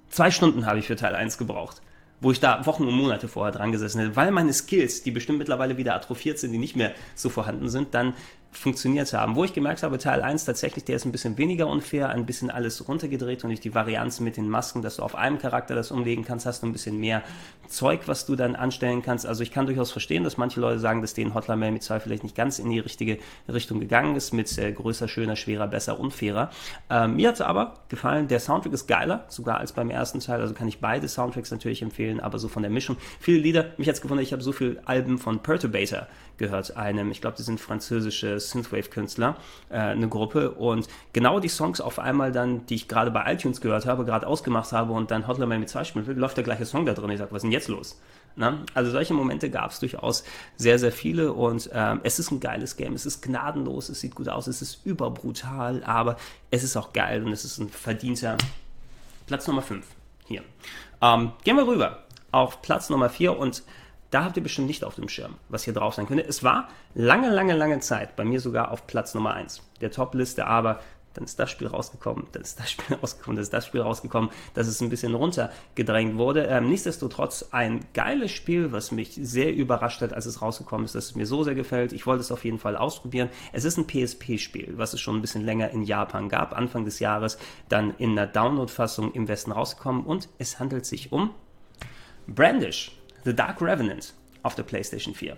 Zwei 0.09 0.31
Stunden 0.31 0.65
habe 0.65 0.79
ich 0.79 0.87
für 0.87 0.97
Teil 0.97 1.15
1 1.15 1.37
gebraucht 1.37 1.83
wo 2.21 2.33
ich 2.33 2.41
da 2.41 2.67
Wochen 2.67 2.85
und 2.85 2.95
Monate 2.95 3.29
vorher 3.29 3.53
dran 3.53 3.73
gesessen 3.73 4.01
hätte, 4.01 4.17
weil 4.17 4.31
meine 4.31 4.53
Skills, 4.53 5.03
die 5.03 5.11
bestimmt 5.11 5.39
mittlerweile 5.39 5.77
wieder 5.77 5.95
atrophiert 5.95 6.39
sind, 6.39 6.53
die 6.53 6.59
nicht 6.59 6.77
mehr 6.77 6.93
so 7.15 7.29
vorhanden 7.29 7.69
sind, 7.69 7.95
dann 7.95 8.15
funktioniert 8.51 9.13
haben. 9.13 9.37
Wo 9.37 9.45
ich 9.45 9.53
gemerkt 9.53 9.83
habe, 9.83 9.99
Teil 9.99 10.23
1 10.23 10.45
tatsächlich, 10.45 10.85
der 10.85 10.97
ist 10.97 11.05
ein 11.05 11.13
bisschen 11.13 11.37
weniger 11.39 11.69
unfair, 11.69 12.09
ein 12.09 12.27
bisschen 12.27 12.51
alles 12.51 12.89
runtergedreht 12.89 13.45
und 13.45 13.51
durch 13.51 13.61
die 13.61 13.75
Varianz 13.75 14.21
mit 14.21 14.37
den 14.37 14.49
Masken, 14.49 14.83
dass 14.83 14.97
du 14.97 15.03
auf 15.03 15.15
einem 15.15 15.39
Charakter 15.39 15.75
das 15.75 15.91
umlegen 15.91 16.25
kannst, 16.25 16.47
hast 16.47 16.63
du 16.63 16.67
ein 16.67 16.73
bisschen 16.73 16.99
mehr 16.99 17.23
Zeug, 17.69 18.03
was 18.07 18.27
du 18.27 18.37
dann 18.37 18.57
anstellen 18.57 19.03
kannst. 19.03 19.27
Also 19.27 19.43
ich 19.43 19.51
kann 19.51 19.67
durchaus 19.67 19.93
verstehen, 19.93 20.25
dass 20.25 20.39
manche 20.39 20.61
Leute 20.61 20.79
sagen, 20.79 21.03
dass 21.03 21.15
denen 21.15 21.35
Hotline 21.35 21.59
Miami 21.59 21.81
2 21.81 22.01
vielleicht 22.01 22.23
nicht 22.23 22.35
ganz 22.35 22.59
in 22.59 22.71
die 22.71 22.79
richtige 22.79 23.19
Richtung 23.53 23.81
gegangen 23.81 24.17
ist, 24.17 24.33
mit 24.33 24.57
äh, 24.59 24.73
größer, 24.73 25.09
schöner, 25.09 25.37
schwerer, 25.37 25.69
besser, 25.69 26.01
unfairer. 26.01 26.51
Ähm, 26.89 27.17
mir 27.17 27.29
hat 27.29 27.35
es 27.37 27.41
aber 27.43 27.75
gefallen, 27.89 28.29
der 28.29 28.41
Soundtrack 28.41 28.73
ist 28.73 28.87
geiler, 28.87 29.27
sogar 29.29 29.59
als 29.59 29.73
beim 29.73 29.91
ersten 29.91 30.21
Teil, 30.21 30.41
also 30.41 30.55
kann 30.55 30.69
ich 30.69 30.81
beide 30.81 31.07
Soundtracks 31.07 31.51
natürlich 31.51 31.83
empfehlen, 31.83 32.21
aber 32.21 32.39
so 32.39 32.49
von 32.49 32.63
der 32.63 32.71
Mischung. 32.71 32.97
Viele 33.21 33.39
Lieder, 33.39 33.67
mich 33.77 33.89
hat 33.89 33.97
es 33.97 34.01
gewundert, 34.01 34.27
ich 34.27 34.33
habe 34.33 34.43
so 34.43 34.53
viele 34.53 34.81
Alben 34.87 35.19
von 35.19 35.41
Perturbator 35.41 36.07
gehört, 36.39 36.77
einem, 36.77 37.11
ich 37.11 37.21
glaube, 37.21 37.37
die 37.37 37.43
sind 37.43 37.61
französische 37.61 38.38
Synthwave-Künstler, 38.41 39.37
äh, 39.71 39.79
eine 39.79 40.09
Gruppe. 40.09 40.53
Und 40.53 40.89
genau 41.13 41.41
die 41.41 41.49
Songs 41.49 41.81
auf 41.81 41.99
einmal 41.99 42.33
dann, 42.33 42.67
die 42.67 42.77
ich 42.77 42.89
gerade 42.89 43.11
bei 43.11 43.33
iTunes 43.33 43.61
gehört 43.61 43.87
habe, 43.87 44.05
gerade 44.05 44.27
ausgemacht 44.27 44.73
habe 44.73 44.93
und 44.93 45.11
dann 45.11 45.27
Hotline 45.27 45.47
Miami 45.47 45.67
2 45.67 45.85
spielen 45.85 46.07
will, 46.07 46.17
läuft 46.17 46.37
der 46.37 46.45
gleiche 46.45 46.67
Song 46.67 46.87
da 46.87 46.95
drin. 46.95 47.11
Ich 47.11 47.19
sage, 47.19 47.31
was 47.33 47.39
ist 47.39 47.45
denn 47.45 47.53
jetzt 47.53 47.69
los? 47.69 48.01
Na? 48.37 48.59
Also 48.73 48.93
solche 48.93 49.15
Momente 49.15 49.51
gab 49.51 49.73
es 49.73 49.81
durchaus 49.81 50.23
sehr, 50.57 50.79
sehr 50.79 50.93
viele 50.93 51.33
und 51.33 51.69
ähm, 51.73 52.01
es 52.05 52.19
ist 52.21 52.31
ein 52.31 52.39
geiles 52.39 52.77
Game. 52.77 52.95
Es 52.95 53.05
ist 53.05 53.21
gnadenlos, 53.21 53.89
es 53.89 54.01
sieht 54.01 54.15
gut 54.15 54.29
aus, 54.29 54.47
es 54.47 54.63
ist 54.63 54.87
überbrutal, 54.87 55.83
aber 55.85 56.17
es 56.51 56.63
ist 56.63 56.77
auch 56.77 56.93
geil 56.93 57.25
und 57.25 57.33
es 57.33 57.45
ist 57.45 57.59
ein 57.59 57.69
verdienter 57.69 58.37
Platz 59.27 59.47
Nummer 59.49 59.63
5 59.63 59.85
hier. 60.27 60.43
Ähm, 61.03 61.33
gehen 61.43 61.57
wir 61.57 61.67
rüber 61.67 62.05
auf 62.31 62.63
Platz 62.63 62.91
Nummer 62.91 63.11
4 63.11 63.37
und 63.37 63.65
da 64.11 64.25
habt 64.25 64.37
ihr 64.37 64.43
bestimmt 64.43 64.69
nicht 64.69 64.85
auf 64.85 64.95
dem 64.95 65.09
Schirm, 65.09 65.35
was 65.49 65.65
hier 65.65 65.75
drauf 65.75 65.95
sein 65.95 66.07
könnte. 66.07 66.25
Es 66.27 66.43
war 66.43 66.69
lange, 66.95 67.31
lange, 67.31 67.55
lange 67.55 67.81
Zeit 67.81 68.17
bei 68.17 68.25
mir 68.25 68.41
sogar 68.41 68.71
auf 68.71 68.87
Platz 68.87 69.15
Nummer 69.15 69.35
1 69.35 69.63
der 69.81 69.91
Top-Liste, 69.91 70.47
aber 70.47 70.81
dann 71.19 71.25
ist 71.25 71.39
das 71.39 71.51
Spiel 71.51 71.67
rausgekommen, 71.67 72.27
dann 72.33 72.43
ist 72.43 72.61
das 72.61 72.71
Spiel 72.71 72.97
rausgekommen, 73.03 73.37
dann 73.37 73.43
ist 73.43 73.53
das 73.53 73.67
Spiel 73.67 73.81
rausgekommen, 73.81 74.31
dass 74.55 74.69
es 74.69 74.81
ein 74.81 74.89
bisschen 74.89 75.15
runtergedrängt 75.15 76.17
wurde. 76.17 76.45
Ähm, 76.45 76.69
nichtsdestotrotz 76.69 77.49
ein 77.51 77.85
geiles 77.93 78.31
Spiel, 78.31 78.73
was 78.73 78.93
mich 78.93 79.19
sehr 79.21 79.53
überrascht 79.53 80.01
hat, 80.01 80.13
als 80.13 80.27
es 80.27 80.43
rausgekommen 80.43 80.85
ist, 80.85 80.95
dass 80.95 81.07
es 81.07 81.15
mir 81.17 81.27
so 81.27 81.43
sehr 81.43 81.57
gefällt. 81.57 81.93
Ich 81.93 82.07
wollte 82.07 82.21
es 82.21 82.31
auf 82.31 82.45
jeden 82.45 82.59
Fall 82.59 82.77
ausprobieren. 82.77 83.31
Es 83.53 83.65
ist 83.65 83.79
ein 83.79 83.87
PSP-Spiel, 83.87 84.75
was 84.77 84.95
es 84.95 85.01
schon 85.01 85.17
ein 85.17 85.21
bisschen 85.21 85.45
länger 85.45 85.71
in 85.71 85.83
Japan 85.83 86.29
gab, 86.29 86.57
Anfang 86.57 86.85
des 86.85 87.01
Jahres, 87.01 87.39
dann 87.69 87.95
in 87.99 88.13
einer 88.13 88.27
Download-Fassung 88.27 89.13
im 89.13 89.27
Westen 89.27 89.53
rausgekommen 89.53 90.05
und 90.05 90.29
es 90.39 90.61
handelt 90.61 90.87
sich 90.87 91.11
um 91.11 91.31
Brandish. 92.29 92.98
The 93.25 93.35
Dark 93.35 93.61
Revenant 93.61 94.15
auf 94.43 94.55
der 94.55 94.63
PlayStation 94.63 95.15
4. 95.15 95.37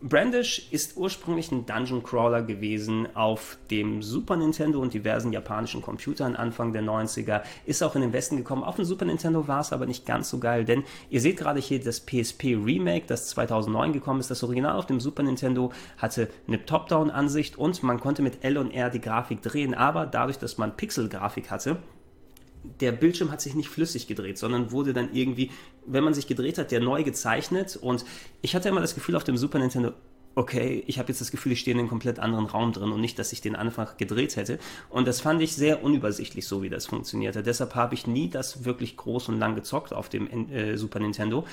Brandish 0.00 0.68
ist 0.70 0.96
ursprünglich 0.96 1.50
ein 1.50 1.66
Dungeon 1.66 2.04
Crawler 2.04 2.42
gewesen 2.42 3.08
auf 3.16 3.58
dem 3.68 4.00
Super 4.00 4.36
Nintendo 4.36 4.80
und 4.80 4.94
diversen 4.94 5.32
japanischen 5.32 5.82
Computern 5.82 6.36
Anfang 6.36 6.72
der 6.72 6.84
90er. 6.84 7.42
Ist 7.66 7.82
auch 7.82 7.96
in 7.96 8.02
den 8.02 8.12
Westen 8.12 8.36
gekommen. 8.36 8.62
Auf 8.62 8.76
dem 8.76 8.84
Super 8.84 9.06
Nintendo 9.06 9.48
war 9.48 9.58
es 9.58 9.72
aber 9.72 9.86
nicht 9.86 10.06
ganz 10.06 10.30
so 10.30 10.38
geil, 10.38 10.64
denn 10.64 10.84
ihr 11.10 11.20
seht 11.20 11.36
gerade 11.36 11.58
hier 11.58 11.80
das 11.80 11.98
PSP 11.98 12.54
Remake, 12.54 13.06
das 13.08 13.26
2009 13.30 13.92
gekommen 13.92 14.20
ist. 14.20 14.30
Das 14.30 14.44
Original 14.44 14.76
auf 14.76 14.86
dem 14.86 15.00
Super 15.00 15.24
Nintendo 15.24 15.72
hatte 15.96 16.30
eine 16.46 16.64
Top-Down-Ansicht 16.64 17.58
und 17.58 17.82
man 17.82 17.98
konnte 17.98 18.22
mit 18.22 18.44
L 18.44 18.56
und 18.56 18.70
R 18.70 18.90
die 18.90 19.00
Grafik 19.00 19.42
drehen, 19.42 19.74
aber 19.74 20.06
dadurch, 20.06 20.38
dass 20.38 20.58
man 20.58 20.76
Pixel-Grafik 20.76 21.50
hatte, 21.50 21.78
der 22.80 22.92
Bildschirm 22.92 23.30
hat 23.30 23.40
sich 23.40 23.54
nicht 23.54 23.68
flüssig 23.68 24.06
gedreht, 24.06 24.38
sondern 24.38 24.72
wurde 24.72 24.92
dann 24.92 25.12
irgendwie, 25.12 25.50
wenn 25.86 26.04
man 26.04 26.14
sich 26.14 26.26
gedreht 26.26 26.58
hat, 26.58 26.70
der 26.70 26.80
neu 26.80 27.02
gezeichnet. 27.02 27.76
Und 27.76 28.04
ich 28.42 28.54
hatte 28.54 28.68
immer 28.68 28.80
das 28.80 28.94
Gefühl 28.94 29.16
auf 29.16 29.24
dem 29.24 29.36
Super 29.36 29.58
Nintendo, 29.58 29.92
okay, 30.38 30.84
ich 30.86 30.98
habe 30.98 31.08
jetzt 31.08 31.20
das 31.20 31.32
Gefühl, 31.32 31.52
ich 31.52 31.60
stehe 31.60 31.74
in 31.74 31.80
einem 31.80 31.88
komplett 31.88 32.20
anderen 32.20 32.46
Raum 32.46 32.72
drin 32.72 32.92
und 32.92 33.00
nicht, 33.00 33.18
dass 33.18 33.32
ich 33.32 33.40
den 33.40 33.56
einfach 33.56 33.96
gedreht 33.96 34.36
hätte. 34.36 34.58
Und 34.88 35.08
das 35.08 35.20
fand 35.20 35.42
ich 35.42 35.54
sehr 35.54 35.82
unübersichtlich, 35.82 36.46
so 36.46 36.62
wie 36.62 36.68
das 36.68 36.86
funktionierte. 36.86 37.42
Deshalb 37.42 37.74
habe 37.74 37.94
ich 37.94 38.06
nie 38.06 38.30
das 38.30 38.64
wirklich 38.64 38.96
groß 38.96 39.30
und 39.30 39.38
lang 39.40 39.56
gezockt 39.56 39.92
auf 39.92 40.08
dem 40.08 40.50
äh, 40.50 40.76
Super 40.76 41.00
Nintendo. 41.00 41.44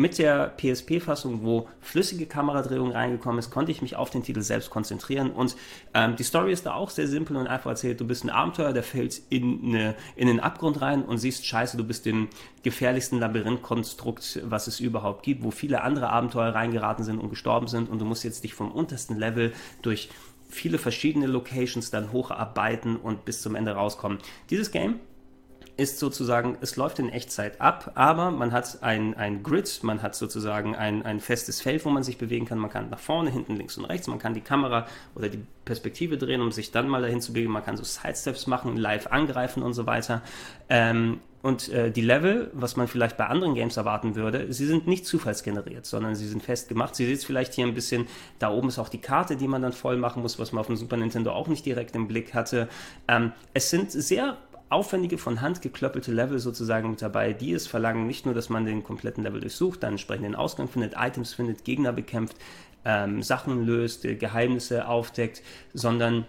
Mit 0.00 0.16
der 0.16 0.54
PSP-Fassung, 0.56 1.44
wo 1.44 1.68
flüssige 1.82 2.24
Kameradrehung 2.24 2.90
reingekommen 2.90 3.38
ist, 3.38 3.50
konnte 3.50 3.70
ich 3.70 3.82
mich 3.82 3.96
auf 3.96 4.08
den 4.08 4.22
Titel 4.22 4.40
selbst 4.40 4.70
konzentrieren. 4.70 5.30
Und 5.30 5.56
ähm, 5.92 6.16
die 6.16 6.22
Story 6.22 6.52
ist 6.52 6.64
da 6.64 6.72
auch 6.72 6.88
sehr 6.88 7.06
simpel 7.06 7.36
und 7.36 7.46
einfach 7.46 7.68
erzählt. 7.68 8.00
Du 8.00 8.06
bist 8.06 8.24
ein 8.24 8.30
Abenteuer, 8.30 8.72
der 8.72 8.82
fällt 8.82 9.20
in, 9.28 9.60
eine, 9.62 9.94
in 10.16 10.26
den 10.26 10.40
Abgrund 10.40 10.80
rein 10.80 11.02
und 11.02 11.18
siehst, 11.18 11.44
scheiße, 11.44 11.76
du 11.76 11.84
bist 11.84 12.06
im 12.06 12.28
gefährlichsten 12.62 13.18
Labyrinthkonstrukt, 13.18 14.40
was 14.44 14.68
es 14.68 14.80
überhaupt 14.80 15.22
gibt, 15.22 15.44
wo 15.44 15.50
viele 15.50 15.82
andere 15.82 16.08
Abenteuer 16.08 16.54
reingeraten 16.54 17.04
sind 17.04 17.18
und 17.18 17.28
gestorben 17.28 17.66
sind. 17.66 17.90
Und 17.90 17.98
du 17.98 18.06
musst 18.06 18.24
jetzt 18.24 18.42
dich 18.42 18.54
vom 18.54 18.72
untersten 18.72 19.18
Level 19.18 19.52
durch 19.82 20.08
viele 20.48 20.78
verschiedene 20.78 21.26
Locations 21.26 21.90
dann 21.90 22.10
hocharbeiten 22.10 22.96
und 22.96 23.26
bis 23.26 23.42
zum 23.42 23.54
Ende 23.54 23.72
rauskommen. 23.72 24.16
Dieses 24.48 24.70
Game 24.70 24.98
ist 25.80 25.98
sozusagen, 25.98 26.58
es 26.60 26.76
läuft 26.76 26.98
in 26.98 27.08
Echtzeit 27.08 27.60
ab, 27.60 27.92
aber 27.94 28.30
man 28.30 28.52
hat 28.52 28.82
ein, 28.82 29.14
ein 29.14 29.42
Grid, 29.42 29.80
man 29.82 30.02
hat 30.02 30.14
sozusagen 30.14 30.76
ein, 30.76 31.02
ein 31.02 31.20
festes 31.20 31.60
Feld, 31.60 31.84
wo 31.84 31.90
man 31.90 32.02
sich 32.02 32.18
bewegen 32.18 32.46
kann. 32.46 32.58
Man 32.58 32.70
kann 32.70 32.90
nach 32.90 32.98
vorne, 32.98 33.30
hinten, 33.30 33.56
links 33.56 33.78
und 33.78 33.86
rechts, 33.86 34.06
man 34.06 34.18
kann 34.18 34.34
die 34.34 34.42
Kamera 34.42 34.86
oder 35.14 35.30
die 35.30 35.42
Perspektive 35.64 36.18
drehen, 36.18 36.42
um 36.42 36.52
sich 36.52 36.70
dann 36.70 36.88
mal 36.88 37.00
dahin 37.00 37.20
zu 37.20 37.32
bewegen. 37.32 37.50
Man 37.50 37.64
kann 37.64 37.76
so 37.76 37.84
Sidesteps 37.84 38.46
machen, 38.46 38.76
live 38.76 39.06
angreifen 39.06 39.62
und 39.62 39.72
so 39.72 39.86
weiter. 39.86 40.22
Ähm, 40.68 41.20
und 41.42 41.70
äh, 41.70 41.90
die 41.90 42.02
Level, 42.02 42.50
was 42.52 42.76
man 42.76 42.86
vielleicht 42.86 43.16
bei 43.16 43.26
anderen 43.26 43.54
Games 43.54 43.76
erwarten 43.76 44.14
würde, 44.14 44.52
sie 44.52 44.66
sind 44.66 44.86
nicht 44.86 45.06
zufallsgeneriert, 45.06 45.86
sondern 45.86 46.14
sie 46.14 46.28
sind 46.28 46.42
festgemacht. 46.42 46.94
Sie 46.94 47.06
sieht 47.06 47.24
vielleicht 47.24 47.54
hier 47.54 47.66
ein 47.66 47.74
bisschen, 47.74 48.06
da 48.38 48.50
oben 48.50 48.68
ist 48.68 48.78
auch 48.78 48.90
die 48.90 49.00
Karte, 49.00 49.36
die 49.36 49.48
man 49.48 49.62
dann 49.62 49.72
voll 49.72 49.96
machen 49.96 50.20
muss, 50.20 50.38
was 50.38 50.52
man 50.52 50.60
auf 50.60 50.66
dem 50.66 50.76
Super 50.76 50.98
Nintendo 50.98 51.32
auch 51.32 51.48
nicht 51.48 51.64
direkt 51.64 51.96
im 51.96 52.08
Blick 52.08 52.34
hatte. 52.34 52.68
Ähm, 53.08 53.32
es 53.54 53.70
sind 53.70 53.90
sehr 53.90 54.36
aufwendige, 54.70 55.18
von 55.18 55.40
Hand 55.40 55.62
geklöppelte 55.62 56.12
Level 56.12 56.38
sozusagen 56.38 56.90
mit 56.90 57.02
dabei, 57.02 57.32
die 57.32 57.52
es 57.52 57.66
verlangen, 57.66 58.06
nicht 58.06 58.24
nur, 58.24 58.34
dass 58.34 58.48
man 58.48 58.64
den 58.64 58.84
kompletten 58.84 59.24
Level 59.24 59.40
durchsucht, 59.40 59.82
dann 59.82 59.92
entsprechend 59.92 60.24
den 60.24 60.36
Ausgang 60.36 60.68
findet, 60.68 60.94
Items 60.96 61.34
findet, 61.34 61.64
Gegner 61.64 61.92
bekämpft, 61.92 62.36
ähm, 62.84 63.22
Sachen 63.22 63.66
löst, 63.66 64.02
Geheimnisse 64.02 64.88
aufdeckt, 64.88 65.42
sondern 65.74 66.24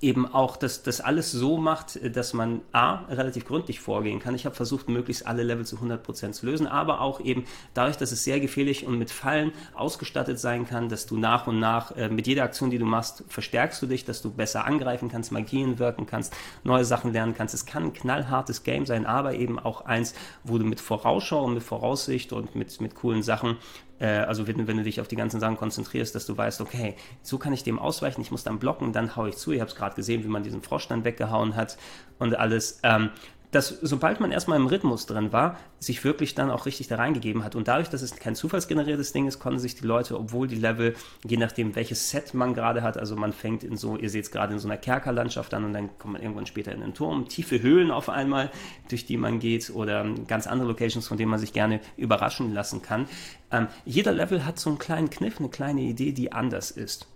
eben 0.00 0.26
auch 0.32 0.56
das, 0.56 0.82
das 0.82 1.00
alles 1.00 1.32
so 1.32 1.56
macht, 1.56 1.98
dass 2.14 2.32
man 2.32 2.60
A, 2.72 3.04
relativ 3.08 3.46
gründlich 3.46 3.80
vorgehen 3.80 4.20
kann. 4.20 4.34
Ich 4.34 4.46
habe 4.46 4.54
versucht, 4.54 4.88
möglichst 4.88 5.26
alle 5.26 5.42
Level 5.42 5.66
zu 5.66 5.76
100% 5.76 6.32
zu 6.32 6.46
lösen, 6.46 6.66
aber 6.66 7.00
auch 7.00 7.20
eben 7.20 7.44
dadurch, 7.74 7.96
dass 7.96 8.12
es 8.12 8.22
sehr 8.22 8.38
gefährlich 8.38 8.86
und 8.86 8.98
mit 8.98 9.10
Fallen 9.10 9.52
ausgestattet 9.74 10.38
sein 10.38 10.66
kann, 10.66 10.88
dass 10.88 11.06
du 11.06 11.16
nach 11.16 11.46
und 11.46 11.58
nach 11.58 11.96
äh, 11.96 12.08
mit 12.08 12.26
jeder 12.26 12.44
Aktion, 12.44 12.70
die 12.70 12.78
du 12.78 12.84
machst, 12.84 13.24
verstärkst 13.28 13.82
du 13.82 13.86
dich, 13.86 14.04
dass 14.04 14.22
du 14.22 14.30
besser 14.30 14.64
angreifen 14.64 15.08
kannst, 15.08 15.32
Magien 15.32 15.78
wirken 15.78 16.06
kannst, 16.06 16.34
neue 16.62 16.84
Sachen 16.84 17.12
lernen 17.12 17.34
kannst. 17.34 17.54
Es 17.54 17.66
kann 17.66 17.84
ein 17.84 17.92
knallhartes 17.92 18.62
Game 18.62 18.86
sein, 18.86 19.04
aber 19.04 19.34
eben 19.34 19.58
auch 19.58 19.80
eins, 19.82 20.14
wo 20.44 20.58
du 20.58 20.64
mit 20.64 20.80
Vorausschau 20.80 21.44
und 21.44 21.54
mit 21.54 21.62
Voraussicht 21.62 22.32
und 22.32 22.54
mit, 22.54 22.80
mit 22.80 22.94
coolen 22.94 23.22
Sachen 23.22 23.52
äh, 23.52 23.87
also 24.04 24.46
wenn, 24.46 24.66
wenn, 24.66 24.76
du 24.76 24.82
dich 24.82 25.00
auf 25.00 25.08
die 25.08 25.16
ganzen 25.16 25.40
Sachen 25.40 25.56
konzentrierst, 25.56 26.14
dass 26.14 26.26
du 26.26 26.36
weißt, 26.36 26.60
okay, 26.60 26.94
so 27.22 27.38
kann 27.38 27.52
ich 27.52 27.64
dem 27.64 27.78
ausweichen, 27.78 28.20
ich 28.20 28.30
muss 28.30 28.44
dann 28.44 28.58
blocken, 28.58 28.92
dann 28.92 29.16
haue 29.16 29.30
ich 29.30 29.36
zu. 29.36 29.52
Ihr 29.52 29.60
habt 29.60 29.72
es 29.72 29.76
gerade 29.76 29.96
gesehen, 29.96 30.22
wie 30.24 30.28
man 30.28 30.42
diesen 30.42 30.62
Frosch 30.62 30.86
dann 30.88 31.04
weggehauen 31.04 31.56
hat 31.56 31.78
und 32.18 32.36
alles. 32.36 32.80
Ähm, 32.82 33.10
dass 33.50 33.68
sobald 33.68 34.20
man 34.20 34.30
erstmal 34.30 34.58
im 34.58 34.66
Rhythmus 34.66 35.06
drin 35.06 35.32
war, 35.32 35.58
sich 35.78 36.04
wirklich 36.04 36.34
dann 36.34 36.50
auch 36.50 36.66
richtig 36.66 36.88
da 36.88 36.96
reingegeben 36.96 37.44
hat. 37.44 37.54
Und 37.54 37.68
dadurch, 37.68 37.88
dass 37.88 38.02
es 38.02 38.16
kein 38.16 38.34
zufallsgeneriertes 38.34 39.12
Ding 39.12 39.26
ist, 39.26 39.38
konnten 39.38 39.58
sich 39.58 39.74
die 39.74 39.86
Leute, 39.86 40.18
obwohl 40.18 40.48
die 40.48 40.56
Level, 40.56 40.94
je 41.24 41.36
nachdem 41.36 41.74
welches 41.74 42.10
Set 42.10 42.34
man 42.34 42.52
gerade 42.52 42.82
hat, 42.82 42.98
also 42.98 43.16
man 43.16 43.32
fängt 43.32 43.64
in 43.64 43.76
so, 43.76 43.96
ihr 43.96 44.10
seht 44.10 44.24
es 44.24 44.30
gerade 44.30 44.52
in 44.52 44.58
so 44.58 44.68
einer 44.68 44.76
Kerkerlandschaft 44.76 45.54
an 45.54 45.64
und 45.64 45.72
dann 45.72 45.98
kommt 45.98 46.14
man 46.14 46.22
irgendwann 46.22 46.46
später 46.46 46.72
in 46.72 46.82
einen 46.82 46.94
Turm, 46.94 47.28
tiefe 47.28 47.62
Höhlen 47.62 47.90
auf 47.90 48.08
einmal, 48.08 48.50
durch 48.90 49.06
die 49.06 49.16
man 49.16 49.38
geht 49.38 49.70
oder 49.70 50.04
ganz 50.26 50.46
andere 50.46 50.68
Locations, 50.68 51.06
von 51.06 51.16
denen 51.16 51.30
man 51.30 51.40
sich 51.40 51.52
gerne 51.52 51.80
überraschen 51.96 52.52
lassen 52.52 52.82
kann. 52.82 53.08
Ähm, 53.50 53.68
jeder 53.84 54.12
Level 54.12 54.44
hat 54.44 54.58
so 54.58 54.68
einen 54.68 54.78
kleinen 54.78 55.10
Kniff, 55.10 55.38
eine 55.38 55.48
kleine 55.48 55.80
Idee, 55.80 56.12
die 56.12 56.32
anders 56.32 56.70
ist. 56.70 57.06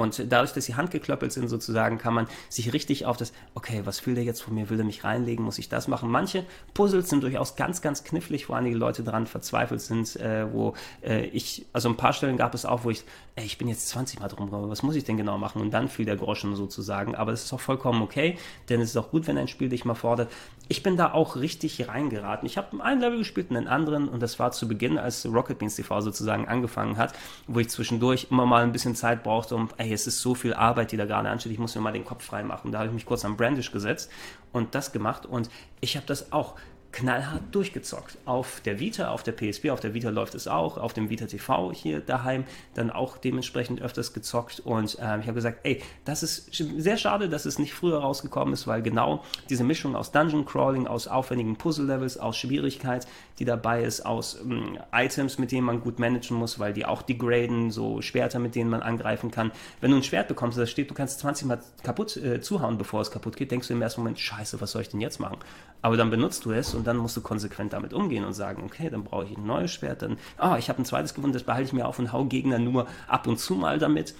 Und 0.00 0.32
dadurch, 0.32 0.52
dass 0.52 0.64
sie 0.64 0.74
handgeklöppelt 0.74 1.32
sind 1.32 1.48
sozusagen, 1.48 1.98
kann 1.98 2.14
man 2.14 2.26
sich 2.48 2.72
richtig 2.72 3.06
auf 3.06 3.16
das, 3.16 3.32
okay, 3.54 3.82
was 3.84 4.06
will 4.06 4.14
der 4.14 4.24
jetzt 4.24 4.42
von 4.42 4.54
mir? 4.54 4.70
Will 4.70 4.78
er 4.78 4.84
mich 4.84 5.04
reinlegen? 5.04 5.44
Muss 5.44 5.58
ich 5.58 5.68
das 5.68 5.88
machen? 5.88 6.10
Manche 6.10 6.44
Puzzles 6.74 7.08
sind 7.08 7.22
durchaus 7.22 7.56
ganz, 7.56 7.82
ganz 7.82 8.04
knifflig, 8.04 8.48
wo 8.48 8.54
einige 8.54 8.76
Leute 8.76 9.02
dran 9.02 9.26
verzweifelt 9.26 9.80
sind, 9.80 10.16
äh, 10.16 10.52
wo 10.52 10.74
äh, 11.02 11.26
ich, 11.26 11.66
also 11.72 11.88
ein 11.88 11.96
paar 11.96 12.12
Stellen 12.12 12.36
gab 12.36 12.54
es 12.54 12.64
auch, 12.64 12.84
wo 12.84 12.90
ich, 12.90 13.04
ey, 13.36 13.44
ich 13.44 13.58
bin 13.58 13.68
jetzt 13.68 13.88
20 13.88 14.20
Mal 14.20 14.28
drum 14.28 14.48
was 14.50 14.82
muss 14.82 14.96
ich 14.96 15.04
denn 15.04 15.16
genau 15.16 15.38
machen? 15.38 15.60
Und 15.60 15.70
dann 15.70 15.88
fiel 15.88 16.04
der 16.04 16.16
Groschen 16.16 16.54
sozusagen. 16.56 17.14
Aber 17.14 17.30
das 17.30 17.44
ist 17.44 17.52
auch 17.52 17.60
vollkommen 17.60 18.02
okay, 18.02 18.38
denn 18.68 18.80
es 18.80 18.90
ist 18.90 18.96
auch 18.96 19.10
gut, 19.10 19.26
wenn 19.26 19.38
ein 19.38 19.48
Spiel 19.48 19.68
dich 19.68 19.84
mal 19.84 19.94
fordert. 19.94 20.30
Ich 20.68 20.82
bin 20.82 20.96
da 20.96 21.12
auch 21.12 21.36
richtig 21.36 21.88
reingeraten. 21.88 22.46
Ich 22.46 22.58
habe 22.58 22.82
einen 22.82 23.00
Level 23.00 23.18
gespielt 23.18 23.50
und 23.50 23.56
einen 23.56 23.68
anderen 23.68 24.08
und 24.08 24.22
das 24.22 24.38
war 24.38 24.52
zu 24.52 24.68
Beginn, 24.68 24.98
als 24.98 25.26
Rocket 25.26 25.58
Beans 25.58 25.76
TV 25.76 26.00
sozusagen 26.00 26.46
angefangen 26.48 26.96
hat, 26.96 27.14
wo 27.46 27.60
ich 27.60 27.68
zwischendurch 27.68 28.28
immer 28.30 28.46
mal 28.46 28.62
ein 28.62 28.72
bisschen 28.72 28.94
Zeit 28.94 29.22
brauchte, 29.22 29.54
um, 29.54 29.68
ey, 29.76 29.87
es 29.92 30.06
ist 30.06 30.20
so 30.20 30.34
viel 30.34 30.54
Arbeit, 30.54 30.92
die 30.92 30.96
da 30.96 31.04
gerade 31.04 31.28
ansteht, 31.28 31.52
ich 31.52 31.58
muss 31.58 31.74
mir 31.74 31.80
mal 31.80 31.92
den 31.92 32.04
Kopf 32.04 32.24
frei 32.24 32.42
machen. 32.42 32.72
Da 32.72 32.78
habe 32.78 32.88
ich 32.88 32.94
mich 32.94 33.06
kurz 33.06 33.24
am 33.24 33.36
Brandish 33.36 33.72
gesetzt 33.72 34.10
und 34.52 34.74
das 34.74 34.92
gemacht 34.92 35.26
und 35.26 35.50
ich 35.80 35.96
habe 35.96 36.06
das 36.06 36.32
auch 36.32 36.54
knallhart 36.92 37.42
durchgezockt. 37.52 38.16
Auf 38.24 38.60
der 38.60 38.80
Vita, 38.80 39.10
auf 39.10 39.22
der 39.22 39.32
PSP, 39.32 39.70
auf 39.70 39.80
der 39.80 39.94
Vita 39.94 40.08
läuft 40.08 40.34
es 40.34 40.48
auch, 40.48 40.78
auf 40.78 40.94
dem 40.94 41.10
Vita 41.10 41.26
TV 41.26 41.72
hier 41.72 42.00
daheim 42.00 42.44
dann 42.74 42.90
auch 42.90 43.18
dementsprechend 43.18 43.82
öfters 43.82 44.12
gezockt 44.12 44.60
und 44.60 44.98
äh, 44.98 45.18
ich 45.20 45.26
habe 45.26 45.34
gesagt, 45.34 45.60
ey, 45.64 45.82
das 46.04 46.22
ist 46.22 46.50
sehr 46.52 46.96
schade, 46.96 47.28
dass 47.28 47.44
es 47.44 47.58
nicht 47.58 47.74
früher 47.74 47.98
rausgekommen 47.98 48.54
ist, 48.54 48.66
weil 48.66 48.82
genau 48.82 49.22
diese 49.50 49.64
Mischung 49.64 49.96
aus 49.96 50.12
Dungeon 50.12 50.46
Crawling, 50.46 50.86
aus 50.86 51.08
aufwendigen 51.08 51.56
Puzzle-Levels, 51.56 52.18
aus 52.18 52.36
Schwierigkeit, 52.36 53.06
die 53.38 53.44
dabei 53.44 53.82
ist, 53.82 54.04
aus 54.04 54.38
ähm, 54.42 54.78
Items, 54.92 55.38
mit 55.38 55.52
denen 55.52 55.66
man 55.66 55.80
gut 55.80 55.98
managen 55.98 56.36
muss, 56.36 56.58
weil 56.58 56.72
die 56.72 56.84
auch 56.86 57.02
degraden, 57.02 57.70
so 57.70 58.02
Schwerter, 58.02 58.38
mit 58.38 58.54
denen 58.54 58.70
man 58.70 58.82
angreifen 58.82 59.30
kann. 59.30 59.52
Wenn 59.80 59.90
du 59.90 59.96
ein 59.96 60.02
Schwert 60.02 60.28
bekommst, 60.28 60.58
da 60.58 60.66
steht, 60.66 60.90
du 60.90 60.94
kannst 60.94 61.20
20 61.20 61.46
Mal 61.46 61.60
kaputt 61.82 62.16
äh, 62.16 62.40
zuhauen, 62.40 62.78
bevor 62.78 63.00
es 63.00 63.10
kaputt 63.10 63.36
geht, 63.36 63.50
denkst 63.50 63.68
du 63.68 63.74
im 63.74 63.82
ersten 63.82 64.00
Moment, 64.00 64.18
scheiße, 64.18 64.60
was 64.60 64.72
soll 64.72 64.82
ich 64.82 64.88
denn 64.88 65.00
jetzt 65.00 65.20
machen? 65.20 65.38
Aber 65.80 65.96
dann 65.96 66.10
benutzt 66.10 66.44
du 66.44 66.52
es 66.52 66.74
und 66.74 66.86
dann 66.86 66.96
musst 66.96 67.16
du 67.16 67.20
konsequent 67.20 67.72
damit 67.72 67.92
umgehen 67.92 68.24
und 68.24 68.32
sagen, 68.32 68.62
okay, 68.64 68.90
dann 68.90 69.04
brauche 69.04 69.24
ich 69.24 69.36
ein 69.36 69.46
neues 69.46 69.70
Schwert, 69.70 70.02
dann, 70.02 70.18
ah, 70.36 70.56
ich 70.58 70.68
habe 70.68 70.82
ein 70.82 70.84
zweites 70.84 71.14
gewonnen, 71.14 71.32
das 71.32 71.44
behalte 71.44 71.66
ich 71.68 71.72
mir 71.72 71.86
auf 71.86 71.98
und 71.98 72.12
hau 72.12 72.24
Gegner 72.24 72.58
nur 72.58 72.86
ab 73.06 73.26
und 73.26 73.38
zu 73.38 73.54
mal 73.54 73.78
damit. 73.78 74.14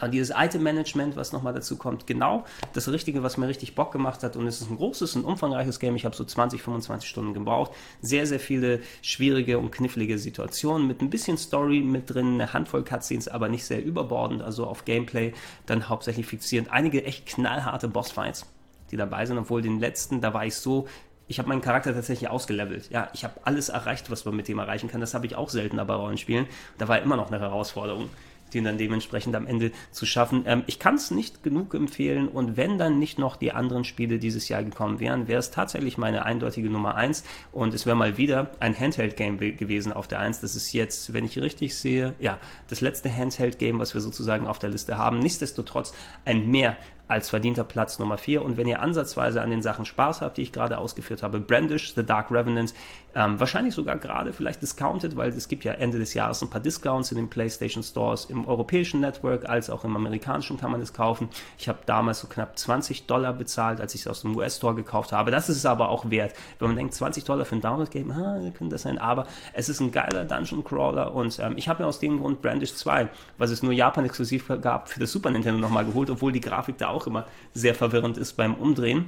Aber 0.00 0.08
dieses 0.08 0.34
Item-Management, 0.36 1.16
was 1.16 1.32
nochmal 1.32 1.52
dazu 1.52 1.76
kommt, 1.76 2.06
genau 2.06 2.44
das 2.72 2.88
Richtige, 2.88 3.22
was 3.22 3.36
mir 3.36 3.48
richtig 3.48 3.74
Bock 3.74 3.92
gemacht 3.92 4.22
hat. 4.22 4.36
Und 4.36 4.46
es 4.46 4.60
ist 4.60 4.70
ein 4.70 4.76
großes 4.76 5.16
und 5.16 5.24
umfangreiches 5.24 5.78
Game. 5.78 5.96
Ich 5.96 6.04
habe 6.04 6.16
so 6.16 6.24
20, 6.24 6.62
25 6.62 7.08
Stunden 7.08 7.34
gebraucht. 7.34 7.72
Sehr, 8.00 8.26
sehr 8.26 8.40
viele 8.40 8.80
schwierige 9.02 9.58
und 9.58 9.70
knifflige 9.70 10.18
Situationen 10.18 10.86
mit 10.86 11.02
ein 11.02 11.10
bisschen 11.10 11.36
Story 11.36 11.80
mit 11.80 12.12
drin, 12.12 12.34
eine 12.34 12.52
Handvoll 12.52 12.84
Cutscenes, 12.84 13.28
aber 13.28 13.48
nicht 13.48 13.64
sehr 13.64 13.84
überbordend, 13.84 14.42
also 14.42 14.66
auf 14.66 14.84
Gameplay 14.84 15.32
dann 15.66 15.88
hauptsächlich 15.88 16.26
fixierend. 16.26 16.70
Einige 16.72 17.04
echt 17.04 17.26
knallharte 17.26 17.88
Bossfights 17.88 18.46
die 18.90 18.96
dabei 18.96 19.26
sind, 19.26 19.38
obwohl 19.38 19.62
den 19.62 19.78
letzten, 19.78 20.20
da 20.20 20.34
war 20.34 20.44
ich 20.44 20.54
so, 20.56 20.88
ich 21.28 21.38
habe 21.38 21.48
meinen 21.48 21.60
Charakter 21.60 21.94
tatsächlich 21.94 22.28
ausgelevelt. 22.28 22.90
Ja, 22.90 23.08
ich 23.14 23.22
habe 23.22 23.34
alles 23.44 23.68
erreicht, 23.68 24.10
was 24.10 24.24
man 24.24 24.34
mit 24.34 24.48
dem 24.48 24.58
erreichen 24.58 24.88
kann. 24.88 25.00
Das 25.00 25.14
habe 25.14 25.26
ich 25.26 25.36
auch 25.36 25.48
seltener 25.48 25.84
bei 25.84 25.94
Rollenspielen. 25.94 26.46
Da 26.76 26.88
war 26.88 27.00
immer 27.00 27.16
noch 27.16 27.30
eine 27.30 27.38
Herausforderung, 27.38 28.10
den 28.54 28.64
dann 28.64 28.78
dementsprechend 28.78 29.34
am 29.36 29.46
Ende 29.46 29.72
zu 29.90 30.06
schaffen. 30.06 30.44
Ähm, 30.46 30.64
ich 30.66 30.78
kann 30.78 30.94
es 30.94 31.10
nicht 31.10 31.42
genug 31.42 31.74
empfehlen 31.74 32.28
und 32.28 32.56
wenn 32.56 32.78
dann 32.78 32.98
nicht 32.98 33.18
noch 33.18 33.36
die 33.36 33.52
anderen 33.52 33.84
Spiele 33.84 34.18
dieses 34.18 34.48
Jahr 34.48 34.62
gekommen 34.62 35.00
wären, 35.00 35.28
wäre 35.28 35.38
es 35.38 35.50
tatsächlich 35.50 35.98
meine 35.98 36.24
eindeutige 36.24 36.70
Nummer 36.70 36.94
1 36.94 37.24
und 37.52 37.74
es 37.74 37.86
wäre 37.86 37.96
mal 37.96 38.16
wieder 38.16 38.50
ein 38.60 38.78
Handheld-Game 38.78 39.38
gewesen 39.38 39.92
auf 39.92 40.08
der 40.08 40.20
1. 40.20 40.40
Das 40.40 40.56
ist 40.56 40.72
jetzt, 40.72 41.12
wenn 41.12 41.24
ich 41.24 41.38
richtig 41.38 41.74
sehe, 41.74 42.14
ja, 42.18 42.38
das 42.68 42.80
letzte 42.80 43.14
Handheld-Game, 43.14 43.78
was 43.78 43.94
wir 43.94 44.00
sozusagen 44.00 44.46
auf 44.46 44.58
der 44.58 44.70
Liste 44.70 44.98
haben. 44.98 45.18
Nichtsdestotrotz 45.18 45.92
ein 46.24 46.50
mehr 46.50 46.76
als 47.10 47.28
verdienter 47.28 47.64
Platz 47.64 47.98
Nummer 47.98 48.18
4. 48.18 48.42
Und 48.42 48.56
wenn 48.56 48.68
ihr 48.68 48.80
ansatzweise 48.80 49.42
an 49.42 49.50
den 49.50 49.62
Sachen 49.62 49.84
Spaß 49.84 50.20
habt, 50.20 50.36
die 50.36 50.42
ich 50.42 50.52
gerade 50.52 50.78
ausgeführt 50.78 51.22
habe, 51.22 51.40
Brandish, 51.40 51.94
The 51.94 52.04
Dark 52.04 52.30
Revenant, 52.30 52.72
ähm, 53.14 53.40
wahrscheinlich 53.40 53.74
sogar 53.74 53.96
gerade 53.96 54.32
vielleicht 54.32 54.62
discounted, 54.62 55.16
weil 55.16 55.30
es 55.30 55.48
gibt 55.48 55.64
ja 55.64 55.72
Ende 55.72 55.98
des 55.98 56.14
Jahres 56.14 56.40
ein 56.42 56.50
paar 56.50 56.60
Discounts 56.60 57.10
in 57.10 57.16
den 57.16 57.28
PlayStation 57.28 57.82
Stores 57.82 58.26
im 58.26 58.46
europäischen 58.46 59.00
Network 59.00 59.48
als 59.48 59.68
auch 59.70 59.84
im 59.84 59.96
amerikanischen 59.96 60.58
kann 60.58 60.70
man 60.70 60.80
es 60.80 60.92
kaufen. 60.92 61.28
Ich 61.58 61.68
habe 61.68 61.80
damals 61.86 62.20
so 62.20 62.28
knapp 62.28 62.56
20 62.56 63.06
Dollar 63.06 63.32
bezahlt, 63.32 63.80
als 63.80 63.96
ich 63.96 64.02
es 64.02 64.06
aus 64.06 64.22
dem 64.22 64.36
US-Store 64.36 64.76
gekauft 64.76 65.10
habe. 65.10 65.32
Das 65.32 65.48
ist 65.48 65.56
es 65.56 65.66
aber 65.66 65.88
auch 65.88 66.10
wert. 66.10 66.34
Wenn 66.60 66.68
man 66.68 66.76
denkt, 66.76 66.94
20 66.94 67.24
Dollar 67.24 67.44
für 67.44 67.56
ein 67.56 67.60
Download-Game, 67.60 68.12
ah, 68.12 68.38
könnte 68.56 68.74
das 68.74 68.82
sein. 68.82 68.98
Aber 68.98 69.26
es 69.52 69.68
ist 69.68 69.80
ein 69.80 69.90
geiler 69.90 70.24
Dungeon 70.24 70.62
Crawler 70.62 71.12
und 71.12 71.40
ähm, 71.40 71.54
ich 71.56 71.68
habe 71.68 71.82
mir 71.82 71.88
aus 71.88 71.98
dem 71.98 72.20
Grund 72.20 72.40
Brandish 72.40 72.74
2, 72.74 73.08
was 73.38 73.50
es 73.50 73.64
nur 73.64 73.72
Japan 73.72 74.04
exklusiv 74.04 74.46
gab, 74.60 74.88
für 74.88 75.00
das 75.00 75.10
Super 75.10 75.30
Nintendo 75.30 75.60
nochmal 75.60 75.84
geholt, 75.84 76.10
obwohl 76.10 76.30
die 76.30 76.40
Grafik 76.40 76.78
da 76.78 76.88
auch 76.88 76.99
immer 77.06 77.26
sehr 77.54 77.74
verwirrend 77.74 78.18
ist 78.18 78.34
beim 78.34 78.54
Umdrehen. 78.54 79.06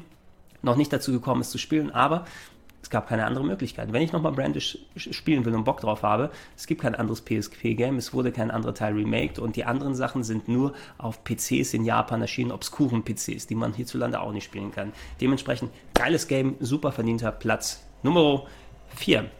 Noch 0.62 0.76
nicht 0.76 0.92
dazu 0.92 1.12
gekommen 1.12 1.40
ist 1.40 1.50
zu 1.50 1.58
spielen, 1.58 1.90
aber 1.90 2.24
Es 2.82 2.90
gab 2.90 3.08
keine 3.08 3.24
andere 3.24 3.44
Möglichkeit. 3.44 3.92
Wenn 3.92 4.02
ich 4.02 4.12
nochmal 4.12 4.32
Brandish 4.32 4.76
spielen 4.96 5.44
will 5.44 5.54
und 5.54 5.64
Bock 5.64 5.80
drauf 5.80 6.02
habe, 6.02 6.30
es 6.56 6.66
gibt 6.66 6.82
kein 6.82 6.96
anderes 6.96 7.22
PSP-Game, 7.22 7.96
es 7.96 8.12
wurde 8.12 8.32
kein 8.32 8.50
anderer 8.50 8.74
Teil 8.74 8.94
remaked 8.94 9.38
und 9.38 9.54
die 9.54 9.64
anderen 9.64 9.94
Sachen 9.94 10.24
sind 10.24 10.48
nur 10.48 10.74
auf 10.98 11.22
PCs 11.22 11.74
in 11.74 11.84
Japan 11.84 12.20
erschienen, 12.20 12.50
obskuren 12.50 13.04
PCs, 13.04 13.46
die 13.46 13.54
man 13.54 13.72
hierzulande 13.72 14.20
auch 14.20 14.32
nicht 14.32 14.44
spielen 14.44 14.72
kann. 14.72 14.92
Dementsprechend 15.20 15.70
geiles 15.94 16.26
Game, 16.26 16.56
super 16.58 16.90
verdienter 16.90 17.30
Platz 17.30 17.84
Nummer 18.02 18.46
4. 18.96 19.30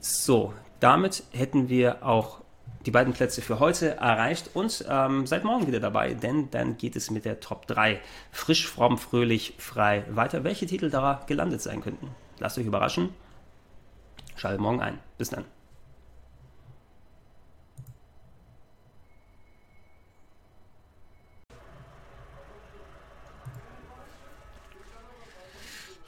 So, 0.00 0.52
damit 0.80 1.22
hätten 1.30 1.68
wir 1.68 2.04
auch 2.04 2.40
die 2.86 2.92
beiden 2.92 3.12
Plätze 3.12 3.42
für 3.42 3.58
heute 3.58 3.96
erreicht 3.96 4.50
und 4.54 4.84
ähm, 4.88 5.26
seid 5.26 5.44
morgen 5.44 5.66
wieder 5.66 5.80
dabei, 5.80 6.14
denn 6.14 6.50
dann 6.52 6.76
geht 6.78 6.94
es 6.94 7.10
mit 7.10 7.24
der 7.24 7.40
Top 7.40 7.66
3 7.66 8.00
frisch, 8.30 8.68
fromm, 8.68 8.96
fröhlich, 8.96 9.54
frei 9.58 10.04
weiter. 10.08 10.44
Welche 10.44 10.66
Titel 10.66 10.88
da 10.88 11.24
gelandet 11.26 11.60
sein 11.60 11.82
könnten? 11.82 12.08
Lasst 12.38 12.58
euch 12.58 12.66
überraschen. 12.66 13.10
Schaltet 14.36 14.60
morgen 14.60 14.80
ein. 14.80 15.00
Bis 15.18 15.30
dann. 15.30 15.44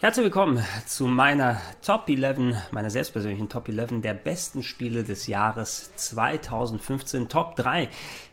Herzlich 0.01 0.27
willkommen 0.27 0.65
zu 0.87 1.09
meiner 1.09 1.61
Top 1.85 2.09
11, 2.09 2.71
meiner 2.71 2.89
selbstpersönlichen 2.89 3.49
Top 3.49 3.69
11 3.69 4.01
der 4.01 4.15
besten 4.15 4.63
Spiele 4.63 5.03
des 5.03 5.27
Jahres 5.27 5.91
2015, 5.97 7.29
Top 7.29 7.57
3 7.57 7.89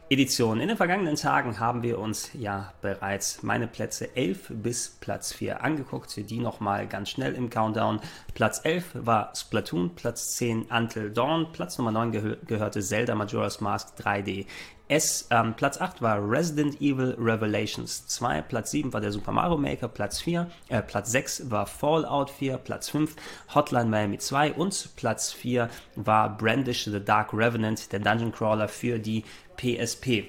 Edition. 0.07 0.59
In 0.59 0.67
den 0.67 0.77
vergangenen 0.77 1.15
Tagen 1.15 1.59
haben 1.59 1.81
wir 1.81 1.97
uns 1.97 2.29
ja 2.33 2.71
bereits 2.83 3.41
meine 3.41 3.65
Plätze 3.65 4.15
11 4.15 4.51
bis 4.51 4.89
Platz 4.89 5.33
4 5.33 5.63
angeguckt. 5.63 6.15
Die 6.29 6.39
nochmal 6.39 6.85
ganz 6.85 7.09
schnell 7.09 7.33
im 7.33 7.49
Countdown. 7.49 7.99
Platz 8.35 8.61
11 8.63 8.91
war 8.93 9.33
Splatoon, 9.35 9.95
Platz 9.95 10.35
10 10.35 10.67
Until 10.69 11.09
Dawn, 11.09 11.51
Platz 11.51 11.79
Nummer 11.79 11.91
9 11.91 12.11
gehör 12.11 12.35
gehörte 12.45 12.81
Zelda 12.81 13.15
Majora's 13.15 13.59
Mask 13.59 13.99
3D. 13.99 14.45
S, 14.87 15.27
ähm, 15.31 15.55
Platz 15.55 15.81
8 15.81 16.01
war 16.01 16.19
Resident 16.19 16.79
Evil 16.79 17.15
Revelations 17.17 18.05
2, 18.05 18.43
Platz 18.43 18.69
7 18.69 18.93
war 18.93 19.01
der 19.01 19.11
Super 19.11 19.31
Mario 19.31 19.57
Maker, 19.57 19.87
Platz 19.87 20.21
4, 20.21 20.49
äh, 20.69 20.81
Platz 20.83 21.11
6 21.11 21.49
war 21.49 21.65
Fallout 21.65 22.29
4, 22.29 22.57
Platz 22.57 22.89
5 22.89 23.15
Hotline 23.55 23.89
Miami 23.89 24.19
2 24.19 24.53
und 24.53 24.95
Platz 24.95 25.33
4 25.33 25.69
war 25.95 26.37
Brandish 26.37 26.85
the 26.85 27.03
Dark 27.03 27.33
Revenant, 27.33 27.91
der 27.91 27.99
Dungeon 27.99 28.31
Crawler 28.31 28.67
für 28.67 28.99
die 28.99 29.23
PSP. 29.57 30.25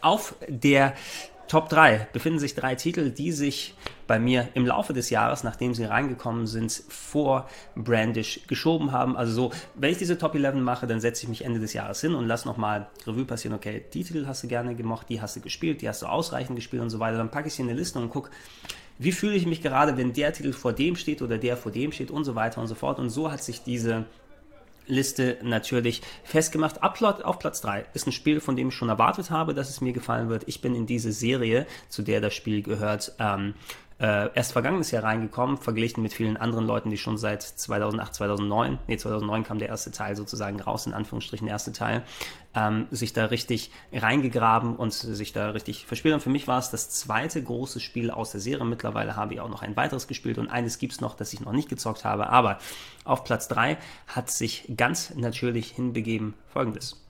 Auf 0.00 0.34
der 0.48 0.94
Top 1.48 1.68
3 1.68 2.08
befinden 2.12 2.38
sich 2.38 2.54
drei 2.54 2.76
Titel, 2.76 3.10
die 3.10 3.30
sich 3.30 3.74
bei 4.06 4.18
mir 4.18 4.48
im 4.54 4.66
Laufe 4.66 4.92
des 4.92 5.10
Jahres, 5.10 5.44
nachdem 5.44 5.74
sie 5.74 5.84
reingekommen 5.84 6.46
sind, 6.46 6.82
vor 6.88 7.48
Brandish 7.74 8.42
geschoben 8.46 8.92
haben. 8.92 9.16
Also 9.16 9.32
so, 9.32 9.52
wenn 9.74 9.90
ich 9.90 9.98
diese 9.98 10.18
Top 10.18 10.34
11 10.34 10.56
mache, 10.56 10.86
dann 10.86 11.00
setze 11.00 11.24
ich 11.24 11.28
mich 11.28 11.44
Ende 11.44 11.60
des 11.60 11.72
Jahres 11.72 12.00
hin 12.00 12.14
und 12.14 12.26
lasse 12.26 12.46
nochmal 12.46 12.88
Revue 13.06 13.24
passieren, 13.24 13.56
okay, 13.56 13.84
die 13.92 14.04
Titel 14.04 14.26
hast 14.26 14.42
du 14.42 14.48
gerne 14.48 14.74
gemocht, 14.74 15.08
die 15.08 15.20
hast 15.20 15.36
du 15.36 15.40
gespielt, 15.40 15.82
die 15.82 15.88
hast 15.88 16.02
du 16.02 16.06
ausreichend 16.06 16.56
gespielt 16.56 16.82
und 16.82 16.90
so 16.90 17.00
weiter. 17.00 17.16
Dann 17.16 17.30
packe 17.30 17.48
ich 17.48 17.54
sie 17.54 17.62
in 17.62 17.68
eine 17.68 17.78
Liste 17.78 17.98
und 17.98 18.10
gucke, 18.10 18.30
wie 18.98 19.12
fühle 19.12 19.34
ich 19.34 19.46
mich 19.46 19.62
gerade, 19.62 19.96
wenn 19.96 20.12
der 20.12 20.32
Titel 20.32 20.52
vor 20.52 20.72
dem 20.72 20.96
steht 20.96 21.20
oder 21.20 21.38
der 21.38 21.56
vor 21.56 21.72
dem 21.72 21.92
steht 21.92 22.10
und 22.10 22.24
so 22.24 22.34
weiter 22.34 22.60
und 22.60 22.66
so 22.66 22.74
fort. 22.74 22.98
Und 22.98 23.10
so 23.10 23.30
hat 23.30 23.42
sich 23.42 23.62
diese 23.62 24.06
Liste 24.86 25.38
natürlich 25.42 26.02
festgemacht. 26.24 26.82
Upload 26.82 27.22
auf 27.22 27.38
Platz 27.38 27.60
3 27.60 27.86
ist 27.94 28.06
ein 28.06 28.12
Spiel, 28.12 28.40
von 28.40 28.56
dem 28.56 28.68
ich 28.68 28.74
schon 28.74 28.88
erwartet 28.88 29.30
habe, 29.30 29.54
dass 29.54 29.68
es 29.68 29.80
mir 29.80 29.92
gefallen 29.92 30.28
wird. 30.28 30.44
Ich 30.46 30.60
bin 30.60 30.74
in 30.74 30.86
diese 30.86 31.12
Serie, 31.12 31.66
zu 31.88 32.02
der 32.02 32.20
das 32.20 32.34
Spiel 32.34 32.62
gehört, 32.62 33.12
ähm, 33.18 33.54
äh, 33.98 34.28
erst 34.34 34.52
vergangenes 34.52 34.90
Jahr 34.90 35.04
reingekommen, 35.04 35.56
verglichen 35.56 36.02
mit 36.02 36.12
vielen 36.12 36.36
anderen 36.36 36.66
Leuten, 36.66 36.90
die 36.90 36.98
schon 36.98 37.16
seit 37.16 37.42
2008, 37.42 38.14
2009, 38.14 38.78
nee, 38.88 38.96
2009 38.98 39.44
kam 39.44 39.58
der 39.58 39.68
erste 39.68 39.90
Teil 39.90 40.16
sozusagen 40.16 40.60
raus, 40.60 40.86
in 40.86 40.92
Anführungsstrichen 40.92 41.46
der 41.46 41.54
erste 41.54 41.72
Teil, 41.72 42.02
ähm, 42.54 42.88
sich 42.90 43.14
da 43.14 43.26
richtig 43.26 43.70
reingegraben 43.92 44.76
und 44.76 44.92
sich 44.92 45.32
da 45.32 45.50
richtig 45.50 45.86
verspielt. 45.86 46.14
Und 46.14 46.20
für 46.20 46.30
mich 46.30 46.46
war 46.46 46.58
es 46.58 46.70
das 46.70 46.90
zweite 46.90 47.42
große 47.42 47.80
Spiel 47.80 48.10
aus 48.10 48.32
der 48.32 48.40
Serie. 48.40 48.66
Mittlerweile 48.66 49.16
habe 49.16 49.32
ich 49.32 49.40
auch 49.40 49.48
noch 49.48 49.62
ein 49.62 49.76
weiteres 49.76 50.06
gespielt 50.06 50.36
und 50.36 50.48
eines 50.48 50.78
gibt 50.78 50.92
es 50.92 51.00
noch, 51.00 51.14
das 51.14 51.32
ich 51.32 51.40
noch 51.40 51.52
nicht 51.52 51.70
gezockt 51.70 52.04
habe. 52.04 52.28
Aber 52.28 52.58
auf 53.04 53.24
Platz 53.24 53.48
3 53.48 53.78
hat 54.08 54.30
sich 54.30 54.70
ganz 54.76 55.14
natürlich 55.14 55.70
hinbegeben 55.70 56.34
folgendes. 56.48 57.02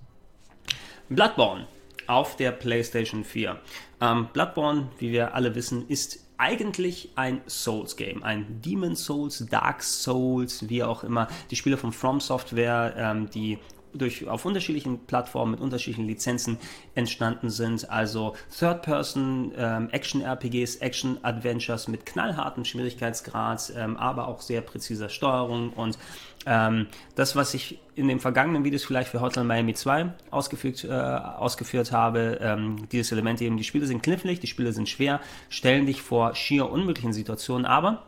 Bloodborne 1.08 1.66
auf 2.06 2.36
der 2.36 2.52
PlayStation 2.52 3.24
4. 3.24 3.58
Ähm, 4.00 4.28
Bloodborne, 4.32 4.88
wie 4.98 5.10
wir 5.10 5.34
alle 5.34 5.54
wissen, 5.54 5.88
ist 5.88 6.25
eigentlich 6.38 7.10
ein 7.14 7.40
Souls-Game, 7.46 8.22
ein 8.22 8.60
Demon 8.60 8.96
Souls, 8.96 9.46
Dark 9.50 9.82
Souls, 9.82 10.68
wie 10.68 10.82
auch 10.82 11.04
immer. 11.04 11.28
Die 11.50 11.56
Spiele 11.56 11.76
von 11.76 11.92
From 11.92 12.20
Software, 12.20 12.94
ähm, 12.96 13.30
die 13.30 13.58
durch, 13.92 14.28
auf 14.28 14.44
unterschiedlichen 14.44 15.06
Plattformen 15.06 15.52
mit 15.52 15.60
unterschiedlichen 15.60 16.06
Lizenzen 16.06 16.58
entstanden 16.94 17.50
sind. 17.50 17.90
Also 17.90 18.34
Third-Person, 18.58 19.52
ähm, 19.56 19.88
Action-Adventures 19.90 21.88
mit 21.88 22.06
knallhartem 22.06 22.64
Schwierigkeitsgrad, 22.64 23.72
ähm, 23.76 23.96
aber 23.96 24.28
auch 24.28 24.40
sehr 24.40 24.60
präziser 24.60 25.08
Steuerung 25.08 25.70
und 25.70 25.98
ähm, 26.46 26.86
das, 27.16 27.34
was 27.34 27.54
ich 27.54 27.80
in 27.96 28.06
den 28.06 28.20
vergangenen 28.20 28.62
Videos 28.62 28.84
vielleicht 28.84 29.10
für 29.10 29.20
Hotline 29.20 29.46
Miami 29.46 29.74
2 29.74 30.12
ausgeführt, 30.30 30.84
äh, 30.84 30.92
ausgeführt 30.92 31.90
habe, 31.90 32.38
ähm, 32.40 32.88
dieses 32.92 33.10
Element 33.10 33.42
eben, 33.42 33.56
die 33.56 33.64
Spiele 33.64 33.86
sind 33.86 34.02
knifflig, 34.02 34.38
die 34.38 34.46
Spiele 34.46 34.72
sind 34.72 34.88
schwer, 34.88 35.20
stellen 35.48 35.86
dich 35.86 36.02
vor 36.02 36.36
schier 36.36 36.70
unmöglichen 36.70 37.12
Situationen, 37.12 37.66
aber 37.66 38.04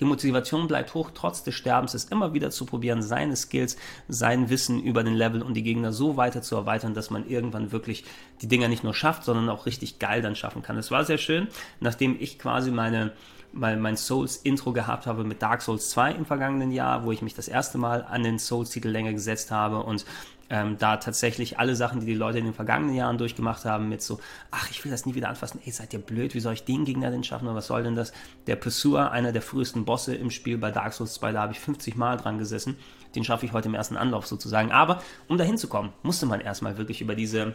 die 0.00 0.04
Motivation 0.04 0.68
bleibt 0.68 0.94
hoch, 0.94 1.10
trotz 1.14 1.42
des 1.42 1.54
Sterbens, 1.54 1.94
es 1.94 2.04
immer 2.04 2.34
wieder 2.34 2.50
zu 2.50 2.66
probieren, 2.66 3.02
seine 3.02 3.36
Skills, 3.36 3.76
sein 4.08 4.48
Wissen 4.50 4.82
über 4.82 5.02
den 5.02 5.14
Level 5.14 5.42
und 5.42 5.54
die 5.54 5.62
Gegner 5.62 5.92
so 5.92 6.16
weiter 6.16 6.42
zu 6.42 6.56
erweitern, 6.56 6.94
dass 6.94 7.10
man 7.10 7.28
irgendwann 7.28 7.72
wirklich 7.72 8.04
die 8.40 8.48
Dinger 8.48 8.68
nicht 8.68 8.84
nur 8.84 8.94
schafft, 8.94 9.24
sondern 9.24 9.48
auch 9.48 9.66
richtig 9.66 9.98
geil 9.98 10.22
dann 10.22 10.36
schaffen 10.36 10.62
kann. 10.62 10.76
Es 10.76 10.90
war 10.90 11.04
sehr 11.04 11.18
schön, 11.18 11.48
nachdem 11.80 12.16
ich 12.18 12.38
quasi 12.38 12.70
meine 12.70 13.12
mein, 13.52 13.80
mein 13.80 13.96
Souls-Intro 13.96 14.72
gehabt 14.72 15.06
habe 15.06 15.24
mit 15.24 15.42
Dark 15.42 15.62
Souls 15.62 15.90
2 15.90 16.12
im 16.12 16.26
vergangenen 16.26 16.70
Jahr, 16.70 17.04
wo 17.04 17.12
ich 17.12 17.22
mich 17.22 17.34
das 17.34 17.48
erste 17.48 17.78
Mal 17.78 18.04
an 18.04 18.22
den 18.22 18.38
Souls-Titel 18.38 18.88
länger 18.88 19.12
gesetzt 19.12 19.50
habe 19.50 19.82
und 19.82 20.04
ähm, 20.50 20.76
da 20.78 20.96
tatsächlich 20.96 21.58
alle 21.58 21.76
Sachen, 21.76 22.00
die 22.00 22.06
die 22.06 22.14
Leute 22.14 22.38
in 22.38 22.44
den 22.44 22.54
vergangenen 22.54 22.94
Jahren 22.94 23.18
durchgemacht 23.18 23.64
haben, 23.64 23.88
mit 23.88 24.02
so, 24.02 24.18
ach, 24.50 24.70
ich 24.70 24.84
will 24.84 24.90
das 24.90 25.06
nie 25.06 25.14
wieder 25.14 25.28
anfassen, 25.28 25.60
ey, 25.64 25.72
seid 25.72 25.92
ihr 25.92 25.98
blöd, 25.98 26.34
wie 26.34 26.40
soll 26.40 26.54
ich 26.54 26.64
den 26.64 26.84
Gegner 26.84 27.10
denn 27.10 27.24
schaffen 27.24 27.46
oder 27.46 27.56
was 27.56 27.66
soll 27.66 27.82
denn 27.82 27.94
das? 27.94 28.12
Der 28.46 28.56
Pursuer, 28.56 29.10
einer 29.10 29.32
der 29.32 29.42
frühesten 29.42 29.84
Bosse 29.84 30.14
im 30.14 30.30
Spiel 30.30 30.58
bei 30.58 30.70
Dark 30.70 30.92
Souls 30.94 31.14
2, 31.14 31.32
da 31.32 31.42
habe 31.42 31.52
ich 31.52 31.60
50 31.60 31.96
Mal 31.96 32.16
dran 32.16 32.38
gesessen. 32.38 32.76
Den 33.14 33.24
schaffe 33.24 33.46
ich 33.46 33.52
heute 33.52 33.68
im 33.68 33.74
ersten 33.74 33.96
Anlauf 33.96 34.26
sozusagen. 34.26 34.70
Aber 34.70 35.02
um 35.28 35.38
da 35.38 35.44
hinzukommen, 35.44 35.92
musste 36.02 36.26
man 36.26 36.40
erstmal 36.40 36.76
wirklich 36.76 37.00
über 37.00 37.14
diese 37.14 37.54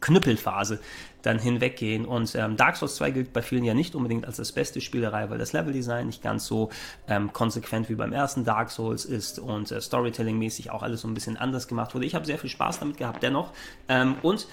Knüppelphase 0.00 0.80
dann 1.22 1.38
hinweggehen. 1.38 2.04
Und 2.04 2.34
ähm, 2.34 2.56
Dark 2.56 2.76
Souls 2.76 2.96
2 2.96 3.10
gilt 3.10 3.32
bei 3.32 3.42
vielen 3.42 3.64
ja 3.64 3.74
nicht 3.74 3.94
unbedingt 3.94 4.24
als 4.24 4.36
das 4.36 4.52
beste 4.52 4.80
Spielerei, 4.80 5.28
weil 5.30 5.38
das 5.38 5.52
Leveldesign 5.52 6.06
nicht 6.06 6.22
ganz 6.22 6.46
so 6.46 6.70
ähm, 7.08 7.32
konsequent 7.32 7.88
wie 7.88 7.94
beim 7.94 8.12
ersten 8.12 8.44
Dark 8.44 8.70
Souls 8.70 9.04
ist 9.04 9.38
und 9.38 9.70
äh, 9.72 9.80
Storytelling-mäßig 9.80 10.70
auch 10.70 10.82
alles 10.82 11.00
so 11.00 11.08
ein 11.08 11.14
bisschen 11.14 11.36
anders 11.36 11.66
gemacht 11.68 11.94
wurde. 11.94 12.06
Ich 12.06 12.14
habe 12.14 12.24
sehr 12.24 12.38
viel 12.38 12.50
Spaß 12.50 12.80
damit 12.80 12.96
gehabt 12.96 13.22
dennoch. 13.22 13.52
Ähm, 13.88 14.16
und 14.22 14.46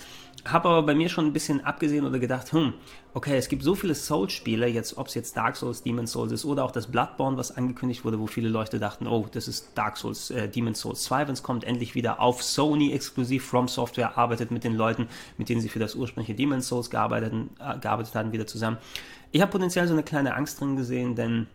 habe 0.45 0.69
aber 0.69 0.83
bei 0.83 0.95
mir 0.95 1.09
schon 1.09 1.25
ein 1.25 1.33
bisschen 1.33 1.65
abgesehen 1.65 2.05
oder 2.05 2.19
gedacht, 2.19 2.53
hm, 2.53 2.73
okay, 3.13 3.35
es 3.35 3.49
gibt 3.49 3.63
so 3.63 3.73
viele 3.73 3.95
Souls-Spiele, 3.95 4.67
jetzt, 4.67 4.97
ob 4.97 5.07
es 5.07 5.15
jetzt 5.15 5.35
Dark 5.35 5.55
Souls, 5.55 5.81
Demon 5.81 6.05
Souls 6.05 6.31
ist 6.31 6.45
oder 6.45 6.63
auch 6.63 6.71
das 6.71 6.87
Bloodborne, 6.87 7.37
was 7.37 7.55
angekündigt 7.55 8.05
wurde, 8.05 8.19
wo 8.19 8.27
viele 8.27 8.49
Leute 8.49 8.79
dachten, 8.79 9.07
oh, 9.07 9.25
das 9.31 9.47
ist 9.47 9.71
Dark 9.75 9.97
Souls, 9.97 10.29
äh, 10.29 10.47
Demon 10.47 10.75
Souls 10.75 11.03
2, 11.03 11.27
wenn 11.27 11.33
es 11.33 11.41
kommt, 11.41 11.63
endlich 11.63 11.95
wieder 11.95 12.19
auf 12.19 12.43
Sony 12.43 12.93
exklusiv. 12.93 13.45
From 13.45 13.67
Software 13.67 14.17
arbeitet 14.17 14.51
mit 14.51 14.63
den 14.63 14.75
Leuten, 14.75 15.07
mit 15.37 15.49
denen 15.49 15.61
sie 15.61 15.69
für 15.69 15.79
das 15.79 15.95
ursprüngliche 15.95 16.35
Demon 16.35 16.61
Souls 16.61 16.89
gearbeitet, 16.89 17.33
äh, 17.59 17.79
gearbeitet 17.79 18.13
hatten, 18.13 18.31
wieder 18.31 18.45
zusammen. 18.45 18.77
Ich 19.31 19.41
habe 19.41 19.51
potenziell 19.51 19.87
so 19.87 19.93
eine 19.93 20.03
kleine 20.03 20.35
Angst 20.35 20.61
drin 20.61 20.75
gesehen, 20.75 21.15
denn 21.15 21.47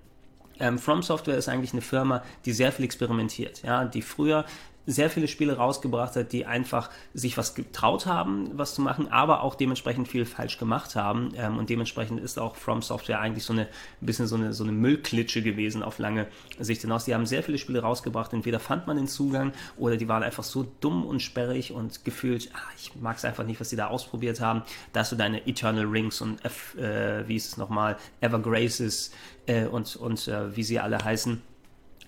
ähm, 0.61 0.78
From 0.78 1.03
Software 1.03 1.36
ist 1.36 1.49
eigentlich 1.49 1.72
eine 1.72 1.80
Firma, 1.80 2.22
die 2.45 2.53
sehr 2.53 2.70
viel 2.70 2.84
experimentiert, 2.84 3.62
ja, 3.62 3.84
die 3.84 4.03
früher 4.03 4.45
sehr 4.87 5.11
viele 5.11 5.28
Spiele 5.28 5.57
rausgebracht 5.57 6.16
hat, 6.16 6.33
die 6.33 6.47
einfach 6.47 6.91
sich 7.14 7.37
was 7.37 7.55
getraut 7.55 8.07
haben, 8.07 8.51
was 8.55 8.74
zu 8.74 8.83
machen, 8.83 9.09
aber 9.09 9.43
auch 9.43 9.55
dementsprechend 9.55 10.09
viel 10.09 10.24
falsch 10.24 10.59
gemacht 10.59 10.97
haben. 10.97 11.33
Ähm, 11.37 11.59
und 11.59 11.70
dementsprechend 11.70 12.20
ist 12.20 12.39
auch 12.39 12.57
From 12.57 12.83
Software 12.83 13.20
eigentlich 13.20 13.45
so 13.45 13.53
eine 13.53 13.68
ein 14.01 14.07
bisschen 14.07 14.26
so 14.26 14.37
eine, 14.37 14.53
so 14.53 14.64
eine 14.64 14.72
Müllklitsche 14.72 15.43
gewesen 15.43 15.83
auf 15.83 15.99
lange 15.99 16.26
Sicht 16.59 16.83
hinaus. 16.83 17.05
Die 17.05 17.14
haben 17.14 17.26
sehr 17.26 17.43
viele 17.43 17.59
Spiele 17.59 17.81
rausgebracht, 17.83 18.33
entweder 18.33 18.61
fand 18.61 18.87
man 18.87 18.97
den 18.97 19.09
Zugang 19.09 19.53
oder 19.76 19.97
die 19.97 20.09
waren 20.09 20.22
einfach 20.22 20.45
so 20.45 20.66
dumm 20.81 21.05
und 21.05 21.20
sperrig 21.20 21.72
und 21.72 22.05
gefühlt, 22.05 22.51
ach, 22.55 22.72
ich 22.76 22.93
mag 23.01 23.16
es 23.16 23.24
einfach 23.24 23.45
nicht, 23.45 23.61
was 23.61 23.70
sie 23.70 23.76
da 23.76 23.89
ausprobiert 23.89 24.41
haben. 24.41 24.62
Da 24.93 25.01
hast 25.01 25.12
du 25.12 25.16
deine 25.16 25.47
Eternal 25.47 25.87
Rings 25.87 26.20
und 26.20 26.45
F, 26.45 26.76
äh, 26.76 27.26
wie 27.28 27.37
ist 27.37 27.49
es 27.49 27.57
nochmal, 27.57 27.97
Evergraces 28.20 29.12
äh, 29.47 29.66
und, 29.66 29.97
und 29.97 30.28
äh, 30.28 30.57
wie 30.57 30.62
sie 30.62 30.81
alle 30.81 31.03
heißen 31.03 31.43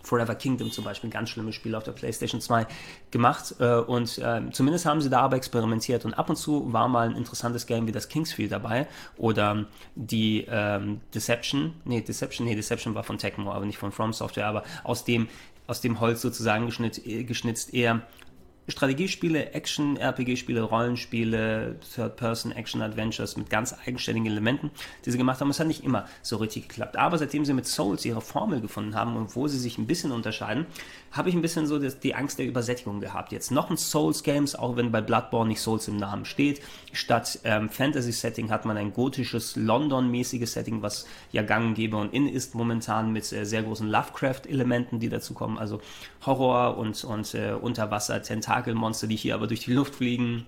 Forever 0.03 0.34
Kingdom 0.34 0.70
zum 0.70 0.84
Beispiel, 0.84 1.09
ein 1.09 1.12
ganz 1.12 1.30
schlimmes 1.30 1.55
Spiel 1.55 1.74
auf 1.74 1.84
der 1.84 1.92
PlayStation 1.92 2.40
2 2.40 2.66
gemacht. 3.11 3.55
Äh, 3.59 3.76
und 3.76 4.18
äh, 4.18 4.42
zumindest 4.50 4.86
haben 4.86 5.00
sie 5.00 5.11
da 5.11 5.20
aber 5.20 5.36
experimentiert. 5.36 6.05
Und 6.05 6.14
ab 6.14 6.30
und 6.30 6.36
zu 6.36 6.72
war 6.72 6.88
mal 6.88 7.09
ein 7.09 7.16
interessantes 7.16 7.66
Game 7.66 7.86
wie 7.86 7.92
das 7.92 8.09
Kingsfield 8.09 8.53
dabei 8.53 8.86
oder 9.16 9.66
die 9.94 10.46
ähm, 10.48 11.00
Deception. 11.14 11.74
Nee, 11.84 12.00
Deception, 12.00 12.46
nee, 12.46 12.55
Deception 12.55 12.94
war 12.94 13.05
von 13.05 13.18
Tecmo, 13.18 13.53
aber 13.53 13.66
nicht 13.66 13.78
von 13.78 13.92
From 13.92 14.12
Software, 14.12 14.46
aber 14.46 14.64
aus 14.84 15.05
dem 15.05 15.28
aus 15.68 15.80
dem 15.80 16.00
Holz 16.00 16.20
sozusagen 16.20 16.66
geschnitzt, 16.66 17.03
geschnitzt 17.05 17.72
eher 17.72 18.03
Strategiespiele, 18.69 19.53
Action, 19.55 19.97
RPG-Spiele, 19.97 20.63
Rollenspiele, 20.63 21.77
Third-Person, 21.95 22.53
Action-Adventures 22.53 23.37
mit 23.37 23.51
ganz 23.51 23.75
eigenständigen 23.87 24.31
Elementen, 24.31 24.71
die 25.05 25.11
sie 25.11 25.19
gemacht 25.19 25.41
haben. 25.41 25.51
Es 25.51 25.59
hat 25.59 25.67
nicht 25.67 25.83
immer 25.83 26.07
so 26.23 26.37
richtig 26.37 26.69
geklappt. 26.69 26.97
Aber 26.97 27.19
seitdem 27.19 27.45
sie 27.45 27.55
mit 27.55 27.67
Souls 27.67 28.05
ihre 28.05 28.21
Formel 28.21 28.61
gefunden 28.61 28.95
haben 28.95 29.17
und 29.17 29.35
wo 29.35 29.49
sie 29.49 29.59
sich 29.59 29.79
ein 29.79 29.89
bisschen 29.89 30.13
unterscheiden, 30.13 30.67
habe 31.11 31.29
ich 31.29 31.35
ein 31.35 31.43
bisschen 31.43 31.67
so 31.67 31.79
die 31.79 32.15
Angst 32.15 32.39
der 32.39 32.47
Übersättigung 32.47 33.01
gehabt. 33.01 33.33
Jetzt 33.33 33.51
noch 33.51 33.69
ein 33.69 33.77
Souls-Games, 33.77 34.55
auch 34.55 34.77
wenn 34.77 34.93
bei 34.93 35.01
Bloodborne 35.01 35.49
nicht 35.49 35.61
Souls 35.61 35.89
im 35.89 35.97
Namen 35.97 36.25
steht. 36.25 36.63
Statt 36.93 37.41
ähm, 37.43 37.69
Fantasy-Setting 37.69 38.51
hat 38.51 38.65
man 38.65 38.77
ein 38.77 38.93
gotisches, 38.93 39.57
London-mäßiges 39.57 40.53
Setting, 40.53 40.83
was 40.83 41.07
ja 41.33 41.43
gang 41.43 41.67
und 41.67 41.75
gäbe 41.75 41.97
und 41.97 42.15
in 42.15 42.29
ist 42.29 42.55
momentan 42.55 43.13
mit 43.13 43.31
äh, 43.33 43.45
sehr 43.45 43.65
großen 43.65 43.89
Lovecraft-Elementen, 43.89 45.01
die 45.01 45.09
dazu 45.09 45.35
kommen. 45.35 45.59
Also 45.59 45.81
Horror 46.25 46.79
und, 46.79 47.03
und 47.03 47.35
äh, 47.35 47.53
Unterwasser, 47.61 48.23
Tentakel 48.23 48.51
Tentakelmonster, 48.53 49.07
die 49.07 49.16
hier 49.16 49.34
aber 49.34 49.46
durch 49.46 49.61
die 49.61 49.72
Luft 49.72 49.96
fliegen 49.96 50.46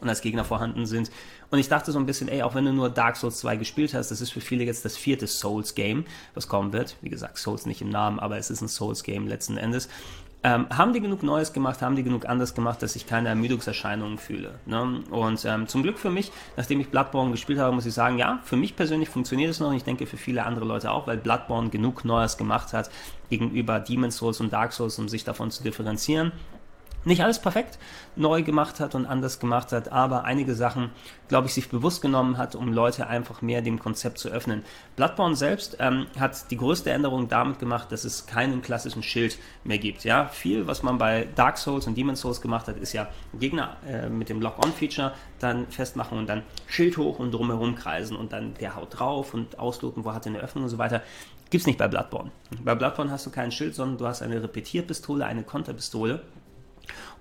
und 0.00 0.08
als 0.08 0.20
Gegner 0.20 0.44
vorhanden 0.44 0.86
sind. 0.86 1.10
Und 1.50 1.58
ich 1.58 1.68
dachte 1.68 1.92
so 1.92 1.98
ein 1.98 2.06
bisschen, 2.06 2.28
ey, 2.28 2.42
auch 2.42 2.54
wenn 2.54 2.64
du 2.64 2.72
nur 2.72 2.90
Dark 2.90 3.16
Souls 3.16 3.38
2 3.38 3.56
gespielt 3.56 3.94
hast, 3.94 4.10
das 4.10 4.20
ist 4.20 4.30
für 4.30 4.40
viele 4.40 4.64
jetzt 4.64 4.84
das 4.84 4.96
vierte 4.96 5.26
Souls-Game, 5.26 6.04
was 6.34 6.48
kommen 6.48 6.72
wird. 6.72 6.96
Wie 7.02 7.10
gesagt, 7.10 7.38
Souls 7.38 7.66
nicht 7.66 7.82
im 7.82 7.90
Namen, 7.90 8.18
aber 8.18 8.38
es 8.38 8.50
ist 8.50 8.62
ein 8.62 8.68
Souls-Game 8.68 9.28
letzten 9.28 9.56
Endes. 9.56 9.88
Ähm, 10.44 10.66
haben 10.76 10.92
die 10.92 11.00
genug 11.00 11.22
Neues 11.22 11.52
gemacht, 11.52 11.82
haben 11.82 11.94
die 11.94 12.02
genug 12.02 12.26
anders 12.26 12.52
gemacht, 12.54 12.82
dass 12.82 12.96
ich 12.96 13.06
keine 13.06 13.28
Ermüdungserscheinungen 13.28 14.18
fühle. 14.18 14.58
Ne? 14.66 15.04
Und 15.10 15.44
ähm, 15.44 15.68
zum 15.68 15.84
Glück 15.84 16.00
für 16.00 16.10
mich, 16.10 16.32
nachdem 16.56 16.80
ich 16.80 16.88
Bloodborne 16.88 17.30
gespielt 17.30 17.60
habe, 17.60 17.72
muss 17.72 17.86
ich 17.86 17.94
sagen, 17.94 18.18
ja, 18.18 18.40
für 18.42 18.56
mich 18.56 18.74
persönlich 18.74 19.08
funktioniert 19.08 19.52
es 19.52 19.60
noch 19.60 19.68
und 19.68 19.76
ich 19.76 19.84
denke 19.84 20.04
für 20.04 20.16
viele 20.16 20.44
andere 20.44 20.64
Leute 20.64 20.90
auch, 20.90 21.06
weil 21.06 21.16
Bloodborne 21.16 21.70
genug 21.70 22.04
Neues 22.04 22.38
gemacht 22.38 22.72
hat 22.72 22.90
gegenüber 23.30 23.78
Demon's 23.78 24.16
Souls 24.16 24.40
und 24.40 24.52
Dark 24.52 24.72
Souls, 24.72 24.98
um 24.98 25.08
sich 25.08 25.22
davon 25.22 25.52
zu 25.52 25.62
differenzieren 25.62 26.32
nicht 27.04 27.22
alles 27.22 27.40
perfekt 27.40 27.78
neu 28.14 28.42
gemacht 28.42 28.80
hat 28.80 28.94
und 28.94 29.06
anders 29.06 29.40
gemacht 29.40 29.72
hat, 29.72 29.90
aber 29.90 30.24
einige 30.24 30.54
Sachen, 30.54 30.90
glaube 31.28 31.46
ich, 31.46 31.54
sich 31.54 31.70
bewusst 31.70 32.02
genommen 32.02 32.36
hat, 32.36 32.54
um 32.54 32.72
Leute 32.72 33.06
einfach 33.06 33.40
mehr 33.40 33.62
dem 33.62 33.78
Konzept 33.78 34.18
zu 34.18 34.28
öffnen. 34.28 34.64
Bloodborne 34.96 35.34
selbst 35.34 35.76
ähm, 35.80 36.06
hat 36.18 36.50
die 36.50 36.56
größte 36.56 36.90
Änderung 36.90 37.28
damit 37.28 37.58
gemacht, 37.58 37.90
dass 37.90 38.04
es 38.04 38.26
keinen 38.26 38.60
klassischen 38.60 39.02
Schild 39.02 39.38
mehr 39.64 39.78
gibt. 39.78 40.04
Ja, 40.04 40.26
viel, 40.26 40.66
was 40.66 40.82
man 40.82 40.98
bei 40.98 41.28
Dark 41.34 41.58
Souls 41.58 41.86
und 41.86 41.96
Demon's 41.96 42.20
Souls 42.20 42.40
gemacht 42.40 42.68
hat, 42.68 42.76
ist 42.76 42.92
ja 42.92 43.08
Gegner 43.38 43.76
äh, 43.88 44.08
mit 44.08 44.28
dem 44.28 44.40
Lock-on-Feature 44.40 45.12
dann 45.38 45.66
festmachen 45.68 46.18
und 46.18 46.28
dann 46.28 46.42
Schild 46.66 46.96
hoch 46.98 47.18
und 47.18 47.32
drumherum 47.32 47.74
kreisen 47.74 48.16
und 48.16 48.32
dann 48.32 48.54
der 48.54 48.76
haut 48.76 48.98
drauf 48.98 49.34
und 49.34 49.58
ausloten, 49.58 50.04
wo 50.04 50.12
hat 50.12 50.26
er 50.26 50.32
eine 50.32 50.40
Öffnung 50.40 50.64
und 50.64 50.70
so 50.70 50.78
weiter. 50.78 51.02
Gibt 51.48 51.62
es 51.62 51.66
nicht 51.66 51.78
bei 51.78 51.88
Bloodborne. 51.88 52.30
Bei 52.64 52.74
Bloodborne 52.74 53.10
hast 53.10 53.26
du 53.26 53.30
kein 53.30 53.52
Schild, 53.52 53.74
sondern 53.74 53.98
du 53.98 54.06
hast 54.06 54.22
eine 54.22 54.42
Repetierpistole, 54.42 55.26
eine 55.26 55.42
Konterpistole 55.42 56.22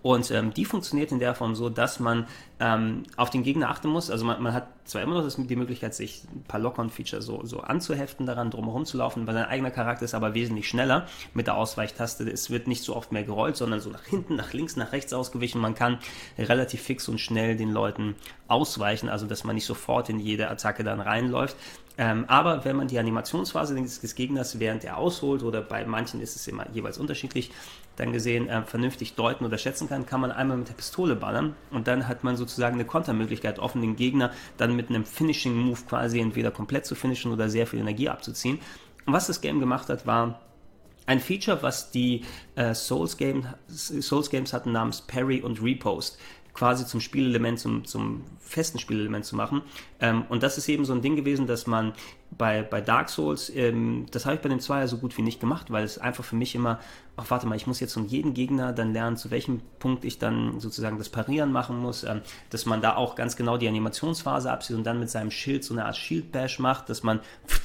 und 0.03 0.31
ähm, 0.31 0.53
die 0.53 0.65
funktioniert 0.65 1.11
in 1.11 1.19
der 1.19 1.35
Form 1.35 1.53
so, 1.53 1.69
dass 1.69 1.99
man 1.99 2.25
ähm, 2.59 3.03
auf 3.17 3.29
den 3.29 3.43
Gegner 3.43 3.69
achten 3.69 3.87
muss. 3.87 4.09
Also 4.09 4.25
man, 4.25 4.41
man 4.41 4.53
hat 4.53 4.67
zwar 4.85 5.01
immer 5.03 5.15
noch 5.15 5.23
das, 5.23 5.35
die 5.37 5.55
Möglichkeit, 5.55 5.93
sich 5.93 6.23
ein 6.33 6.43
paar 6.43 6.59
Lock-on-Feature 6.59 7.21
so, 7.21 7.45
so 7.45 7.59
anzuheften, 7.61 8.25
daran 8.25 8.49
drumherum 8.49 8.85
zu 8.85 8.97
laufen, 8.97 9.27
weil 9.27 9.35
sein 9.35 9.45
eigener 9.45 9.69
Charakter 9.69 10.05
ist 10.05 10.15
aber 10.15 10.33
wesentlich 10.33 10.67
schneller 10.67 11.07
mit 11.33 11.47
der 11.47 11.55
Ausweichtaste. 11.55 12.29
Es 12.29 12.49
wird 12.49 12.67
nicht 12.67 12.83
so 12.83 12.95
oft 12.95 13.11
mehr 13.11 13.23
gerollt, 13.23 13.57
sondern 13.57 13.79
so 13.79 13.91
nach 13.91 14.03
hinten, 14.03 14.35
nach 14.35 14.53
links, 14.53 14.75
nach 14.75 14.91
rechts 14.91 15.13
ausgewichen. 15.13 15.61
Man 15.61 15.75
kann 15.75 15.99
relativ 16.37 16.81
fix 16.81 17.07
und 17.07 17.19
schnell 17.19 17.55
den 17.55 17.71
Leuten 17.71 18.15
ausweichen, 18.47 19.07
also 19.07 19.27
dass 19.27 19.43
man 19.43 19.55
nicht 19.55 19.65
sofort 19.65 20.09
in 20.09 20.19
jede 20.19 20.49
Attacke 20.49 20.83
dann 20.83 20.99
reinläuft. 20.99 21.55
Ähm, 21.97 22.25
aber 22.27 22.65
wenn 22.65 22.77
man 22.77 22.87
die 22.87 22.97
Animationsphase 22.97 23.75
des 23.75 24.15
Gegners 24.15 24.59
während 24.59 24.83
er 24.83 24.97
ausholt 24.97 25.43
oder 25.43 25.61
bei 25.61 25.85
manchen 25.85 26.21
ist 26.21 26.35
es 26.35 26.47
immer 26.47 26.65
jeweils 26.71 26.97
unterschiedlich, 26.97 27.51
dann 28.01 28.11
gesehen 28.11 28.49
äh, 28.49 28.63
vernünftig 28.63 29.13
deuten 29.13 29.45
oder 29.45 29.59
schätzen 29.59 29.87
kann, 29.87 30.07
kann 30.07 30.21
man 30.21 30.31
einmal 30.31 30.57
mit 30.57 30.67
der 30.67 30.73
Pistole 30.73 31.15
ballern 31.15 31.55
und 31.69 31.87
dann 31.87 32.07
hat 32.07 32.23
man 32.23 32.35
sozusagen 32.35 32.73
eine 32.73 32.85
Kontermöglichkeit 32.85 33.59
offen, 33.59 33.81
den 33.81 33.95
Gegner 33.95 34.31
dann 34.57 34.75
mit 34.75 34.89
einem 34.89 35.05
Finishing 35.05 35.55
Move 35.55 35.79
quasi 35.87 36.19
entweder 36.19 36.49
komplett 36.49 36.87
zu 36.87 36.95
finishen 36.95 37.31
oder 37.31 37.47
sehr 37.47 37.67
viel 37.67 37.79
Energie 37.79 38.09
abzuziehen. 38.09 38.59
Und 39.05 39.13
was 39.13 39.27
das 39.27 39.39
Game 39.39 39.59
gemacht 39.59 39.87
hat, 39.89 40.07
war 40.07 40.41
ein 41.05 41.19
Feature, 41.19 41.61
was 41.61 41.91
die 41.91 42.23
äh, 42.55 42.73
Souls, 42.73 43.17
Game, 43.17 43.45
Souls 43.67 44.29
Games 44.31 44.51
hatten 44.51 44.71
namens 44.71 45.01
Parry 45.01 45.41
und 45.41 45.61
Repost 45.61 46.17
quasi 46.53 46.85
zum 46.85 46.99
Spielelement, 46.99 47.59
zum, 47.59 47.85
zum 47.85 48.23
festen 48.39 48.79
Spielelement 48.79 49.25
zu 49.25 49.35
machen. 49.35 49.61
Ähm, 49.99 50.25
und 50.29 50.43
das 50.43 50.57
ist 50.57 50.67
eben 50.67 50.85
so 50.85 50.93
ein 50.93 51.01
Ding 51.01 51.15
gewesen, 51.15 51.47
dass 51.47 51.67
man 51.67 51.93
bei, 52.31 52.61
bei 52.63 52.81
Dark 52.81 53.09
Souls, 53.09 53.49
ähm, 53.55 54.05
das 54.11 54.25
habe 54.25 54.35
ich 54.35 54.41
bei 54.41 54.49
dem 54.49 54.59
Zweier 54.59 54.87
so 54.87 54.97
gut 54.97 55.17
wie 55.17 55.21
nicht 55.21 55.39
gemacht, 55.39 55.71
weil 55.71 55.83
es 55.83 55.97
einfach 55.97 56.23
für 56.23 56.35
mich 56.35 56.55
immer, 56.55 56.79
ach 57.17 57.29
warte 57.29 57.47
mal, 57.47 57.55
ich 57.55 57.67
muss 57.67 57.79
jetzt 57.79 57.95
um 57.97 58.05
jeden 58.05 58.33
Gegner 58.33 58.73
dann 58.73 58.93
lernen, 58.93 59.17
zu 59.17 59.31
welchem 59.31 59.61
Punkt 59.79 60.05
ich 60.05 60.19
dann 60.19 60.59
sozusagen 60.59 60.97
das 60.97 61.09
Parieren 61.09 61.51
machen 61.51 61.77
muss, 61.77 62.03
ähm, 62.03 62.21
dass 62.49 62.65
man 62.65 62.81
da 62.81 62.95
auch 62.95 63.15
ganz 63.15 63.35
genau 63.35 63.57
die 63.57 63.67
Animationsphase 63.67 64.51
absieht 64.51 64.75
und 64.75 64.83
dann 64.83 64.99
mit 64.99 65.09
seinem 65.09 65.31
Schild 65.31 65.63
so 65.63 65.73
eine 65.73 65.85
Art 65.85 65.97
Shield 65.97 66.31
Bash 66.31 66.59
macht, 66.59 66.89
dass 66.89 67.03
man 67.03 67.19
pff, 67.47 67.61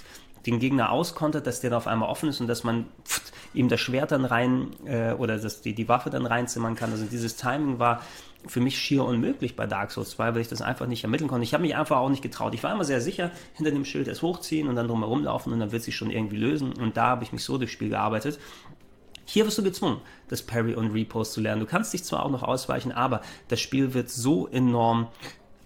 den 0.47 0.59
Gegner 0.59 0.91
auskontert, 0.91 1.47
dass 1.47 1.61
der 1.61 1.71
da 1.71 1.77
auf 1.77 1.87
einmal 1.87 2.09
offen 2.09 2.29
ist 2.29 2.41
und 2.41 2.47
dass 2.47 2.65
man 2.65 2.87
pff, 3.05 3.33
ihm 3.55 3.69
das 3.69 3.81
Schwert 3.81 4.13
dann 4.13 4.25
rein 4.25 4.69
äh, 4.87 5.13
oder 5.13 5.39
dass 5.39 5.61
die, 5.61 5.75
die 5.75 5.89
Waffe 5.89 6.11
dann 6.11 6.27
reinzimmern 6.27 6.75
kann. 6.75 6.93
Also 6.93 7.05
dieses 7.05 7.37
Timing 7.37 7.79
war 7.79 8.03
für 8.47 8.61
mich 8.61 8.79
schier 8.79 9.05
unmöglich 9.05 9.57
bei 9.57 9.67
Dark 9.67 9.91
Souls 9.91 10.11
2, 10.11 10.35
weil 10.35 10.41
ich 10.41 10.49
das 10.49 10.63
einfach 10.63 10.87
nicht 10.87 11.03
ermitteln 11.03 11.29
konnte. 11.29 11.43
Ich 11.45 11.53
habe 11.53 11.63
mich 11.63 11.75
einfach 11.75 11.97
auch 11.97 12.09
nicht 12.09 12.23
getraut. 12.23 12.55
Ich 12.55 12.63
war 12.63 12.73
immer 12.73 12.85
sehr 12.85 13.01
sicher, 13.01 13.33
hinter 13.55 13.73
dem 13.73 13.85
Schild 13.85 14.07
erst 14.09 14.23
hochziehen 14.23 14.69
und 14.69 14.77
dann 14.77 14.87
drumherum 14.87 15.25
laufen 15.25 15.53
und 15.53 15.61
dann 15.61 15.73
wird 15.73 15.83
sich 15.83 15.97
schon 15.97 16.11
irgendwie 16.11 16.37
lösen. 16.37 16.73
Und 16.73 16.97
da 16.97 17.09
habe 17.09 17.25
ich 17.25 17.33
mich 17.33 17.43
so 17.43 17.59
durchs 17.59 17.73
Spiel 17.73 17.89
gearbeitet. 17.89 18.39
Hier 19.25 19.45
wirst 19.45 19.59
du 19.59 19.65
gezwungen, 19.65 20.01
das 20.29 20.43
Parry 20.43 20.75
und 20.77 20.93
Repost 20.93 21.33
zu 21.33 21.41
lernen. 21.41 21.61
Du 21.61 21.67
kannst 21.67 21.93
dich 21.93 22.05
zwar 22.05 22.25
auch 22.25 22.31
noch 22.31 22.45
ausweichen, 22.45 22.93
aber 22.93 23.23
das 23.49 23.61
Spiel 23.61 23.93
wird 23.93 24.09
so 24.09 24.47
enorm 24.47 25.09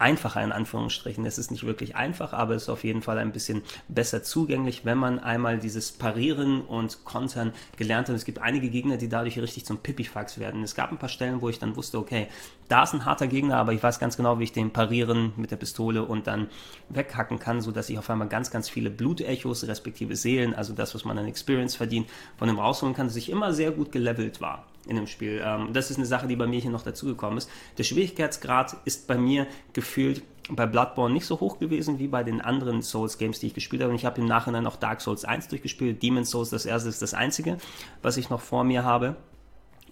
einfacher 0.01 0.43
in 0.43 0.53
Anführungsstrichen. 0.53 1.25
Es 1.27 1.39
ist 1.39 1.51
nicht 1.51 1.65
wirklich 1.65 1.97
einfach, 1.97 2.33
aber 2.33 2.55
es 2.55 2.65
ist 2.65 2.69
auf 2.69 2.85
jeden 2.85 3.03
Fall 3.03 3.19
ein 3.19 3.33
bisschen 3.33 3.63
besser 3.89 4.23
zugänglich, 4.23 4.85
wenn 4.85 4.99
man 4.99 5.19
einmal 5.19 5.59
dieses 5.59 5.93
Parieren 5.93 6.63
und 6.63 7.05
Kontern 7.05 7.53
gelernt 7.77 8.09
hat. 8.09 8.17
Es 8.17 8.25
gibt 8.25 8.41
einige 8.41 8.71
Gegner, 8.71 8.97
die 8.97 9.09
dadurch 9.09 9.39
richtig 9.39 9.67
zum 9.67 9.79
Pipifax 9.79 10.39
werden. 10.39 10.63
Es 10.63 10.75
gab 10.75 10.91
ein 10.91 10.99
paar 10.99 11.09
Stellen, 11.09 11.41
wo 11.41 11.49
ich 11.49 11.59
dann 11.59 11.77
wusste, 11.77 11.99
okay, 11.99 12.29
da 12.69 12.85
ist 12.85 12.95
ein 12.95 13.05
harter 13.05 13.27
Gegner, 13.27 13.57
aber 13.57 13.73
ich 13.73 13.83
weiß 13.83 13.99
ganz 13.99 14.17
genau, 14.17 14.39
wie 14.39 14.45
ich 14.45 14.53
den 14.53 14.73
parieren 14.73 15.33
mit 15.37 15.51
der 15.51 15.57
Pistole 15.57 16.05
und 16.05 16.27
dann 16.27 16.49
weghacken 16.89 17.39
kann, 17.39 17.61
sodass 17.61 17.91
ich 17.91 17.99
auf 17.99 18.09
einmal 18.09 18.29
ganz, 18.29 18.51
ganz 18.51 18.69
viele 18.69 18.91
Blutechos, 18.91 19.67
respektive 19.67 20.17
Seelen, 20.17 20.55
also 20.55 20.73
das, 20.73 20.95
was 20.95 21.05
man 21.05 21.19
an 21.19 21.27
Experience 21.27 21.75
verdient, 21.77 22.09
von 22.39 22.49
dem 22.49 22.59
rausholen 22.59 22.95
kann, 22.95 23.09
dass 23.09 23.17
ich 23.17 23.29
immer 23.29 23.53
sehr 23.53 23.73
gut 23.73 23.93
gelevelt 23.93 24.41
war 24.41 24.70
in 24.87 24.97
dem 24.97 25.07
Spiel. 25.07 25.43
Ähm, 25.45 25.73
das 25.73 25.91
ist 25.91 25.97
eine 25.97 26.07
Sache, 26.07 26.27
die 26.27 26.37
bei 26.37 26.47
mir 26.47 26.61
hier 26.61 26.71
noch 26.71 26.83
dazugekommen 26.83 27.39
ist. 27.39 27.51
Der 27.79 27.85
Schwierigkeitsgrad 27.85 28.77
ist 28.85 29.07
bei 29.07 29.17
mir 29.17 29.47
gefühlt 29.73 30.23
bei 30.49 30.67
Bloodborne 30.67 31.15
nicht 31.15 31.27
so 31.27 31.39
hoch 31.39 31.59
gewesen 31.59 31.99
wie 31.99 32.09
bei 32.09 32.25
den 32.25 32.41
anderen 32.41 32.83
Souls-Games, 32.83 33.39
die 33.41 33.49
ich 33.49 33.55
gespielt 33.55 33.83
habe. 33.83 33.91
Und 33.91 33.97
ich 33.97 34.05
habe 34.05 34.21
im 34.21 34.27
Nachhinein 34.27 34.67
auch 34.67 34.77
Dark 34.77 35.01
Souls 35.01 35.25
1 35.25 35.49
durchgespielt. 35.49 36.03
Demon's 36.03 36.31
Souls, 36.31 36.51
das 36.51 36.67
erste 36.67 36.89
ist 36.89 37.03
das 37.03 37.15
einzige, 37.15 37.59
was 38.03 38.17
ich 38.17 38.31
noch 38.31 38.41
vor 38.41 38.65
mir 38.65 38.85
habe. 38.85 39.17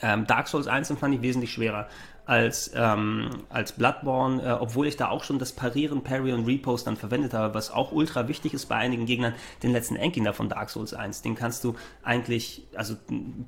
Ähm, 0.00 0.26
Dark 0.26 0.48
Souls 0.48 0.66
1 0.66 0.92
fand 0.98 1.14
ich 1.14 1.22
wesentlich 1.22 1.52
schwerer 1.52 1.88
als, 2.28 2.70
ähm, 2.74 3.30
als 3.48 3.72
Bloodborne, 3.72 4.42
äh, 4.42 4.50
obwohl 4.52 4.86
ich 4.86 4.98
da 4.98 5.08
auch 5.08 5.24
schon 5.24 5.38
das 5.38 5.52
Parieren, 5.52 6.02
Parry 6.02 6.34
und 6.34 6.44
Repost 6.44 6.86
dann 6.86 6.98
verwendet 6.98 7.32
habe, 7.32 7.54
was 7.54 7.70
auch 7.70 7.90
ultra 7.90 8.28
wichtig 8.28 8.52
ist 8.52 8.66
bei 8.66 8.76
einigen 8.76 9.06
Gegnern, 9.06 9.32
den 9.62 9.72
letzten 9.72 9.96
Endgegner 9.96 10.34
von 10.34 10.50
Dark 10.50 10.68
Souls 10.68 10.92
1. 10.92 11.22
Den 11.22 11.34
kannst 11.34 11.64
du 11.64 11.74
eigentlich, 12.02 12.66
also 12.74 12.96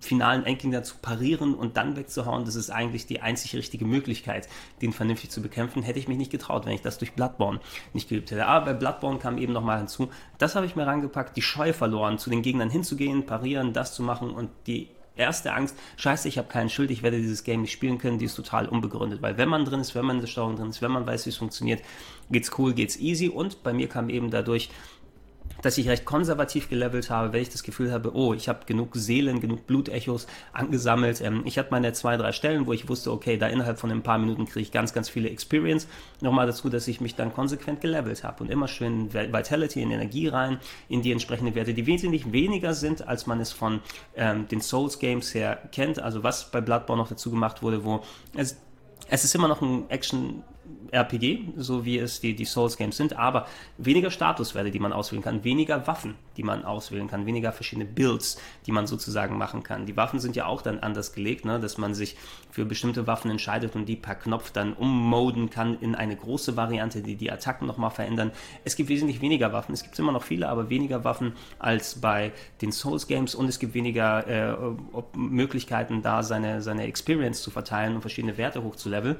finalen 0.01 0.47
Endgegner 0.47 0.83
zu 0.83 0.95
parieren 0.97 1.55
und 1.55 1.77
dann 1.77 1.95
wegzuhauen, 1.95 2.47
das 2.47 2.55
ist 2.55 2.71
eigentlich 2.71 3.05
die 3.05 3.21
einzig 3.21 3.55
richtige 3.55 3.85
Möglichkeit, 3.85 4.49
den 4.81 4.95
vernünftig 4.95 5.31
zu 5.31 5.43
bekämpfen. 5.43 5.83
Hätte 5.83 5.99
ich 5.99 6.09
mich 6.09 6.17
nicht 6.17 6.33
getraut, 6.33 6.65
wenn 6.65 6.73
ich 6.73 6.81
das 6.81 6.97
durch 6.97 7.13
Bloodborne 7.13 7.61
nicht 7.93 8.09
geübt 8.09 8.31
hätte. 8.31 8.47
Aber 8.47 8.65
bei 8.65 8.73
Bloodborne 8.73 9.19
kam 9.19 9.37
eben 9.37 9.53
nochmal 9.53 9.77
hinzu, 9.77 10.09
das 10.39 10.57
habe 10.57 10.65
ich 10.65 10.75
mir 10.75 10.87
rangepackt, 10.87 11.37
die 11.37 11.43
Scheu 11.43 11.75
verloren, 11.75 12.17
zu 12.17 12.31
den 12.31 12.41
Gegnern 12.41 12.71
hinzugehen, 12.71 13.27
parieren, 13.27 13.75
das 13.75 13.93
zu 13.93 14.03
machen 14.03 14.31
und 14.31 14.49
die 14.67 14.89
erste 15.17 15.53
Angst, 15.53 15.77
scheiße, 15.97 16.29
ich 16.29 16.39
habe 16.39 16.49
keinen 16.49 16.69
Schild, 16.69 16.91
ich 16.91 17.03
werde 17.03 17.19
dieses 17.19 17.45
Game 17.45 17.63
nicht 17.63 17.73
spielen 17.73 17.99
können, 17.99 18.19
die 18.19 18.25
ist 18.25 18.35
total 18.35 18.69
unbegründet. 18.69 19.23
Weil 19.23 19.37
wenn 19.37 19.49
man 19.49 19.65
drin 19.65 19.81
ist, 19.81 19.95
wenn 19.95 20.05
man 20.05 20.17
in 20.17 20.23
der 20.23 20.29
Steuerung 20.29 20.57
drin 20.57 20.71
ist, 20.71 20.83
wenn 20.83 20.93
man 20.93 21.07
weiß, 21.07 21.27
wie 21.27 21.31
es 21.31 21.37
funktioniert, 21.37 21.83
geht's 22.31 22.51
cool, 22.59 22.73
geht's 22.73 22.99
easy. 22.99 23.29
Und 23.29 23.63
bei 23.63 23.73
mir 23.73 23.89
kam 23.89 24.09
eben 24.09 24.31
dadurch 24.31 24.71
dass 25.63 25.79
ich 25.79 25.89
recht 25.89 26.05
konservativ 26.05 26.69
gelevelt 26.69 27.11
habe, 27.11 27.33
wenn 27.33 27.43
ich 27.43 27.51
das 27.51 27.63
Gefühl 27.63 27.93
habe, 27.93 28.15
oh, 28.15 28.35
ich 28.35 28.49
habe 28.49 28.61
genug 28.67 28.91
Seelen, 28.95 29.41
genug 29.41 29.67
Blutechos 29.67 30.27
angesammelt. 30.53 31.21
Ähm, 31.21 31.43
ich 31.45 31.59
hatte 31.59 31.69
meine 31.71 31.93
zwei, 31.93 32.17
drei 32.17 32.33
Stellen, 32.33 32.67
wo 32.67 32.73
ich 32.73 32.89
wusste, 32.89 33.13
okay, 33.13 33.37
da 33.37 33.49
innerhalb 33.49 33.79
von 33.79 33.91
ein 33.91 34.03
paar 34.03 34.19
Minuten 34.19 34.47
kriege 34.47 34.61
ich 34.61 34.73
ganz, 34.73 34.93
ganz 34.93 35.09
viele 35.09 35.29
Experience. 35.29 35.87
Nochmal 36.21 36.47
dazu, 36.47 36.69
dass 36.69 36.89
ich 36.89 37.01
mich 37.01 37.15
dann 37.15 37.33
konsequent 37.33 37.81
gelevelt 37.81 38.25
habe 38.25 38.45
und 38.45 38.51
immer 38.51 38.69
schön 38.69 39.13
Vitality 39.13 39.83
in 39.83 39.91
Energie 39.91 40.29
rein, 40.29 40.59
in 40.89 41.03
die 41.03 41.13
entsprechenden 41.13 41.55
Werte, 41.55 41.75
die 41.75 41.87
wesentlich 41.87 42.33
weniger 42.33 42.75
sind, 42.75 43.07
als 43.07 43.27
man 43.27 43.41
es 43.41 43.53
von 43.53 43.81
ähm, 44.17 44.49
den 44.49 44.61
Souls 44.61 44.99
Games 44.99 45.35
her 45.35 45.59
kennt. 45.73 45.99
Also 45.99 46.23
was 46.23 46.51
bei 46.51 46.61
Bloodborne 46.61 47.03
noch 47.03 47.09
dazu 47.09 47.31
gemacht 47.31 47.63
wurde, 47.63 47.85
wo 47.85 48.03
es, 48.37 48.57
es 49.09 49.25
ist 49.25 49.35
immer 49.35 49.49
noch 49.49 49.63
ein 49.63 49.89
Action 49.91 50.43
RPG, 50.93 51.53
so 51.57 51.85
wie 51.85 51.99
es 51.99 52.21
die, 52.21 52.35
die 52.35 52.45
Souls 52.45 52.77
Games 52.77 52.97
sind, 52.97 53.17
aber 53.17 53.47
weniger 53.79 54.11
Statuswerte, 54.11 54.71
die 54.71 54.79
man 54.79 54.93
auswählen 54.93 55.23
kann, 55.23 55.45
weniger 55.45 55.87
Waffen, 55.87 56.15
die 56.37 56.43
man 56.43 56.65
auswählen 56.65 57.09
kann, 57.09 57.27
weniger 57.27 57.53
verschiedene 57.53 57.87
Builds, 57.87 58.41
die 58.67 58.73
man 58.73 58.87
sozusagen 58.87 59.39
machen 59.39 59.63
kann. 59.63 59.87
Die 59.87 59.97
Waffen 59.97 60.21
sind 60.21 60.37
ja 60.37 60.47
auch 60.47 60.63
dann 60.63 60.79
anders 60.79 61.13
gelegt, 61.13 61.45
ne, 61.45 61.61
dass 61.61 61.79
man 61.79 61.95
sich 61.95 62.17
für 62.51 62.65
bestimmte 62.65 63.07
Waffen 63.07 63.31
entscheidet 63.31 63.77
und 63.77 63.87
die 63.87 63.97
per 63.97 64.15
Knopf 64.15 64.51
dann 64.51 64.73
ummoden 64.73 65.51
kann 65.51 65.79
in 65.81 65.95
eine 65.95 66.17
große 66.17 66.57
Variante, 66.57 67.03
die 67.03 67.17
die 67.17 67.31
Attacken 67.31 67.67
nochmal 67.67 67.91
verändern. 67.91 68.33
Es 68.65 68.77
gibt 68.77 68.89
wesentlich 68.89 69.21
weniger 69.21 69.53
Waffen, 69.53 69.73
es 69.73 69.83
gibt 69.83 69.99
immer 69.99 70.13
noch 70.13 70.23
viele, 70.23 70.49
aber 70.49 70.71
weniger 70.71 71.05
Waffen 71.05 71.33
als 71.59 72.01
bei 72.01 72.33
den 72.61 72.73
Souls 72.73 73.07
Games 73.07 73.35
und 73.35 73.49
es 73.49 73.59
gibt 73.59 73.75
weniger 73.75 74.27
äh, 74.27 74.57
Möglichkeiten, 75.15 76.03
da 76.03 76.23
seine, 76.23 76.63
seine 76.63 76.87
Experience 76.87 77.43
zu 77.43 77.51
verteilen 77.51 77.95
und 77.95 78.01
verschiedene 78.01 78.37
Werte 78.37 78.63
hochzuleveln. 78.63 79.17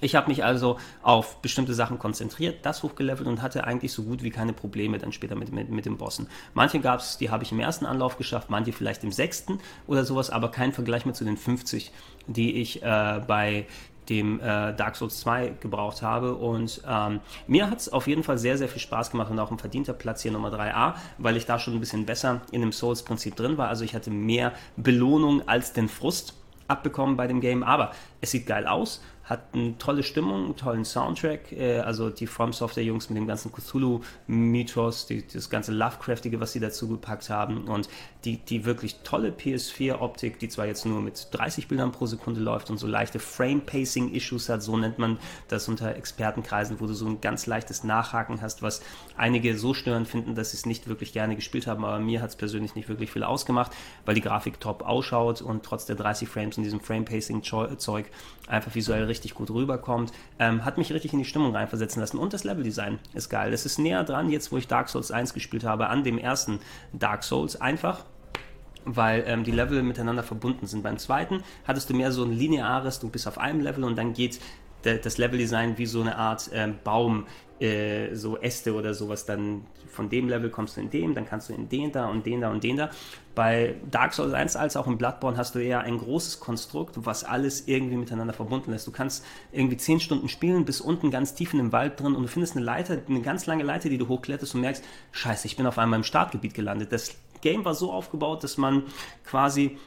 Ich 0.00 0.14
habe 0.14 0.28
mich 0.28 0.44
also 0.44 0.78
auf 1.02 1.36
bestimmte 1.42 1.74
Sachen 1.74 1.98
konzentriert, 1.98 2.64
das 2.64 2.82
hochgelevelt 2.82 3.28
und 3.28 3.42
hatte 3.42 3.64
eigentlich 3.64 3.92
so 3.92 4.02
gut 4.02 4.22
wie 4.22 4.30
keine 4.30 4.52
Probleme 4.52 4.98
dann 4.98 5.12
später 5.12 5.34
mit, 5.34 5.52
mit, 5.52 5.70
mit 5.70 5.86
den 5.86 5.96
Bossen. 5.96 6.28
Manche 6.54 6.80
gab 6.80 7.00
es, 7.00 7.18
die 7.18 7.30
habe 7.30 7.44
ich 7.44 7.52
im 7.52 7.60
ersten 7.60 7.86
Anlauf 7.86 8.16
geschafft, 8.16 8.50
manche 8.50 8.72
vielleicht 8.72 9.04
im 9.04 9.12
sechsten 9.12 9.58
oder 9.86 10.04
sowas, 10.04 10.30
aber 10.30 10.50
kein 10.50 10.72
Vergleich 10.72 11.04
mehr 11.04 11.14
zu 11.14 11.24
den 11.24 11.36
50, 11.36 11.92
die 12.26 12.56
ich 12.56 12.82
äh, 12.82 13.20
bei 13.26 13.66
dem 14.08 14.40
äh, 14.40 14.74
Dark 14.74 14.96
Souls 14.96 15.20
2 15.20 15.54
gebraucht 15.60 16.02
habe. 16.02 16.34
Und 16.34 16.82
ähm, 16.88 17.20
mir 17.46 17.70
hat 17.70 17.78
es 17.78 17.88
auf 17.90 18.06
jeden 18.06 18.24
Fall 18.24 18.38
sehr, 18.38 18.58
sehr 18.58 18.68
viel 18.68 18.80
Spaß 18.80 19.12
gemacht 19.12 19.30
und 19.30 19.38
auch 19.38 19.50
ein 19.50 19.58
verdienter 19.58 19.92
Platz 19.92 20.22
hier 20.22 20.32
Nummer 20.32 20.52
3a, 20.52 20.94
weil 21.18 21.36
ich 21.36 21.46
da 21.46 21.58
schon 21.58 21.74
ein 21.74 21.80
bisschen 21.80 22.06
besser 22.06 22.42
in 22.50 22.60
dem 22.60 22.72
Souls-Prinzip 22.72 23.36
drin 23.36 23.56
war. 23.56 23.68
Also 23.68 23.84
ich 23.84 23.94
hatte 23.94 24.10
mehr 24.10 24.52
Belohnung 24.76 25.46
als 25.48 25.72
den 25.72 25.88
Frust 25.88 26.34
abbekommen 26.66 27.16
bei 27.16 27.26
dem 27.26 27.40
Game, 27.40 27.62
aber 27.62 27.92
es 28.20 28.32
sieht 28.32 28.46
geil 28.46 28.66
aus 28.66 29.00
hat 29.30 29.54
eine 29.54 29.78
tolle 29.78 30.02
Stimmung, 30.02 30.46
einen 30.46 30.56
tollen 30.56 30.84
Soundtrack. 30.84 31.52
Äh, 31.52 31.78
also 31.78 32.10
die 32.10 32.26
From 32.26 32.52
Software 32.52 32.82
Jungs 32.82 33.08
mit 33.08 33.16
dem 33.16 33.28
ganzen 33.28 33.52
Cthulhu-Mythos, 33.52 35.06
das 35.32 35.48
ganze 35.48 35.72
Lovecraftige, 35.72 36.40
was 36.40 36.52
sie 36.52 36.58
dazu 36.58 36.88
gepackt 36.88 37.30
haben 37.30 37.68
und 37.68 37.88
die, 38.24 38.38
die 38.38 38.64
wirklich 38.64 38.96
tolle 39.04 39.30
PS4-Optik, 39.30 40.40
die 40.40 40.48
zwar 40.48 40.66
jetzt 40.66 40.84
nur 40.84 41.00
mit 41.00 41.28
30 41.30 41.68
Bildern 41.68 41.92
pro 41.92 42.06
Sekunde 42.06 42.40
läuft 42.40 42.70
und 42.70 42.78
so 42.78 42.88
leichte 42.88 43.20
Frame-Pacing-Issues 43.20 44.48
hat, 44.48 44.62
so 44.62 44.76
nennt 44.76 44.98
man 44.98 45.18
das 45.48 45.68
unter 45.68 45.94
Expertenkreisen, 45.94 46.80
wo 46.80 46.86
du 46.86 46.92
so 46.92 47.06
ein 47.06 47.20
ganz 47.20 47.46
leichtes 47.46 47.84
Nachhaken 47.84 48.42
hast, 48.42 48.62
was 48.62 48.82
einige 49.16 49.56
so 49.56 49.74
störend 49.74 50.08
finden, 50.08 50.34
dass 50.34 50.50
sie 50.50 50.56
es 50.56 50.66
nicht 50.66 50.88
wirklich 50.88 51.12
gerne 51.12 51.36
gespielt 51.36 51.68
haben, 51.68 51.84
aber 51.84 52.00
mir 52.00 52.20
hat 52.20 52.30
es 52.30 52.36
persönlich 52.36 52.74
nicht 52.74 52.88
wirklich 52.88 53.12
viel 53.12 53.22
ausgemacht, 53.22 53.70
weil 54.04 54.16
die 54.16 54.20
Grafik 54.20 54.58
top 54.58 54.82
ausschaut 54.82 55.40
und 55.40 55.62
trotz 55.62 55.86
der 55.86 55.96
30 55.96 56.28
Frames 56.28 56.56
in 56.58 56.64
diesem 56.64 56.80
Frame-Pacing-Zeug 56.80 58.06
einfach 58.48 58.74
visuell 58.74 59.04
richtig 59.04 59.19
richtig 59.20 59.34
gut 59.34 59.50
rüberkommt. 59.50 60.12
Ähm, 60.38 60.64
hat 60.64 60.78
mich 60.78 60.92
richtig 60.92 61.12
in 61.12 61.18
die 61.18 61.24
Stimmung 61.26 61.54
reinversetzen 61.54 62.00
lassen. 62.00 62.18
Und 62.18 62.32
das 62.32 62.44
Leveldesign 62.44 62.98
ist 63.12 63.28
geil. 63.28 63.52
Es 63.52 63.66
ist 63.66 63.78
näher 63.78 64.02
dran, 64.02 64.30
jetzt 64.30 64.50
wo 64.50 64.56
ich 64.56 64.66
Dark 64.66 64.88
Souls 64.88 65.10
1 65.10 65.34
gespielt 65.34 65.64
habe, 65.64 65.88
an 65.88 66.04
dem 66.04 66.18
ersten 66.18 66.60
Dark 66.92 67.22
Souls. 67.22 67.60
Einfach 67.60 68.04
weil 68.86 69.24
ähm, 69.26 69.44
die 69.44 69.50
Level 69.50 69.82
miteinander 69.82 70.22
verbunden 70.22 70.66
sind. 70.66 70.82
Beim 70.82 70.96
zweiten 70.96 71.42
hattest 71.68 71.90
du 71.90 71.94
mehr 71.94 72.12
so 72.12 72.24
ein 72.24 72.32
lineares, 72.32 72.98
du 72.98 73.10
bist 73.10 73.28
auf 73.28 73.36
einem 73.36 73.60
Level 73.60 73.84
und 73.84 73.96
dann 73.96 74.14
geht 74.14 74.40
das 74.82 75.18
Leveldesign 75.18 75.76
wie 75.76 75.84
so 75.84 76.00
eine 76.00 76.16
Art 76.16 76.48
ähm, 76.54 76.76
Baum 76.82 77.26
äh, 77.60 78.14
so 78.14 78.38
Äste 78.38 78.74
oder 78.74 78.94
sowas, 78.94 79.26
dann 79.26 79.66
von 79.90 80.08
dem 80.08 80.28
Level 80.28 80.50
kommst 80.50 80.76
du 80.76 80.80
in 80.80 80.90
dem, 80.90 81.14
dann 81.14 81.26
kannst 81.26 81.48
du 81.48 81.52
in 81.52 81.68
den 81.68 81.92
da 81.92 82.08
und 82.08 82.24
den 82.24 82.40
da 82.40 82.50
und 82.50 82.64
den 82.64 82.76
da. 82.76 82.90
Bei 83.34 83.74
Dark 83.90 84.14
Souls 84.14 84.32
1 84.32 84.56
als 84.56 84.76
auch 84.76 84.86
in 84.86 84.98
Bloodborne 84.98 85.36
hast 85.36 85.54
du 85.54 85.58
eher 85.58 85.80
ein 85.80 85.98
großes 85.98 86.40
Konstrukt, 86.40 86.94
was 87.04 87.24
alles 87.24 87.68
irgendwie 87.68 87.96
miteinander 87.96 88.32
verbunden 88.32 88.72
ist. 88.72 88.86
Du 88.86 88.92
kannst 88.92 89.24
irgendwie 89.52 89.76
10 89.76 90.00
Stunden 90.00 90.28
spielen, 90.28 90.64
bis 90.64 90.80
unten 90.80 91.10
ganz 91.10 91.34
tief 91.34 91.52
in 91.52 91.58
dem 91.58 91.72
Wald 91.72 92.00
drin 92.00 92.14
und 92.14 92.22
du 92.22 92.28
findest 92.28 92.56
eine 92.56 92.64
Leiter, 92.64 92.98
eine 93.08 93.20
ganz 93.20 93.46
lange 93.46 93.62
Leiter, 93.62 93.88
die 93.88 93.98
du 93.98 94.08
hochkletterst 94.08 94.54
und 94.54 94.62
merkst, 94.62 94.84
scheiße, 95.12 95.46
ich 95.46 95.56
bin 95.56 95.66
auf 95.66 95.78
einmal 95.78 95.98
im 95.98 96.04
Startgebiet 96.04 96.54
gelandet. 96.54 96.92
Das 96.92 97.14
Game 97.40 97.64
war 97.64 97.74
so 97.74 97.92
aufgebaut, 97.92 98.44
dass 98.44 98.58
man 98.58 98.84
quasi 99.24 99.78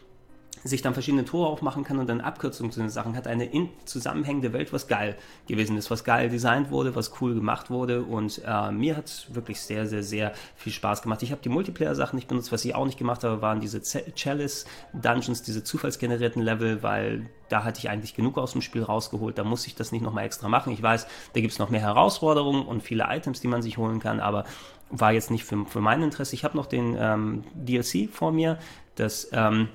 sich 0.64 0.82
dann 0.82 0.94
verschiedene 0.94 1.26
Tore 1.26 1.50
aufmachen 1.50 1.84
kann 1.84 2.00
und 2.00 2.08
dann 2.08 2.22
Abkürzungen 2.22 2.72
zu 2.72 2.80
den 2.80 2.90
Sachen 2.90 3.16
hat. 3.16 3.28
Eine 3.28 3.46
in 3.46 3.70
zusammenhängende 3.86 4.54
Welt, 4.54 4.72
was 4.72 4.88
geil 4.88 5.18
gewesen 5.48 5.78
ist, 5.78 5.92
was 5.92 6.04
geil 6.04 6.30
designt 6.30 6.72
wurde, 6.72 6.96
was 6.96 7.22
cool 7.22 7.34
gemacht 7.34 7.70
wurde 7.70 8.04
und 8.04 8.42
äh, 8.46 8.72
mir 8.72 8.96
hat 8.96 9.06
es 9.08 9.36
wirklich 9.36 9.60
sehr, 9.60 9.88
sehr, 9.88 10.04
sehr 10.04 10.34
viel 10.56 10.72
Spaß 10.72 11.02
gemacht. 11.02 11.22
Ich 11.24 11.32
habe 11.32 11.42
die 11.42 11.50
Multiplayer-Sachen 11.50 12.16
nicht 12.16 12.28
benutzt, 12.28 12.52
was 12.52 12.64
ich 12.64 12.76
auch 12.76 12.86
nicht 12.86 12.98
gemacht 12.98 13.24
habe, 13.24 13.42
waren 13.42 13.60
diese 13.60 13.82
Chalice-Dungeons, 13.82 15.44
diese 15.44 15.64
zufallsgenerierten 15.64 16.42
Level, 16.42 16.82
weil 16.82 17.30
da 17.50 17.64
hatte 17.64 17.80
ich 17.80 17.90
eigentlich 17.90 18.16
genug 18.16 18.38
aus 18.38 18.54
dem 18.54 18.62
Spiel 18.62 18.84
rausgeholt, 18.84 19.38
da 19.38 19.44
muss 19.44 19.68
ich 19.68 19.76
das 19.76 19.92
nicht 19.92 20.02
nochmal 20.02 20.26
extra 20.26 20.48
machen. 20.48 20.72
Ich 20.72 20.82
weiß, 20.82 21.08
da 21.34 21.42
gibt 21.42 21.52
es 21.52 21.60
noch 21.60 21.70
mehr 21.70 21.82
Herausforderungen 21.82 22.66
und 22.66 22.82
viele 22.82 23.06
Items, 23.10 23.42
die 23.42 23.48
man 23.48 23.62
sich 23.62 23.78
holen 23.78 24.00
kann, 24.00 24.20
aber 24.20 24.46
war 24.90 25.12
jetzt 25.12 25.30
nicht 25.30 25.44
für, 25.44 25.66
für 25.66 25.82
mein 25.82 26.02
Interesse. 26.02 26.36
Ich 26.36 26.44
habe 26.44 26.56
noch 26.56 26.68
den 26.68 26.96
ähm, 26.98 27.44
DLC 27.54 28.10
vor 28.10 28.32
mir, 28.32 28.60
das 28.96 29.30
ähm, 29.34 29.68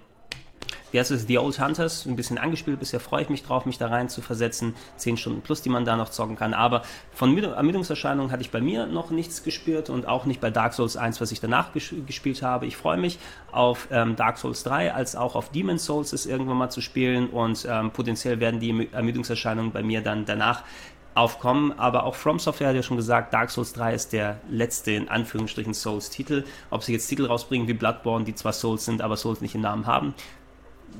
wie 0.92 0.98
heißt 0.98 1.10
es, 1.10 1.26
The 1.26 1.38
Old 1.38 1.60
Hunters, 1.60 2.06
ein 2.06 2.16
bisschen 2.16 2.38
angespielt. 2.38 2.78
Bisher 2.78 3.00
freue 3.00 3.22
ich 3.22 3.28
mich 3.28 3.42
drauf, 3.42 3.66
mich 3.66 3.78
da 3.78 3.88
rein 3.88 4.08
zu 4.08 4.20
versetzen. 4.20 4.74
Zehn 4.96 5.16
Stunden 5.16 5.40
plus, 5.42 5.62
die 5.62 5.68
man 5.68 5.84
da 5.84 5.96
noch 5.96 6.08
zocken 6.08 6.36
kann. 6.36 6.54
Aber 6.54 6.82
von 7.12 7.36
Ermüdungserscheinungen 7.36 8.32
hatte 8.32 8.42
ich 8.42 8.50
bei 8.50 8.60
mir 8.60 8.86
noch 8.86 9.10
nichts 9.10 9.42
gespürt 9.42 9.90
und 9.90 10.06
auch 10.06 10.24
nicht 10.24 10.40
bei 10.40 10.50
Dark 10.50 10.74
Souls 10.74 10.96
1, 10.96 11.20
was 11.20 11.32
ich 11.32 11.40
danach 11.40 11.72
ges 11.72 11.94
gespielt 12.06 12.42
habe. 12.42 12.66
Ich 12.66 12.76
freue 12.76 12.98
mich 12.98 13.18
auf 13.52 13.88
ähm, 13.90 14.16
Dark 14.16 14.38
Souls 14.38 14.62
3 14.64 14.94
als 14.94 15.16
auch 15.16 15.34
auf 15.34 15.50
Demon's 15.50 15.84
Souls 15.84 16.12
es 16.12 16.26
irgendwann 16.26 16.56
mal 16.56 16.70
zu 16.70 16.80
spielen 16.80 17.28
und 17.28 17.66
ähm, 17.68 17.90
potenziell 17.90 18.40
werden 18.40 18.60
die 18.60 18.88
Ermüdungserscheinungen 18.92 19.72
bei 19.72 19.82
mir 19.82 20.02
dann 20.02 20.24
danach 20.24 20.62
aufkommen. 21.18 21.78
Aber 21.78 22.04
auch 22.04 22.14
From 22.14 22.38
Software 22.38 22.68
hat 22.68 22.76
ja 22.76 22.82
schon 22.82 22.96
gesagt, 22.96 23.34
Dark 23.34 23.50
Souls 23.50 23.72
3 23.74 23.94
ist 23.94 24.12
der 24.12 24.40
letzte, 24.48 24.92
in 24.92 25.08
Anführungsstrichen, 25.08 25.74
Souls-Titel. 25.74 26.44
Ob 26.70 26.82
sie 26.82 26.92
jetzt 26.92 27.08
Titel 27.08 27.26
rausbringen 27.26 27.68
wie 27.68 27.74
Bloodborne, 27.74 28.24
die 28.24 28.34
zwar 28.34 28.52
Souls 28.52 28.84
sind, 28.84 29.02
aber 29.02 29.16
Souls 29.16 29.40
nicht 29.40 29.54
im 29.54 29.60
Namen 29.60 29.86
haben, 29.86 30.14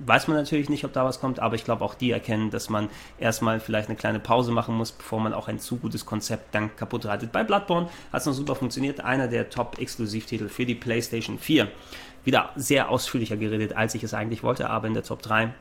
weiß 0.07 0.29
man 0.29 0.37
natürlich 0.37 0.69
nicht, 0.69 0.85
ob 0.85 0.93
da 0.93 1.05
was 1.05 1.21
kommt, 1.21 1.41
aber 1.41 1.55
ich 1.55 1.65
glaube 1.65 1.85
auch 1.85 1.95
die 1.95 2.11
erkennen, 2.11 2.51
dass 2.51 2.69
man 2.71 2.89
erstmal 3.19 3.61
vielleicht 3.61 3.89
eine 3.89 3.97
kleine 3.97 4.21
Pause 4.21 4.53
machen 4.53 4.75
muss, 4.75 4.93
bevor 4.93 5.21
man 5.21 5.33
auch 5.33 5.49
ein 5.49 5.59
zu 5.59 5.77
gutes 5.77 6.07
Konzept 6.07 6.55
dann 6.55 6.75
kaputt 6.77 7.07
reitet. 7.07 7.33
Bei 7.33 7.45
Bloodborne 7.45 7.89
hat 8.13 8.21
es 8.21 8.27
noch 8.27 8.33
super 8.33 8.55
funktioniert, 8.55 9.01
einer 9.01 9.29
der 9.29 9.51
Top-Exklusivtitel 9.51 10.49
für 10.49 10.67
die 10.67 10.75
PlayStation 10.75 11.39
4. 11.39 11.69
Wieder 12.25 12.51
sehr 12.57 12.91
ausführlicher 12.91 13.37
geredet, 13.37 13.77
als 13.77 13.95
ich 13.95 14.03
es 14.03 14.15
eigentlich 14.15 14.43
wollte, 14.43 14.71
aber 14.71 14.87
in 14.87 14.95
der 14.95 15.05
Top 15.05 15.23
3 15.23 15.53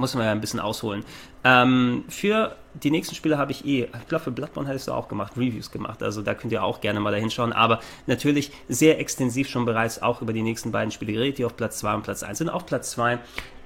muss 0.00 0.14
man 0.14 0.24
ja 0.24 0.32
ein 0.32 0.40
bisschen 0.40 0.58
ausholen. 0.60 1.04
Ähm, 1.44 2.04
für 2.08 2.56
die 2.74 2.90
nächsten 2.90 3.14
Spiele 3.14 3.38
habe 3.38 3.52
ich 3.52 3.64
eh, 3.66 3.84
ich 3.84 4.08
glaube 4.08 4.24
für 4.24 4.30
Bloodborne 4.30 4.68
hättest 4.68 4.88
du 4.88 4.92
auch 4.92 5.08
gemacht, 5.08 5.34
Reviews 5.36 5.70
gemacht, 5.70 6.02
also 6.02 6.22
da 6.22 6.34
könnt 6.34 6.52
ihr 6.52 6.64
auch 6.64 6.80
gerne 6.80 7.00
mal 7.00 7.10
da 7.10 7.18
hinschauen, 7.18 7.52
aber 7.52 7.80
natürlich 8.06 8.50
sehr 8.68 8.98
extensiv 8.98 9.48
schon 9.48 9.64
bereits 9.64 10.02
auch 10.02 10.22
über 10.22 10.32
die 10.32 10.42
nächsten 10.42 10.72
beiden 10.72 10.90
Spiele 10.90 11.12
geredet, 11.12 11.38
die 11.38 11.44
auf 11.44 11.56
Platz 11.56 11.78
2 11.78 11.94
und 11.94 12.02
Platz 12.02 12.22
1 12.22 12.38
sind. 12.38 12.48
Auf 12.48 12.66
Platz 12.66 12.92
2 12.92 13.18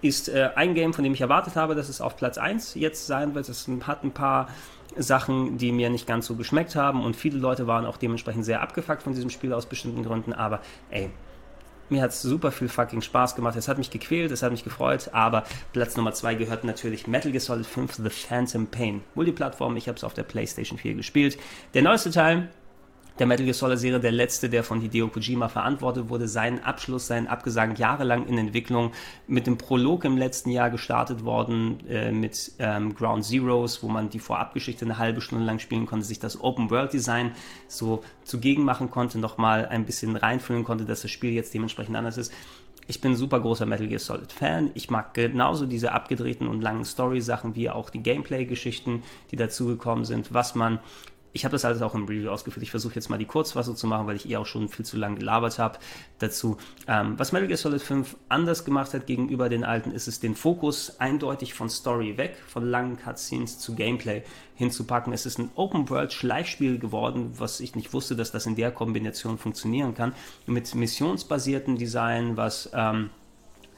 ist 0.03 0.29
äh, 0.29 0.51
ein 0.57 0.75
Game, 0.75 0.93
von 0.93 1.05
dem 1.05 1.15
ich 1.15 1.21
erwartet 1.21 1.57
habe, 1.57 1.75
dass 1.75 1.89
es 1.89 2.01
auf 2.01 2.17
Platz 2.17 2.37
1 2.37 2.75
jetzt 2.75 3.07
sein 3.07 3.35
wird. 3.35 3.49
Es 3.49 3.69
hat 3.87 4.05
ein 4.05 4.13
paar 4.13 4.49
Sachen, 4.97 5.59
die 5.59 5.73
mir 5.73 5.91
nicht 5.91 6.07
ganz 6.07 6.27
so 6.27 6.35
geschmeckt 6.35 6.77
haben 6.77 7.05
und 7.05 7.17
viele 7.17 7.39
Leute 7.39 7.67
waren 7.67 7.87
auch 7.87 7.97
dementsprechend 7.97 8.45
sehr 8.45 8.61
abgefuckt 8.61 9.03
von 9.03 9.15
diesem 9.15 9.31
Spiel 9.31 9.53
aus 9.53 9.67
bestimmten 9.67 10.05
Gründen, 10.05 10.33
aber 10.33 10.61
ey, 10.91 11.11
mir 11.91 12.03
hat 12.03 12.11
es 12.11 12.23
super 12.23 12.53
viel 12.53 12.69
fucking 12.69 13.03
Spaß 13.03 13.35
gemacht. 13.35 13.57
Es 13.57 13.69
hat 13.69 13.79
mich 13.79 13.91
gequält, 13.91 14.31
es 14.31 14.43
hat 14.43 14.53
mich 14.53 14.65
gefreut, 14.65 15.11
aber 15.13 15.45
Platz 15.73 15.97
Nummer 15.97 16.13
2 16.13 16.35
gehört 16.35 16.65
natürlich 16.65 17.07
Metal 17.07 17.31
Gear 17.31 17.41
Solid 17.41 17.67
5 17.67 17.95
The 17.95 18.11
Phantom 18.11 18.67
Pain. 18.67 19.03
Multiplattform, 19.15 19.77
ich 19.77 19.89
habe 19.89 19.97
es 19.97 20.05
auf 20.05 20.15
der 20.15 20.23
PlayStation 20.23 20.79
4 20.79 20.95
gespielt. 20.95 21.39
Der 21.75 21.83
neueste 21.83 22.11
Teil 22.11 22.49
der 23.19 23.27
Metal 23.27 23.45
Gear 23.45 23.55
Solid 23.55 23.79
Serie 23.79 24.01
der 24.01 24.13
letzte, 24.13 24.49
der 24.49 24.65
von 24.65 24.81
Hideo 24.81 25.09
Kojima 25.09 25.49
verantwortet 25.49 26.09
wurde, 26.09 26.27
seinen 26.27 26.61
Abschluss, 26.61 27.07
seinen 27.07 27.29
Abgesang 27.29 27.77
jahrelang 27.77 28.27
in 28.27 28.39
Entwicklung 28.39 28.93
mit 29.29 29.47
dem 29.47 29.57
Prolog 29.57 30.05
im 30.05 30.17
letzten 30.17 30.51
Jahr 30.51 30.71
gestartet 30.71 31.25
worden, 31.25 31.79
äh, 31.89 32.11
mit 32.11 32.53
ähm, 32.59 32.95
Ground 32.95 33.25
Zeroes, 33.25 33.83
wo 33.83 33.89
man 33.89 34.11
die 34.11 34.19
Vorabgeschichte 34.19 34.85
eine 34.85 34.99
halbe 34.99 35.21
Stunde 35.21 35.45
lang 35.45 35.61
spielen 35.61 35.87
konnte, 35.87 36.05
sich 36.05 36.19
das 36.19 36.41
Open 36.41 36.71
World 36.71 36.93
Design 36.93 37.33
so 37.69 38.03
zugegen 38.25 38.65
machen 38.65 38.91
konnte, 38.91 39.19
nochmal 39.19 39.67
ein 39.67 39.85
bisschen 39.85 40.17
reinfüllen 40.17 40.65
konnte, 40.65 40.85
dass 40.85 41.03
das 41.03 41.11
Spiel 41.11 41.33
jetzt 41.33 41.55
dementsprechend 41.55 41.97
anders 41.97 42.19
ist. 42.19 42.33
Ich 42.87 43.01
bin 43.01 43.13
ein 43.13 43.17
super 43.17 43.41
großer 43.41 43.65
Metal 43.65 43.87
Gear 43.87 43.99
Solid 43.99 44.31
Fan. 44.31 44.71
Ich 44.75 44.91
mag 44.91 45.15
genauso 45.15 45.65
diese 45.65 45.93
abgedrehten 45.93 46.49
und 46.49 46.61
langen 46.61 46.85
Story-Sachen 46.85 47.55
wie 47.55 47.71
auch 47.71 47.89
die 47.89 48.03
Gameplay-Geschichten, 48.03 49.03
die 49.31 49.37
dazugekommen 49.37 50.05
sind, 50.05 50.35
was 50.35 50.55
man 50.55 50.81
ich 51.35 51.45
habe 51.45 51.53
das 51.53 51.65
alles 51.65 51.83
auch 51.83 51.95
im 51.95 52.05
Review 52.05 52.31
ausgeführt. 52.31 52.63
Ich 52.63 52.71
versuche 52.71 52.95
jetzt 52.95 53.11
mal 53.11 53.19
die 53.19 53.27
Kurzfassung 53.27 53.75
zu 53.75 53.89
machen, 53.89 54.07
weil 54.07 54.15
ich 54.15 54.31
eh 54.31 54.37
auch 54.37 54.47
schon 54.47 54.69
viel 54.69 54.85
zu 54.85 54.97
lange 54.97 55.19
gelabert 55.19 55.59
habe 55.59 55.79
dazu. 56.21 56.57
Ähm, 56.87 57.19
was 57.19 57.33
Metal 57.33 57.49
Gear 57.49 57.59
Solid 57.59 57.83
5 57.83 58.17
anders 58.29 58.65
gemacht 58.65 58.95
hat 58.95 59.07
gegenüber 59.07 59.49
den 59.49 59.65
alten, 59.65 59.91
ist 59.91 60.07
es 60.07 60.21
den 60.21 60.37
Fokus 60.37 61.01
eindeutig 61.01 61.53
von 61.53 61.69
Story 61.69 62.17
weg, 62.17 62.37
von 62.47 62.65
langen 62.65 62.97
Cutscenes 62.97 63.59
zu 63.59 63.75
Gameplay 63.75 64.23
hinzupacken. 64.55 65.13
Es 65.13 65.27
ist 65.27 65.39
ein 65.39 65.51
Open-World-Schleichspiel 65.57 66.79
geworden, 66.79 67.33
was 67.37 67.59
ich 67.59 67.75
nicht 67.75 67.93
wusste, 67.93 68.15
dass 68.15 68.31
das 68.31 68.47
in 68.47 68.55
der 68.55 68.71
Kombination 68.71 69.37
funktionieren 69.37 69.95
kann. 69.95 70.15
Mit 70.47 70.73
missionsbasierten 70.75 71.77
Design, 71.77 72.37
was... 72.37 72.71
Ähm, 72.73 73.11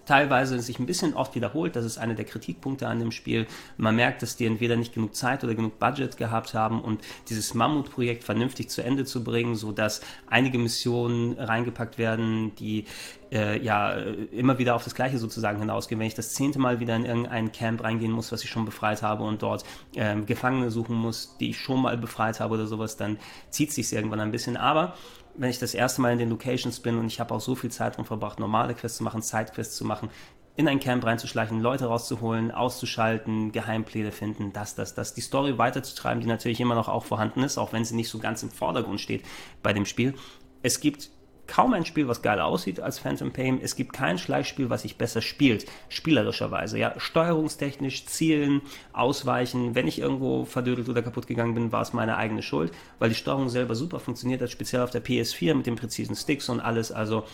teilweise 0.07 0.59
sich 0.61 0.79
ein 0.79 0.87
bisschen 0.87 1.15
oft 1.15 1.35
wiederholt. 1.35 1.77
Das 1.77 1.85
ist 1.85 1.99
einer 1.99 2.15
der 2.15 2.25
Kritikpunkte 2.25 2.89
an 2.89 2.99
dem 2.99 3.13
Spiel. 3.13 3.47
Man 3.77 3.97
merkt, 3.97 4.23
dass 4.23 4.37
die 4.37 4.47
entweder 4.47 4.77
nicht 4.77 4.95
genug 4.95 5.15
Zeit 5.15 5.45
oder 5.45 5.55
genug 5.55 5.79
Budget 5.79 6.17
gehabt 6.17 6.55
haben 6.55 6.81
und 6.81 7.03
dieses 7.29 7.55
Mammutprojekt 7.55 8.25
vernünftig 8.25 8.71
zu 8.71 8.83
Ende 8.83 9.05
zu 9.05 9.23
bringen, 9.23 9.57
sodass 9.57 10.01
einige 10.29 10.59
Missionen 10.59 11.39
reingepackt 11.39 11.99
werden, 11.99 12.55
die 12.55 12.85
äh, 13.33 13.63
ja 13.63 13.93
immer 13.93 14.59
wieder 14.59 14.75
auf 14.75 14.85
das 14.85 14.95
Gleiche 14.95 15.19
sozusagen 15.19 15.59
hinausgehen. 15.59 15.99
Wenn 15.99 16.07
ich 16.07 16.15
das 16.15 16.35
zehnte 16.35 16.59
Mal 16.59 16.81
wieder 16.81 16.97
in 16.97 17.05
irgendein 17.05 17.53
Camp 17.53 17.83
reingehen 17.83 18.13
muss, 18.13 18.33
was 18.33 18.45
ich 18.45 18.51
schon 18.51 18.65
befreit 18.65 19.03
habe 19.03 19.25
und 19.25 19.43
dort 19.43 19.65
äh, 19.95 20.17
Gefangene 20.23 20.71
suchen 20.71 20.97
muss, 20.97 21.37
die 21.39 21.51
ich 21.51 21.59
schon 21.59 21.83
mal 21.83 21.99
befreit 21.99 22.41
habe 22.41 22.55
oder 22.55 22.67
sowas, 22.67 22.97
dann 22.97 23.19
zieht 23.51 23.73
sich 23.73 23.93
irgendwann 23.93 24.21
ein 24.21 24.31
bisschen. 24.31 24.57
Aber 24.57 24.95
wenn 25.39 25.51
ich 25.51 25.59
das 25.59 25.75
erste 25.75 26.01
Mal 26.01 26.13
in 26.13 26.19
den 26.19 26.31
Locations 26.31 26.81
bin 26.81 26.99
und 26.99 27.07
ich 27.07 27.21
habe 27.21 27.35
auch 27.35 27.41
so 27.41 27.55
viel 27.55 27.71
Zeit 27.71 27.97
drin 27.97 28.05
verbracht, 28.05 28.39
normale 28.39 28.75
Quests 28.75 28.99
zu 28.99 29.05
machen, 29.05 29.23
Sidequests 29.23 29.77
zu 29.77 29.85
machen, 29.85 30.11
in 30.57 30.69
ein 30.69 30.81
Camp 30.81 31.05
reinzuschleichen, 31.05 31.61
Leute 31.61 31.87
rauszuholen, 31.87 32.51
auszuschalten, 32.51 33.53
Geheimpläne 33.53 34.11
finden, 34.11 34.53
das, 34.53 34.75
das, 34.75 34.95
das, 34.95 35.13
die 35.13 35.21
Story 35.21 35.59
weiterzutreiben, 35.59 36.21
die 36.21 36.27
natürlich 36.27 36.61
immer 36.61 36.75
noch 36.75 36.89
auch 36.89 37.05
vorhanden 37.05 37.43
ist, 37.43 37.59
auch 37.59 37.73
wenn 37.73 37.85
sie 37.85 37.95
nicht 37.95 38.09
so 38.09 38.19
ganz 38.19 38.43
im 38.43 38.51
Vordergrund 38.51 39.01
steht 39.01 39.23
bei 39.63 39.73
dem 39.75 39.85
Spiel. 39.85 40.15
Es 40.63 40.81
gibt 40.81 41.11
kaum 41.47 41.75
ein 41.75 41.85
Spiel, 41.85 42.09
was 42.09 42.23
geil 42.23 42.41
aussieht 42.41 42.81
als 42.81 42.99
Phantom 42.99 43.33
Pain. 43.33 43.61
Es 43.63 43.77
gibt 43.77 43.93
kein 43.93 44.19
Schleichspiel, 44.19 44.71
was 44.71 44.83
sich 44.83 44.97
besser 44.97 45.23
spielt, 45.23 45.67
spielerischerweise. 45.89 46.79
Ja, 46.79 46.95
steuerungstechnisch, 46.99 48.07
zielen, 48.07 48.63
ausweichen. 48.93 49.75
Wenn 49.75 49.87
ich 49.89 49.99
irgendwo 49.99 50.45
verdödelt 50.45 50.89
oder 50.89 51.03
kaputt 51.03 51.27
gegangen 51.27 51.55
bin, 51.55 51.73
war 51.73 51.83
es 51.83 51.93
meine 51.93 52.17
eigene 52.17 52.43
Schuld, 52.43 52.73
weil 52.99 53.09
die 53.09 53.15
Steuerung 53.15 53.49
selber 53.49 53.75
super 53.75 54.01
funktioniert 54.01 54.43
hat, 54.43 54.51
speziell 54.51 54.83
auf 54.83 54.91
der 54.91 55.05
PS4 55.05 55.55
mit 55.55 55.67
den 55.67 55.77
präzisen 55.77 56.17
Sticks 56.17 56.49
und 56.49 56.61
alles. 56.61 56.93
Also 56.93 57.25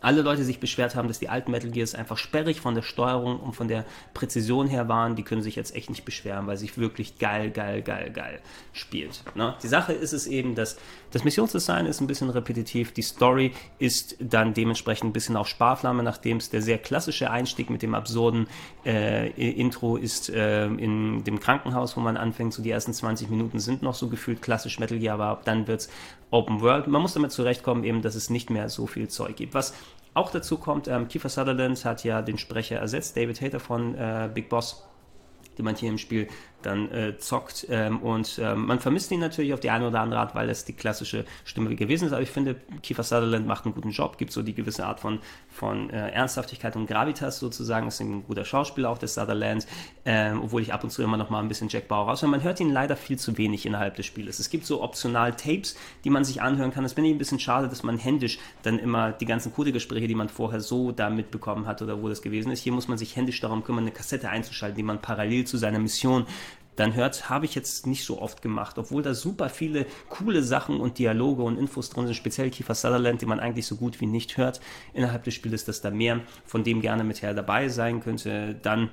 alle 0.00 0.22
Leute 0.22 0.44
sich 0.44 0.60
beschwert 0.60 0.94
haben, 0.94 1.08
dass 1.08 1.18
die 1.18 1.28
alten 1.28 1.50
Metal 1.50 1.70
Gears 1.70 1.94
einfach 1.94 2.18
sperrig 2.18 2.60
von 2.60 2.74
der 2.74 2.82
Steuerung 2.82 3.40
und 3.40 3.54
von 3.54 3.68
der 3.68 3.84
Präzision 4.14 4.68
her 4.68 4.88
waren, 4.88 5.16
die 5.16 5.24
können 5.24 5.42
sich 5.42 5.56
jetzt 5.56 5.74
echt 5.74 5.90
nicht 5.90 6.04
beschweren, 6.04 6.46
weil 6.46 6.56
sich 6.56 6.78
wirklich 6.78 7.18
geil, 7.18 7.50
geil, 7.50 7.82
geil, 7.82 8.10
geil 8.10 8.40
spielt. 8.72 9.24
Ne? 9.34 9.56
Die 9.62 9.68
Sache 9.68 9.92
ist 9.92 10.12
es 10.12 10.26
eben, 10.26 10.54
dass 10.54 10.78
das 11.10 11.24
Missionsdesign 11.24 11.86
ist 11.86 12.00
ein 12.00 12.06
bisschen 12.06 12.30
repetitiv, 12.30 12.92
die 12.92 13.02
Story 13.02 13.52
ist 13.78 14.16
dann 14.20 14.54
dementsprechend 14.54 15.10
ein 15.10 15.12
bisschen 15.12 15.36
auf 15.36 15.48
Sparflamme, 15.48 16.02
nachdem 16.02 16.36
es 16.36 16.50
der 16.50 16.62
sehr 16.62 16.78
klassische 16.78 17.30
Einstieg 17.30 17.70
mit 17.70 17.82
dem 17.82 17.94
absurden 17.94 18.46
äh, 18.84 19.30
Intro 19.30 19.96
ist 19.96 20.28
äh, 20.30 20.66
in 20.66 21.24
dem 21.24 21.40
Krankenhaus, 21.40 21.96
wo 21.96 22.00
man 22.00 22.16
anfängt, 22.16 22.52
so 22.52 22.62
die 22.62 22.70
ersten 22.70 22.92
20 22.92 23.30
Minuten 23.30 23.58
sind 23.58 23.82
noch 23.82 23.94
so 23.94 24.08
gefühlt 24.08 24.42
klassisch 24.42 24.78
Metal 24.78 24.98
Gear, 24.98 25.18
aber 25.18 25.40
dann 25.44 25.66
wird 25.66 25.80
es 25.80 25.90
Open 26.30 26.60
World. 26.60 26.88
Man 26.88 27.00
muss 27.00 27.14
damit 27.14 27.32
zurechtkommen, 27.32 27.84
eben, 27.84 28.02
dass 28.02 28.14
es 28.14 28.28
nicht 28.28 28.50
mehr 28.50 28.68
so 28.68 28.86
viel 28.86 29.08
Zeug 29.08 29.36
gibt. 29.36 29.54
Was 29.54 29.74
auch 30.14 30.30
dazu 30.30 30.58
kommt, 30.58 30.88
ähm, 30.88 31.08
Kiefer 31.08 31.28
Sutherland 31.28 31.82
hat 31.84 32.04
ja 32.04 32.22
den 32.22 32.38
Sprecher 32.38 32.76
ersetzt, 32.76 33.16
David 33.16 33.40
Hater 33.40 33.60
von 33.60 33.94
äh, 33.94 34.28
Big 34.32 34.48
Boss, 34.48 34.84
den 35.56 35.64
man 35.64 35.76
hier 35.76 35.88
im 35.88 35.98
Spiel 35.98 36.28
dann 36.62 36.90
äh, 36.90 37.18
zockt. 37.18 37.66
Ähm, 37.70 38.00
und 38.00 38.38
ähm, 38.42 38.66
man 38.66 38.80
vermisst 38.80 39.10
ihn 39.10 39.20
natürlich 39.20 39.54
auf 39.54 39.60
die 39.60 39.70
eine 39.70 39.88
oder 39.88 40.00
andere 40.00 40.20
Art, 40.20 40.34
weil 40.34 40.48
es 40.50 40.64
die 40.64 40.72
klassische 40.72 41.24
Stimme 41.44 41.74
gewesen 41.76 42.06
ist. 42.06 42.12
Aber 42.12 42.22
ich 42.22 42.30
finde, 42.30 42.56
Kiefer 42.82 43.02
Sutherland 43.02 43.46
macht 43.46 43.64
einen 43.64 43.74
guten 43.74 43.90
Job, 43.90 44.18
gibt 44.18 44.32
so 44.32 44.42
die 44.42 44.54
gewisse 44.54 44.86
Art 44.86 45.00
von, 45.00 45.20
von 45.48 45.90
äh, 45.90 46.10
Ernsthaftigkeit 46.10 46.76
und 46.76 46.86
Gravitas 46.86 47.38
sozusagen. 47.38 47.88
Ist 47.88 48.00
ein 48.00 48.24
guter 48.26 48.44
Schauspieler 48.44 48.90
auch 48.90 48.98
des 48.98 49.14
Sutherland, 49.14 49.66
ähm, 50.04 50.42
obwohl 50.42 50.62
ich 50.62 50.72
ab 50.72 50.84
und 50.84 50.90
zu 50.90 51.02
immer 51.02 51.16
noch 51.16 51.30
mal 51.30 51.40
ein 51.40 51.48
bisschen 51.48 51.68
Jack 51.68 51.88
Bauer 51.88 52.08
raus. 52.08 52.22
Man 52.22 52.42
hört 52.42 52.60
ihn 52.60 52.70
leider 52.70 52.96
viel 52.96 53.18
zu 53.18 53.38
wenig 53.38 53.64
innerhalb 53.66 53.96
des 53.96 54.06
Spieles. 54.06 54.38
Es 54.38 54.50
gibt 54.50 54.66
so 54.66 54.82
optional 54.82 55.34
Tapes, 55.34 55.76
die 56.04 56.10
man 56.10 56.24
sich 56.24 56.42
anhören 56.42 56.72
kann. 56.72 56.82
Das 56.82 56.94
finde 56.94 57.10
ich 57.10 57.14
ein 57.14 57.18
bisschen 57.18 57.38
schade, 57.38 57.68
dass 57.68 57.82
man 57.82 57.98
händisch 57.98 58.38
dann 58.62 58.78
immer 58.78 59.12
die 59.12 59.26
ganzen 59.26 59.52
Codegespräche, 59.52 60.08
die 60.08 60.14
man 60.14 60.28
vorher 60.28 60.60
so 60.60 60.92
da 60.92 61.10
mitbekommen 61.10 61.66
hat 61.66 61.82
oder 61.82 62.02
wo 62.02 62.08
das 62.08 62.22
gewesen 62.22 62.50
ist, 62.52 62.60
hier 62.60 62.72
muss 62.72 62.88
man 62.88 62.98
sich 62.98 63.16
händisch 63.16 63.40
darum 63.40 63.64
kümmern, 63.64 63.84
eine 63.84 63.92
Kassette 63.92 64.28
einzuschalten, 64.28 64.76
die 64.76 64.82
man 64.82 65.00
parallel 65.00 65.44
zu 65.44 65.56
seiner 65.56 65.78
Mission 65.78 66.26
dann 66.78 66.94
hört, 66.94 67.28
habe 67.28 67.44
ich 67.44 67.54
jetzt 67.54 67.86
nicht 67.86 68.04
so 68.04 68.20
oft 68.20 68.42
gemacht, 68.42 68.78
obwohl 68.78 69.02
da 69.02 69.14
super 69.14 69.48
viele 69.48 69.86
coole 70.08 70.42
Sachen 70.42 70.80
und 70.80 70.98
Dialoge 70.98 71.42
und 71.42 71.58
Infos 71.58 71.90
drin 71.90 72.06
sind, 72.06 72.14
speziell 72.14 72.50
Kiefer 72.50 72.74
Sutherland, 72.74 73.20
die 73.20 73.26
man 73.26 73.40
eigentlich 73.40 73.66
so 73.66 73.76
gut 73.76 74.00
wie 74.00 74.06
nicht 74.06 74.36
hört. 74.36 74.60
Innerhalb 74.94 75.24
des 75.24 75.34
Spiels, 75.34 75.64
dass 75.64 75.80
da 75.80 75.90
mehr 75.90 76.20
von 76.44 76.64
dem 76.64 76.80
gerne 76.80 77.04
mit 77.04 77.22
her 77.22 77.34
dabei 77.34 77.68
sein 77.68 78.00
könnte. 78.00 78.54
Dann 78.62 78.90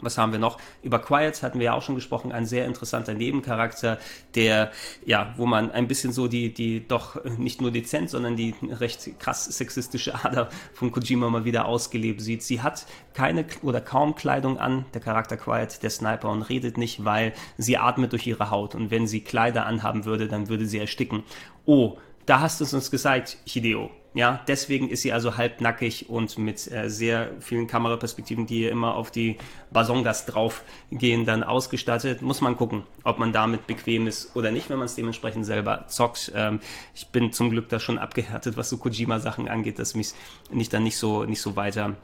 was 0.00 0.18
haben 0.18 0.32
wir 0.32 0.38
noch? 0.38 0.58
Über 0.82 0.98
Quiet 0.98 1.42
hatten 1.42 1.58
wir 1.58 1.66
ja 1.66 1.72
auch 1.74 1.82
schon 1.82 1.94
gesprochen, 1.94 2.32
ein 2.32 2.46
sehr 2.46 2.66
interessanter 2.66 3.14
Nebencharakter, 3.14 3.98
der, 4.34 4.70
ja, 5.04 5.34
wo 5.36 5.46
man 5.46 5.70
ein 5.70 5.88
bisschen 5.88 6.12
so 6.12 6.28
die, 6.28 6.52
die 6.52 6.86
doch 6.86 7.24
nicht 7.24 7.60
nur 7.60 7.70
dezent, 7.70 8.10
sondern 8.10 8.36
die 8.36 8.54
recht 8.62 9.18
krass 9.18 9.44
sexistische 9.44 10.14
Ader 10.24 10.48
von 10.72 10.92
Kojima 10.92 11.28
mal 11.30 11.44
wieder 11.44 11.66
ausgelebt 11.66 12.20
sieht. 12.20 12.42
Sie 12.42 12.62
hat 12.62 12.86
keine 13.14 13.44
oder 13.62 13.80
kaum 13.80 14.14
Kleidung 14.14 14.58
an, 14.58 14.84
der 14.94 15.00
Charakter 15.00 15.36
Quiet, 15.36 15.82
der 15.82 15.90
Sniper, 15.90 16.30
und 16.30 16.42
redet 16.42 16.78
nicht, 16.78 17.04
weil 17.04 17.32
sie 17.56 17.76
atmet 17.76 18.12
durch 18.12 18.26
ihre 18.26 18.50
Haut. 18.50 18.74
Und 18.74 18.90
wenn 18.90 19.06
sie 19.06 19.20
Kleider 19.20 19.66
anhaben 19.66 20.04
würde, 20.04 20.28
dann 20.28 20.48
würde 20.48 20.66
sie 20.66 20.78
ersticken. 20.78 21.24
Oh, 21.64 21.98
da 22.28 22.40
hast 22.40 22.60
du 22.60 22.64
es 22.64 22.74
uns 22.74 22.90
gesagt, 22.90 23.38
Hideo. 23.46 23.90
Ja, 24.14 24.40
deswegen 24.48 24.88
ist 24.88 25.02
sie 25.02 25.12
also 25.12 25.36
halbnackig 25.36 26.08
und 26.08 26.38
mit 26.38 26.70
äh, 26.70 26.88
sehr 26.90 27.30
vielen 27.40 27.66
Kameraperspektiven, 27.66 28.46
die 28.46 28.64
immer 28.64 28.94
auf 28.96 29.10
die 29.10 29.36
Basongas 29.70 30.26
draufgehen, 30.26 31.24
dann 31.24 31.42
ausgestattet. 31.42 32.20
Muss 32.20 32.40
man 32.40 32.56
gucken, 32.56 32.82
ob 33.04 33.18
man 33.18 33.32
damit 33.32 33.66
bequem 33.66 34.06
ist 34.06 34.34
oder 34.34 34.50
nicht, 34.50 34.70
wenn 34.70 34.78
man 34.78 34.86
es 34.86 34.94
dementsprechend 34.94 35.46
selber 35.46 35.86
zockt. 35.88 36.32
Ähm, 36.34 36.60
ich 36.94 37.08
bin 37.08 37.32
zum 37.32 37.50
Glück 37.50 37.68
da 37.68 37.78
schon 37.78 37.98
abgehärtet, 37.98 38.56
was 38.56 38.70
so 38.70 38.78
Kojima-Sachen 38.78 39.48
angeht, 39.48 39.78
dass 39.78 39.94
mich 39.94 40.12
nicht 40.50 40.72
dann 40.72 40.82
nicht 40.82 40.96
so, 40.96 41.24
nicht 41.24 41.40
so 41.40 41.54
weiter 41.56 41.96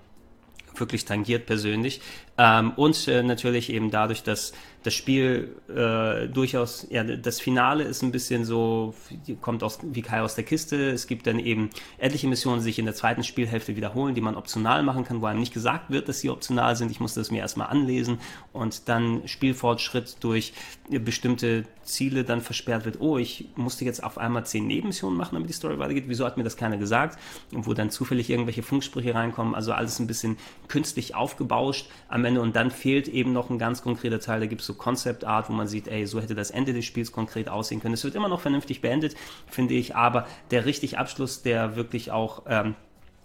wirklich 0.79 1.05
tangiert 1.05 1.47
persönlich. 1.47 2.01
Ähm, 2.37 2.73
und 2.73 3.07
äh, 3.09 3.23
natürlich 3.23 3.71
eben 3.71 3.91
dadurch, 3.91 4.23
dass 4.23 4.53
das 4.83 4.93
Spiel 4.93 5.57
äh, 5.69 6.29
durchaus, 6.29 6.87
ja, 6.91 7.05
das 7.05 7.41
Finale 7.41 7.85
ist 7.85 8.03
ein 8.03 8.13
bisschen 8.13 8.45
so, 8.45 8.95
kommt 9.41 9.63
aus, 9.63 9.79
wie 9.83 10.03
Kai 10.03 10.21
aus 10.21 10.35
der 10.35 10.45
Kiste. 10.45 10.91
Es 10.91 11.07
gibt 11.07 11.27
dann 11.27 11.39
eben 11.39 11.71
etliche 11.97 12.29
Missionen, 12.29 12.59
die 12.59 12.65
sich 12.65 12.79
in 12.79 12.85
der 12.85 12.95
zweiten 12.95 13.23
Spielhälfte 13.23 13.77
wiederholen, 13.77 14.15
die 14.15 14.21
man 14.21 14.35
optional 14.35 14.83
machen 14.83 15.05
kann, 15.05 15.23
wo 15.23 15.27
einem 15.27 15.41
nicht 15.41 15.55
gesagt 15.55 15.91
wird, 15.91 16.09
dass 16.09 16.21
sie 16.21 16.29
optional 16.29 16.77
sind. 16.77 16.91
Ich 16.91 17.01
musste 17.01 17.21
das 17.21 17.31
mir 17.31 17.39
erstmal 17.39 17.69
anlesen 17.69 18.19
und 18.53 18.89
dann 18.89 19.27
Spielfortschritt 19.27 20.17
durch 20.21 20.53
bestimmte 20.91 21.65
Ziele 21.83 22.25
dann 22.25 22.43
versperrt 22.43 22.85
wird. 22.85 23.01
Oh, 23.01 23.17
ich 23.17 23.49
musste 23.57 23.87
jetzt 23.87 24.05
auf 24.05 24.19
einmal 24.19 24.45
zehn 24.45 24.67
Nebenmissionen 24.67 25.17
machen, 25.17 25.35
damit 25.35 25.49
die 25.49 25.55
Story 25.55 25.79
weitergeht. 25.79 26.05
Wieso 26.09 26.27
hat 26.27 26.37
mir 26.37 26.45
das 26.45 26.59
keiner 26.59 26.77
gesagt? 26.77 27.19
Und 27.53 27.67
wo 27.67 27.73
dann 27.73 27.91
zufällig 27.91 28.29
irgendwelche 28.29 28.63
Funksprüche 28.63 29.15
reinkommen. 29.15 29.55
Also 29.55 29.73
alles 29.73 29.99
ein 29.99 30.07
bisschen 30.07 30.37
künstlich 30.69 31.15
aufgebauscht 31.15 31.89
am 32.09 32.24
Ende. 32.25 32.41
Und 32.41 32.57
dann 32.57 32.71
fehlt 32.71 33.09
eben 33.09 33.33
noch 33.33 33.51
ein 33.51 33.59
ganz 33.59 33.83
konkreter 33.83 34.21
Teil. 34.21 34.41
Da 34.41 34.47
gibt 34.47 34.61
es 34.61 34.67
so 34.67 34.75
Concept 34.75 35.25
Art, 35.25 35.49
wo 35.49 35.53
man 35.53 35.69
sieht, 35.69 35.89
ey, 35.89 36.07
so 36.07 36.21
hätte 36.21 36.35
das 36.35 36.51
Ende 36.51 36.73
des 36.73 36.85
Spiels 36.85 37.13
konkret 37.13 37.49
aussehen 37.49 37.81
können. 37.81 37.95
Es 37.95 38.05
wird 38.05 38.15
immer 38.15 38.29
noch 38.29 38.41
vernünftig 38.41 38.81
beendet, 38.81 39.15
finde 39.47 39.75
ich, 39.75 39.97
aber 39.97 40.27
der 40.51 40.67
richtig 40.67 40.99
Abschluss, 40.99 41.43
der 41.43 41.77
wirklich 41.77 42.11
auch 42.11 42.43
ähm, 42.47 42.75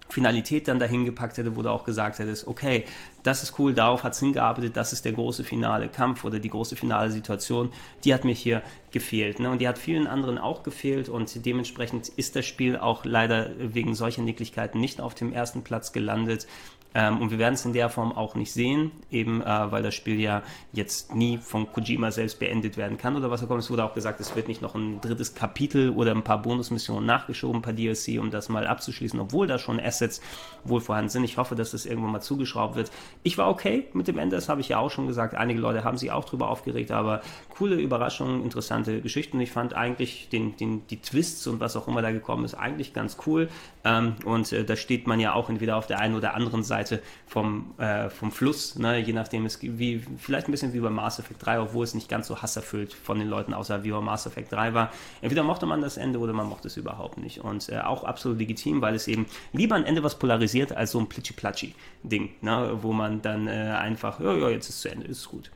Finalität 0.10 0.68
dann 0.68 0.80
dahin 0.80 1.06
gepackt 1.06 1.38
hätte, 1.38 1.56
wo 1.56 1.62
du 1.62 1.70
auch 1.70 1.84
gesagt 1.84 2.18
hättest, 2.20 2.48
okay, 2.48 2.86
das 3.22 3.44
ist 3.44 3.60
cool, 3.60 3.74
darauf 3.74 4.04
hat 4.04 4.14
es 4.14 4.20
hingearbeitet, 4.20 4.76
das 4.76 4.92
ist 4.92 5.06
der 5.06 5.12
große 5.12 5.44
finale 5.44 5.88
Kampf 5.88 6.24
oder 6.24 6.40
die 6.40 6.50
große 6.50 6.76
finale 6.76 7.12
Situation, 7.12 7.72
die 8.04 8.14
hat 8.14 8.26
mir 8.26 8.34
hier 8.34 8.64
gefehlt. 8.92 9.40
Ne? 9.40 9.52
Und 9.52 9.62
die 9.62 9.68
hat 9.68 9.78
vielen 9.78 10.08
anderen 10.08 10.40
auch 10.40 10.64
gefehlt 10.64 11.10
und 11.10 11.46
dementsprechend 11.46 12.10
ist 12.10 12.36
das 12.36 12.46
Spiel 12.46 12.78
auch 12.78 13.06
leider 13.06 13.52
wegen 13.60 13.94
solcher 13.94 14.24
Nicklichkeiten 14.24 14.82
nicht 14.82 15.00
auf 15.00 15.14
dem 15.14 15.32
ersten 15.32 15.64
Platz 15.64 15.92
gelandet. 15.92 16.48
Ähm, 16.96 17.22
und 17.22 17.30
wir 17.30 17.38
werden 17.38 17.54
es 17.54 17.66
in 17.66 17.74
der 17.74 17.90
Form 17.90 18.12
auch 18.12 18.34
nicht 18.34 18.52
sehen, 18.52 18.92
eben 19.12 19.42
äh, 19.42 19.72
weil 19.72 19.84
das 19.84 19.94
Spiel 19.94 20.20
ja 20.20 20.42
jetzt 20.74 21.14
nie 21.14 21.38
von 21.38 21.72
Kojima 21.72 22.10
selbst 22.10 22.40
beendet 22.40 22.78
werden 22.78 22.98
kann 22.98 23.16
oder 23.16 23.30
was 23.30 23.44
auch 23.44 23.50
immer. 23.50 23.60
Es 23.60 23.70
wurde 23.70 23.84
auch 23.84 23.94
gesagt, 23.94 24.20
es 24.20 24.36
wird 24.36 24.48
nicht 24.48 24.64
noch 24.64 24.74
ein 24.74 25.00
drittes 25.00 25.36
Kapitel 25.36 25.92
oder 25.92 26.12
ein 26.12 26.24
paar 26.24 26.42
Bonusmissionen 26.42 27.06
nachgeschoben, 27.06 27.58
ein 27.58 27.62
paar 27.62 27.74
DLC, 27.74 28.20
um 28.20 28.32
das 28.32 28.50
mal 28.50 28.66
abzuschließen, 28.66 29.20
obwohl 29.20 29.46
da 29.46 29.60
schon 29.60 29.80
Assets 29.80 30.20
wohl 30.64 30.82
vorhanden 30.82 31.10
sind. 31.10 31.24
Ich 31.26 31.38
hoffe, 31.38 31.54
dass 31.54 31.72
das 31.72 31.86
irgendwann 31.86 32.12
mal 32.12 32.22
zugeschraubt 32.22 32.76
wird. 32.76 32.92
Ich 33.22 33.38
war 33.38 33.50
okay 33.50 33.86
mit 33.94 34.08
dem 34.08 34.18
Ende, 34.18 34.36
das 34.36 34.50
habe 34.50 34.62
ich 34.62 34.70
ja 34.70 34.80
auch 34.80 34.90
schon 34.90 35.06
gesagt. 35.06 35.36
Einige 35.36 35.60
Leute 35.60 35.84
haben 35.84 35.98
sich 35.98 36.12
auch 36.12 36.26
drüber 36.26 36.50
aufgeregt, 36.50 36.90
aber 36.90 37.22
coole 37.50 37.76
Überraschungen, 37.76 38.44
interessante 38.44 39.02
Geschichten. 39.02 39.40
Ich 39.40 39.52
fand 39.52 39.76
eigentlich 39.76 40.30
den, 40.30 40.58
den, 40.58 40.88
die 40.88 41.02
Twists 41.02 41.46
und 41.46 41.60
was 41.60 41.76
auch 41.76 41.88
immer 41.88 42.02
da 42.02 42.12
gekommen 42.12 42.46
ist, 42.46 42.56
eigentlich 42.56 42.94
ganz 42.94 43.18
cool. 43.28 43.48
Ähm, 43.90 44.16
und 44.24 44.52
äh, 44.52 44.64
da 44.64 44.76
steht 44.76 45.08
man 45.08 45.20
ja 45.20 45.34
auch 45.34 45.50
entweder 45.50 45.78
auf 45.78 45.88
der 45.88 46.00
einen 46.00 46.16
oder 46.16 46.36
anderen 46.36 46.64
Seite 46.64 47.02
vom, 47.26 47.74
äh, 47.78 48.10
vom 48.10 48.32
Fluss, 48.32 48.78
ne? 48.78 49.00
je 49.00 49.14
nachdem, 49.14 49.46
es 49.46 49.60
wie, 49.62 50.04
vielleicht 50.18 50.48
ein 50.48 50.52
bisschen 50.52 50.74
wie 50.74 50.80
bei 50.80 50.90
Mass 50.90 51.20
Effect 51.20 51.46
3, 51.46 51.62
obwohl 51.62 51.84
es 51.84 51.96
nicht 51.96 52.10
ganz 52.10 52.28
so 52.28 52.42
hasserfüllt 52.42 52.94
von 52.94 53.18
den 53.20 53.28
Leuten 53.28 53.54
außer 53.54 53.84
wie 53.84 53.92
bei 53.92 54.02
Mass 54.02 54.26
Effect 54.26 54.52
3 54.52 54.74
war. 54.74 54.92
Entweder 55.22 55.44
mochte 55.44 55.66
man 55.66 55.82
das 55.82 55.98
Ende 55.98 56.20
oder 56.20 56.34
man 56.34 56.48
mochte 56.48 56.68
es 56.68 56.78
überhaupt 56.78 57.18
nicht. 57.18 57.40
Und 57.40 57.70
äh, 57.70 57.80
auch 57.80 58.04
absolut 58.04 58.38
legitim, 58.38 58.82
weil 58.82 58.96
es 58.96 59.08
eben 59.08 59.26
lieber 59.54 59.76
ein 59.76 59.86
Ende, 59.86 60.04
was 60.04 60.20
polarisiert, 60.20 60.72
als 60.76 60.92
so 60.92 61.00
ein 61.00 61.08
Plitschi-Platschi-Ding, 61.08 62.30
ne? 62.42 62.78
wo 62.82 62.94
man 62.94 63.22
dann 63.22 63.48
äh, 63.48 63.52
einfach, 63.52 64.20
ja, 64.20 64.36
ja, 64.36 64.50
jetzt 64.50 64.70
ist 64.70 64.76
es 64.76 64.82
zu 64.82 64.92
Ende, 64.92 65.08
ist 65.08 65.28
gut 65.28 65.52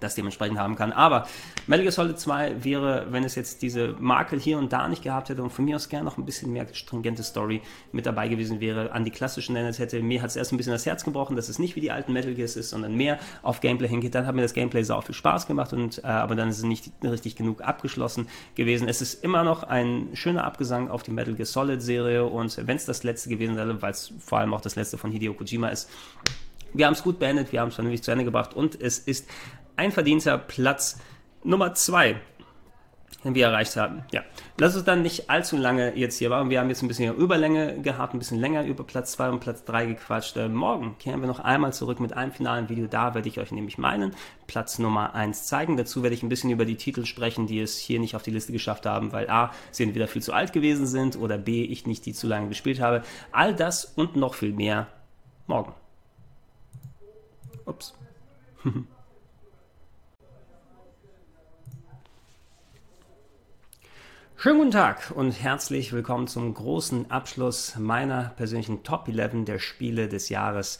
das 0.00 0.14
dementsprechend 0.14 0.58
haben 0.58 0.76
kann. 0.76 0.92
Aber 0.92 1.26
Metal 1.66 1.82
Gear 1.82 1.92
Solid 1.92 2.18
2 2.18 2.64
wäre, 2.64 3.06
wenn 3.10 3.24
es 3.24 3.34
jetzt 3.34 3.62
diese 3.62 3.94
Makel 3.98 4.38
hier 4.38 4.58
und 4.58 4.72
da 4.72 4.88
nicht 4.88 5.02
gehabt 5.02 5.28
hätte 5.28 5.42
und 5.42 5.50
von 5.50 5.64
mir 5.64 5.76
aus 5.76 5.88
gerne 5.88 6.04
noch 6.04 6.18
ein 6.18 6.24
bisschen 6.24 6.52
mehr 6.52 6.66
stringente 6.72 7.22
Story 7.22 7.62
mit 7.92 8.06
dabei 8.06 8.28
gewesen 8.28 8.60
wäre, 8.60 8.92
an 8.92 9.04
die 9.04 9.10
klassischen 9.10 9.56
erinnert 9.56 9.78
hätte, 9.78 10.02
mir 10.02 10.22
hat 10.22 10.30
es 10.30 10.36
erst 10.36 10.52
ein 10.52 10.56
bisschen 10.56 10.72
das 10.72 10.86
Herz 10.86 11.04
gebrochen, 11.04 11.36
dass 11.36 11.48
es 11.48 11.58
nicht 11.58 11.76
wie 11.76 11.80
die 11.80 11.90
alten 11.90 12.12
Metal 12.12 12.34
Gears 12.34 12.56
ist, 12.56 12.70
sondern 12.70 12.94
mehr 12.94 13.18
auf 13.42 13.60
Gameplay 13.60 13.88
hingeht. 13.88 14.14
Dann 14.14 14.26
hat 14.26 14.34
mir 14.34 14.42
das 14.42 14.54
Gameplay 14.54 14.82
sau 14.82 15.00
viel 15.00 15.14
Spaß 15.14 15.46
gemacht 15.46 15.72
und 15.72 15.98
äh, 15.98 16.06
aber 16.06 16.34
dann 16.34 16.48
ist 16.48 16.58
es 16.58 16.64
nicht 16.64 16.90
richtig 17.02 17.36
genug 17.36 17.62
abgeschlossen 17.62 18.28
gewesen. 18.54 18.88
Es 18.88 19.00
ist 19.02 19.22
immer 19.24 19.44
noch 19.44 19.62
ein 19.62 20.08
schöner 20.14 20.44
Abgesang 20.44 20.88
auf 20.90 21.02
die 21.02 21.10
Metal 21.10 21.34
Gear 21.34 21.46
Solid 21.46 21.82
Serie 21.82 22.24
und 22.24 22.66
wenn 22.66 22.76
es 22.76 22.84
das 22.84 23.02
letzte 23.02 23.28
gewesen 23.28 23.56
wäre, 23.56 23.80
weil 23.82 23.92
es 23.92 24.12
vor 24.18 24.38
allem 24.38 24.54
auch 24.54 24.60
das 24.60 24.76
letzte 24.76 24.98
von 24.98 25.10
Hideo 25.10 25.34
Kojima 25.34 25.68
ist, 25.68 25.88
wir 26.76 26.86
haben 26.86 26.92
es 26.92 27.02
gut 27.02 27.18
beendet, 27.18 27.52
wir 27.52 27.60
haben 27.60 27.68
es 27.68 27.74
vernünftig 27.74 28.02
zu 28.02 28.10
Ende 28.10 28.24
gebracht 28.24 28.54
und 28.54 28.80
es 28.80 28.98
ist 28.98 29.28
ein 29.76 29.92
verdienter 29.92 30.38
Platz 30.38 30.98
Nummer 31.44 31.74
zwei, 31.74 32.16
den 33.24 33.34
wir 33.34 33.46
erreicht 33.46 33.76
haben. 33.76 34.04
Ja, 34.12 34.22
lass 34.58 34.74
uns 34.74 34.84
dann 34.84 35.02
nicht 35.02 35.30
allzu 35.30 35.56
lange 35.56 35.96
jetzt 35.96 36.18
hier 36.18 36.30
machen. 36.30 36.50
Wir 36.50 36.60
haben 36.60 36.68
jetzt 36.68 36.82
ein 36.82 36.88
bisschen 36.88 37.14
Überlänge 37.16 37.80
gehabt, 37.80 38.14
ein 38.14 38.18
bisschen 38.18 38.38
länger 38.38 38.64
über 38.64 38.84
Platz 38.84 39.12
2 39.12 39.30
und 39.30 39.40
Platz 39.40 39.64
3 39.64 39.86
gequatscht. 39.86 40.36
Äh, 40.36 40.48
morgen 40.48 40.96
kehren 40.98 41.20
wir 41.20 41.28
noch 41.28 41.40
einmal 41.40 41.72
zurück 41.72 42.00
mit 42.00 42.12
einem 42.12 42.32
finalen 42.32 42.68
Video. 42.68 42.86
Da 42.86 43.14
werde 43.14 43.28
ich 43.28 43.38
euch 43.38 43.52
nämlich 43.52 43.78
meinen 43.78 44.14
Platz 44.46 44.78
Nummer 44.78 45.14
1 45.14 45.44
zeigen. 45.44 45.76
Dazu 45.76 46.02
werde 46.02 46.14
ich 46.14 46.22
ein 46.22 46.28
bisschen 46.28 46.50
über 46.50 46.64
die 46.64 46.76
Titel 46.76 47.04
sprechen, 47.04 47.46
die 47.46 47.60
es 47.60 47.78
hier 47.78 48.00
nicht 48.00 48.16
auf 48.16 48.22
die 48.22 48.30
Liste 48.32 48.52
geschafft 48.52 48.86
haben, 48.86 49.12
weil 49.12 49.28
A, 49.30 49.52
sie 49.70 49.84
entweder 49.84 50.08
viel 50.08 50.22
zu 50.22 50.32
alt 50.32 50.52
gewesen 50.52 50.86
sind 50.86 51.16
oder 51.16 51.38
B, 51.38 51.64
ich 51.64 51.86
nicht 51.86 52.06
die 52.06 52.12
zu 52.12 52.26
lange 52.26 52.48
gespielt 52.48 52.80
habe. 52.80 53.02
All 53.32 53.54
das 53.54 53.84
und 53.84 54.16
noch 54.16 54.34
viel 54.34 54.52
mehr 54.52 54.88
morgen. 55.46 55.74
Ups. 57.66 57.94
Schönen 64.38 64.58
guten 64.58 64.70
Tag 64.70 65.14
und 65.14 65.32
herzlich 65.32 65.94
willkommen 65.94 66.26
zum 66.26 66.52
großen 66.52 67.10
Abschluss 67.10 67.74
meiner 67.78 68.34
persönlichen 68.36 68.82
Top 68.82 69.08
11 69.08 69.46
der 69.46 69.58
Spiele 69.58 70.08
des 70.08 70.28
Jahres 70.28 70.78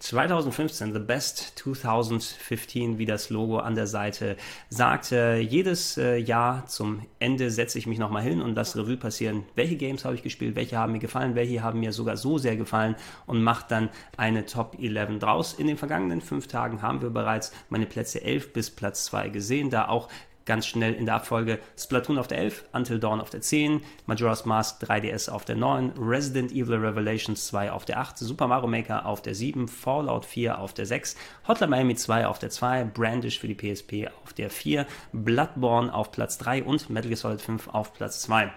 2015. 0.00 0.92
The 0.92 0.98
Best 0.98 1.58
2015, 1.60 2.98
wie 2.98 3.06
das 3.06 3.30
Logo 3.30 3.56
an 3.56 3.74
der 3.74 3.86
Seite 3.86 4.36
sagt. 4.68 5.12
Jedes 5.12 5.96
äh, 5.96 6.16
Jahr 6.18 6.66
zum 6.66 7.06
Ende 7.20 7.50
setze 7.50 7.78
ich 7.78 7.86
mich 7.86 7.98
nochmal 7.98 8.22
hin 8.22 8.42
und 8.42 8.54
lasse 8.54 8.78
Revue 8.78 8.98
passieren. 8.98 9.44
Welche 9.54 9.76
Games 9.76 10.04
habe 10.04 10.14
ich 10.14 10.22
gespielt? 10.22 10.54
Welche 10.54 10.76
haben 10.76 10.92
mir 10.92 10.98
gefallen? 10.98 11.34
Welche 11.34 11.62
haben 11.62 11.80
mir 11.80 11.94
sogar 11.94 12.18
so 12.18 12.36
sehr 12.36 12.56
gefallen? 12.56 12.96
Und 13.24 13.42
mache 13.42 13.64
dann 13.66 13.88
eine 14.18 14.44
Top 14.44 14.76
11 14.78 15.20
draus. 15.20 15.54
In 15.54 15.68
den 15.68 15.78
vergangenen 15.78 16.20
fünf 16.20 16.48
Tagen 16.48 16.82
haben 16.82 17.00
wir 17.00 17.10
bereits 17.10 17.50
meine 17.70 17.86
Plätze 17.86 18.22
11 18.22 18.52
bis 18.52 18.70
Platz 18.70 19.06
2 19.06 19.30
gesehen, 19.30 19.70
da 19.70 19.88
auch 19.88 20.10
ganz 20.50 20.66
schnell 20.66 20.94
in 20.94 21.06
der 21.06 21.14
Abfolge 21.14 21.60
Splatoon 21.78 22.18
auf 22.18 22.26
der 22.26 22.38
11, 22.38 22.64
Until 22.72 22.98
Dawn 22.98 23.20
auf 23.20 23.30
der 23.30 23.40
10, 23.40 23.82
Majora's 24.06 24.46
Mask 24.46 24.82
3DS 24.82 25.30
auf 25.30 25.44
der 25.44 25.54
9, 25.54 25.92
Resident 25.96 26.50
Evil 26.50 26.74
Revelations 26.74 27.46
2 27.46 27.70
auf 27.70 27.84
der 27.84 28.00
8, 28.00 28.18
Super 28.18 28.48
Mario 28.48 28.66
Maker 28.66 29.06
auf 29.06 29.22
der 29.22 29.36
7, 29.36 29.68
Fallout 29.68 30.24
4 30.24 30.58
auf 30.58 30.74
der 30.74 30.86
6, 30.86 31.14
Hotline 31.46 31.70
Miami 31.70 31.94
2 31.94 32.26
auf 32.26 32.40
der 32.40 32.50
2, 32.50 32.82
Brandish 32.82 33.38
für 33.38 33.46
die 33.46 33.54
PSP 33.54 34.08
auf 34.24 34.32
der 34.32 34.50
4, 34.50 34.88
Bloodborne 35.12 35.94
auf 35.94 36.10
Platz 36.10 36.36
3 36.38 36.64
und 36.64 36.90
Metal 36.90 37.08
Gear 37.08 37.16
Solid 37.16 37.40
5 37.40 37.68
auf 37.68 37.94
Platz 37.94 38.20
2. 38.22 38.52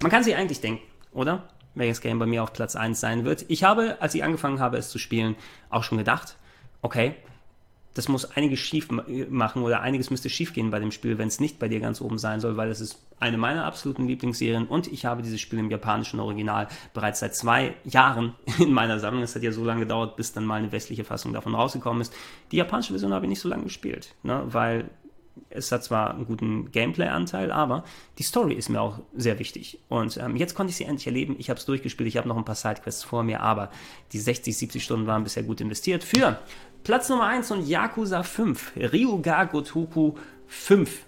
Man 0.00 0.10
kann 0.10 0.24
sich 0.24 0.36
eigentlich 0.36 0.62
denken, 0.62 0.82
oder? 1.12 1.50
Welches 1.74 2.00
Game 2.00 2.18
bei 2.18 2.24
mir 2.24 2.42
auf 2.42 2.54
Platz 2.54 2.76
1 2.76 2.98
sein 2.98 3.26
wird. 3.26 3.44
Ich 3.48 3.62
habe, 3.62 3.98
als 4.00 4.14
ich 4.14 4.24
angefangen 4.24 4.58
habe, 4.58 4.78
es 4.78 4.88
zu 4.88 4.98
spielen, 4.98 5.36
auch 5.68 5.82
schon 5.84 5.98
gedacht, 5.98 6.38
okay, 6.80 7.14
das 7.98 8.06
muss 8.06 8.36
einiges 8.36 8.60
schief 8.60 8.88
machen 9.28 9.62
oder 9.62 9.80
einiges 9.80 10.10
müsste 10.10 10.30
schief 10.30 10.52
gehen 10.52 10.70
bei 10.70 10.78
dem 10.78 10.92
Spiel, 10.92 11.18
wenn 11.18 11.26
es 11.26 11.40
nicht 11.40 11.58
bei 11.58 11.66
dir 11.66 11.80
ganz 11.80 12.00
oben 12.00 12.16
sein 12.16 12.38
soll, 12.38 12.56
weil 12.56 12.70
es 12.70 12.80
ist 12.80 12.96
eine 13.18 13.36
meiner 13.36 13.64
absoluten 13.64 14.06
Lieblingsserien 14.06 14.68
und 14.68 14.86
ich 14.86 15.04
habe 15.04 15.20
dieses 15.20 15.40
Spiel 15.40 15.58
im 15.58 15.68
japanischen 15.68 16.20
Original 16.20 16.68
bereits 16.94 17.18
seit 17.18 17.34
zwei 17.34 17.74
Jahren 17.82 18.36
in 18.60 18.72
meiner 18.72 19.00
Sammlung. 19.00 19.24
Es 19.24 19.34
hat 19.34 19.42
ja 19.42 19.50
so 19.50 19.64
lange 19.64 19.80
gedauert, 19.80 20.14
bis 20.14 20.32
dann 20.32 20.46
mal 20.46 20.54
eine 20.54 20.70
westliche 20.70 21.02
Fassung 21.02 21.32
davon 21.32 21.56
rausgekommen 21.56 22.00
ist. 22.00 22.14
Die 22.52 22.56
japanische 22.58 22.92
Version 22.92 23.12
habe 23.12 23.26
ich 23.26 23.30
nicht 23.30 23.40
so 23.40 23.48
lange 23.48 23.64
gespielt, 23.64 24.14
ne, 24.22 24.44
weil 24.46 24.88
es 25.50 25.72
hat 25.72 25.84
zwar 25.84 26.14
einen 26.14 26.26
guten 26.26 26.70
Gameplay-Anteil, 26.70 27.50
aber 27.52 27.84
die 28.18 28.22
Story 28.22 28.54
ist 28.54 28.68
mir 28.68 28.80
auch 28.80 29.00
sehr 29.14 29.38
wichtig. 29.38 29.78
Und 29.88 30.16
ähm, 30.16 30.36
jetzt 30.36 30.54
konnte 30.54 30.70
ich 30.70 30.76
sie 30.76 30.84
endlich 30.84 31.06
erleben. 31.06 31.36
Ich 31.38 31.50
habe 31.50 31.58
es 31.58 31.66
durchgespielt, 31.66 32.08
ich 32.08 32.16
habe 32.16 32.28
noch 32.28 32.36
ein 32.36 32.44
paar 32.44 32.54
Sidequests 32.54 33.04
vor 33.04 33.22
mir, 33.22 33.40
aber 33.40 33.70
die 34.12 34.18
60, 34.18 34.56
70 34.56 34.84
Stunden 34.84 35.06
waren 35.06 35.24
bisher 35.24 35.42
gut 35.42 35.60
investiert 35.60 36.04
für 36.04 36.38
Platz 36.84 37.08
Nummer 37.08 37.26
1 37.26 37.50
und 37.50 37.66
Yakuza 37.66 38.22
5. 38.22 38.72
Ryuga 38.76 39.44
Gotoku 39.44 40.14
5. 40.46 41.04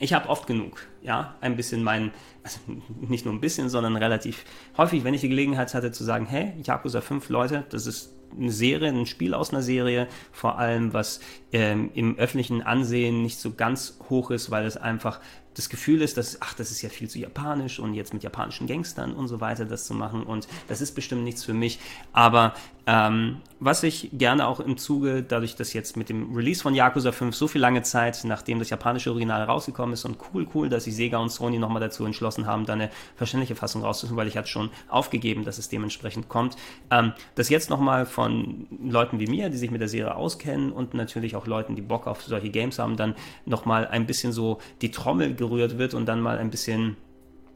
Ich 0.00 0.12
habe 0.12 0.28
oft 0.28 0.46
genug, 0.46 0.86
ja, 1.02 1.34
ein 1.40 1.56
bisschen 1.56 1.82
meinen, 1.82 2.12
also 2.42 2.60
nicht 3.00 3.24
nur 3.24 3.34
ein 3.34 3.40
bisschen, 3.40 3.68
sondern 3.68 3.96
relativ 3.96 4.44
häufig, 4.76 5.04
wenn 5.04 5.14
ich 5.14 5.20
die 5.20 5.28
Gelegenheit 5.28 5.74
hatte 5.74 5.92
zu 5.92 6.04
sagen, 6.04 6.26
hey, 6.26 6.52
Yakuza 6.64 7.00
5, 7.00 7.28
Leute, 7.28 7.64
das 7.70 7.86
ist 7.86 8.14
eine 8.36 8.52
Serie, 8.52 8.90
ein 8.90 9.06
Spiel 9.06 9.34
aus 9.34 9.50
einer 9.50 9.62
Serie, 9.62 10.08
vor 10.32 10.58
allem 10.58 10.92
was 10.92 11.20
ähm, 11.52 11.90
im 11.94 12.18
öffentlichen 12.18 12.62
Ansehen 12.62 13.22
nicht 13.22 13.38
so 13.38 13.54
ganz 13.54 13.98
hoch 14.08 14.30
ist, 14.30 14.50
weil 14.50 14.66
es 14.66 14.76
einfach 14.76 15.20
das 15.54 15.68
Gefühl 15.68 16.02
ist, 16.02 16.16
dass, 16.16 16.40
ach, 16.40 16.54
das 16.54 16.70
ist 16.70 16.82
ja 16.82 16.88
viel 16.88 17.10
zu 17.10 17.18
japanisch 17.18 17.80
und 17.80 17.94
jetzt 17.94 18.14
mit 18.14 18.22
japanischen 18.22 18.68
Gangstern 18.68 19.12
und 19.12 19.26
so 19.26 19.40
weiter 19.40 19.64
das 19.64 19.86
zu 19.86 19.94
machen 19.94 20.22
und 20.22 20.46
das 20.68 20.80
ist 20.80 20.94
bestimmt 20.94 21.24
nichts 21.24 21.44
für 21.44 21.54
mich. 21.54 21.80
Aber 22.12 22.54
ähm, 22.88 23.42
was 23.60 23.82
ich 23.82 24.08
gerne 24.12 24.46
auch 24.46 24.60
im 24.60 24.78
Zuge, 24.78 25.22
dadurch, 25.22 25.56
dass 25.56 25.72
jetzt 25.72 25.96
mit 25.96 26.08
dem 26.08 26.34
Release 26.34 26.62
von 26.62 26.74
Yakuza 26.74 27.12
5 27.12 27.34
so 27.34 27.46
viel 27.46 27.60
lange 27.60 27.82
Zeit, 27.82 28.20
nachdem 28.24 28.58
das 28.58 28.70
japanische 28.70 29.10
Original 29.10 29.42
rausgekommen 29.42 29.92
ist 29.92 30.04
und 30.04 30.16
cool, 30.32 30.46
cool, 30.54 30.68
dass 30.68 30.84
sich 30.84 30.96
Sega 30.96 31.18
und 31.18 31.30
Sony 31.30 31.58
nochmal 31.58 31.80
dazu 31.80 32.06
entschlossen 32.06 32.46
haben, 32.46 32.64
da 32.66 32.72
eine 32.72 32.90
verständliche 33.16 33.56
Fassung 33.56 33.82
rauszusuchen, 33.82 34.16
weil 34.16 34.28
ich 34.28 34.36
hatte 34.36 34.48
schon 34.48 34.70
aufgegeben, 34.88 35.44
dass 35.44 35.58
es 35.58 35.68
dementsprechend 35.68 36.28
kommt. 36.28 36.56
Ähm, 36.90 37.12
das 37.34 37.50
jetzt 37.50 37.68
nochmal 37.68 38.06
von 38.06 38.66
Leuten 38.82 39.20
wie 39.20 39.26
mir, 39.26 39.50
die 39.50 39.58
sich 39.58 39.70
mit 39.70 39.80
der 39.80 39.88
Serie 39.88 40.14
auskennen 40.14 40.72
und 40.72 40.94
natürlich 40.94 41.36
auch 41.36 41.46
Leuten, 41.46 41.76
die 41.76 41.82
Bock 41.82 42.06
auf 42.06 42.22
solche 42.22 42.48
Games 42.48 42.78
haben, 42.78 42.96
dann 42.96 43.14
nochmal 43.44 43.86
ein 43.86 44.06
bisschen 44.06 44.32
so 44.32 44.58
die 44.80 44.90
Trommel 44.90 45.34
gerührt 45.34 45.58
gerührt 45.58 45.78
wird 45.78 45.94
und 45.94 46.06
dann 46.06 46.20
mal 46.20 46.38
ein 46.38 46.50
bisschen 46.50 46.96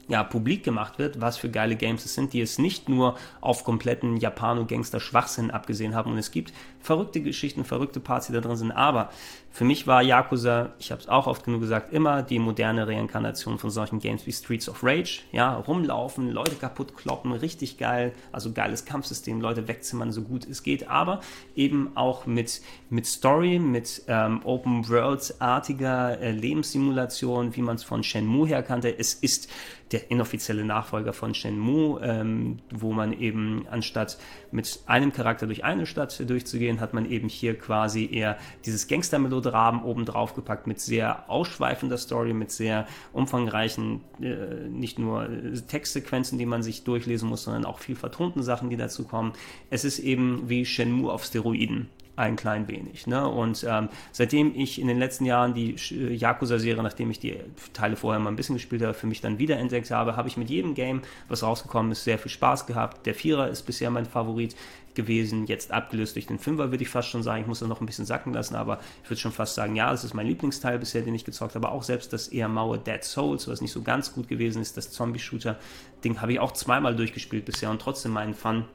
ja, 0.08 0.24
publik 0.24 0.64
gemacht 0.64 0.98
wird, 0.98 1.20
was 1.20 1.36
für 1.36 1.48
geile 1.48 1.76
Games 1.76 2.04
es 2.04 2.14
sind, 2.14 2.32
die 2.32 2.40
es 2.40 2.58
nicht 2.58 2.88
nur 2.88 3.16
auf 3.40 3.64
kompletten 3.64 4.16
Japano-Gangster-Schwachsinn 4.16 5.50
abgesehen 5.50 5.94
haben. 5.94 6.12
Und 6.12 6.18
es 6.18 6.30
gibt 6.30 6.52
verrückte 6.80 7.22
Geschichten, 7.22 7.64
verrückte 7.64 8.00
Parts, 8.00 8.26
die 8.26 8.32
da 8.32 8.40
drin 8.40 8.56
sind. 8.56 8.72
Aber 8.72 9.10
für 9.52 9.64
mich 9.64 9.86
war 9.86 10.02
Yakuza, 10.02 10.70
ich 10.78 10.90
habe 10.90 11.02
es 11.02 11.08
auch 11.08 11.26
oft 11.26 11.44
genug 11.44 11.60
gesagt, 11.60 11.92
immer 11.92 12.22
die 12.22 12.38
moderne 12.38 12.86
Reinkarnation 12.86 13.58
von 13.58 13.68
solchen 13.68 13.98
Games 13.98 14.26
wie 14.26 14.32
Streets 14.32 14.66
of 14.66 14.82
Rage. 14.82 15.20
Ja, 15.30 15.56
rumlaufen, 15.56 16.30
Leute 16.30 16.56
kaputt 16.56 16.96
kloppen, 16.96 17.32
richtig 17.32 17.76
geil. 17.76 18.12
Also 18.32 18.52
geiles 18.52 18.86
Kampfsystem, 18.86 19.42
Leute 19.42 19.68
wegzimmern, 19.68 20.10
so 20.10 20.22
gut 20.22 20.48
es 20.48 20.62
geht. 20.62 20.88
Aber 20.88 21.20
eben 21.54 21.94
auch 21.96 22.24
mit, 22.24 22.62
mit 22.88 23.04
Story, 23.04 23.58
mit 23.58 24.02
ähm, 24.08 24.40
Open 24.44 24.88
Worlds-artiger 24.88 26.18
äh, 26.18 26.30
Lebenssimulation, 26.30 27.54
wie 27.54 27.62
man 27.62 27.76
es 27.76 27.84
von 27.84 28.02
Shenmue 28.02 28.48
her 28.48 28.62
kannte. 28.62 28.98
Es 28.98 29.12
ist 29.12 29.50
der 29.92 30.10
inoffizielle 30.10 30.64
Nachfolger 30.64 31.12
von 31.12 31.34
Shenmue, 31.34 32.00
ähm, 32.02 32.60
wo 32.70 32.92
man 32.92 33.12
eben 33.12 33.66
anstatt 33.70 34.16
mit 34.52 34.80
einem 34.86 35.12
Charakter 35.12 35.46
durch 35.46 35.64
eine 35.64 35.86
Stadt 35.86 36.22
durchzugehen, 36.28 36.80
hat 36.80 36.94
man 36.94 37.10
eben 37.10 37.28
hier 37.28 37.58
quasi 37.58 38.08
eher 38.12 38.38
dieses 38.64 38.86
Gangster-Melodramen 38.86 39.82
oben 39.82 40.04
drauf 40.04 40.34
gepackt 40.34 40.66
mit 40.66 40.80
sehr 40.80 41.28
ausschweifender 41.28 41.98
Story, 41.98 42.32
mit 42.32 42.50
sehr 42.50 42.86
umfangreichen, 43.12 44.00
äh, 44.20 44.68
nicht 44.68 44.98
nur 44.98 45.28
Textsequenzen, 45.68 46.38
die 46.38 46.46
man 46.46 46.62
sich 46.62 46.84
durchlesen 46.84 47.28
muss, 47.28 47.44
sondern 47.44 47.64
auch 47.64 47.78
viel 47.78 47.96
vertonten 47.96 48.42
Sachen, 48.42 48.70
die 48.70 48.76
dazu 48.76 49.04
kommen. 49.04 49.32
Es 49.70 49.84
ist 49.84 49.98
eben 49.98 50.48
wie 50.48 50.64
Shenmue 50.64 51.10
auf 51.10 51.24
Steroiden 51.24 51.88
ein 52.14 52.36
klein 52.36 52.68
wenig. 52.68 53.06
Ne? 53.06 53.26
Und 53.26 53.64
ähm, 53.68 53.88
seitdem 54.12 54.54
ich 54.54 54.80
in 54.80 54.86
den 54.86 54.98
letzten 54.98 55.24
Jahren 55.24 55.54
die 55.54 55.76
äh, 55.90 56.14
Yakuza-Serie, 56.14 56.82
nachdem 56.82 57.10
ich 57.10 57.18
die 57.18 57.38
Teile 57.72 57.96
vorher 57.96 58.20
mal 58.20 58.30
ein 58.30 58.36
bisschen 58.36 58.56
gespielt 58.56 58.82
habe, 58.82 58.94
für 58.94 59.06
mich 59.06 59.20
dann 59.20 59.38
wiederentdeckt 59.38 59.90
habe, 59.90 60.16
habe 60.16 60.28
ich 60.28 60.36
mit 60.36 60.50
jedem 60.50 60.74
Game, 60.74 61.02
was 61.28 61.42
rausgekommen 61.42 61.92
ist, 61.92 62.04
sehr 62.04 62.18
viel 62.18 62.30
Spaß 62.30 62.66
gehabt. 62.66 63.06
Der 63.06 63.14
Vierer 63.14 63.48
ist 63.48 63.62
bisher 63.62 63.90
mein 63.90 64.06
Favorit. 64.06 64.54
gewesen, 64.94 65.46
jetzt 65.46 65.72
abgelöst 65.72 66.16
durch 66.16 66.26
den 66.26 66.38
Fünfer, 66.38 66.70
würde 66.70 66.82
ich 66.82 66.90
fast 66.90 67.08
schon 67.08 67.22
sagen. 67.22 67.40
Ich 67.40 67.46
muss 67.46 67.60
das 67.60 67.68
noch 67.68 67.80
ein 67.80 67.86
bisschen 67.86 68.04
sacken 68.04 68.34
lassen, 68.34 68.56
aber 68.56 68.78
ich 69.02 69.08
würde 69.08 69.20
schon 69.20 69.32
fast 69.32 69.54
sagen, 69.54 69.74
ja, 69.74 69.90
es 69.90 70.04
ist 70.04 70.12
mein 70.12 70.26
Lieblingsteil 70.26 70.78
bisher, 70.78 71.00
den 71.00 71.14
ich 71.14 71.24
gezockt 71.24 71.54
habe. 71.54 71.70
Auch 71.70 71.82
selbst 71.82 72.12
das 72.12 72.28
eher 72.28 72.48
maue 72.48 72.78
Dead 72.78 73.02
Souls, 73.02 73.48
was 73.48 73.62
nicht 73.62 73.72
so 73.72 73.80
ganz 73.80 74.12
gut 74.12 74.28
gewesen 74.28 74.60
ist, 74.60 74.76
das 74.76 74.90
Zombie-Shooter-Ding, 74.90 76.20
habe 76.20 76.34
ich 76.34 76.40
auch 76.40 76.52
zweimal 76.52 76.94
durchgespielt 76.94 77.46
bisher 77.46 77.70
und 77.70 77.80
trotzdem 77.80 78.12
meinen 78.12 78.34
Fun 78.34 78.66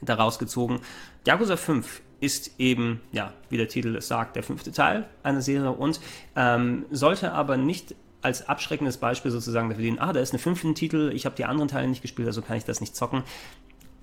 daraus 0.00 0.38
gezogen. 0.38 0.80
Yakuza 1.26 1.56
5 1.56 2.00
ist 2.20 2.58
eben, 2.58 3.00
ja, 3.12 3.32
wie 3.48 3.56
der 3.56 3.68
Titel 3.68 3.96
es 3.96 4.08
sagt, 4.08 4.36
der 4.36 4.42
fünfte 4.42 4.72
Teil 4.72 5.08
einer 5.22 5.40
Serie 5.40 5.72
und 5.72 6.00
ähm, 6.36 6.84
sollte 6.90 7.32
aber 7.32 7.56
nicht 7.56 7.94
als 8.22 8.48
abschreckendes 8.48 8.98
Beispiel 8.98 9.30
sozusagen 9.30 9.70
dafür 9.70 9.84
dienen, 9.84 9.98
ah, 9.98 10.12
da 10.12 10.20
ist 10.20 10.34
ein 10.34 10.38
fünften 10.38 10.74
Titel, 10.74 11.10
ich 11.14 11.24
habe 11.24 11.36
die 11.36 11.44
anderen 11.44 11.68
Teile 11.68 11.88
nicht 11.88 12.02
gespielt, 12.02 12.28
also 12.28 12.42
kann 12.42 12.56
ich 12.56 12.64
das 12.64 12.80
nicht 12.80 12.94
zocken. 12.94 13.22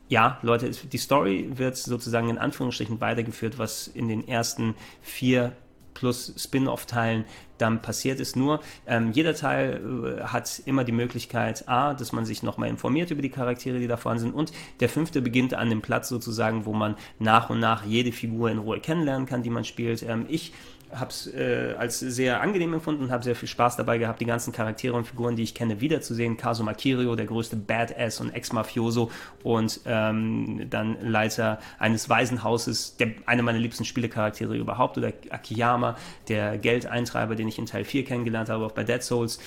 Ja, 0.09 0.39
Leute, 0.41 0.69
die 0.69 0.97
Story 0.97 1.49
wird 1.55 1.77
sozusagen 1.77 2.29
in 2.29 2.37
Anführungsstrichen 2.37 3.01
weitergeführt, 3.01 3.59
was 3.59 3.87
in 3.87 4.07
den 4.07 4.27
ersten 4.27 4.73
vier 5.01 5.51
plus 5.93 6.33
Spin-off-Teilen 6.37 7.25
dann 7.57 7.81
passiert 7.81 8.19
ist. 8.19 8.35
Nur 8.35 8.61
ähm, 8.85 9.11
jeder 9.11 9.35
Teil 9.35 10.19
äh, 10.19 10.23
hat 10.23 10.61
immer 10.65 10.83
die 10.83 10.91
Möglichkeit, 10.91 11.67
a, 11.67 11.93
dass 11.93 12.11
man 12.11 12.25
sich 12.25 12.43
nochmal 12.43 12.69
informiert 12.69 13.11
über 13.11 13.21
die 13.21 13.29
Charaktere, 13.29 13.79
die 13.79 13.87
da 13.87 13.97
vorhanden 13.97 14.25
sind. 14.25 14.35
Und 14.35 14.51
der 14.79 14.89
fünfte 14.89 15.21
beginnt 15.21 15.53
an 15.53 15.69
dem 15.69 15.81
Platz 15.81 16.09
sozusagen, 16.09 16.65
wo 16.65 16.73
man 16.73 16.95
nach 17.19 17.49
und 17.49 17.59
nach 17.59 17.85
jede 17.85 18.11
Figur 18.11 18.49
in 18.49 18.57
Ruhe 18.57 18.79
kennenlernen 18.79 19.27
kann, 19.27 19.43
die 19.43 19.49
man 19.49 19.63
spielt. 19.63 20.03
Ähm, 20.03 20.25
ich 20.29 20.53
habe 20.91 21.09
es 21.09 21.27
äh, 21.27 21.75
als 21.77 21.99
sehr 21.99 22.41
angenehm 22.41 22.73
empfunden 22.73 23.03
und 23.03 23.11
habe 23.11 23.23
sehr 23.23 23.35
viel 23.35 23.47
Spaß 23.47 23.75
dabei 23.75 23.97
gehabt, 23.97 24.21
die 24.21 24.25
ganzen 24.25 24.53
Charaktere 24.53 24.95
und 24.95 25.05
Figuren, 25.05 25.35
die 25.35 25.43
ich 25.43 25.53
kenne, 25.53 25.81
wiederzusehen. 25.81 26.37
Kazuma 26.37 26.73
Kirio, 26.73 27.15
der 27.15 27.25
größte 27.25 27.55
Badass 27.55 28.19
und 28.21 28.33
Ex-Mafioso 28.33 29.11
und 29.43 29.81
ähm, 29.85 30.67
dann 30.69 30.97
Leiter 31.01 31.59
eines 31.79 32.09
Waisenhauses, 32.09 32.97
der 32.97 33.11
einer 33.25 33.43
meiner 33.43 33.59
liebsten 33.59 33.85
Spielecharaktere 33.85 34.55
überhaupt, 34.55 34.97
oder 34.97 35.11
Akiyama, 35.29 35.97
der 36.27 36.57
Geldeintreiber, 36.57 37.35
den 37.35 37.47
ich 37.47 37.57
in 37.59 37.65
Teil 37.65 37.83
4 37.83 38.05
kennengelernt 38.05 38.49
habe, 38.49 38.65
auch 38.65 38.71
bei 38.71 38.83
Dead 38.83 39.03
Souls 39.03 39.39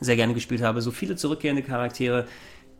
sehr 0.00 0.16
gerne 0.16 0.34
gespielt 0.34 0.62
habe. 0.62 0.80
So 0.82 0.90
viele 0.90 1.16
zurückkehrende 1.16 1.62
Charaktere, 1.62 2.26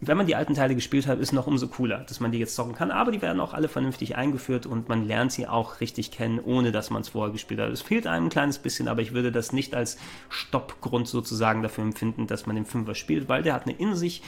wenn 0.01 0.17
man 0.17 0.27
die 0.27 0.37
alten 0.37 0.55
Teile 0.55 0.75
gespielt 0.75 1.07
hat, 1.07 1.19
ist 1.19 1.33
noch 1.33 1.47
umso 1.47 1.67
cooler, 1.67 1.99
dass 2.01 2.21
man 2.21 2.31
die 2.31 2.39
jetzt 2.39 2.55
zocken 2.55 2.75
kann. 2.75 2.91
Aber 2.91 3.11
die 3.11 3.21
werden 3.21 3.41
auch 3.41 3.53
alle 3.53 3.69
vernünftig 3.69 4.17
eingeführt 4.17 4.67
und 4.67 4.89
man 4.89 5.07
lernt 5.07 5.33
sie 5.33 5.49
auch 5.49 5.81
richtig 5.81 6.13
kennen, 6.13 6.39
ohne 6.39 6.71
dass 6.71 6.91
man 6.91 7.03
es 7.03 7.09
vorher 7.09 7.33
gespielt 7.33 7.61
hat. 7.61 7.71
Es 7.71 7.83
fehlt 7.83 8.07
einem 8.07 8.27
ein 8.27 8.31
kleines 8.31 8.59
bisschen, 8.59 8.87
aber 8.87 9.03
ich 9.03 9.13
würde 9.13 9.33
das 9.33 9.53
nicht 9.53 9.75
als 9.75 9.99
Stoppgrund 10.29 11.09
sozusagen 11.09 11.63
dafür 11.63 11.85
empfinden, 11.85 12.27
dass 12.29 12.47
man 12.47 12.55
den 12.55 12.65
Fünfer 12.65 12.95
spielt, 12.95 13.29
weil 13.29 13.43
der 13.43 13.55
hat 13.55 13.67
eine 13.67 13.77
in 13.77 13.97
sich 13.97 14.23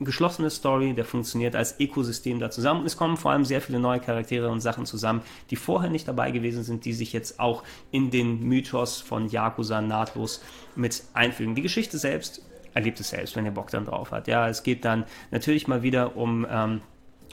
geschlossene 0.00 0.50
Story, 0.50 0.94
der 0.94 1.04
funktioniert 1.04 1.56
als 1.56 1.80
Ökosystem 1.80 2.38
da 2.38 2.50
zusammen. 2.50 2.80
Und 2.80 2.86
es 2.86 2.96
kommen 2.96 3.16
vor 3.16 3.32
allem 3.32 3.44
sehr 3.44 3.60
viele 3.60 3.80
neue 3.80 3.98
Charaktere 3.98 4.48
und 4.50 4.60
Sachen 4.60 4.86
zusammen, 4.86 5.22
die 5.50 5.56
vorher 5.56 5.90
nicht 5.90 6.06
dabei 6.06 6.30
gewesen 6.30 6.62
sind, 6.62 6.84
die 6.84 6.92
sich 6.92 7.12
jetzt 7.12 7.40
auch 7.40 7.64
in 7.90 8.10
den 8.10 8.44
Mythos 8.44 9.00
von 9.00 9.28
Yakuza 9.28 9.80
nahtlos 9.80 10.42
mit 10.76 11.02
einfügen. 11.14 11.56
Die 11.56 11.62
Geschichte 11.62 11.98
selbst 11.98 12.42
erlebt 12.78 13.00
es 13.00 13.10
selbst, 13.10 13.34
wenn 13.34 13.44
ihr 13.44 13.50
Bock 13.50 13.70
dann 13.70 13.84
drauf 13.84 14.12
hat. 14.12 14.28
Ja, 14.28 14.48
es 14.48 14.62
geht 14.62 14.84
dann 14.84 15.04
natürlich 15.32 15.66
mal 15.66 15.82
wieder 15.82 16.16
um 16.16 16.46
ähm, 16.48 16.80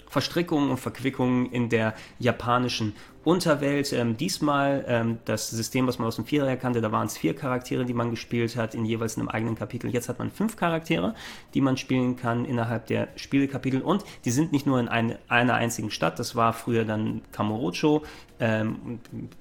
Verstrickungen 0.07 0.69
und 0.69 0.77
Verquickungen 0.77 1.51
in 1.51 1.69
der 1.69 1.93
japanischen 2.19 2.93
Unterwelt. 3.25 3.91
Ähm, 3.91 4.17
diesmal 4.17 4.85
ähm, 4.87 5.17
das 5.25 5.49
System, 5.49 5.87
was 5.87 5.97
man 5.97 6.07
aus 6.07 6.15
dem 6.15 6.25
Vierer 6.25 6.55
kannte, 6.57 6.79
da 6.79 6.91
waren 6.91 7.07
es 7.07 7.17
vier 7.17 7.35
Charaktere, 7.35 7.83
die 7.83 7.93
man 7.93 8.11
gespielt 8.11 8.55
hat, 8.55 8.75
in 8.75 8.85
jeweils 8.85 9.17
einem 9.17 9.29
eigenen 9.29 9.55
Kapitel. 9.55 9.89
Jetzt 9.89 10.09
hat 10.09 10.19
man 10.19 10.29
fünf 10.29 10.55
Charaktere, 10.55 11.15
die 11.55 11.61
man 11.61 11.75
spielen 11.75 12.15
kann 12.17 12.45
innerhalb 12.45 12.85
der 12.85 13.07
Spielekapitel 13.15 13.81
und 13.81 14.03
die 14.25 14.31
sind 14.31 14.51
nicht 14.51 14.67
nur 14.67 14.79
in 14.79 14.87
eine, 14.87 15.17
einer 15.27 15.55
einzigen 15.55 15.89
Stadt, 15.89 16.19
das 16.19 16.35
war 16.35 16.53
früher 16.53 16.85
dann 16.85 17.21
Kamurocho, 17.31 18.03
ähm, 18.39 18.99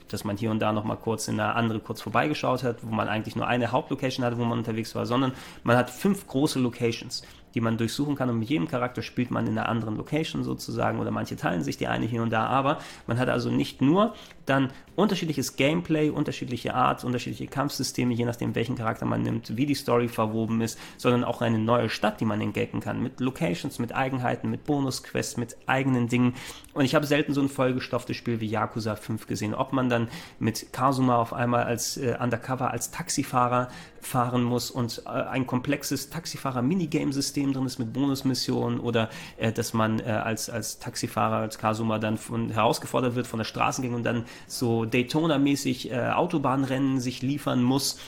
dass 0.09 0.25
man 0.25 0.39
hier 0.39 0.51
und 0.51 0.61
da 0.61 0.73
nochmal 0.73 0.97
kurz 0.97 1.29
in 1.29 1.39
eine 1.39 1.55
andere 1.55 1.81
kurz 1.81 2.01
vorbeigeschaut 2.01 2.63
hat, 2.63 2.79
wo 2.83 2.95
man 2.95 3.09
eigentlich 3.09 3.37
nur 3.37 3.47
eine 3.47 3.71
Hauptlocation 3.71 4.25
hatte, 4.25 4.39
wo 4.39 4.45
man 4.45 4.59
unterwegs 4.59 4.95
war, 4.95 5.05
sondern 5.05 5.33
man 5.63 5.77
hat 5.77 5.91
fünf 5.91 6.27
große 6.27 6.59
Locations 6.59 7.23
die 7.55 7.61
man 7.61 7.77
durchsuchen 7.77 8.17
kann. 8.17 8.31
Und 8.31 8.39
mit 8.39 8.49
jedem 8.49 8.69
Charakter 8.69 9.03
spielt 9.03 9.31
man 9.31 9.47
in 9.47 9.57
einer 9.59 9.69
anderen 9.69 9.97
Location 9.97 10.45
sozusagen 10.45 10.99
oder 10.99 11.11
manche 11.11 11.37
teilen 11.37 11.63
sich 11.63 11.77
die 11.77 11.87
eine 11.87 12.07
hier 12.07 12.23
und 12.23 12.31
da, 12.31 12.47
aber 12.47 12.79
man 13.07 13.19
hat 13.19 13.29
also 13.29 13.51
nicht 13.51 13.81
nur 13.81 14.15
dann 14.47 14.71
unterschiedliches 14.97 15.57
Gameplay, 15.57 16.11
unterschiedliche 16.11 16.75
Art, 16.75 17.05
unterschiedliche 17.05 17.47
Kampfsysteme, 17.47 18.15
je 18.15 18.25
nachdem 18.25 18.55
welchen 18.55 18.77
Charakter 18.77 19.07
man 19.07 19.23
nimmt, 19.23 19.57
wie 19.57 19.67
die 19.67 19.75
Story 19.75 20.09
verwoben 20.09 20.61
ist, 20.61 20.79
sondern 20.97 21.25
auch 21.25 21.41
eine 21.41 21.59
neue 21.59 21.89
Stadt, 21.89 22.21
die 22.21 22.25
man 22.25 22.41
entdecken 22.41 22.81
kann, 22.81 23.03
mit 23.03 23.21
Locations, 23.21 23.79
mit 23.79 23.95
Eigenheiten, 23.95 24.51
mit 24.51 24.65
Bonusquests, 24.65 25.37
mit 25.37 25.57
eigenen 25.67 26.09
Dingen. 26.09 26.35
Und 26.75 26.85
ich 26.85 26.95
habe 26.95 27.07
selten 27.07 27.35
so 27.35 27.41
ein 27.41 27.49
vollgestofftes 27.49 28.17
Spiel 28.17 28.41
wie 28.41 28.47
Yakuza 28.47 28.97
5 28.97 29.27
gesehen. 29.27 29.55
Ob 29.55 29.73
man 29.73 29.89
dann 29.89 30.09
mit 30.39 30.73
Kazuma 30.73 31.17
auf 31.17 31.33
einmal 31.33 31.65
als 31.65 31.97
äh, 31.97 32.17
Undercover, 32.21 32.71
als 32.71 32.91
Taxifahrer 32.91 33.69
fahren 34.01 34.43
muss 34.43 34.71
und 34.71 35.03
äh, 35.07 35.09
ein 35.09 35.47
komplexes 35.47 36.11
Taxifahrer-Minigame-System 36.11 37.53
drin 37.53 37.67
ist 37.67 37.79
mit 37.79 37.93
Bonusmissionen 37.93 38.79
oder 38.81 39.09
äh, 39.39 39.53
dass 39.53 39.73
man 39.73 39.99
äh, 40.01 40.05
als, 40.05 40.51
als 40.51 40.79
Taxifahrer, 40.79 41.37
als 41.37 41.59
Kazuma 41.59 41.99
dann 41.99 42.19
von, 42.19 42.51
herausgefordert 42.51 43.15
wird 43.15 43.27
von 43.27 43.39
der 43.39 43.45
Straßengang 43.45 43.95
und 43.95 44.05
dann 44.05 44.25
so 44.47 44.85
Daytona-mäßig 44.85 45.91
äh, 45.91 46.11
Autobahnrennen 46.11 47.01
sich 47.01 47.23
liefern 47.23 47.63
muss. 47.63 47.99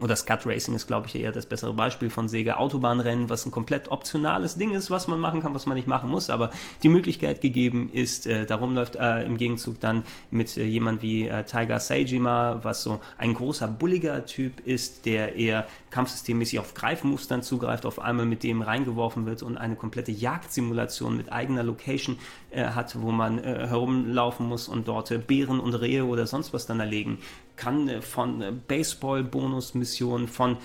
Oder 0.00 0.14
Scut 0.14 0.46
Racing 0.46 0.74
ist, 0.74 0.86
glaube 0.86 1.08
ich, 1.08 1.16
eher 1.16 1.32
das 1.32 1.46
bessere 1.46 1.72
Beispiel 1.72 2.08
von 2.08 2.28
Sega. 2.28 2.54
Autobahnrennen, 2.54 3.28
was 3.28 3.44
ein 3.46 3.50
komplett 3.50 3.90
optionales 3.90 4.56
Ding 4.56 4.72
ist, 4.72 4.90
was 4.90 5.08
man 5.08 5.18
machen 5.18 5.42
kann, 5.42 5.54
was 5.54 5.66
man 5.66 5.76
nicht 5.76 5.88
machen 5.88 6.08
muss, 6.08 6.30
aber 6.30 6.50
die 6.82 6.88
Möglichkeit 6.88 7.40
gegeben 7.40 7.90
ist, 7.92 8.26
äh, 8.26 8.46
darum 8.46 8.74
läuft 8.74 8.94
äh, 8.96 9.24
im 9.24 9.36
Gegenzug 9.36 9.80
dann 9.80 10.04
mit 10.30 10.56
äh, 10.56 10.64
jemand 10.64 11.02
wie 11.02 11.26
äh, 11.26 11.42
Tiger 11.44 11.80
Seijima, 11.80 12.60
was 12.62 12.84
so 12.84 13.00
ein 13.16 13.34
großer, 13.34 13.66
bulliger 13.66 14.24
Typ 14.24 14.60
ist, 14.60 15.04
der 15.04 15.34
eher 15.34 15.66
kampfsystemmäßig 15.90 16.58
auf 16.58 16.74
Greifmoves 16.74 17.28
dann 17.28 17.42
zugreift, 17.42 17.86
auf 17.86 17.98
einmal 17.98 18.26
mit 18.26 18.42
dem 18.42 18.62
reingeworfen 18.62 19.26
wird 19.26 19.42
und 19.42 19.56
eine 19.56 19.76
komplette 19.76 20.12
Jagdsimulation 20.12 21.16
mit 21.16 21.32
eigener 21.32 21.62
Location 21.62 22.18
äh, 22.50 22.64
hat, 22.64 23.00
wo 23.00 23.10
man 23.10 23.38
äh, 23.38 23.66
herumlaufen 23.66 24.46
muss 24.46 24.68
und 24.68 24.88
dort 24.88 25.26
Bären 25.26 25.60
und 25.60 25.74
Rehe 25.74 26.04
oder 26.04 26.26
sonst 26.26 26.52
was 26.52 26.66
dann 26.66 26.80
erlegen 26.80 27.18
kann, 27.56 28.02
von 28.02 28.62
Baseball-Bonus-Missionen, 28.68 30.28
von 30.28 30.58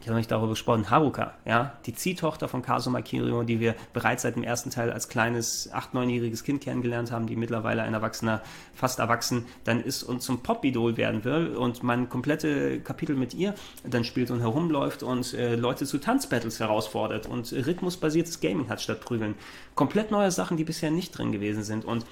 ich 0.00 0.06
habe 0.06 0.12
noch 0.12 0.18
nicht 0.18 0.30
darüber 0.30 0.48
gesprochen, 0.48 0.88
Haruka, 0.88 1.34
ja, 1.44 1.74
die 1.84 1.94
Ziehtochter 1.94 2.48
von 2.48 2.62
Kazuma 2.62 3.02
Kiryu, 3.02 3.42
die 3.42 3.60
wir 3.60 3.74
bereits 3.92 4.22
seit 4.22 4.34
dem 4.34 4.42
ersten 4.42 4.70
Teil 4.70 4.90
als 4.90 5.10
kleines, 5.10 5.70
acht-, 5.72 5.92
neunjähriges 5.92 6.42
Kind 6.42 6.62
kennengelernt 6.62 7.12
haben, 7.12 7.26
die 7.26 7.36
mittlerweile 7.36 7.82
ein 7.82 7.92
Erwachsener, 7.92 8.40
fast 8.74 8.98
erwachsen, 8.98 9.44
dann 9.64 9.82
ist 9.82 10.02
und 10.02 10.22
zum 10.22 10.42
Pop-Idol 10.42 10.96
werden 10.96 11.24
will 11.24 11.54
und 11.54 11.82
man 11.82 12.08
komplette 12.08 12.80
Kapitel 12.80 13.14
mit 13.14 13.34
ihr 13.34 13.54
dann 13.84 14.04
spielt 14.04 14.30
und 14.30 14.40
herumläuft 14.40 15.02
und 15.02 15.34
äh, 15.34 15.54
Leute 15.54 15.84
zu 15.84 15.98
Tanzbattles 15.98 16.60
herausfordert 16.60 17.26
und 17.26 17.52
rhythmusbasiertes 17.52 18.40
Gaming 18.40 18.70
hat 18.70 18.80
statt 18.80 19.00
Prügeln. 19.00 19.34
Komplett 19.74 20.10
neue 20.10 20.30
Sachen, 20.30 20.56
die 20.56 20.64
bisher 20.64 20.90
nicht 20.90 21.16
drin 21.16 21.30
gewesen 21.30 21.62
sind 21.62 21.84
und 21.84 22.06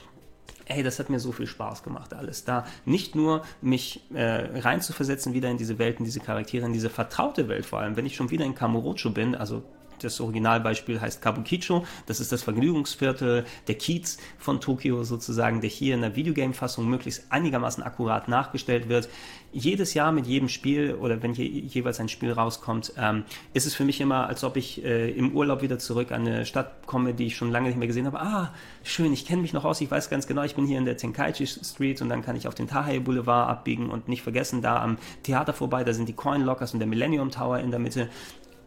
ey, 0.68 0.82
das 0.82 0.98
hat 0.98 1.10
mir 1.10 1.20
so 1.20 1.32
viel 1.32 1.46
Spaß 1.46 1.82
gemacht, 1.82 2.14
alles. 2.14 2.44
Da 2.44 2.66
nicht 2.84 3.14
nur 3.14 3.42
mich 3.60 4.02
äh, 4.14 4.58
reinzuversetzen 4.58 5.34
wieder 5.34 5.50
in 5.50 5.56
diese 5.56 5.78
Welt, 5.78 5.98
in 5.98 6.04
diese 6.04 6.20
Charaktere, 6.20 6.66
in 6.66 6.72
diese 6.72 6.90
vertraute 6.90 7.48
Welt 7.48 7.66
vor 7.66 7.80
allem, 7.80 7.96
wenn 7.96 8.06
ich 8.06 8.16
schon 8.16 8.30
wieder 8.30 8.44
in 8.44 8.54
Kamurocho 8.54 9.10
bin, 9.10 9.34
also 9.34 9.62
das 10.04 10.20
Originalbeispiel 10.20 11.00
heißt 11.00 11.22
Kabukicho. 11.22 11.84
Das 12.06 12.20
ist 12.20 12.32
das 12.32 12.42
Vergnügungsviertel, 12.42 13.44
der 13.66 13.74
Kiez 13.74 14.18
von 14.38 14.60
Tokio 14.60 15.04
sozusagen, 15.04 15.60
der 15.60 15.70
hier 15.70 15.94
in 15.94 16.00
der 16.00 16.16
Videogame-Fassung 16.16 16.88
möglichst 16.88 17.30
einigermaßen 17.30 17.82
akkurat 17.82 18.28
nachgestellt 18.28 18.88
wird. 18.88 19.08
Jedes 19.50 19.94
Jahr 19.94 20.12
mit 20.12 20.26
jedem 20.26 20.48
Spiel 20.48 20.94
oder 20.94 21.22
wenn 21.22 21.32
hier 21.32 21.46
jeweils 21.46 22.00
ein 22.00 22.10
Spiel 22.10 22.32
rauskommt, 22.32 22.92
ähm, 22.98 23.24
ist 23.54 23.66
es 23.66 23.74
für 23.74 23.84
mich 23.84 24.00
immer, 24.00 24.26
als 24.26 24.44
ob 24.44 24.56
ich 24.56 24.84
äh, 24.84 25.10
im 25.10 25.34
Urlaub 25.34 25.62
wieder 25.62 25.78
zurück 25.78 26.12
an 26.12 26.26
eine 26.26 26.44
Stadt 26.44 26.86
komme, 26.86 27.14
die 27.14 27.26
ich 27.26 27.36
schon 27.36 27.50
lange 27.50 27.68
nicht 27.68 27.78
mehr 27.78 27.86
gesehen 27.86 28.06
habe. 28.06 28.20
Ah, 28.20 28.52
schön, 28.84 29.12
ich 29.12 29.24
kenne 29.24 29.40
mich 29.40 29.54
noch 29.54 29.64
aus, 29.64 29.80
ich 29.80 29.90
weiß 29.90 30.10
ganz 30.10 30.26
genau, 30.26 30.42
ich 30.42 30.54
bin 30.54 30.66
hier 30.66 30.78
in 30.78 30.84
der 30.84 30.98
Tenkaichi 30.98 31.46
Street 31.46 32.02
und 32.02 32.10
dann 32.10 32.22
kann 32.22 32.36
ich 32.36 32.46
auf 32.46 32.54
den 32.54 32.68
Tahei 32.68 32.98
Boulevard 32.98 33.48
abbiegen 33.48 33.88
und 33.88 34.08
nicht 34.08 34.22
vergessen, 34.22 34.60
da 34.60 34.82
am 34.82 34.98
Theater 35.22 35.54
vorbei, 35.54 35.82
da 35.82 35.94
sind 35.94 36.08
die 36.08 36.14
Coin 36.14 36.42
Lockers 36.42 36.74
und 36.74 36.80
der 36.80 36.88
Millennium 36.88 37.30
Tower 37.30 37.58
in 37.58 37.70
der 37.70 37.80
Mitte 37.80 38.08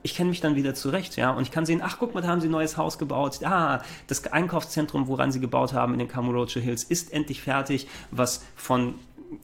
ich 0.04 0.16
kenne 0.16 0.30
mich 0.30 0.42
dann 0.42 0.56
wieder 0.56 0.74
zurecht, 0.74 1.16
ja, 1.16 1.32
und 1.32 1.44
ich 1.44 1.52
kann 1.52 1.66
sehen, 1.66 1.82
ach, 1.84 1.98
guck 2.00 2.14
mal, 2.14 2.22
da 2.22 2.30
haben 2.30 2.42
sie 2.42 2.48
ein 2.48 2.52
neues 2.52 2.78
Haus 2.78 2.98
gebaut. 2.98 3.44
Ah, 3.44 3.82
das 4.08 4.26
Einkaufszentrum, 4.28 5.08
woran 5.08 5.32
sie 5.32 5.40
gebaut 5.40 5.74
haben 5.74 5.94
in 5.94 6.00
den 6.00 6.08
Kamurocho 6.08 6.60
Hills, 6.60 6.84
ist 6.84 7.14
endlich 7.14 7.42
fertig, 7.42 7.88
was 8.10 8.44
von 8.56 8.96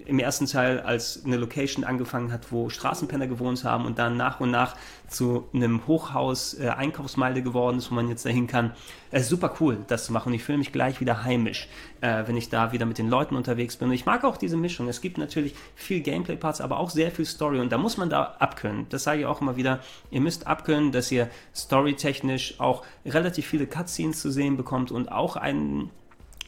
im 0.05 0.19
ersten 0.19 0.45
Teil 0.47 0.81
als 0.81 1.23
eine 1.25 1.37
Location 1.37 1.85
angefangen 1.85 2.31
hat, 2.31 2.51
wo 2.51 2.69
Straßenpenner 2.69 3.27
gewohnt 3.27 3.63
haben 3.63 3.85
und 3.85 3.97
dann 3.97 4.17
nach 4.17 4.39
und 4.39 4.51
nach 4.51 4.75
zu 5.07 5.47
einem 5.53 5.87
Hochhaus 5.87 6.55
äh, 6.55 6.67
Einkaufsmeile 6.67 7.41
geworden 7.41 7.77
ist, 7.77 7.89
wo 7.89 7.95
man 7.95 8.09
jetzt 8.09 8.25
dahin 8.25 8.47
kann. 8.47 8.73
Es 9.11 9.23
ist 9.23 9.29
super 9.29 9.55
cool, 9.61 9.77
das 9.87 10.05
zu 10.05 10.11
machen. 10.11 10.29
Und 10.29 10.33
ich 10.33 10.43
fühle 10.43 10.57
mich 10.57 10.73
gleich 10.73 10.99
wieder 10.99 11.23
heimisch, 11.23 11.69
äh, 12.01 12.23
wenn 12.25 12.35
ich 12.35 12.49
da 12.49 12.73
wieder 12.73 12.85
mit 12.85 12.97
den 12.97 13.09
Leuten 13.09 13.35
unterwegs 13.35 13.77
bin. 13.77 13.87
Und 13.87 13.93
ich 13.93 14.05
mag 14.05 14.25
auch 14.25 14.35
diese 14.35 14.57
Mischung. 14.57 14.89
Es 14.89 14.99
gibt 14.99 15.17
natürlich 15.17 15.55
viel 15.75 16.01
Gameplay-Parts, 16.01 16.59
aber 16.59 16.79
auch 16.79 16.89
sehr 16.89 17.11
viel 17.11 17.25
Story. 17.25 17.59
Und 17.59 17.71
da 17.71 17.77
muss 17.77 17.95
man 17.95 18.09
da 18.09 18.35
abkönnen. 18.39 18.87
Das 18.89 19.03
sage 19.03 19.21
ich 19.21 19.25
auch 19.25 19.39
immer 19.39 19.55
wieder. 19.55 19.79
Ihr 20.11 20.19
müsst 20.19 20.47
abkönnen, 20.47 20.91
dass 20.91 21.11
ihr 21.11 21.29
storytechnisch 21.55 22.59
auch 22.59 22.83
relativ 23.05 23.45
viele 23.45 23.67
Cutscenes 23.67 24.19
zu 24.19 24.31
sehen 24.31 24.57
bekommt 24.57 24.91
und 24.91 25.11
auch 25.11 25.37
einen 25.37 25.89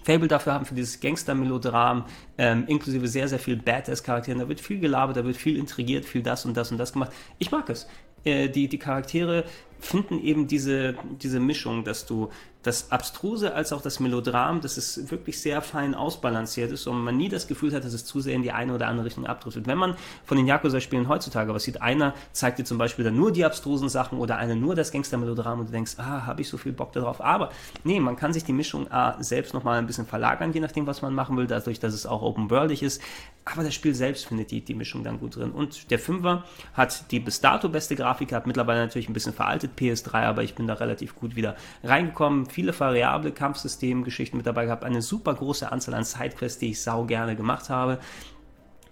Fable 0.09 0.27
dafür 0.27 0.53
haben, 0.53 0.65
für 0.65 0.73
dieses 0.73 0.99
Gangster-Melodram, 0.99 2.05
ähm, 2.39 2.65
inklusive 2.67 3.07
sehr, 3.07 3.27
sehr 3.27 3.37
viel 3.37 3.55
Badass-Charakteren. 3.57 4.39
Da 4.39 4.49
wird 4.49 4.59
viel 4.59 4.79
gelabert, 4.79 5.17
da 5.17 5.23
wird 5.23 5.37
viel 5.37 5.55
intrigiert, 5.55 6.03
viel 6.03 6.23
das 6.23 6.45
und 6.45 6.57
das 6.57 6.71
und 6.71 6.79
das 6.79 6.93
gemacht. 6.93 7.11
Ich 7.37 7.51
mag 7.51 7.69
es. 7.69 7.87
Äh, 8.23 8.49
die, 8.49 8.67
die 8.67 8.79
Charaktere 8.79 9.45
finden 9.79 10.19
eben 10.19 10.47
diese, 10.47 10.95
diese 11.21 11.39
Mischung, 11.39 11.83
dass 11.83 12.07
du 12.07 12.29
das 12.63 12.91
Abstruse 12.91 13.53
als 13.53 13.71
auch 13.71 13.81
das 13.81 14.01
Melodram, 14.01 14.59
dass 14.59 14.75
es 14.75 15.09
wirklich 15.09 15.39
sehr 15.39 15.61
fein 15.61 15.95
ausbalanciert 15.95 16.71
ist 16.73 16.87
und 16.87 17.01
man 17.01 17.15
nie 17.15 17.29
das 17.29 17.47
Gefühl 17.47 17.73
hat, 17.73 17.85
dass 17.85 17.93
es 17.93 18.03
zu 18.03 18.19
sehr 18.19 18.35
in 18.35 18.41
die 18.41 18.51
eine 18.51 18.73
oder 18.73 18.87
andere 18.87 19.05
Richtung 19.05 19.25
abdriftet. 19.25 19.65
Wenn 19.65 19.77
man 19.77 19.95
von 20.25 20.35
den 20.35 20.45
Yakuza-Spielen 20.45 21.07
heutzutage 21.07 21.53
was 21.53 21.63
sieht, 21.63 21.81
einer 21.81 22.13
zeigt 22.33 22.59
dir 22.59 22.65
zum 22.65 22.77
Beispiel 22.77 23.05
dann 23.05 23.15
nur 23.15 23.31
die 23.31 23.45
abstrusen 23.45 23.87
Sachen 23.87 24.19
oder 24.19 24.37
einer 24.37 24.55
nur 24.55 24.75
das 24.75 24.91
Gangster-Melodram 24.91 25.61
und 25.61 25.69
du 25.69 25.71
denkst, 25.71 25.93
ah, 25.99 26.25
habe 26.25 26.41
ich 26.41 26.49
so 26.49 26.57
viel 26.57 26.73
Bock 26.73 26.91
darauf. 26.91 27.21
Aber 27.21 27.49
nee, 27.85 28.01
man 28.01 28.17
kann 28.17 28.33
sich 28.33 28.43
die 28.43 28.51
Mischung 28.51 28.91
A 28.91 29.23
selbst 29.23 29.53
nochmal 29.53 29.77
ein 29.77 29.87
bisschen 29.87 30.05
verlagern, 30.05 30.51
je 30.51 30.59
nachdem, 30.59 30.85
was 30.85 31.01
man 31.01 31.13
machen 31.13 31.37
will, 31.37 31.47
dadurch, 31.47 31.79
dass 31.79 31.93
es 31.93 32.05
auch 32.05 32.21
open-worldig 32.21 32.83
ist. 32.83 33.01
Aber 33.45 33.63
das 33.63 33.73
Spiel 33.73 33.95
selbst 33.95 34.25
findet 34.25 34.51
die, 34.51 34.61
die 34.61 34.75
Mischung 34.75 35.03
dann 35.05 35.19
gut 35.19 35.37
drin. 35.37 35.51
Und 35.51 35.89
der 35.91 35.97
Fünfer 35.97 36.43
hat 36.73 37.09
die 37.11 37.21
bis 37.21 37.39
dato 37.39 37.69
beste 37.69 37.95
Grafik 37.95 38.29
gehabt, 38.29 38.47
mittlerweile 38.47 38.81
natürlich 38.81 39.07
ein 39.07 39.13
bisschen 39.13 39.33
veraltet, 39.33 39.71
PS3, 39.79 40.23
aber 40.23 40.43
ich 40.43 40.55
bin 40.55 40.67
da 40.67 40.73
relativ 40.73 41.15
gut 41.15 41.37
wieder 41.37 41.55
reingekommen 41.83 42.48
viele 42.49 42.77
variable 42.77 43.31
Kampfsystemgeschichten 43.31 44.37
mit 44.37 44.45
dabei 44.45 44.65
gehabt, 44.65 44.83
eine 44.83 45.01
super 45.01 45.33
große 45.33 45.71
Anzahl 45.71 45.93
an 45.95 46.03
Sidequests, 46.03 46.59
die 46.59 46.71
ich 46.71 46.81
sau 46.81 47.05
gerne 47.05 47.35
gemacht 47.35 47.69
habe. 47.69 47.99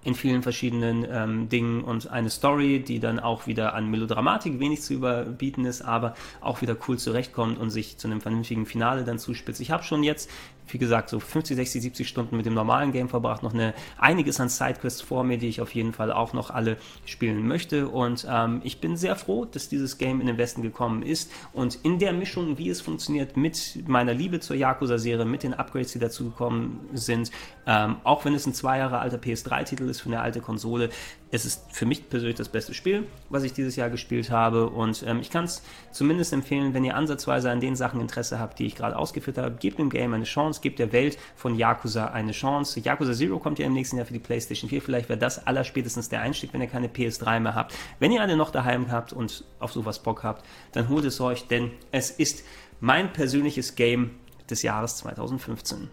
In 0.03 0.15
vielen 0.15 0.41
verschiedenen 0.41 1.05
ähm, 1.09 1.49
Dingen. 1.49 1.83
Und 1.83 2.09
eine 2.09 2.29
Story, 2.29 2.79
die 2.79 2.99
dann 2.99 3.19
auch 3.19 3.45
wieder 3.45 3.73
an 3.73 3.91
Melodramatik 3.91 4.59
wenig 4.59 4.81
zu 4.81 4.93
überbieten 4.93 5.65
ist, 5.65 5.81
aber 5.81 6.15
auch 6.39 6.61
wieder 6.61 6.77
cool 6.87 6.97
zurechtkommt 6.97 7.57
und 7.57 7.71
sich 7.71 7.97
zu 7.97 8.07
einem 8.07 8.21
vernünftigen 8.21 8.65
Finale 8.65 9.03
dann 9.03 9.19
zuspitzt. 9.19 9.59
Ich 9.59 9.71
habe 9.71 9.83
schon 9.83 10.03
jetzt 10.03 10.29
wie 10.67 10.77
gesagt, 10.77 11.09
so 11.09 11.19
50, 11.19 11.55
60, 11.55 11.81
70 11.81 12.07
Stunden 12.07 12.37
mit 12.37 12.45
dem 12.45 12.53
normalen 12.53 12.91
Game 12.91 13.09
verbracht, 13.09 13.43
noch 13.43 13.53
eine, 13.53 13.73
einiges 13.97 14.39
an 14.39 14.49
Sidequests 14.49 15.01
vor 15.01 15.23
mir, 15.23 15.37
die 15.37 15.47
ich 15.47 15.61
auf 15.61 15.73
jeden 15.73 15.93
Fall 15.93 16.11
auch 16.11 16.33
noch 16.33 16.49
alle 16.49 16.77
spielen 17.05 17.47
möchte. 17.47 17.87
Und 17.87 18.27
ähm, 18.29 18.61
ich 18.63 18.79
bin 18.79 18.97
sehr 18.97 19.15
froh, 19.15 19.45
dass 19.45 19.69
dieses 19.69 19.97
Game 19.97 20.21
in 20.21 20.27
den 20.27 20.37
Westen 20.37 20.61
gekommen 20.61 21.01
ist. 21.03 21.31
Und 21.53 21.79
in 21.83 21.99
der 21.99 22.13
Mischung, 22.13 22.57
wie 22.57 22.69
es 22.69 22.81
funktioniert, 22.81 23.37
mit 23.37 23.83
meiner 23.87 24.13
Liebe 24.13 24.39
zur 24.39 24.55
Yakuza-Serie, 24.55 25.25
mit 25.25 25.43
den 25.43 25.53
Upgrades, 25.53 25.93
die 25.93 25.99
dazu 25.99 26.25
gekommen 26.25 26.87
sind, 26.93 27.31
ähm, 27.65 27.97
auch 28.03 28.25
wenn 28.25 28.33
es 28.33 28.45
ein 28.45 28.53
zwei 28.53 28.77
Jahre 28.79 28.99
alter 28.99 29.17
PS3-Titel 29.17 29.89
ist 29.89 30.01
für 30.01 30.09
eine 30.09 30.21
alte 30.21 30.41
Konsole, 30.41 30.89
es 31.31 31.45
ist 31.45 31.65
für 31.71 31.85
mich 31.85 32.09
persönlich 32.09 32.37
das 32.37 32.49
beste 32.49 32.73
Spiel, 32.73 33.05
was 33.29 33.43
ich 33.43 33.51
dieses 33.51 33.75
Jahr 33.75 33.89
gespielt 33.89 34.31
habe. 34.31 34.69
Und 34.69 35.03
ähm, 35.05 35.19
ich 35.19 35.29
kann 35.29 35.45
es 35.45 35.61
zumindest 35.91 36.31
empfehlen, 36.31 36.73
wenn 36.73 36.85
ihr 36.85 36.95
ansatzweise 36.95 37.51
an 37.51 37.59
den 37.59 37.75
Sachen 37.75 37.99
Interesse 37.99 38.39
habt, 38.39 38.59
die 38.59 38.65
ich 38.65 38.75
gerade 38.75 38.97
ausgeführt 38.97 39.37
habe, 39.37 39.55
gebt 39.55 39.79
dem 39.79 39.89
Game 39.89 40.13
eine 40.13 40.23
Chance, 40.23 40.61
gebt 40.61 40.79
der 40.79 40.93
Welt 40.93 41.17
von 41.35 41.55
Yakuza 41.55 42.05
eine 42.05 42.31
Chance. 42.31 42.79
Yakuza 42.79 43.13
Zero 43.13 43.39
kommt 43.39 43.59
ja 43.59 43.65
im 43.65 43.73
nächsten 43.73 43.97
Jahr 43.97 44.05
für 44.05 44.13
die 44.13 44.19
PlayStation 44.19 44.69
4. 44.69 44.81
Vielleicht 44.81 45.09
wäre 45.09 45.19
das 45.19 45.45
allerspätestens 45.45 46.09
der 46.09 46.21
Einstieg, 46.21 46.53
wenn 46.53 46.61
ihr 46.61 46.67
keine 46.67 46.87
PS3 46.87 47.39
mehr 47.41 47.55
habt. 47.55 47.73
Wenn 47.99 48.11
ihr 48.11 48.21
eine 48.21 48.37
noch 48.37 48.51
daheim 48.51 48.91
habt 48.91 49.11
und 49.11 49.43
auf 49.59 49.73
sowas 49.73 49.99
Bock 49.99 50.23
habt, 50.23 50.45
dann 50.71 50.87
holt 50.87 51.05
es 51.05 51.19
euch, 51.19 51.47
denn 51.47 51.71
es 51.91 52.09
ist 52.09 52.43
mein 52.79 53.11
persönliches 53.11 53.75
Game 53.75 54.11
des 54.49 54.61
Jahres 54.61 54.97
2015. 54.97 55.89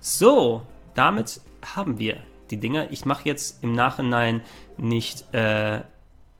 So, 0.00 0.62
damit 0.94 1.40
haben 1.74 1.98
wir 1.98 2.18
die 2.50 2.58
Dinger. 2.58 2.90
Ich 2.90 3.04
mache 3.04 3.28
jetzt 3.28 3.62
im 3.62 3.74
Nachhinein 3.74 4.42
nicht 4.76 5.32
äh, 5.32 5.80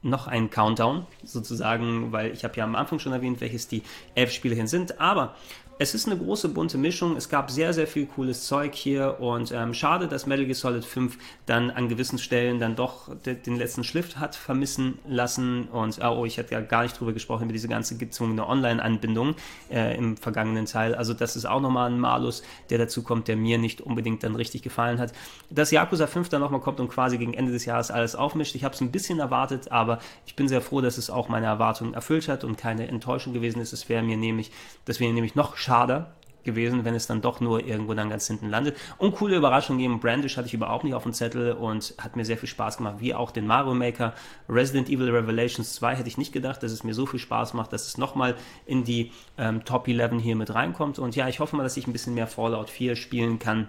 noch 0.03 0.27
einen 0.27 0.51
Countdown, 0.51 1.07
sozusagen, 1.25 2.13
weil 2.13 2.33
ich 2.33 2.45
habe 2.45 2.57
ja 2.57 2.65
am 2.65 2.75
Anfang 2.75 2.99
schon 2.99 3.13
erwähnt, 3.13 3.41
welches 3.41 3.69
die 3.69 3.83
elf 4.15 4.33
Spiele 4.33 4.55
sind. 4.67 5.01
Aber 5.01 5.35
es 5.79 5.95
ist 5.95 6.07
eine 6.07 6.17
große 6.17 6.51
bunte 6.51 6.79
Mischung. 6.79 7.17
Es 7.17 7.29
gab 7.29 7.51
sehr, 7.51 7.73
sehr 7.73 7.87
viel 7.87 8.07
cooles 8.07 8.47
Zeug 8.47 8.75
hier 8.75 9.17
und 9.21 9.51
ähm, 9.51 9.75
schade, 9.75 10.07
dass 10.07 10.27
Metal 10.27 10.45
Gear 10.45 10.55
Solid 10.55 10.85
5 10.85 11.19
dann 11.47 11.71
an 11.71 11.89
gewissen 11.89 12.19
Stellen 12.19 12.61
dann 12.61 12.77
doch 12.77 13.15
de 13.27 13.35
den 13.35 13.57
letzten 13.57 13.83
Schliff 13.83 14.17
hat 14.17 14.37
vermissen 14.37 14.99
lassen. 15.09 15.65
Und 15.65 15.99
oh, 16.03 16.25
ich 16.25 16.39
hatte 16.39 16.53
ja 16.53 16.61
gar 16.61 16.85
nicht 16.85 16.99
drüber 16.99 17.13
gesprochen, 17.13 17.45
über 17.45 17.53
diese 17.53 17.67
ganze 17.67 17.97
gezwungene 17.97 18.47
Online-Anbindung 18.47 19.35
äh, 19.71 19.97
im 19.97 20.17
vergangenen 20.17 20.67
Teil. 20.67 20.95
Also 20.95 21.13
das 21.13 21.35
ist 21.35 21.45
auch 21.45 21.61
nochmal 21.61 21.91
ein 21.91 21.99
Malus, 21.99 22.45
der 22.71 22.79
dazu 22.79 23.03
kommt, 23.03 23.27
der 23.27 23.37
mir 23.37 23.59
nicht 23.59 23.81
unbedingt 23.81 24.23
dann 24.23 24.37
richtig 24.37 24.63
gefallen 24.63 25.01
hat. 25.01 25.13
Dass 25.51 25.73
Yakuza 25.73 26.07
5 26.07 26.29
dann 26.29 26.41
nochmal 26.41 26.61
kommt 26.61 26.79
und 26.79 26.89
quasi 26.89 27.19
gegen 27.19 27.35
Ende 27.35 27.51
des 27.51 27.65
Jahres 27.65 27.91
alles 27.91 28.15
aufmischt. 28.15 28.55
Ich 28.55 28.63
habe 28.63 28.75
es 28.75 28.81
ein 28.81 28.93
bisschen 28.93 29.19
erwartet, 29.19 29.73
aber 29.73 29.99
ich 30.25 30.37
bin 30.37 30.47
sehr 30.47 30.61
froh, 30.61 30.81
dass 30.81 30.99
es 30.99 31.11
auch 31.11 31.29
meine 31.29 31.47
Erwartungen 31.47 31.95
erfüllt 31.95 32.29
hat 32.29 32.45
und 32.45 32.57
keine 32.57 32.87
Enttäuschung 32.87 33.33
gewesen 33.33 33.61
ist. 33.61 33.73
Es 33.73 33.89
wäre 33.89 34.05
mir 34.05 34.17
nämlich, 34.17 34.53
dass 34.85 35.01
wir 35.01 35.13
nämlich 35.13 35.35
noch 35.35 35.57
schade 35.65 36.07
gewesen, 36.45 36.85
wenn 36.85 36.95
es 36.95 37.07
dann 37.07 37.23
doch 37.23 37.41
nur 37.41 37.65
irgendwo 37.67 37.95
dann 37.95 38.11
ganz 38.11 38.27
hinten 38.27 38.49
landet. 38.49 38.77
Und 38.99 39.17
coole 39.17 39.37
Überraschungen 39.37 39.81
geben. 39.81 40.01
Brandish 40.01 40.37
hatte 40.37 40.47
ich 40.47 40.55
überhaupt 40.55 40.85
nicht 40.85 40.95
auf 40.95 41.03
dem 41.03 41.13
Zettel 41.13 41.53
und 41.53 41.95
hat 41.99 42.17
mir 42.17 42.25
sehr 42.25 42.37
viel 42.37 42.49
Spaß 42.49 42.77
gemacht, 42.77 42.97
wie 42.99 43.15
auch 43.15 43.31
den 43.31 43.47
Mario 43.47 43.75
Maker. 43.75 44.13
Resident 44.49 44.89
Evil 44.89 45.11
Revelations 45.11 45.75
2 45.75 45.97
hätte 45.97 46.09
ich 46.09 46.19
nicht 46.19 46.33
gedacht, 46.33 46.63
dass 46.63 46.71
es 46.71 46.85
mir 46.85 46.95
so 46.95 47.07
viel 47.07 47.21
Spaß 47.21 47.55
macht, 47.55 47.73
dass 47.73 47.87
es 47.87 47.99
nochmal 47.99 48.37
in 48.67 48.85
die 48.85 49.11
ähm, 49.39 49.65
Top 49.65 49.89
11 49.89 50.23
hier 50.23 50.37
mit 50.37 50.55
reinkommt. 50.55 50.99
Und 50.99 51.17
ja, 51.17 51.29
ich 51.29 51.41
hoffe 51.41 51.57
mal, 51.57 51.63
dass 51.63 51.77
ich 51.77 51.87
ein 51.87 51.93
bisschen 51.93 52.15
mehr 52.15 52.27
Fallout 52.27 52.71
4 52.71 52.95
spielen 52.97 53.39
kann 53.39 53.69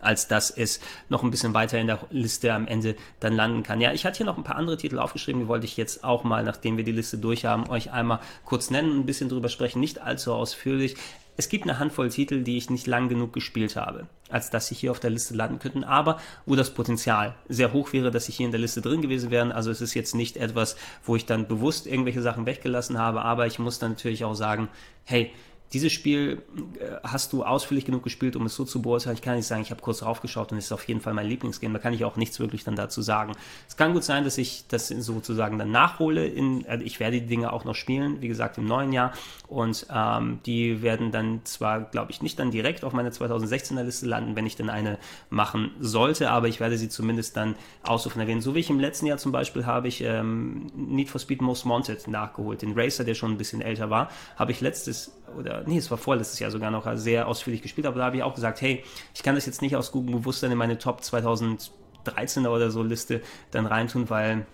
als 0.00 0.28
dass 0.28 0.50
es 0.50 0.80
noch 1.08 1.22
ein 1.22 1.30
bisschen 1.30 1.54
weiter 1.54 1.78
in 1.78 1.86
der 1.86 2.00
Liste 2.10 2.52
am 2.52 2.66
Ende 2.66 2.96
dann 3.20 3.34
landen 3.34 3.62
kann. 3.62 3.80
Ja, 3.80 3.92
ich 3.92 4.04
hatte 4.04 4.18
hier 4.18 4.26
noch 4.26 4.38
ein 4.38 4.44
paar 4.44 4.56
andere 4.56 4.76
Titel 4.76 4.98
aufgeschrieben, 4.98 5.42
die 5.42 5.48
wollte 5.48 5.66
ich 5.66 5.76
jetzt 5.76 6.04
auch 6.04 6.24
mal, 6.24 6.44
nachdem 6.44 6.76
wir 6.76 6.84
die 6.84 6.92
Liste 6.92 7.18
durch 7.18 7.44
haben, 7.44 7.68
euch 7.68 7.92
einmal 7.92 8.20
kurz 8.44 8.70
nennen, 8.70 9.00
ein 9.00 9.06
bisschen 9.06 9.28
drüber 9.28 9.48
sprechen, 9.48 9.80
nicht 9.80 10.00
allzu 10.00 10.32
ausführlich. 10.32 10.96
Es 11.36 11.48
gibt 11.48 11.64
eine 11.64 11.78
Handvoll 11.78 12.10
Titel, 12.10 12.42
die 12.42 12.58
ich 12.58 12.68
nicht 12.68 12.86
lang 12.86 13.08
genug 13.08 13.32
gespielt 13.32 13.74
habe, 13.74 14.06
als 14.28 14.50
dass 14.50 14.66
sie 14.66 14.74
hier 14.74 14.90
auf 14.90 15.00
der 15.00 15.08
Liste 15.08 15.34
landen 15.34 15.58
könnten, 15.58 15.84
aber 15.84 16.20
wo 16.44 16.54
das 16.54 16.74
Potenzial 16.74 17.34
sehr 17.48 17.72
hoch 17.72 17.94
wäre, 17.94 18.10
dass 18.10 18.26
sie 18.26 18.32
hier 18.32 18.44
in 18.44 18.52
der 18.52 18.60
Liste 18.60 18.82
drin 18.82 19.00
gewesen 19.00 19.30
wären. 19.30 19.50
Also 19.50 19.70
es 19.70 19.80
ist 19.80 19.94
jetzt 19.94 20.14
nicht 20.14 20.36
etwas, 20.36 20.76
wo 21.02 21.16
ich 21.16 21.24
dann 21.24 21.48
bewusst 21.48 21.86
irgendwelche 21.86 22.20
Sachen 22.20 22.44
weggelassen 22.44 22.98
habe, 22.98 23.22
aber 23.22 23.46
ich 23.46 23.58
muss 23.58 23.78
dann 23.78 23.92
natürlich 23.92 24.24
auch 24.24 24.34
sagen, 24.34 24.68
hey, 25.04 25.32
dieses 25.72 25.92
Spiel 25.92 26.42
äh, 26.80 26.96
hast 27.04 27.32
du 27.32 27.44
ausführlich 27.44 27.84
genug 27.84 28.02
gespielt, 28.02 28.34
um 28.34 28.46
es 28.46 28.56
so 28.56 28.64
zu 28.64 28.82
beurteilen. 28.82 29.14
Ich 29.14 29.22
kann 29.22 29.36
nicht 29.36 29.46
sagen, 29.46 29.62
ich 29.62 29.70
habe 29.70 29.80
kurz 29.80 29.98
draufgeschaut 29.98 30.50
und 30.50 30.58
es 30.58 30.66
ist 30.66 30.72
auf 30.72 30.86
jeden 30.88 31.00
Fall 31.00 31.14
mein 31.14 31.26
Lieblingsgame. 31.26 31.74
Da 31.74 31.78
kann 31.78 31.92
ich 31.92 32.04
auch 32.04 32.16
nichts 32.16 32.40
wirklich 32.40 32.64
dann 32.64 32.74
dazu 32.74 33.02
sagen. 33.02 33.32
Es 33.68 33.76
kann 33.76 33.92
gut 33.92 34.02
sein, 34.02 34.24
dass 34.24 34.36
ich 34.36 34.64
das 34.68 34.88
sozusagen 34.88 35.58
dann 35.58 35.70
nachhole. 35.70 36.26
In, 36.26 36.66
also 36.66 36.84
ich 36.84 36.98
werde 36.98 37.20
die 37.20 37.26
Dinge 37.26 37.52
auch 37.52 37.64
noch 37.64 37.76
spielen, 37.76 38.20
wie 38.20 38.28
gesagt, 38.28 38.58
im 38.58 38.64
neuen 38.64 38.92
Jahr. 38.92 39.12
Und 39.46 39.86
ähm, 39.94 40.40
die 40.44 40.82
werden 40.82 41.12
dann 41.12 41.40
zwar, 41.44 41.80
glaube 41.80 42.10
ich, 42.10 42.20
nicht 42.20 42.38
dann 42.38 42.50
direkt 42.50 42.82
auf 42.82 42.92
meiner 42.92 43.10
2016er 43.10 43.82
Liste 43.82 44.06
landen, 44.06 44.34
wenn 44.34 44.46
ich 44.46 44.56
denn 44.56 44.70
eine 44.70 44.98
machen 45.28 45.70
sollte, 45.80 46.30
aber 46.30 46.48
ich 46.48 46.58
werde 46.58 46.78
sie 46.78 46.88
zumindest 46.88 47.36
dann 47.36 47.54
ausrufen 47.84 48.20
erwähnen. 48.20 48.40
So 48.40 48.54
wie 48.54 48.60
ich 48.60 48.70
im 48.70 48.80
letzten 48.80 49.06
Jahr 49.06 49.18
zum 49.18 49.30
Beispiel 49.30 49.66
habe 49.66 49.88
ich 49.88 50.02
ähm, 50.02 50.66
Need 50.74 51.10
for 51.10 51.20
Speed 51.20 51.42
Most 51.42 51.66
Wanted 51.66 52.08
nachgeholt. 52.08 52.62
Den 52.62 52.72
Racer, 52.78 53.04
der 53.04 53.14
schon 53.14 53.32
ein 53.32 53.38
bisschen 53.38 53.60
älter 53.60 53.90
war, 53.90 54.10
habe 54.36 54.50
ich 54.50 54.60
letztes 54.60 55.12
oder 55.38 55.62
nee, 55.66 55.78
es 55.78 55.90
war 55.90 55.98
vorletztes 55.98 56.38
Jahr 56.38 56.50
sogar 56.50 56.70
noch 56.70 56.86
sehr 56.96 57.26
ausführlich 57.26 57.62
gespielt, 57.62 57.86
aber 57.86 57.98
da 57.98 58.06
habe 58.06 58.16
ich 58.16 58.22
auch 58.22 58.34
gesagt, 58.34 58.60
hey, 58.60 58.84
ich 59.14 59.22
kann 59.22 59.34
das 59.34 59.46
jetzt 59.46 59.62
nicht 59.62 59.76
aus 59.76 59.92
gutem 59.92 60.12
Bewusstsein 60.12 60.52
in 60.52 60.58
meine 60.58 60.78
Top 60.78 61.00
2013er 61.00 62.48
oder 62.48 62.70
so 62.70 62.82
Liste 62.82 63.20
dann 63.50 63.66
reintun, 63.66 64.10
weil 64.10 64.46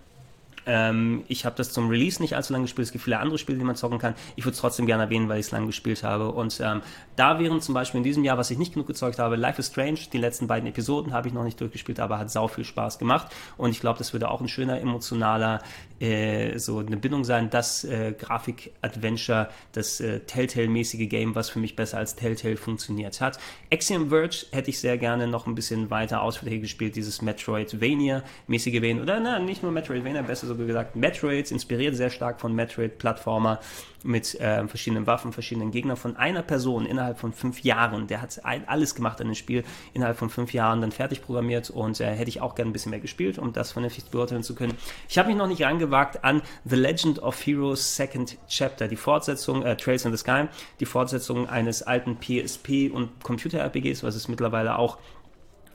ähm, 0.67 1.23
ich 1.29 1.45
habe 1.45 1.55
das 1.55 1.71
zum 1.71 1.89
Release 1.89 2.21
nicht 2.21 2.35
allzu 2.35 2.51
lange 2.53 2.65
gespielt. 2.65 2.85
Es 2.85 2.91
gibt 2.91 3.03
viele 3.03 3.19
andere 3.19 3.37
Spiele, 3.37 3.57
die 3.57 3.63
man 3.63 3.75
zocken 3.75 3.99
kann. 3.99 4.15
Ich 4.35 4.43
würde 4.43 4.53
es 4.53 4.59
trotzdem 4.59 4.85
gerne 4.85 5.03
erwähnen, 5.03 5.29
weil 5.29 5.39
ich 5.39 5.47
es 5.47 5.51
lange 5.51 5.67
gespielt 5.67 6.03
habe. 6.03 6.29
Und 6.31 6.59
ähm, 6.59 6.81
da 7.15 7.39
wären 7.39 7.61
zum 7.61 7.73
Beispiel 7.73 7.99
in 7.99 8.03
diesem 8.03 8.23
Jahr, 8.23 8.37
was 8.37 8.51
ich 8.51 8.57
nicht 8.57 8.73
genug 8.73 8.87
gezeugt 8.87 9.17
habe, 9.17 9.37
Life 9.37 9.59
is 9.59 9.67
Strange. 9.67 9.99
Die 10.11 10.17
letzten 10.17 10.47
beiden 10.47 10.67
Episoden 10.67 11.13
habe 11.13 11.29
ich 11.29 11.33
noch 11.33 11.45
nicht 11.45 11.59
durchgespielt, 11.61 11.99
aber 12.01 12.19
hat 12.19 12.29
sau 12.29 12.49
viel 12.49 12.65
Spaß 12.65 12.99
gemacht. 12.99 13.27
Und 13.57 13.71
ich 13.71 13.79
glaube, 13.79 13.97
das 13.97 14.11
würde 14.11 14.29
auch 14.29 14.41
ein 14.41 14.49
schöner 14.49 14.79
emotionaler, 14.81 15.61
äh, 15.99 16.57
so 16.59 16.79
eine 16.79 16.97
Bindung 16.97 17.23
sein. 17.23 17.49
Das 17.49 17.85
äh, 17.85 18.13
Grafik-Adventure, 18.17 19.49
das 19.71 20.01
äh, 20.01 20.19
Telltale-mäßige 20.19 21.07
Game, 21.07 21.33
was 21.33 21.49
für 21.49 21.59
mich 21.59 21.77
besser 21.77 21.97
als 21.97 22.15
Telltale 22.15 22.57
funktioniert 22.57 23.21
hat. 23.21 23.39
Axiom 23.71 24.09
Verge 24.09 24.47
hätte 24.51 24.69
ich 24.69 24.79
sehr 24.79 24.97
gerne 24.97 25.27
noch 25.27 25.47
ein 25.47 25.55
bisschen 25.55 25.89
weiter 25.89 26.21
ausführlich 26.21 26.61
gespielt. 26.61 26.97
Dieses 26.97 27.21
Metroidvania-mäßige 27.21 28.81
Game. 28.81 29.01
Oder 29.01 29.21
na, 29.21 29.39
nicht 29.39 29.63
nur 29.63 29.71
Metroidvania, 29.71 30.21
besser 30.23 30.47
so 30.47 30.56
gesagt, 30.65 30.95
Metroids, 30.95 31.51
inspiriert 31.51 31.95
sehr 31.95 32.09
stark 32.09 32.39
von 32.39 32.53
Metroid-Plattformer 32.53 33.59
mit 34.03 34.39
äh, 34.39 34.67
verschiedenen 34.67 35.05
Waffen, 35.05 35.33
verschiedenen 35.33 35.71
Gegnern 35.71 35.97
von 35.97 36.15
einer 36.15 36.41
Person 36.41 36.85
innerhalb 36.85 37.19
von 37.19 37.33
fünf 37.33 37.63
Jahren. 37.63 38.07
Der 38.07 38.21
hat 38.21 38.43
ein, 38.45 38.67
alles 38.67 38.95
gemacht 38.95 39.19
an 39.21 39.27
dem 39.27 39.35
Spiel, 39.35 39.63
innerhalb 39.93 40.17
von 40.17 40.29
fünf 40.29 40.53
Jahren 40.53 40.81
dann 40.81 40.91
fertig 40.91 41.21
programmiert 41.21 41.69
und 41.69 41.99
äh, 41.99 42.15
hätte 42.15 42.29
ich 42.29 42.41
auch 42.41 42.55
gerne 42.55 42.71
ein 42.71 42.73
bisschen 42.73 42.91
mehr 42.91 42.99
gespielt, 42.99 43.37
um 43.37 43.53
das 43.53 43.71
vernünftig 43.71 44.05
beurteilen 44.05 44.43
zu 44.43 44.55
können. 44.55 44.77
Ich 45.09 45.17
habe 45.17 45.29
mich 45.29 45.37
noch 45.37 45.47
nicht 45.47 45.63
rangewagt 45.63 46.23
an 46.23 46.41
The 46.65 46.75
Legend 46.75 47.19
of 47.19 47.45
Heroes 47.45 47.95
Second 47.95 48.37
Chapter, 48.47 48.87
die 48.87 48.95
Fortsetzung, 48.95 49.63
äh, 49.63 49.75
Trails 49.75 50.05
in 50.05 50.11
the 50.11 50.17
Sky, 50.17 50.45
die 50.79 50.85
Fortsetzung 50.85 51.49
eines 51.49 51.83
alten 51.83 52.17
PSP 52.17 52.89
und 52.91 53.23
Computer-RPGs, 53.23 54.03
was 54.03 54.15
es 54.15 54.27
mittlerweile 54.27 54.77
auch 54.77 54.97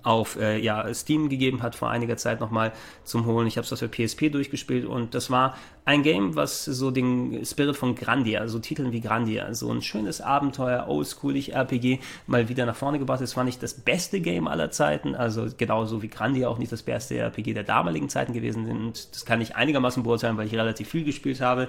auf 0.02 0.36
äh, 0.36 0.58
ja, 0.58 0.92
Steam 0.94 1.28
gegeben 1.28 1.62
hat 1.62 1.74
vor 1.74 1.90
einiger 1.90 2.16
Zeit 2.16 2.40
nochmal 2.40 2.72
zum 3.04 3.26
Holen. 3.26 3.46
Ich 3.46 3.56
habe 3.56 3.66
es 3.66 3.78
der 3.80 3.88
PSP 3.88 4.30
durchgespielt 4.30 4.84
und 4.84 5.14
das 5.14 5.30
war 5.30 5.56
ein 5.84 6.04
Game, 6.04 6.36
was 6.36 6.64
so 6.64 6.92
den 6.92 7.44
Spirit 7.44 7.76
von 7.76 7.96
Grandia, 7.96 8.46
so 8.46 8.60
Titeln 8.60 8.92
wie 8.92 9.00
Grandia, 9.00 9.52
so 9.52 9.70
ein 9.72 9.82
schönes 9.82 10.20
Abenteuer, 10.20 10.86
oldschoolig 10.86 11.54
RPG 11.54 11.98
mal 12.28 12.48
wieder 12.48 12.66
nach 12.66 12.76
vorne 12.76 13.00
gebracht. 13.00 13.20
Es 13.20 13.36
war 13.36 13.42
nicht 13.42 13.62
das 13.62 13.74
beste 13.74 14.20
Game 14.20 14.46
aller 14.46 14.70
Zeiten, 14.70 15.16
also 15.16 15.46
genauso 15.56 16.00
wie 16.00 16.08
Grandia 16.08 16.48
auch 16.48 16.58
nicht 16.58 16.70
das 16.70 16.82
beste 16.82 17.16
RPG 17.18 17.54
der 17.54 17.64
damaligen 17.64 18.08
Zeiten 18.08 18.32
gewesen 18.32 18.64
sind. 18.64 19.12
Das 19.12 19.24
kann 19.24 19.40
ich 19.40 19.56
einigermaßen 19.56 20.04
beurteilen, 20.04 20.36
weil 20.36 20.46
ich 20.46 20.54
relativ 20.54 20.88
viel 20.88 21.02
gespielt 21.02 21.40
habe 21.40 21.66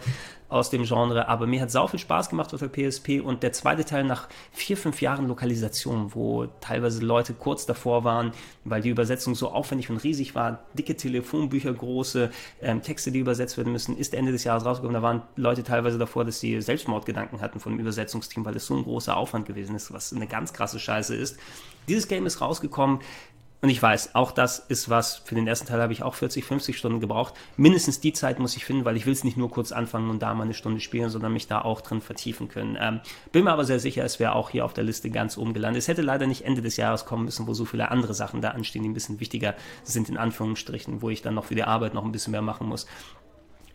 aus 0.48 0.70
dem 0.70 0.84
Genre. 0.84 1.28
Aber 1.28 1.48
mir 1.48 1.62
hat 1.62 1.72
sau 1.72 1.88
viel 1.88 2.00
Spaß 2.00 2.30
gemacht 2.30 2.54
auf 2.54 2.60
der 2.60 2.68
PSP 2.68 3.20
und 3.20 3.42
der 3.42 3.52
zweite 3.52 3.84
Teil 3.84 4.04
nach 4.04 4.30
vier, 4.52 4.78
fünf 4.78 5.02
Jahren 5.02 5.28
Lokalisation, 5.28 6.14
wo 6.14 6.46
teilweise 6.62 7.04
Leute 7.04 7.34
kurz 7.34 7.66
davor 7.66 8.04
waren, 8.04 8.32
weil 8.64 8.84
die 8.84 8.90
Übersetzung 8.90 9.34
so 9.34 9.50
aufwendig 9.50 9.90
und 9.90 9.98
riesig 9.98 10.36
war, 10.36 10.60
dicke 10.76 10.96
Telefonbücher, 10.96 11.74
große 11.74 12.30
ähm, 12.62 12.84
Texte, 12.84 13.12
die 13.12 13.20
übersetzt 13.20 13.58
werden 13.58 13.74
müssen, 13.74 13.98
ist 14.04 14.14
Ende 14.14 14.32
des 14.32 14.44
Jahres 14.44 14.66
rausgekommen. 14.66 14.94
Da 14.94 15.02
waren 15.02 15.24
Leute 15.36 15.64
teilweise 15.64 15.98
davor, 15.98 16.26
dass 16.26 16.40
sie 16.40 16.62
Selbstmordgedanken 16.62 17.42
hatten 17.42 17.60
von 17.60 17.72
dem 17.72 17.80
Übersetzungsteam, 17.80 18.46
weil 18.46 18.56
es 18.56 18.68
so 18.68 18.76
ein 18.76 18.84
großer 18.84 19.16
Aufwand 19.18 19.46
gewesen 19.46 19.76
ist, 19.76 19.94
was 19.94 20.14
eine 20.14 20.28
ganz 20.28 20.54
krasse 20.54 20.80
Scheiße 20.80 21.16
ist. 21.16 21.38
Dieses 21.88 22.08
Game 22.08 22.26
ist 22.26 22.42
rausgekommen. 22.42 23.00
Und 23.64 23.70
ich 23.70 23.82
weiß, 23.82 24.14
auch 24.14 24.34
das 24.34 24.60
ist 24.60 24.90
was, 24.90 25.16
für 25.16 25.36
den 25.36 25.48
ersten 25.48 25.68
Teil 25.68 25.82
habe 25.82 25.94
ich 25.94 26.04
auch 26.04 26.16
40, 26.16 26.44
50 26.44 26.78
Stunden 26.78 27.00
gebraucht. 27.00 27.34
Mindestens 27.56 28.02
die 28.02 28.12
Zeit 28.12 28.38
muss 28.38 28.58
ich 28.58 28.66
finden, 28.66 28.84
weil 28.84 28.98
ich 28.98 29.06
will 29.06 29.14
es 29.14 29.24
nicht 29.24 29.38
nur 29.38 29.50
kurz 29.50 29.72
anfangen 29.72 30.10
und 30.10 30.22
da 30.22 30.34
mal 30.34 30.44
eine 30.44 30.54
Stunde 30.54 30.82
spielen, 30.82 31.10
sondern 31.10 31.32
mich 31.32 31.48
da 31.48 31.62
auch 31.62 31.80
drin 31.80 32.02
vertiefen 32.02 32.50
können. 32.50 32.78
Ähm, 32.78 33.00
bin 33.32 33.46
mir 33.46 33.54
aber 33.54 33.64
sehr 33.64 33.80
sicher, 33.80 34.04
es 34.04 34.20
wäre 34.20 34.36
auch 34.36 34.50
hier 34.50 34.66
auf 34.66 34.74
der 34.74 34.84
Liste 34.84 35.10
ganz 35.10 35.38
oben 35.38 35.54
gelandet. 35.54 35.82
Es 35.82 35.88
hätte 35.88 36.02
leider 36.02 36.28
nicht 36.28 36.44
Ende 36.44 36.62
des 36.62 36.76
Jahres 36.76 37.06
kommen 37.06 37.24
müssen, 37.24 37.48
wo 37.48 37.54
so 37.54 37.64
viele 37.64 37.90
andere 37.90 38.14
Sachen 38.14 38.42
da 38.42 38.50
anstehen, 38.50 38.84
die 38.84 38.90
ein 38.90 38.94
bisschen 38.94 39.22
wichtiger 39.22 39.56
sind, 39.86 40.10
in 40.10 40.18
Anführungsstrichen, 40.18 41.02
wo 41.02 41.10
ich 41.10 41.22
dann 41.22 41.34
noch 41.34 41.46
für 41.46 41.56
die 41.56 41.64
Arbeit 41.64 41.94
noch 41.94 42.04
ein 42.04 42.12
bisschen 42.12 42.32
mehr 42.32 42.42
machen 42.42 42.68
muss. 42.68 42.86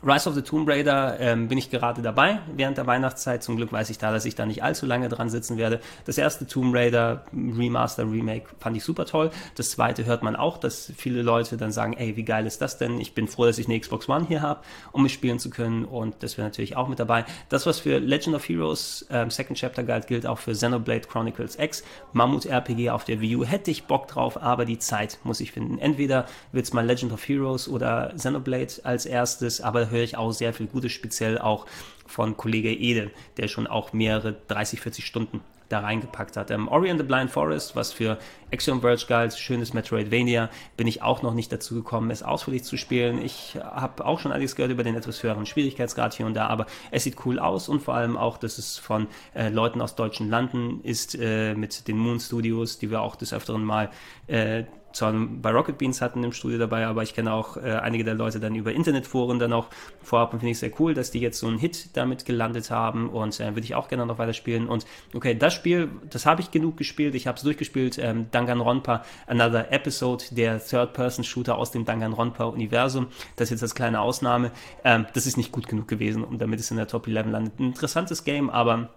Rise 0.00 0.28
of 0.28 0.36
the 0.36 0.42
Tomb 0.42 0.68
Raider 0.68 1.18
ähm, 1.18 1.48
bin 1.48 1.58
ich 1.58 1.70
gerade 1.70 2.02
dabei 2.02 2.38
während 2.54 2.78
der 2.78 2.86
Weihnachtszeit. 2.86 3.42
Zum 3.42 3.56
Glück 3.56 3.72
weiß 3.72 3.90
ich 3.90 3.98
da, 3.98 4.12
dass 4.12 4.24
ich 4.26 4.36
da 4.36 4.46
nicht 4.46 4.62
allzu 4.62 4.86
lange 4.86 5.08
dran 5.08 5.28
sitzen 5.28 5.58
werde. 5.58 5.80
Das 6.04 6.18
erste 6.18 6.46
Tomb 6.46 6.72
Raider 6.72 7.24
Remaster 7.32 8.04
Remake 8.04 8.46
fand 8.60 8.76
ich 8.76 8.84
super 8.84 9.06
toll. 9.06 9.32
Das 9.56 9.72
zweite 9.72 10.04
hört 10.04 10.22
man 10.22 10.36
auch, 10.36 10.56
dass 10.56 10.92
viele 10.96 11.22
Leute 11.22 11.56
dann 11.56 11.72
sagen, 11.72 11.94
ey, 11.94 12.16
wie 12.16 12.22
geil 12.22 12.46
ist 12.46 12.62
das 12.62 12.78
denn? 12.78 13.00
Ich 13.00 13.12
bin 13.12 13.26
froh, 13.26 13.46
dass 13.46 13.58
ich 13.58 13.66
eine 13.66 13.80
Xbox 13.80 14.08
One 14.08 14.24
hier 14.28 14.40
habe, 14.40 14.60
um 14.92 15.02
mich 15.02 15.12
spielen 15.12 15.40
zu 15.40 15.50
können 15.50 15.84
und 15.84 16.14
das 16.20 16.38
wäre 16.38 16.46
natürlich 16.46 16.76
auch 16.76 16.86
mit 16.86 17.00
dabei. 17.00 17.24
Das, 17.48 17.66
was 17.66 17.80
für 17.80 17.98
Legend 17.98 18.36
of 18.36 18.48
Heroes 18.48 19.04
ähm, 19.10 19.30
Second 19.30 19.58
Chapter 19.58 19.82
galt, 19.82 20.06
gilt 20.06 20.26
auch 20.26 20.38
für 20.38 20.52
Xenoblade 20.52 21.08
Chronicles 21.08 21.58
X. 21.58 21.82
Mammut 22.12 22.46
RPG 22.46 22.90
auf 22.90 23.02
der 23.02 23.20
Wii 23.20 23.34
U 23.34 23.44
hätte 23.44 23.72
ich 23.72 23.86
Bock 23.86 24.06
drauf, 24.06 24.40
aber 24.40 24.64
die 24.64 24.78
Zeit 24.78 25.18
muss 25.24 25.40
ich 25.40 25.50
finden. 25.50 25.78
Entweder 25.78 26.26
wird 26.52 26.66
es 26.66 26.72
mal 26.72 26.86
Legend 26.86 27.12
of 27.12 27.26
Heroes 27.26 27.68
oder 27.68 28.12
Xenoblade 28.14 28.74
als 28.84 29.04
erstes, 29.04 29.60
aber 29.60 29.87
höre 29.90 30.02
ich 30.02 30.16
auch 30.16 30.32
sehr 30.32 30.52
viel 30.52 30.66
Gutes, 30.66 30.92
speziell 30.92 31.38
auch 31.38 31.66
von 32.06 32.36
Kollege 32.36 32.72
Ede, 32.72 33.10
der 33.36 33.48
schon 33.48 33.66
auch 33.66 33.92
mehrere 33.92 34.36
30, 34.48 34.80
40 34.80 35.04
Stunden 35.04 35.40
da 35.68 35.80
reingepackt 35.80 36.36
hat. 36.36 36.50
Ähm, 36.50 36.68
Ori 36.68 36.90
and 36.90 36.98
the 36.98 37.06
Blind 37.06 37.30
Forest, 37.30 37.76
was 37.76 37.92
für 37.92 38.18
Axiom 38.52 38.80
Verge 38.80 39.04
galt, 39.06 39.34
schönes 39.34 39.74
Metroidvania, 39.74 40.48
bin 40.76 40.86
ich 40.86 41.02
auch 41.02 41.22
noch 41.22 41.34
nicht 41.34 41.52
dazu 41.52 41.74
gekommen, 41.74 42.10
es 42.10 42.22
ausführlich 42.22 42.64
zu 42.64 42.76
spielen. 42.76 43.20
Ich 43.20 43.58
habe 43.62 44.04
auch 44.06 44.18
schon 44.18 44.32
einiges 44.32 44.56
gehört 44.56 44.72
über 44.72 44.84
den 44.84 44.94
etwas 44.94 45.22
höheren 45.22 45.46
Schwierigkeitsgrad 45.46 46.14
hier 46.14 46.26
und 46.26 46.34
da, 46.34 46.46
aber 46.46 46.66
es 46.90 47.04
sieht 47.04 47.16
cool 47.26 47.38
aus 47.38 47.68
und 47.68 47.80
vor 47.80 47.94
allem 47.94 48.16
auch, 48.16 48.38
dass 48.38 48.58
es 48.58 48.78
von 48.78 49.08
äh, 49.34 49.50
Leuten 49.50 49.82
aus 49.82 49.94
deutschen 49.94 50.30
Landen 50.30 50.80
ist, 50.82 51.16
äh, 51.20 51.54
mit 51.54 51.86
den 51.86 51.98
Moon 51.98 52.20
Studios, 52.20 52.78
die 52.78 52.90
wir 52.90 53.02
auch 53.02 53.16
des 53.16 53.32
Öfteren 53.32 53.64
mal 53.64 53.90
äh, 54.26 54.64
zwar 54.98 55.12
bei 55.12 55.50
Rocket 55.50 55.78
Beans 55.78 56.00
hatten 56.00 56.22
im 56.22 56.32
Studio 56.32 56.58
dabei, 56.58 56.86
aber 56.86 57.02
ich 57.02 57.14
kenne 57.14 57.32
auch 57.32 57.56
äh, 57.56 57.72
einige 57.72 58.04
der 58.04 58.14
Leute 58.14 58.40
dann 58.40 58.54
über 58.54 58.72
Internetforen 58.72 59.38
dann 59.38 59.52
auch 59.52 59.68
vorab 60.02 60.32
und 60.32 60.40
finde 60.40 60.52
ich 60.52 60.58
sehr 60.58 60.72
cool, 60.78 60.94
dass 60.94 61.10
die 61.10 61.20
jetzt 61.20 61.38
so 61.38 61.46
einen 61.46 61.58
Hit 61.58 61.96
damit 61.96 62.24
gelandet 62.24 62.70
haben 62.70 63.08
und 63.08 63.40
äh, 63.40 63.54
würde 63.54 63.62
ich 63.62 63.74
auch 63.74 63.88
gerne 63.88 64.06
noch 64.06 64.18
weiter 64.18 64.32
spielen. 64.32 64.68
Und 64.68 64.86
okay, 65.14 65.34
das 65.34 65.54
Spiel, 65.54 65.88
das 66.10 66.26
habe 66.26 66.42
ich 66.42 66.50
genug 66.50 66.76
gespielt, 66.76 67.14
ich 67.14 67.26
habe 67.26 67.36
es 67.36 67.42
durchgespielt, 67.42 67.98
ähm, 67.98 68.26
Danganronpa, 68.30 69.04
Another 69.26 69.72
Episode, 69.72 70.24
der 70.30 70.64
Third-Person-Shooter 70.64 71.56
aus 71.56 71.70
dem 71.70 71.84
Danganronpa-Universum, 71.84 73.06
das 73.36 73.46
ist 73.46 73.50
jetzt 73.52 73.62
als 73.62 73.74
kleine 73.74 74.00
Ausnahme, 74.00 74.50
ähm, 74.84 75.06
das 75.14 75.26
ist 75.26 75.36
nicht 75.36 75.52
gut 75.52 75.68
genug 75.68 75.88
gewesen, 75.88 76.24
um 76.24 76.38
damit 76.38 76.60
es 76.60 76.70
in 76.70 76.76
der 76.76 76.88
Top 76.88 77.06
11 77.06 77.26
landet. 77.28 77.58
Ein 77.58 77.66
interessantes 77.66 78.24
Game, 78.24 78.50
aber 78.50 78.90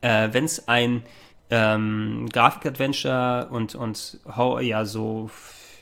äh, 0.00 0.28
wenn 0.32 0.44
es 0.44 0.68
ein 0.68 1.02
ähm, 1.50 2.28
Grafik-Adventure 2.32 3.48
und, 3.50 3.74
und 3.74 4.20
ja, 4.60 4.84
so 4.84 5.30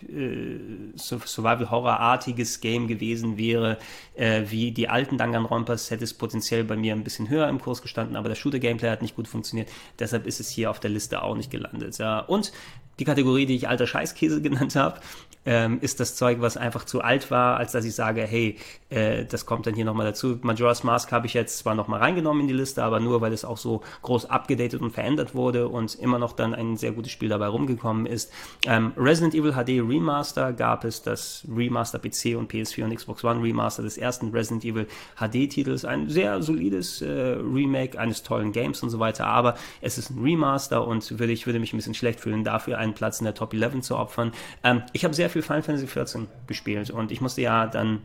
äh, 0.08 0.58
Survival-Horror-artiges 0.96 2.60
Game 2.60 2.86
gewesen 2.86 3.36
wäre, 3.36 3.78
äh, 4.14 4.44
wie 4.48 4.72
die 4.72 4.88
alten 4.88 5.18
Danganronpas, 5.18 5.90
hätte 5.90 6.04
es 6.04 6.14
potenziell 6.14 6.64
bei 6.64 6.76
mir 6.76 6.92
ein 6.92 7.04
bisschen 7.04 7.28
höher 7.28 7.48
im 7.48 7.60
Kurs 7.60 7.82
gestanden, 7.82 8.16
aber 8.16 8.28
der 8.28 8.36
Shooter-Gameplay 8.36 8.90
hat 8.90 9.02
nicht 9.02 9.16
gut 9.16 9.28
funktioniert, 9.28 9.68
deshalb 9.98 10.26
ist 10.26 10.40
es 10.40 10.48
hier 10.48 10.70
auf 10.70 10.80
der 10.80 10.90
Liste 10.90 11.22
auch 11.22 11.36
nicht 11.36 11.50
gelandet. 11.50 11.98
Ja. 11.98 12.20
Und 12.20 12.52
die 12.98 13.04
Kategorie, 13.04 13.46
die 13.46 13.56
ich 13.56 13.68
alter 13.68 13.86
Scheißkäse 13.86 14.40
genannt 14.42 14.76
habe, 14.76 15.00
ähm, 15.46 15.78
ist 15.80 16.00
das 16.00 16.16
Zeug, 16.16 16.40
was 16.40 16.56
einfach 16.56 16.84
zu 16.84 17.00
alt 17.00 17.30
war, 17.30 17.56
als 17.56 17.72
dass 17.72 17.84
ich 17.84 17.94
sage, 17.94 18.22
hey, 18.22 18.56
äh, 18.90 19.24
das 19.24 19.46
kommt 19.46 19.66
dann 19.66 19.74
hier 19.74 19.84
nochmal 19.84 20.06
dazu. 20.06 20.38
Majora's 20.42 20.84
Mask 20.84 21.10
habe 21.12 21.26
ich 21.26 21.34
jetzt 21.34 21.58
zwar 21.58 21.74
nochmal 21.74 22.00
reingenommen 22.00 22.42
in 22.42 22.48
die 22.48 22.54
Liste, 22.54 22.82
aber 22.82 23.00
nur, 23.00 23.20
weil 23.20 23.32
es 23.32 23.44
auch 23.44 23.56
so 23.56 23.82
groß 24.02 24.28
abgedatet 24.28 24.82
und 24.82 24.90
verändert 24.90 25.34
wurde 25.34 25.68
und 25.68 25.94
immer 25.94 26.18
noch 26.18 26.32
dann 26.32 26.54
ein 26.54 26.76
sehr 26.76 26.92
gutes 26.92 27.12
Spiel 27.12 27.28
dabei 27.28 27.46
rumgekommen 27.46 28.06
ist. 28.06 28.32
Ähm, 28.66 28.92
Resident 28.96 29.34
Evil 29.34 29.52
HD 29.52 29.80
Remaster 29.80 30.52
gab 30.52 30.84
es 30.84 31.02
das 31.02 31.46
Remaster 31.48 31.98
PC 31.98 32.36
und 32.36 32.52
PS4 32.52 32.84
und 32.84 32.94
Xbox 32.94 33.24
One 33.24 33.42
Remaster 33.42 33.82
des 33.82 33.98
ersten 33.98 34.30
Resident 34.30 34.64
Evil 34.64 34.86
HD-Titels. 35.16 35.84
Ein 35.84 36.08
sehr 36.08 36.42
solides 36.42 37.02
äh, 37.02 37.08
Remake 37.08 37.98
eines 37.98 38.22
tollen 38.22 38.52
Games 38.52 38.82
und 38.82 38.90
so 38.90 38.98
weiter, 38.98 39.26
aber 39.26 39.56
es 39.80 39.96
ist 39.96 40.10
ein 40.10 40.22
Remaster 40.22 40.86
und 40.86 41.18
würde, 41.18 41.32
ich 41.32 41.46
würde 41.46 41.60
mich 41.60 41.72
ein 41.72 41.76
bisschen 41.76 41.94
schlecht 41.94 42.20
fühlen, 42.20 42.42
dafür 42.42 42.78
einen 42.78 42.94
Platz 42.94 43.20
in 43.20 43.24
der 43.24 43.34
Top 43.34 43.54
11 43.54 43.80
zu 43.82 43.96
opfern. 43.96 44.32
Ähm, 44.64 44.82
ich 44.92 45.04
habe 45.04 45.14
sehr 45.14 45.30
viel 45.30 45.35
Final 45.42 45.62
Fantasy 45.62 45.86
XIV 45.86 46.26
gespielt. 46.46 46.90
Und 46.90 47.12
ich 47.12 47.20
musste 47.20 47.42
ja 47.42 47.66
dann 47.66 48.00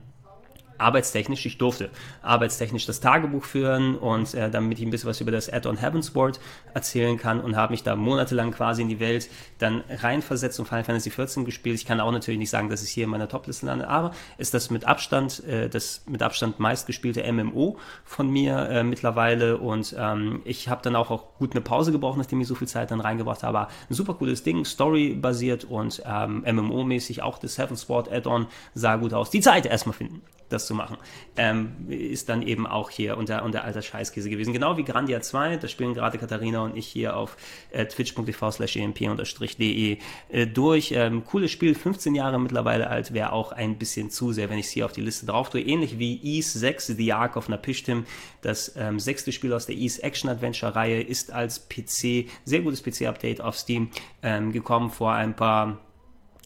arbeitstechnisch, 0.81 1.45
ich 1.45 1.57
durfte 1.57 1.89
arbeitstechnisch 2.21 2.85
das 2.85 2.99
Tagebuch 2.99 3.45
führen 3.45 3.95
und 3.95 4.33
äh, 4.33 4.49
damit 4.49 4.79
ich 4.79 4.85
ein 4.85 4.91
bisschen 4.91 5.09
was 5.09 5.21
über 5.21 5.31
das 5.31 5.51
Add-on 5.51 5.77
Heavensward 5.77 6.39
erzählen 6.73 7.17
kann 7.17 7.39
und 7.39 7.55
habe 7.55 7.71
mich 7.71 7.83
da 7.83 7.95
monatelang 7.95 8.51
quasi 8.51 8.81
in 8.81 8.89
die 8.89 8.99
Welt 8.99 9.29
dann 9.59 9.83
reinversetzt 9.89 10.59
und 10.59 10.67
Final 10.67 10.83
Fantasy 10.83 11.09
XIV 11.09 11.45
gespielt. 11.45 11.75
Ich 11.75 11.85
kann 11.85 11.99
auch 11.99 12.11
natürlich 12.11 12.39
nicht 12.39 12.49
sagen, 12.49 12.69
dass 12.69 12.81
es 12.81 12.89
hier 12.89 13.05
in 13.05 13.09
meiner 13.09 13.29
Topliste 13.29 13.65
landet, 13.65 13.87
aber 13.87 14.11
ist 14.37 14.53
das 14.53 14.69
mit 14.69 14.85
Abstand 14.85 15.43
äh, 15.45 15.69
das 15.69 16.03
mit 16.07 16.21
Abstand 16.21 16.59
meistgespielte 16.59 17.31
MMO 17.31 17.77
von 18.03 18.29
mir 18.29 18.69
äh, 18.69 18.83
mittlerweile 18.83 19.57
und 19.57 19.95
ähm, 19.97 20.41
ich 20.45 20.69
habe 20.69 20.81
dann 20.81 20.95
auch, 20.95 21.11
auch 21.11 21.37
gut 21.37 21.51
eine 21.51 21.61
Pause 21.61 21.91
gebraucht, 21.91 22.17
nachdem 22.17 22.41
ich 22.41 22.47
so 22.47 22.55
viel 22.55 22.67
Zeit 22.67 22.91
dann 22.91 22.99
reingebracht 23.01 23.43
habe. 23.43 23.61
Ein 23.61 23.93
super 23.93 24.13
cooles 24.15 24.43
Ding, 24.43 24.65
Story-basiert 24.65 25.65
und 25.65 26.01
ähm, 26.05 26.43
MMO-mäßig 26.45 27.21
auch 27.21 27.37
das 27.37 27.57
Heavensward 27.57 28.11
Add-on 28.11 28.47
sah 28.73 28.95
gut 28.95 29.13
aus. 29.13 29.29
Die 29.29 29.41
Zeit 29.41 29.65
erstmal 29.65 29.93
finden 29.93 30.21
das 30.51 30.65
zu 30.65 30.75
machen. 30.75 30.97
Ähm, 31.37 31.87
ist 31.89 32.29
dann 32.29 32.41
eben 32.41 32.67
auch 32.67 32.89
hier 32.89 33.17
unter, 33.17 33.43
unter 33.43 33.63
alter 33.63 33.81
Scheißkäse 33.81 34.29
gewesen. 34.29 34.53
Genau 34.53 34.77
wie 34.77 34.83
Grandia 34.83 35.21
2, 35.21 35.57
das 35.57 35.71
spielen 35.71 35.93
gerade 35.93 36.17
Katharina 36.17 36.61
und 36.61 36.77
ich 36.77 36.87
hier 36.87 37.15
auf 37.15 37.37
äh, 37.71 37.85
twitch.tv 37.85 38.51
slash 38.51 38.77
emp-de 38.77 39.97
äh, 40.29 40.47
durch. 40.47 40.91
Ähm, 40.95 41.25
cooles 41.25 41.51
Spiel, 41.51 41.75
15 41.75 42.15
Jahre 42.15 42.39
mittlerweile 42.39 42.89
alt, 42.89 43.13
wäre 43.13 43.31
auch 43.33 43.51
ein 43.51 43.77
bisschen 43.77 44.09
zu 44.09 44.31
sehr, 44.31 44.49
wenn 44.49 44.59
ich 44.59 44.67
es 44.67 44.71
hier 44.71 44.85
auf 44.85 44.93
die 44.93 45.01
Liste 45.01 45.25
drauf 45.25 45.49
tue. 45.49 45.61
Ähnlich 45.61 45.99
wie 45.99 46.19
Ease 46.23 46.57
6, 46.57 46.87
The 46.87 47.13
Ark 47.13 47.37
of 47.37 47.49
Napishtim, 47.49 48.05
das 48.41 48.75
ähm, 48.75 48.99
sechste 48.99 49.31
Spiel 49.31 49.53
aus 49.53 49.65
der 49.65 49.75
Ease 49.75 50.01
Action 50.03 50.29
Adventure 50.29 50.75
Reihe, 50.75 51.01
ist 51.01 51.31
als 51.31 51.67
PC, 51.67 52.27
sehr 52.45 52.61
gutes 52.61 52.83
PC-Update 52.83 53.41
auf 53.41 53.57
Steam 53.57 53.89
ähm, 54.23 54.51
gekommen 54.51 54.89
vor 54.89 55.13
ein 55.13 55.35
paar 55.35 55.79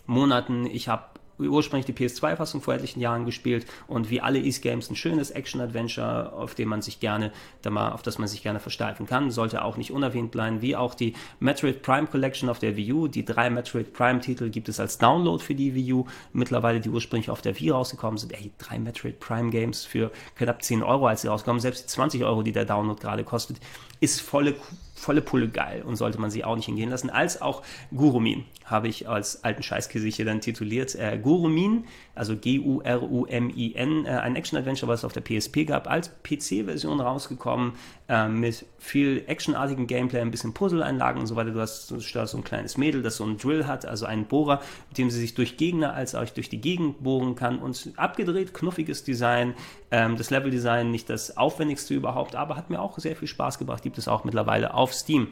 Monaten. 0.05 0.65
Ich 0.65 0.87
habe 0.87 1.14
ursprünglich 1.37 1.85
die 1.85 1.93
PS2-Fassung 1.93 2.61
vor 2.61 2.73
etlichen 2.73 2.99
Jahren 2.99 3.25
gespielt 3.25 3.65
und 3.87 4.09
wie 4.09 4.21
alle 4.21 4.39
East 4.39 4.61
Games 4.61 4.89
ein 4.89 4.95
schönes 4.95 5.31
Action-Adventure, 5.31 6.33
auf 6.33 6.55
dem 6.55 6.69
man 6.69 6.81
sich 6.81 6.99
gerne, 6.99 7.31
auf 7.65 8.01
das 8.01 8.17
man 8.17 8.27
sich 8.27 8.43
gerne 8.43 8.59
versteifen 8.59 9.05
kann, 9.05 9.31
sollte 9.31 9.63
auch 9.63 9.77
nicht 9.77 9.91
unerwähnt 9.91 10.31
bleiben, 10.31 10.61
wie 10.61 10.75
auch 10.75 10.95
die 10.95 11.13
Metroid 11.39 11.81
Prime 11.81 12.07
Collection 12.07 12.49
auf 12.49 12.59
der 12.59 12.75
Wii 12.77 12.93
U. 12.93 13.07
Die 13.07 13.25
drei 13.25 13.49
Metroid 13.49 13.93
Prime-Titel 13.93 14.49
gibt 14.49 14.69
es 14.69 14.79
als 14.79 14.97
Download 14.97 15.43
für 15.43 15.55
die 15.55 15.75
Wii 15.75 15.93
U, 15.93 16.05
mittlerweile 16.33 16.79
die 16.79 16.89
ursprünglich 16.89 17.29
auf 17.29 17.41
der 17.41 17.59
Wii 17.59 17.71
rausgekommen 17.71 18.17
sind. 18.17 18.33
Ey, 18.33 18.51
drei 18.57 18.79
Metroid 18.79 19.19
Prime 19.19 19.49
Games 19.49 19.85
für 19.85 20.11
knapp 20.35 20.63
10 20.63 20.83
Euro, 20.83 21.07
als 21.07 21.21
sie 21.21 21.27
rauskommen, 21.27 21.59
selbst 21.59 21.83
die 21.83 21.87
20 21.87 22.23
Euro, 22.23 22.43
die 22.43 22.51
der 22.51 22.65
Download 22.65 22.99
gerade 22.99 23.23
kostet, 23.23 23.57
ist 24.05 24.21
volle 24.21 24.55
volle 24.95 25.21
Pulle 25.21 25.49
geil 25.49 25.83
und 25.83 25.97
sollte 25.97 26.19
man 26.19 26.31
sie 26.31 26.43
auch 26.43 26.55
nicht 26.55 26.65
hingehen 26.65 26.89
lassen. 26.89 27.09
Als 27.09 27.41
auch 27.41 27.61
Gurumin 27.93 28.45
habe 28.63 28.87
ich 28.87 29.07
als 29.07 29.43
alten 29.43 29.61
Scheißkäse 29.61 30.07
hier 30.07 30.25
dann 30.25 30.41
tituliert. 30.41 30.95
Äh, 30.95 31.19
Gurumin, 31.21 31.85
also 32.15 32.35
G-U-R-U-M-I-N, 32.35 34.05
äh, 34.05 34.09
ein 34.09 34.35
Action-Adventure, 34.35 34.91
was 34.91 35.01
es 35.01 35.05
auf 35.05 35.13
der 35.13 35.21
PSP 35.21 35.65
gab, 35.65 35.89
als 35.89 36.09
PC-Version 36.23 36.99
rausgekommen. 36.99 37.73
äh, 38.07 38.27
mit 38.27 38.65
viel 38.77 39.23
actionartigem 39.25 39.87
Gameplay, 39.87 40.21
ein 40.21 40.29
bisschen 40.29 40.53
Puzzle-Einlagen 40.53 41.19
und 41.19 41.27
so 41.27 41.35
weiter. 41.35 41.51
Du 41.51 41.59
hast, 41.59 41.89
du 41.89 41.97
hast 41.97 42.31
so 42.31 42.37
ein 42.37 42.43
kleines 42.43 42.77
Mädel, 42.77 43.01
das 43.01 43.17
so 43.17 43.23
einen 43.23 43.37
Drill 43.37 43.65
hat, 43.65 43.85
also 43.85 44.05
einen 44.05 44.25
Bohrer, 44.25 44.61
mit 44.89 44.97
dem 44.97 45.09
sie 45.09 45.19
sich 45.19 45.33
durch 45.33 45.57
Gegner 45.57 45.93
als 45.93 46.13
auch 46.13 46.25
durch 46.29 46.49
die 46.49 46.61
Gegend 46.61 47.03
bohren 47.03 47.35
kann 47.35 47.57
und 47.57 47.93
abgedreht, 47.95 48.53
knuffiges 48.53 49.03
Design, 49.03 49.55
ähm, 49.89 50.17
das 50.17 50.29
Level-Design 50.29 50.91
nicht 50.91 51.09
das 51.09 51.35
aufwendigste 51.35 51.95
überhaupt, 51.95 52.35
aber 52.35 52.55
hat 52.55 52.69
mir 52.69 52.79
auch 52.79 52.99
sehr 52.99 53.15
viel 53.15 53.27
Spaß 53.27 53.57
gebracht, 53.57 53.81
gibt 53.81 53.97
es 53.97 54.07
auch 54.07 54.23
mittlerweile 54.23 54.73
auf 54.73 54.93
Steam. 54.93 55.29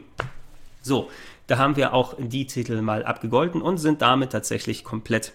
So, 0.82 1.08
da 1.46 1.58
haben 1.58 1.76
wir 1.76 1.94
auch 1.94 2.14
die 2.18 2.46
Titel 2.46 2.82
mal 2.82 3.04
abgegolten 3.04 3.62
und 3.62 3.78
sind 3.78 4.02
damit 4.02 4.32
tatsächlich 4.32 4.84
komplett 4.84 5.32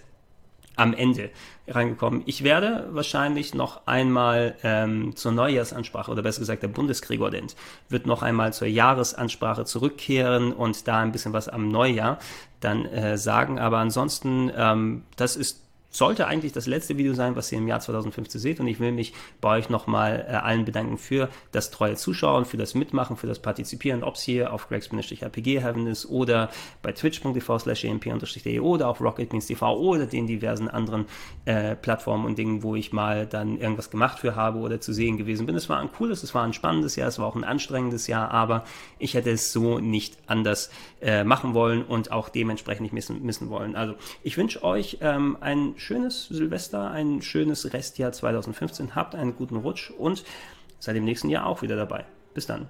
am 0.80 0.94
Ende 0.94 1.30
reingekommen. 1.68 2.22
Ich 2.26 2.42
werde 2.42 2.88
wahrscheinlich 2.90 3.54
noch 3.54 3.86
einmal 3.86 4.56
ähm, 4.62 5.14
zur 5.14 5.32
Neujahrsansprache 5.32 6.10
oder 6.10 6.22
besser 6.22 6.40
gesagt 6.40 6.62
der 6.62 6.68
Bundesgregordent 6.68 7.54
wird 7.88 8.06
noch 8.06 8.22
einmal 8.22 8.52
zur 8.52 8.66
Jahresansprache 8.66 9.64
zurückkehren 9.64 10.52
und 10.52 10.88
da 10.88 11.00
ein 11.00 11.12
bisschen 11.12 11.32
was 11.32 11.48
am 11.48 11.68
Neujahr 11.68 12.18
dann 12.60 12.86
äh, 12.86 13.18
sagen. 13.18 13.58
Aber 13.58 13.78
ansonsten, 13.78 14.50
ähm, 14.56 15.04
das 15.16 15.36
ist 15.36 15.69
sollte 15.90 16.26
eigentlich 16.26 16.52
das 16.52 16.66
letzte 16.66 16.96
Video 16.96 17.14
sein, 17.14 17.36
was 17.36 17.50
ihr 17.50 17.58
im 17.58 17.68
Jahr 17.68 17.80
2015 17.80 18.40
seht. 18.40 18.60
Und 18.60 18.68
ich 18.68 18.78
will 18.78 18.92
mich 18.92 19.12
bei 19.40 19.58
euch 19.58 19.68
nochmal 19.68 20.24
äh, 20.28 20.32
allen 20.32 20.64
bedanken 20.64 20.98
für 20.98 21.28
das 21.52 21.70
treue 21.70 21.96
Zuschauen, 21.96 22.44
für 22.44 22.56
das 22.56 22.74
Mitmachen, 22.74 23.16
für 23.16 23.26
das 23.26 23.40
Partizipieren, 23.40 24.04
ob 24.04 24.14
es 24.14 24.22
hier 24.22 24.52
auf 24.52 24.68
gregs-rpg 24.68 25.60
heaven 25.60 25.86
ist 25.86 26.06
oder 26.06 26.50
bei 26.82 26.92
twitch.tv 26.92 27.58
slash 27.58 27.84
emp-de 27.84 28.60
oder 28.60 28.88
auf 28.88 29.00
rocketbeans.tv 29.00 29.76
oder 29.78 30.06
den 30.06 30.26
diversen 30.26 30.68
anderen 30.68 31.06
äh, 31.44 31.74
Plattformen 31.74 32.24
und 32.24 32.38
Dingen, 32.38 32.62
wo 32.62 32.76
ich 32.76 32.92
mal 32.92 33.26
dann 33.26 33.58
irgendwas 33.58 33.90
gemacht 33.90 34.20
für 34.20 34.36
habe 34.36 34.60
oder 34.60 34.80
zu 34.80 34.92
sehen 34.92 35.16
gewesen 35.16 35.46
bin. 35.46 35.56
Es 35.56 35.68
war 35.68 35.80
ein 35.80 35.90
cooles, 35.90 36.22
es 36.22 36.34
war 36.34 36.44
ein 36.44 36.52
spannendes 36.52 36.94
Jahr, 36.96 37.08
es 37.08 37.18
war 37.18 37.26
auch 37.26 37.36
ein 37.36 37.44
anstrengendes 37.44 38.06
Jahr, 38.06 38.30
aber 38.30 38.64
ich 38.98 39.14
hätte 39.14 39.30
es 39.30 39.52
so 39.52 39.80
nicht 39.80 40.18
anders 40.26 40.70
äh, 41.00 41.24
machen 41.24 41.54
wollen 41.54 41.82
und 41.82 42.12
auch 42.12 42.28
dementsprechend 42.28 42.82
nicht 42.82 42.92
missen, 42.92 43.24
missen 43.24 43.50
wollen. 43.50 43.74
Also 43.74 43.94
ich 44.22 44.36
wünsche 44.36 44.62
euch 44.62 44.98
ähm, 45.00 45.36
einen 45.40 45.74
schönes 45.80 46.26
Silvester, 46.26 46.90
ein 46.90 47.22
schönes 47.22 47.72
Restjahr 47.72 48.12
2015. 48.12 48.94
Habt 48.94 49.14
einen 49.14 49.34
guten 49.34 49.56
Rutsch 49.56 49.90
und 49.90 50.24
seid 50.78 50.96
im 50.96 51.04
nächsten 51.04 51.28
Jahr 51.28 51.46
auch 51.46 51.62
wieder 51.62 51.76
dabei. 51.76 52.04
Bis 52.34 52.46
dann. 52.46 52.68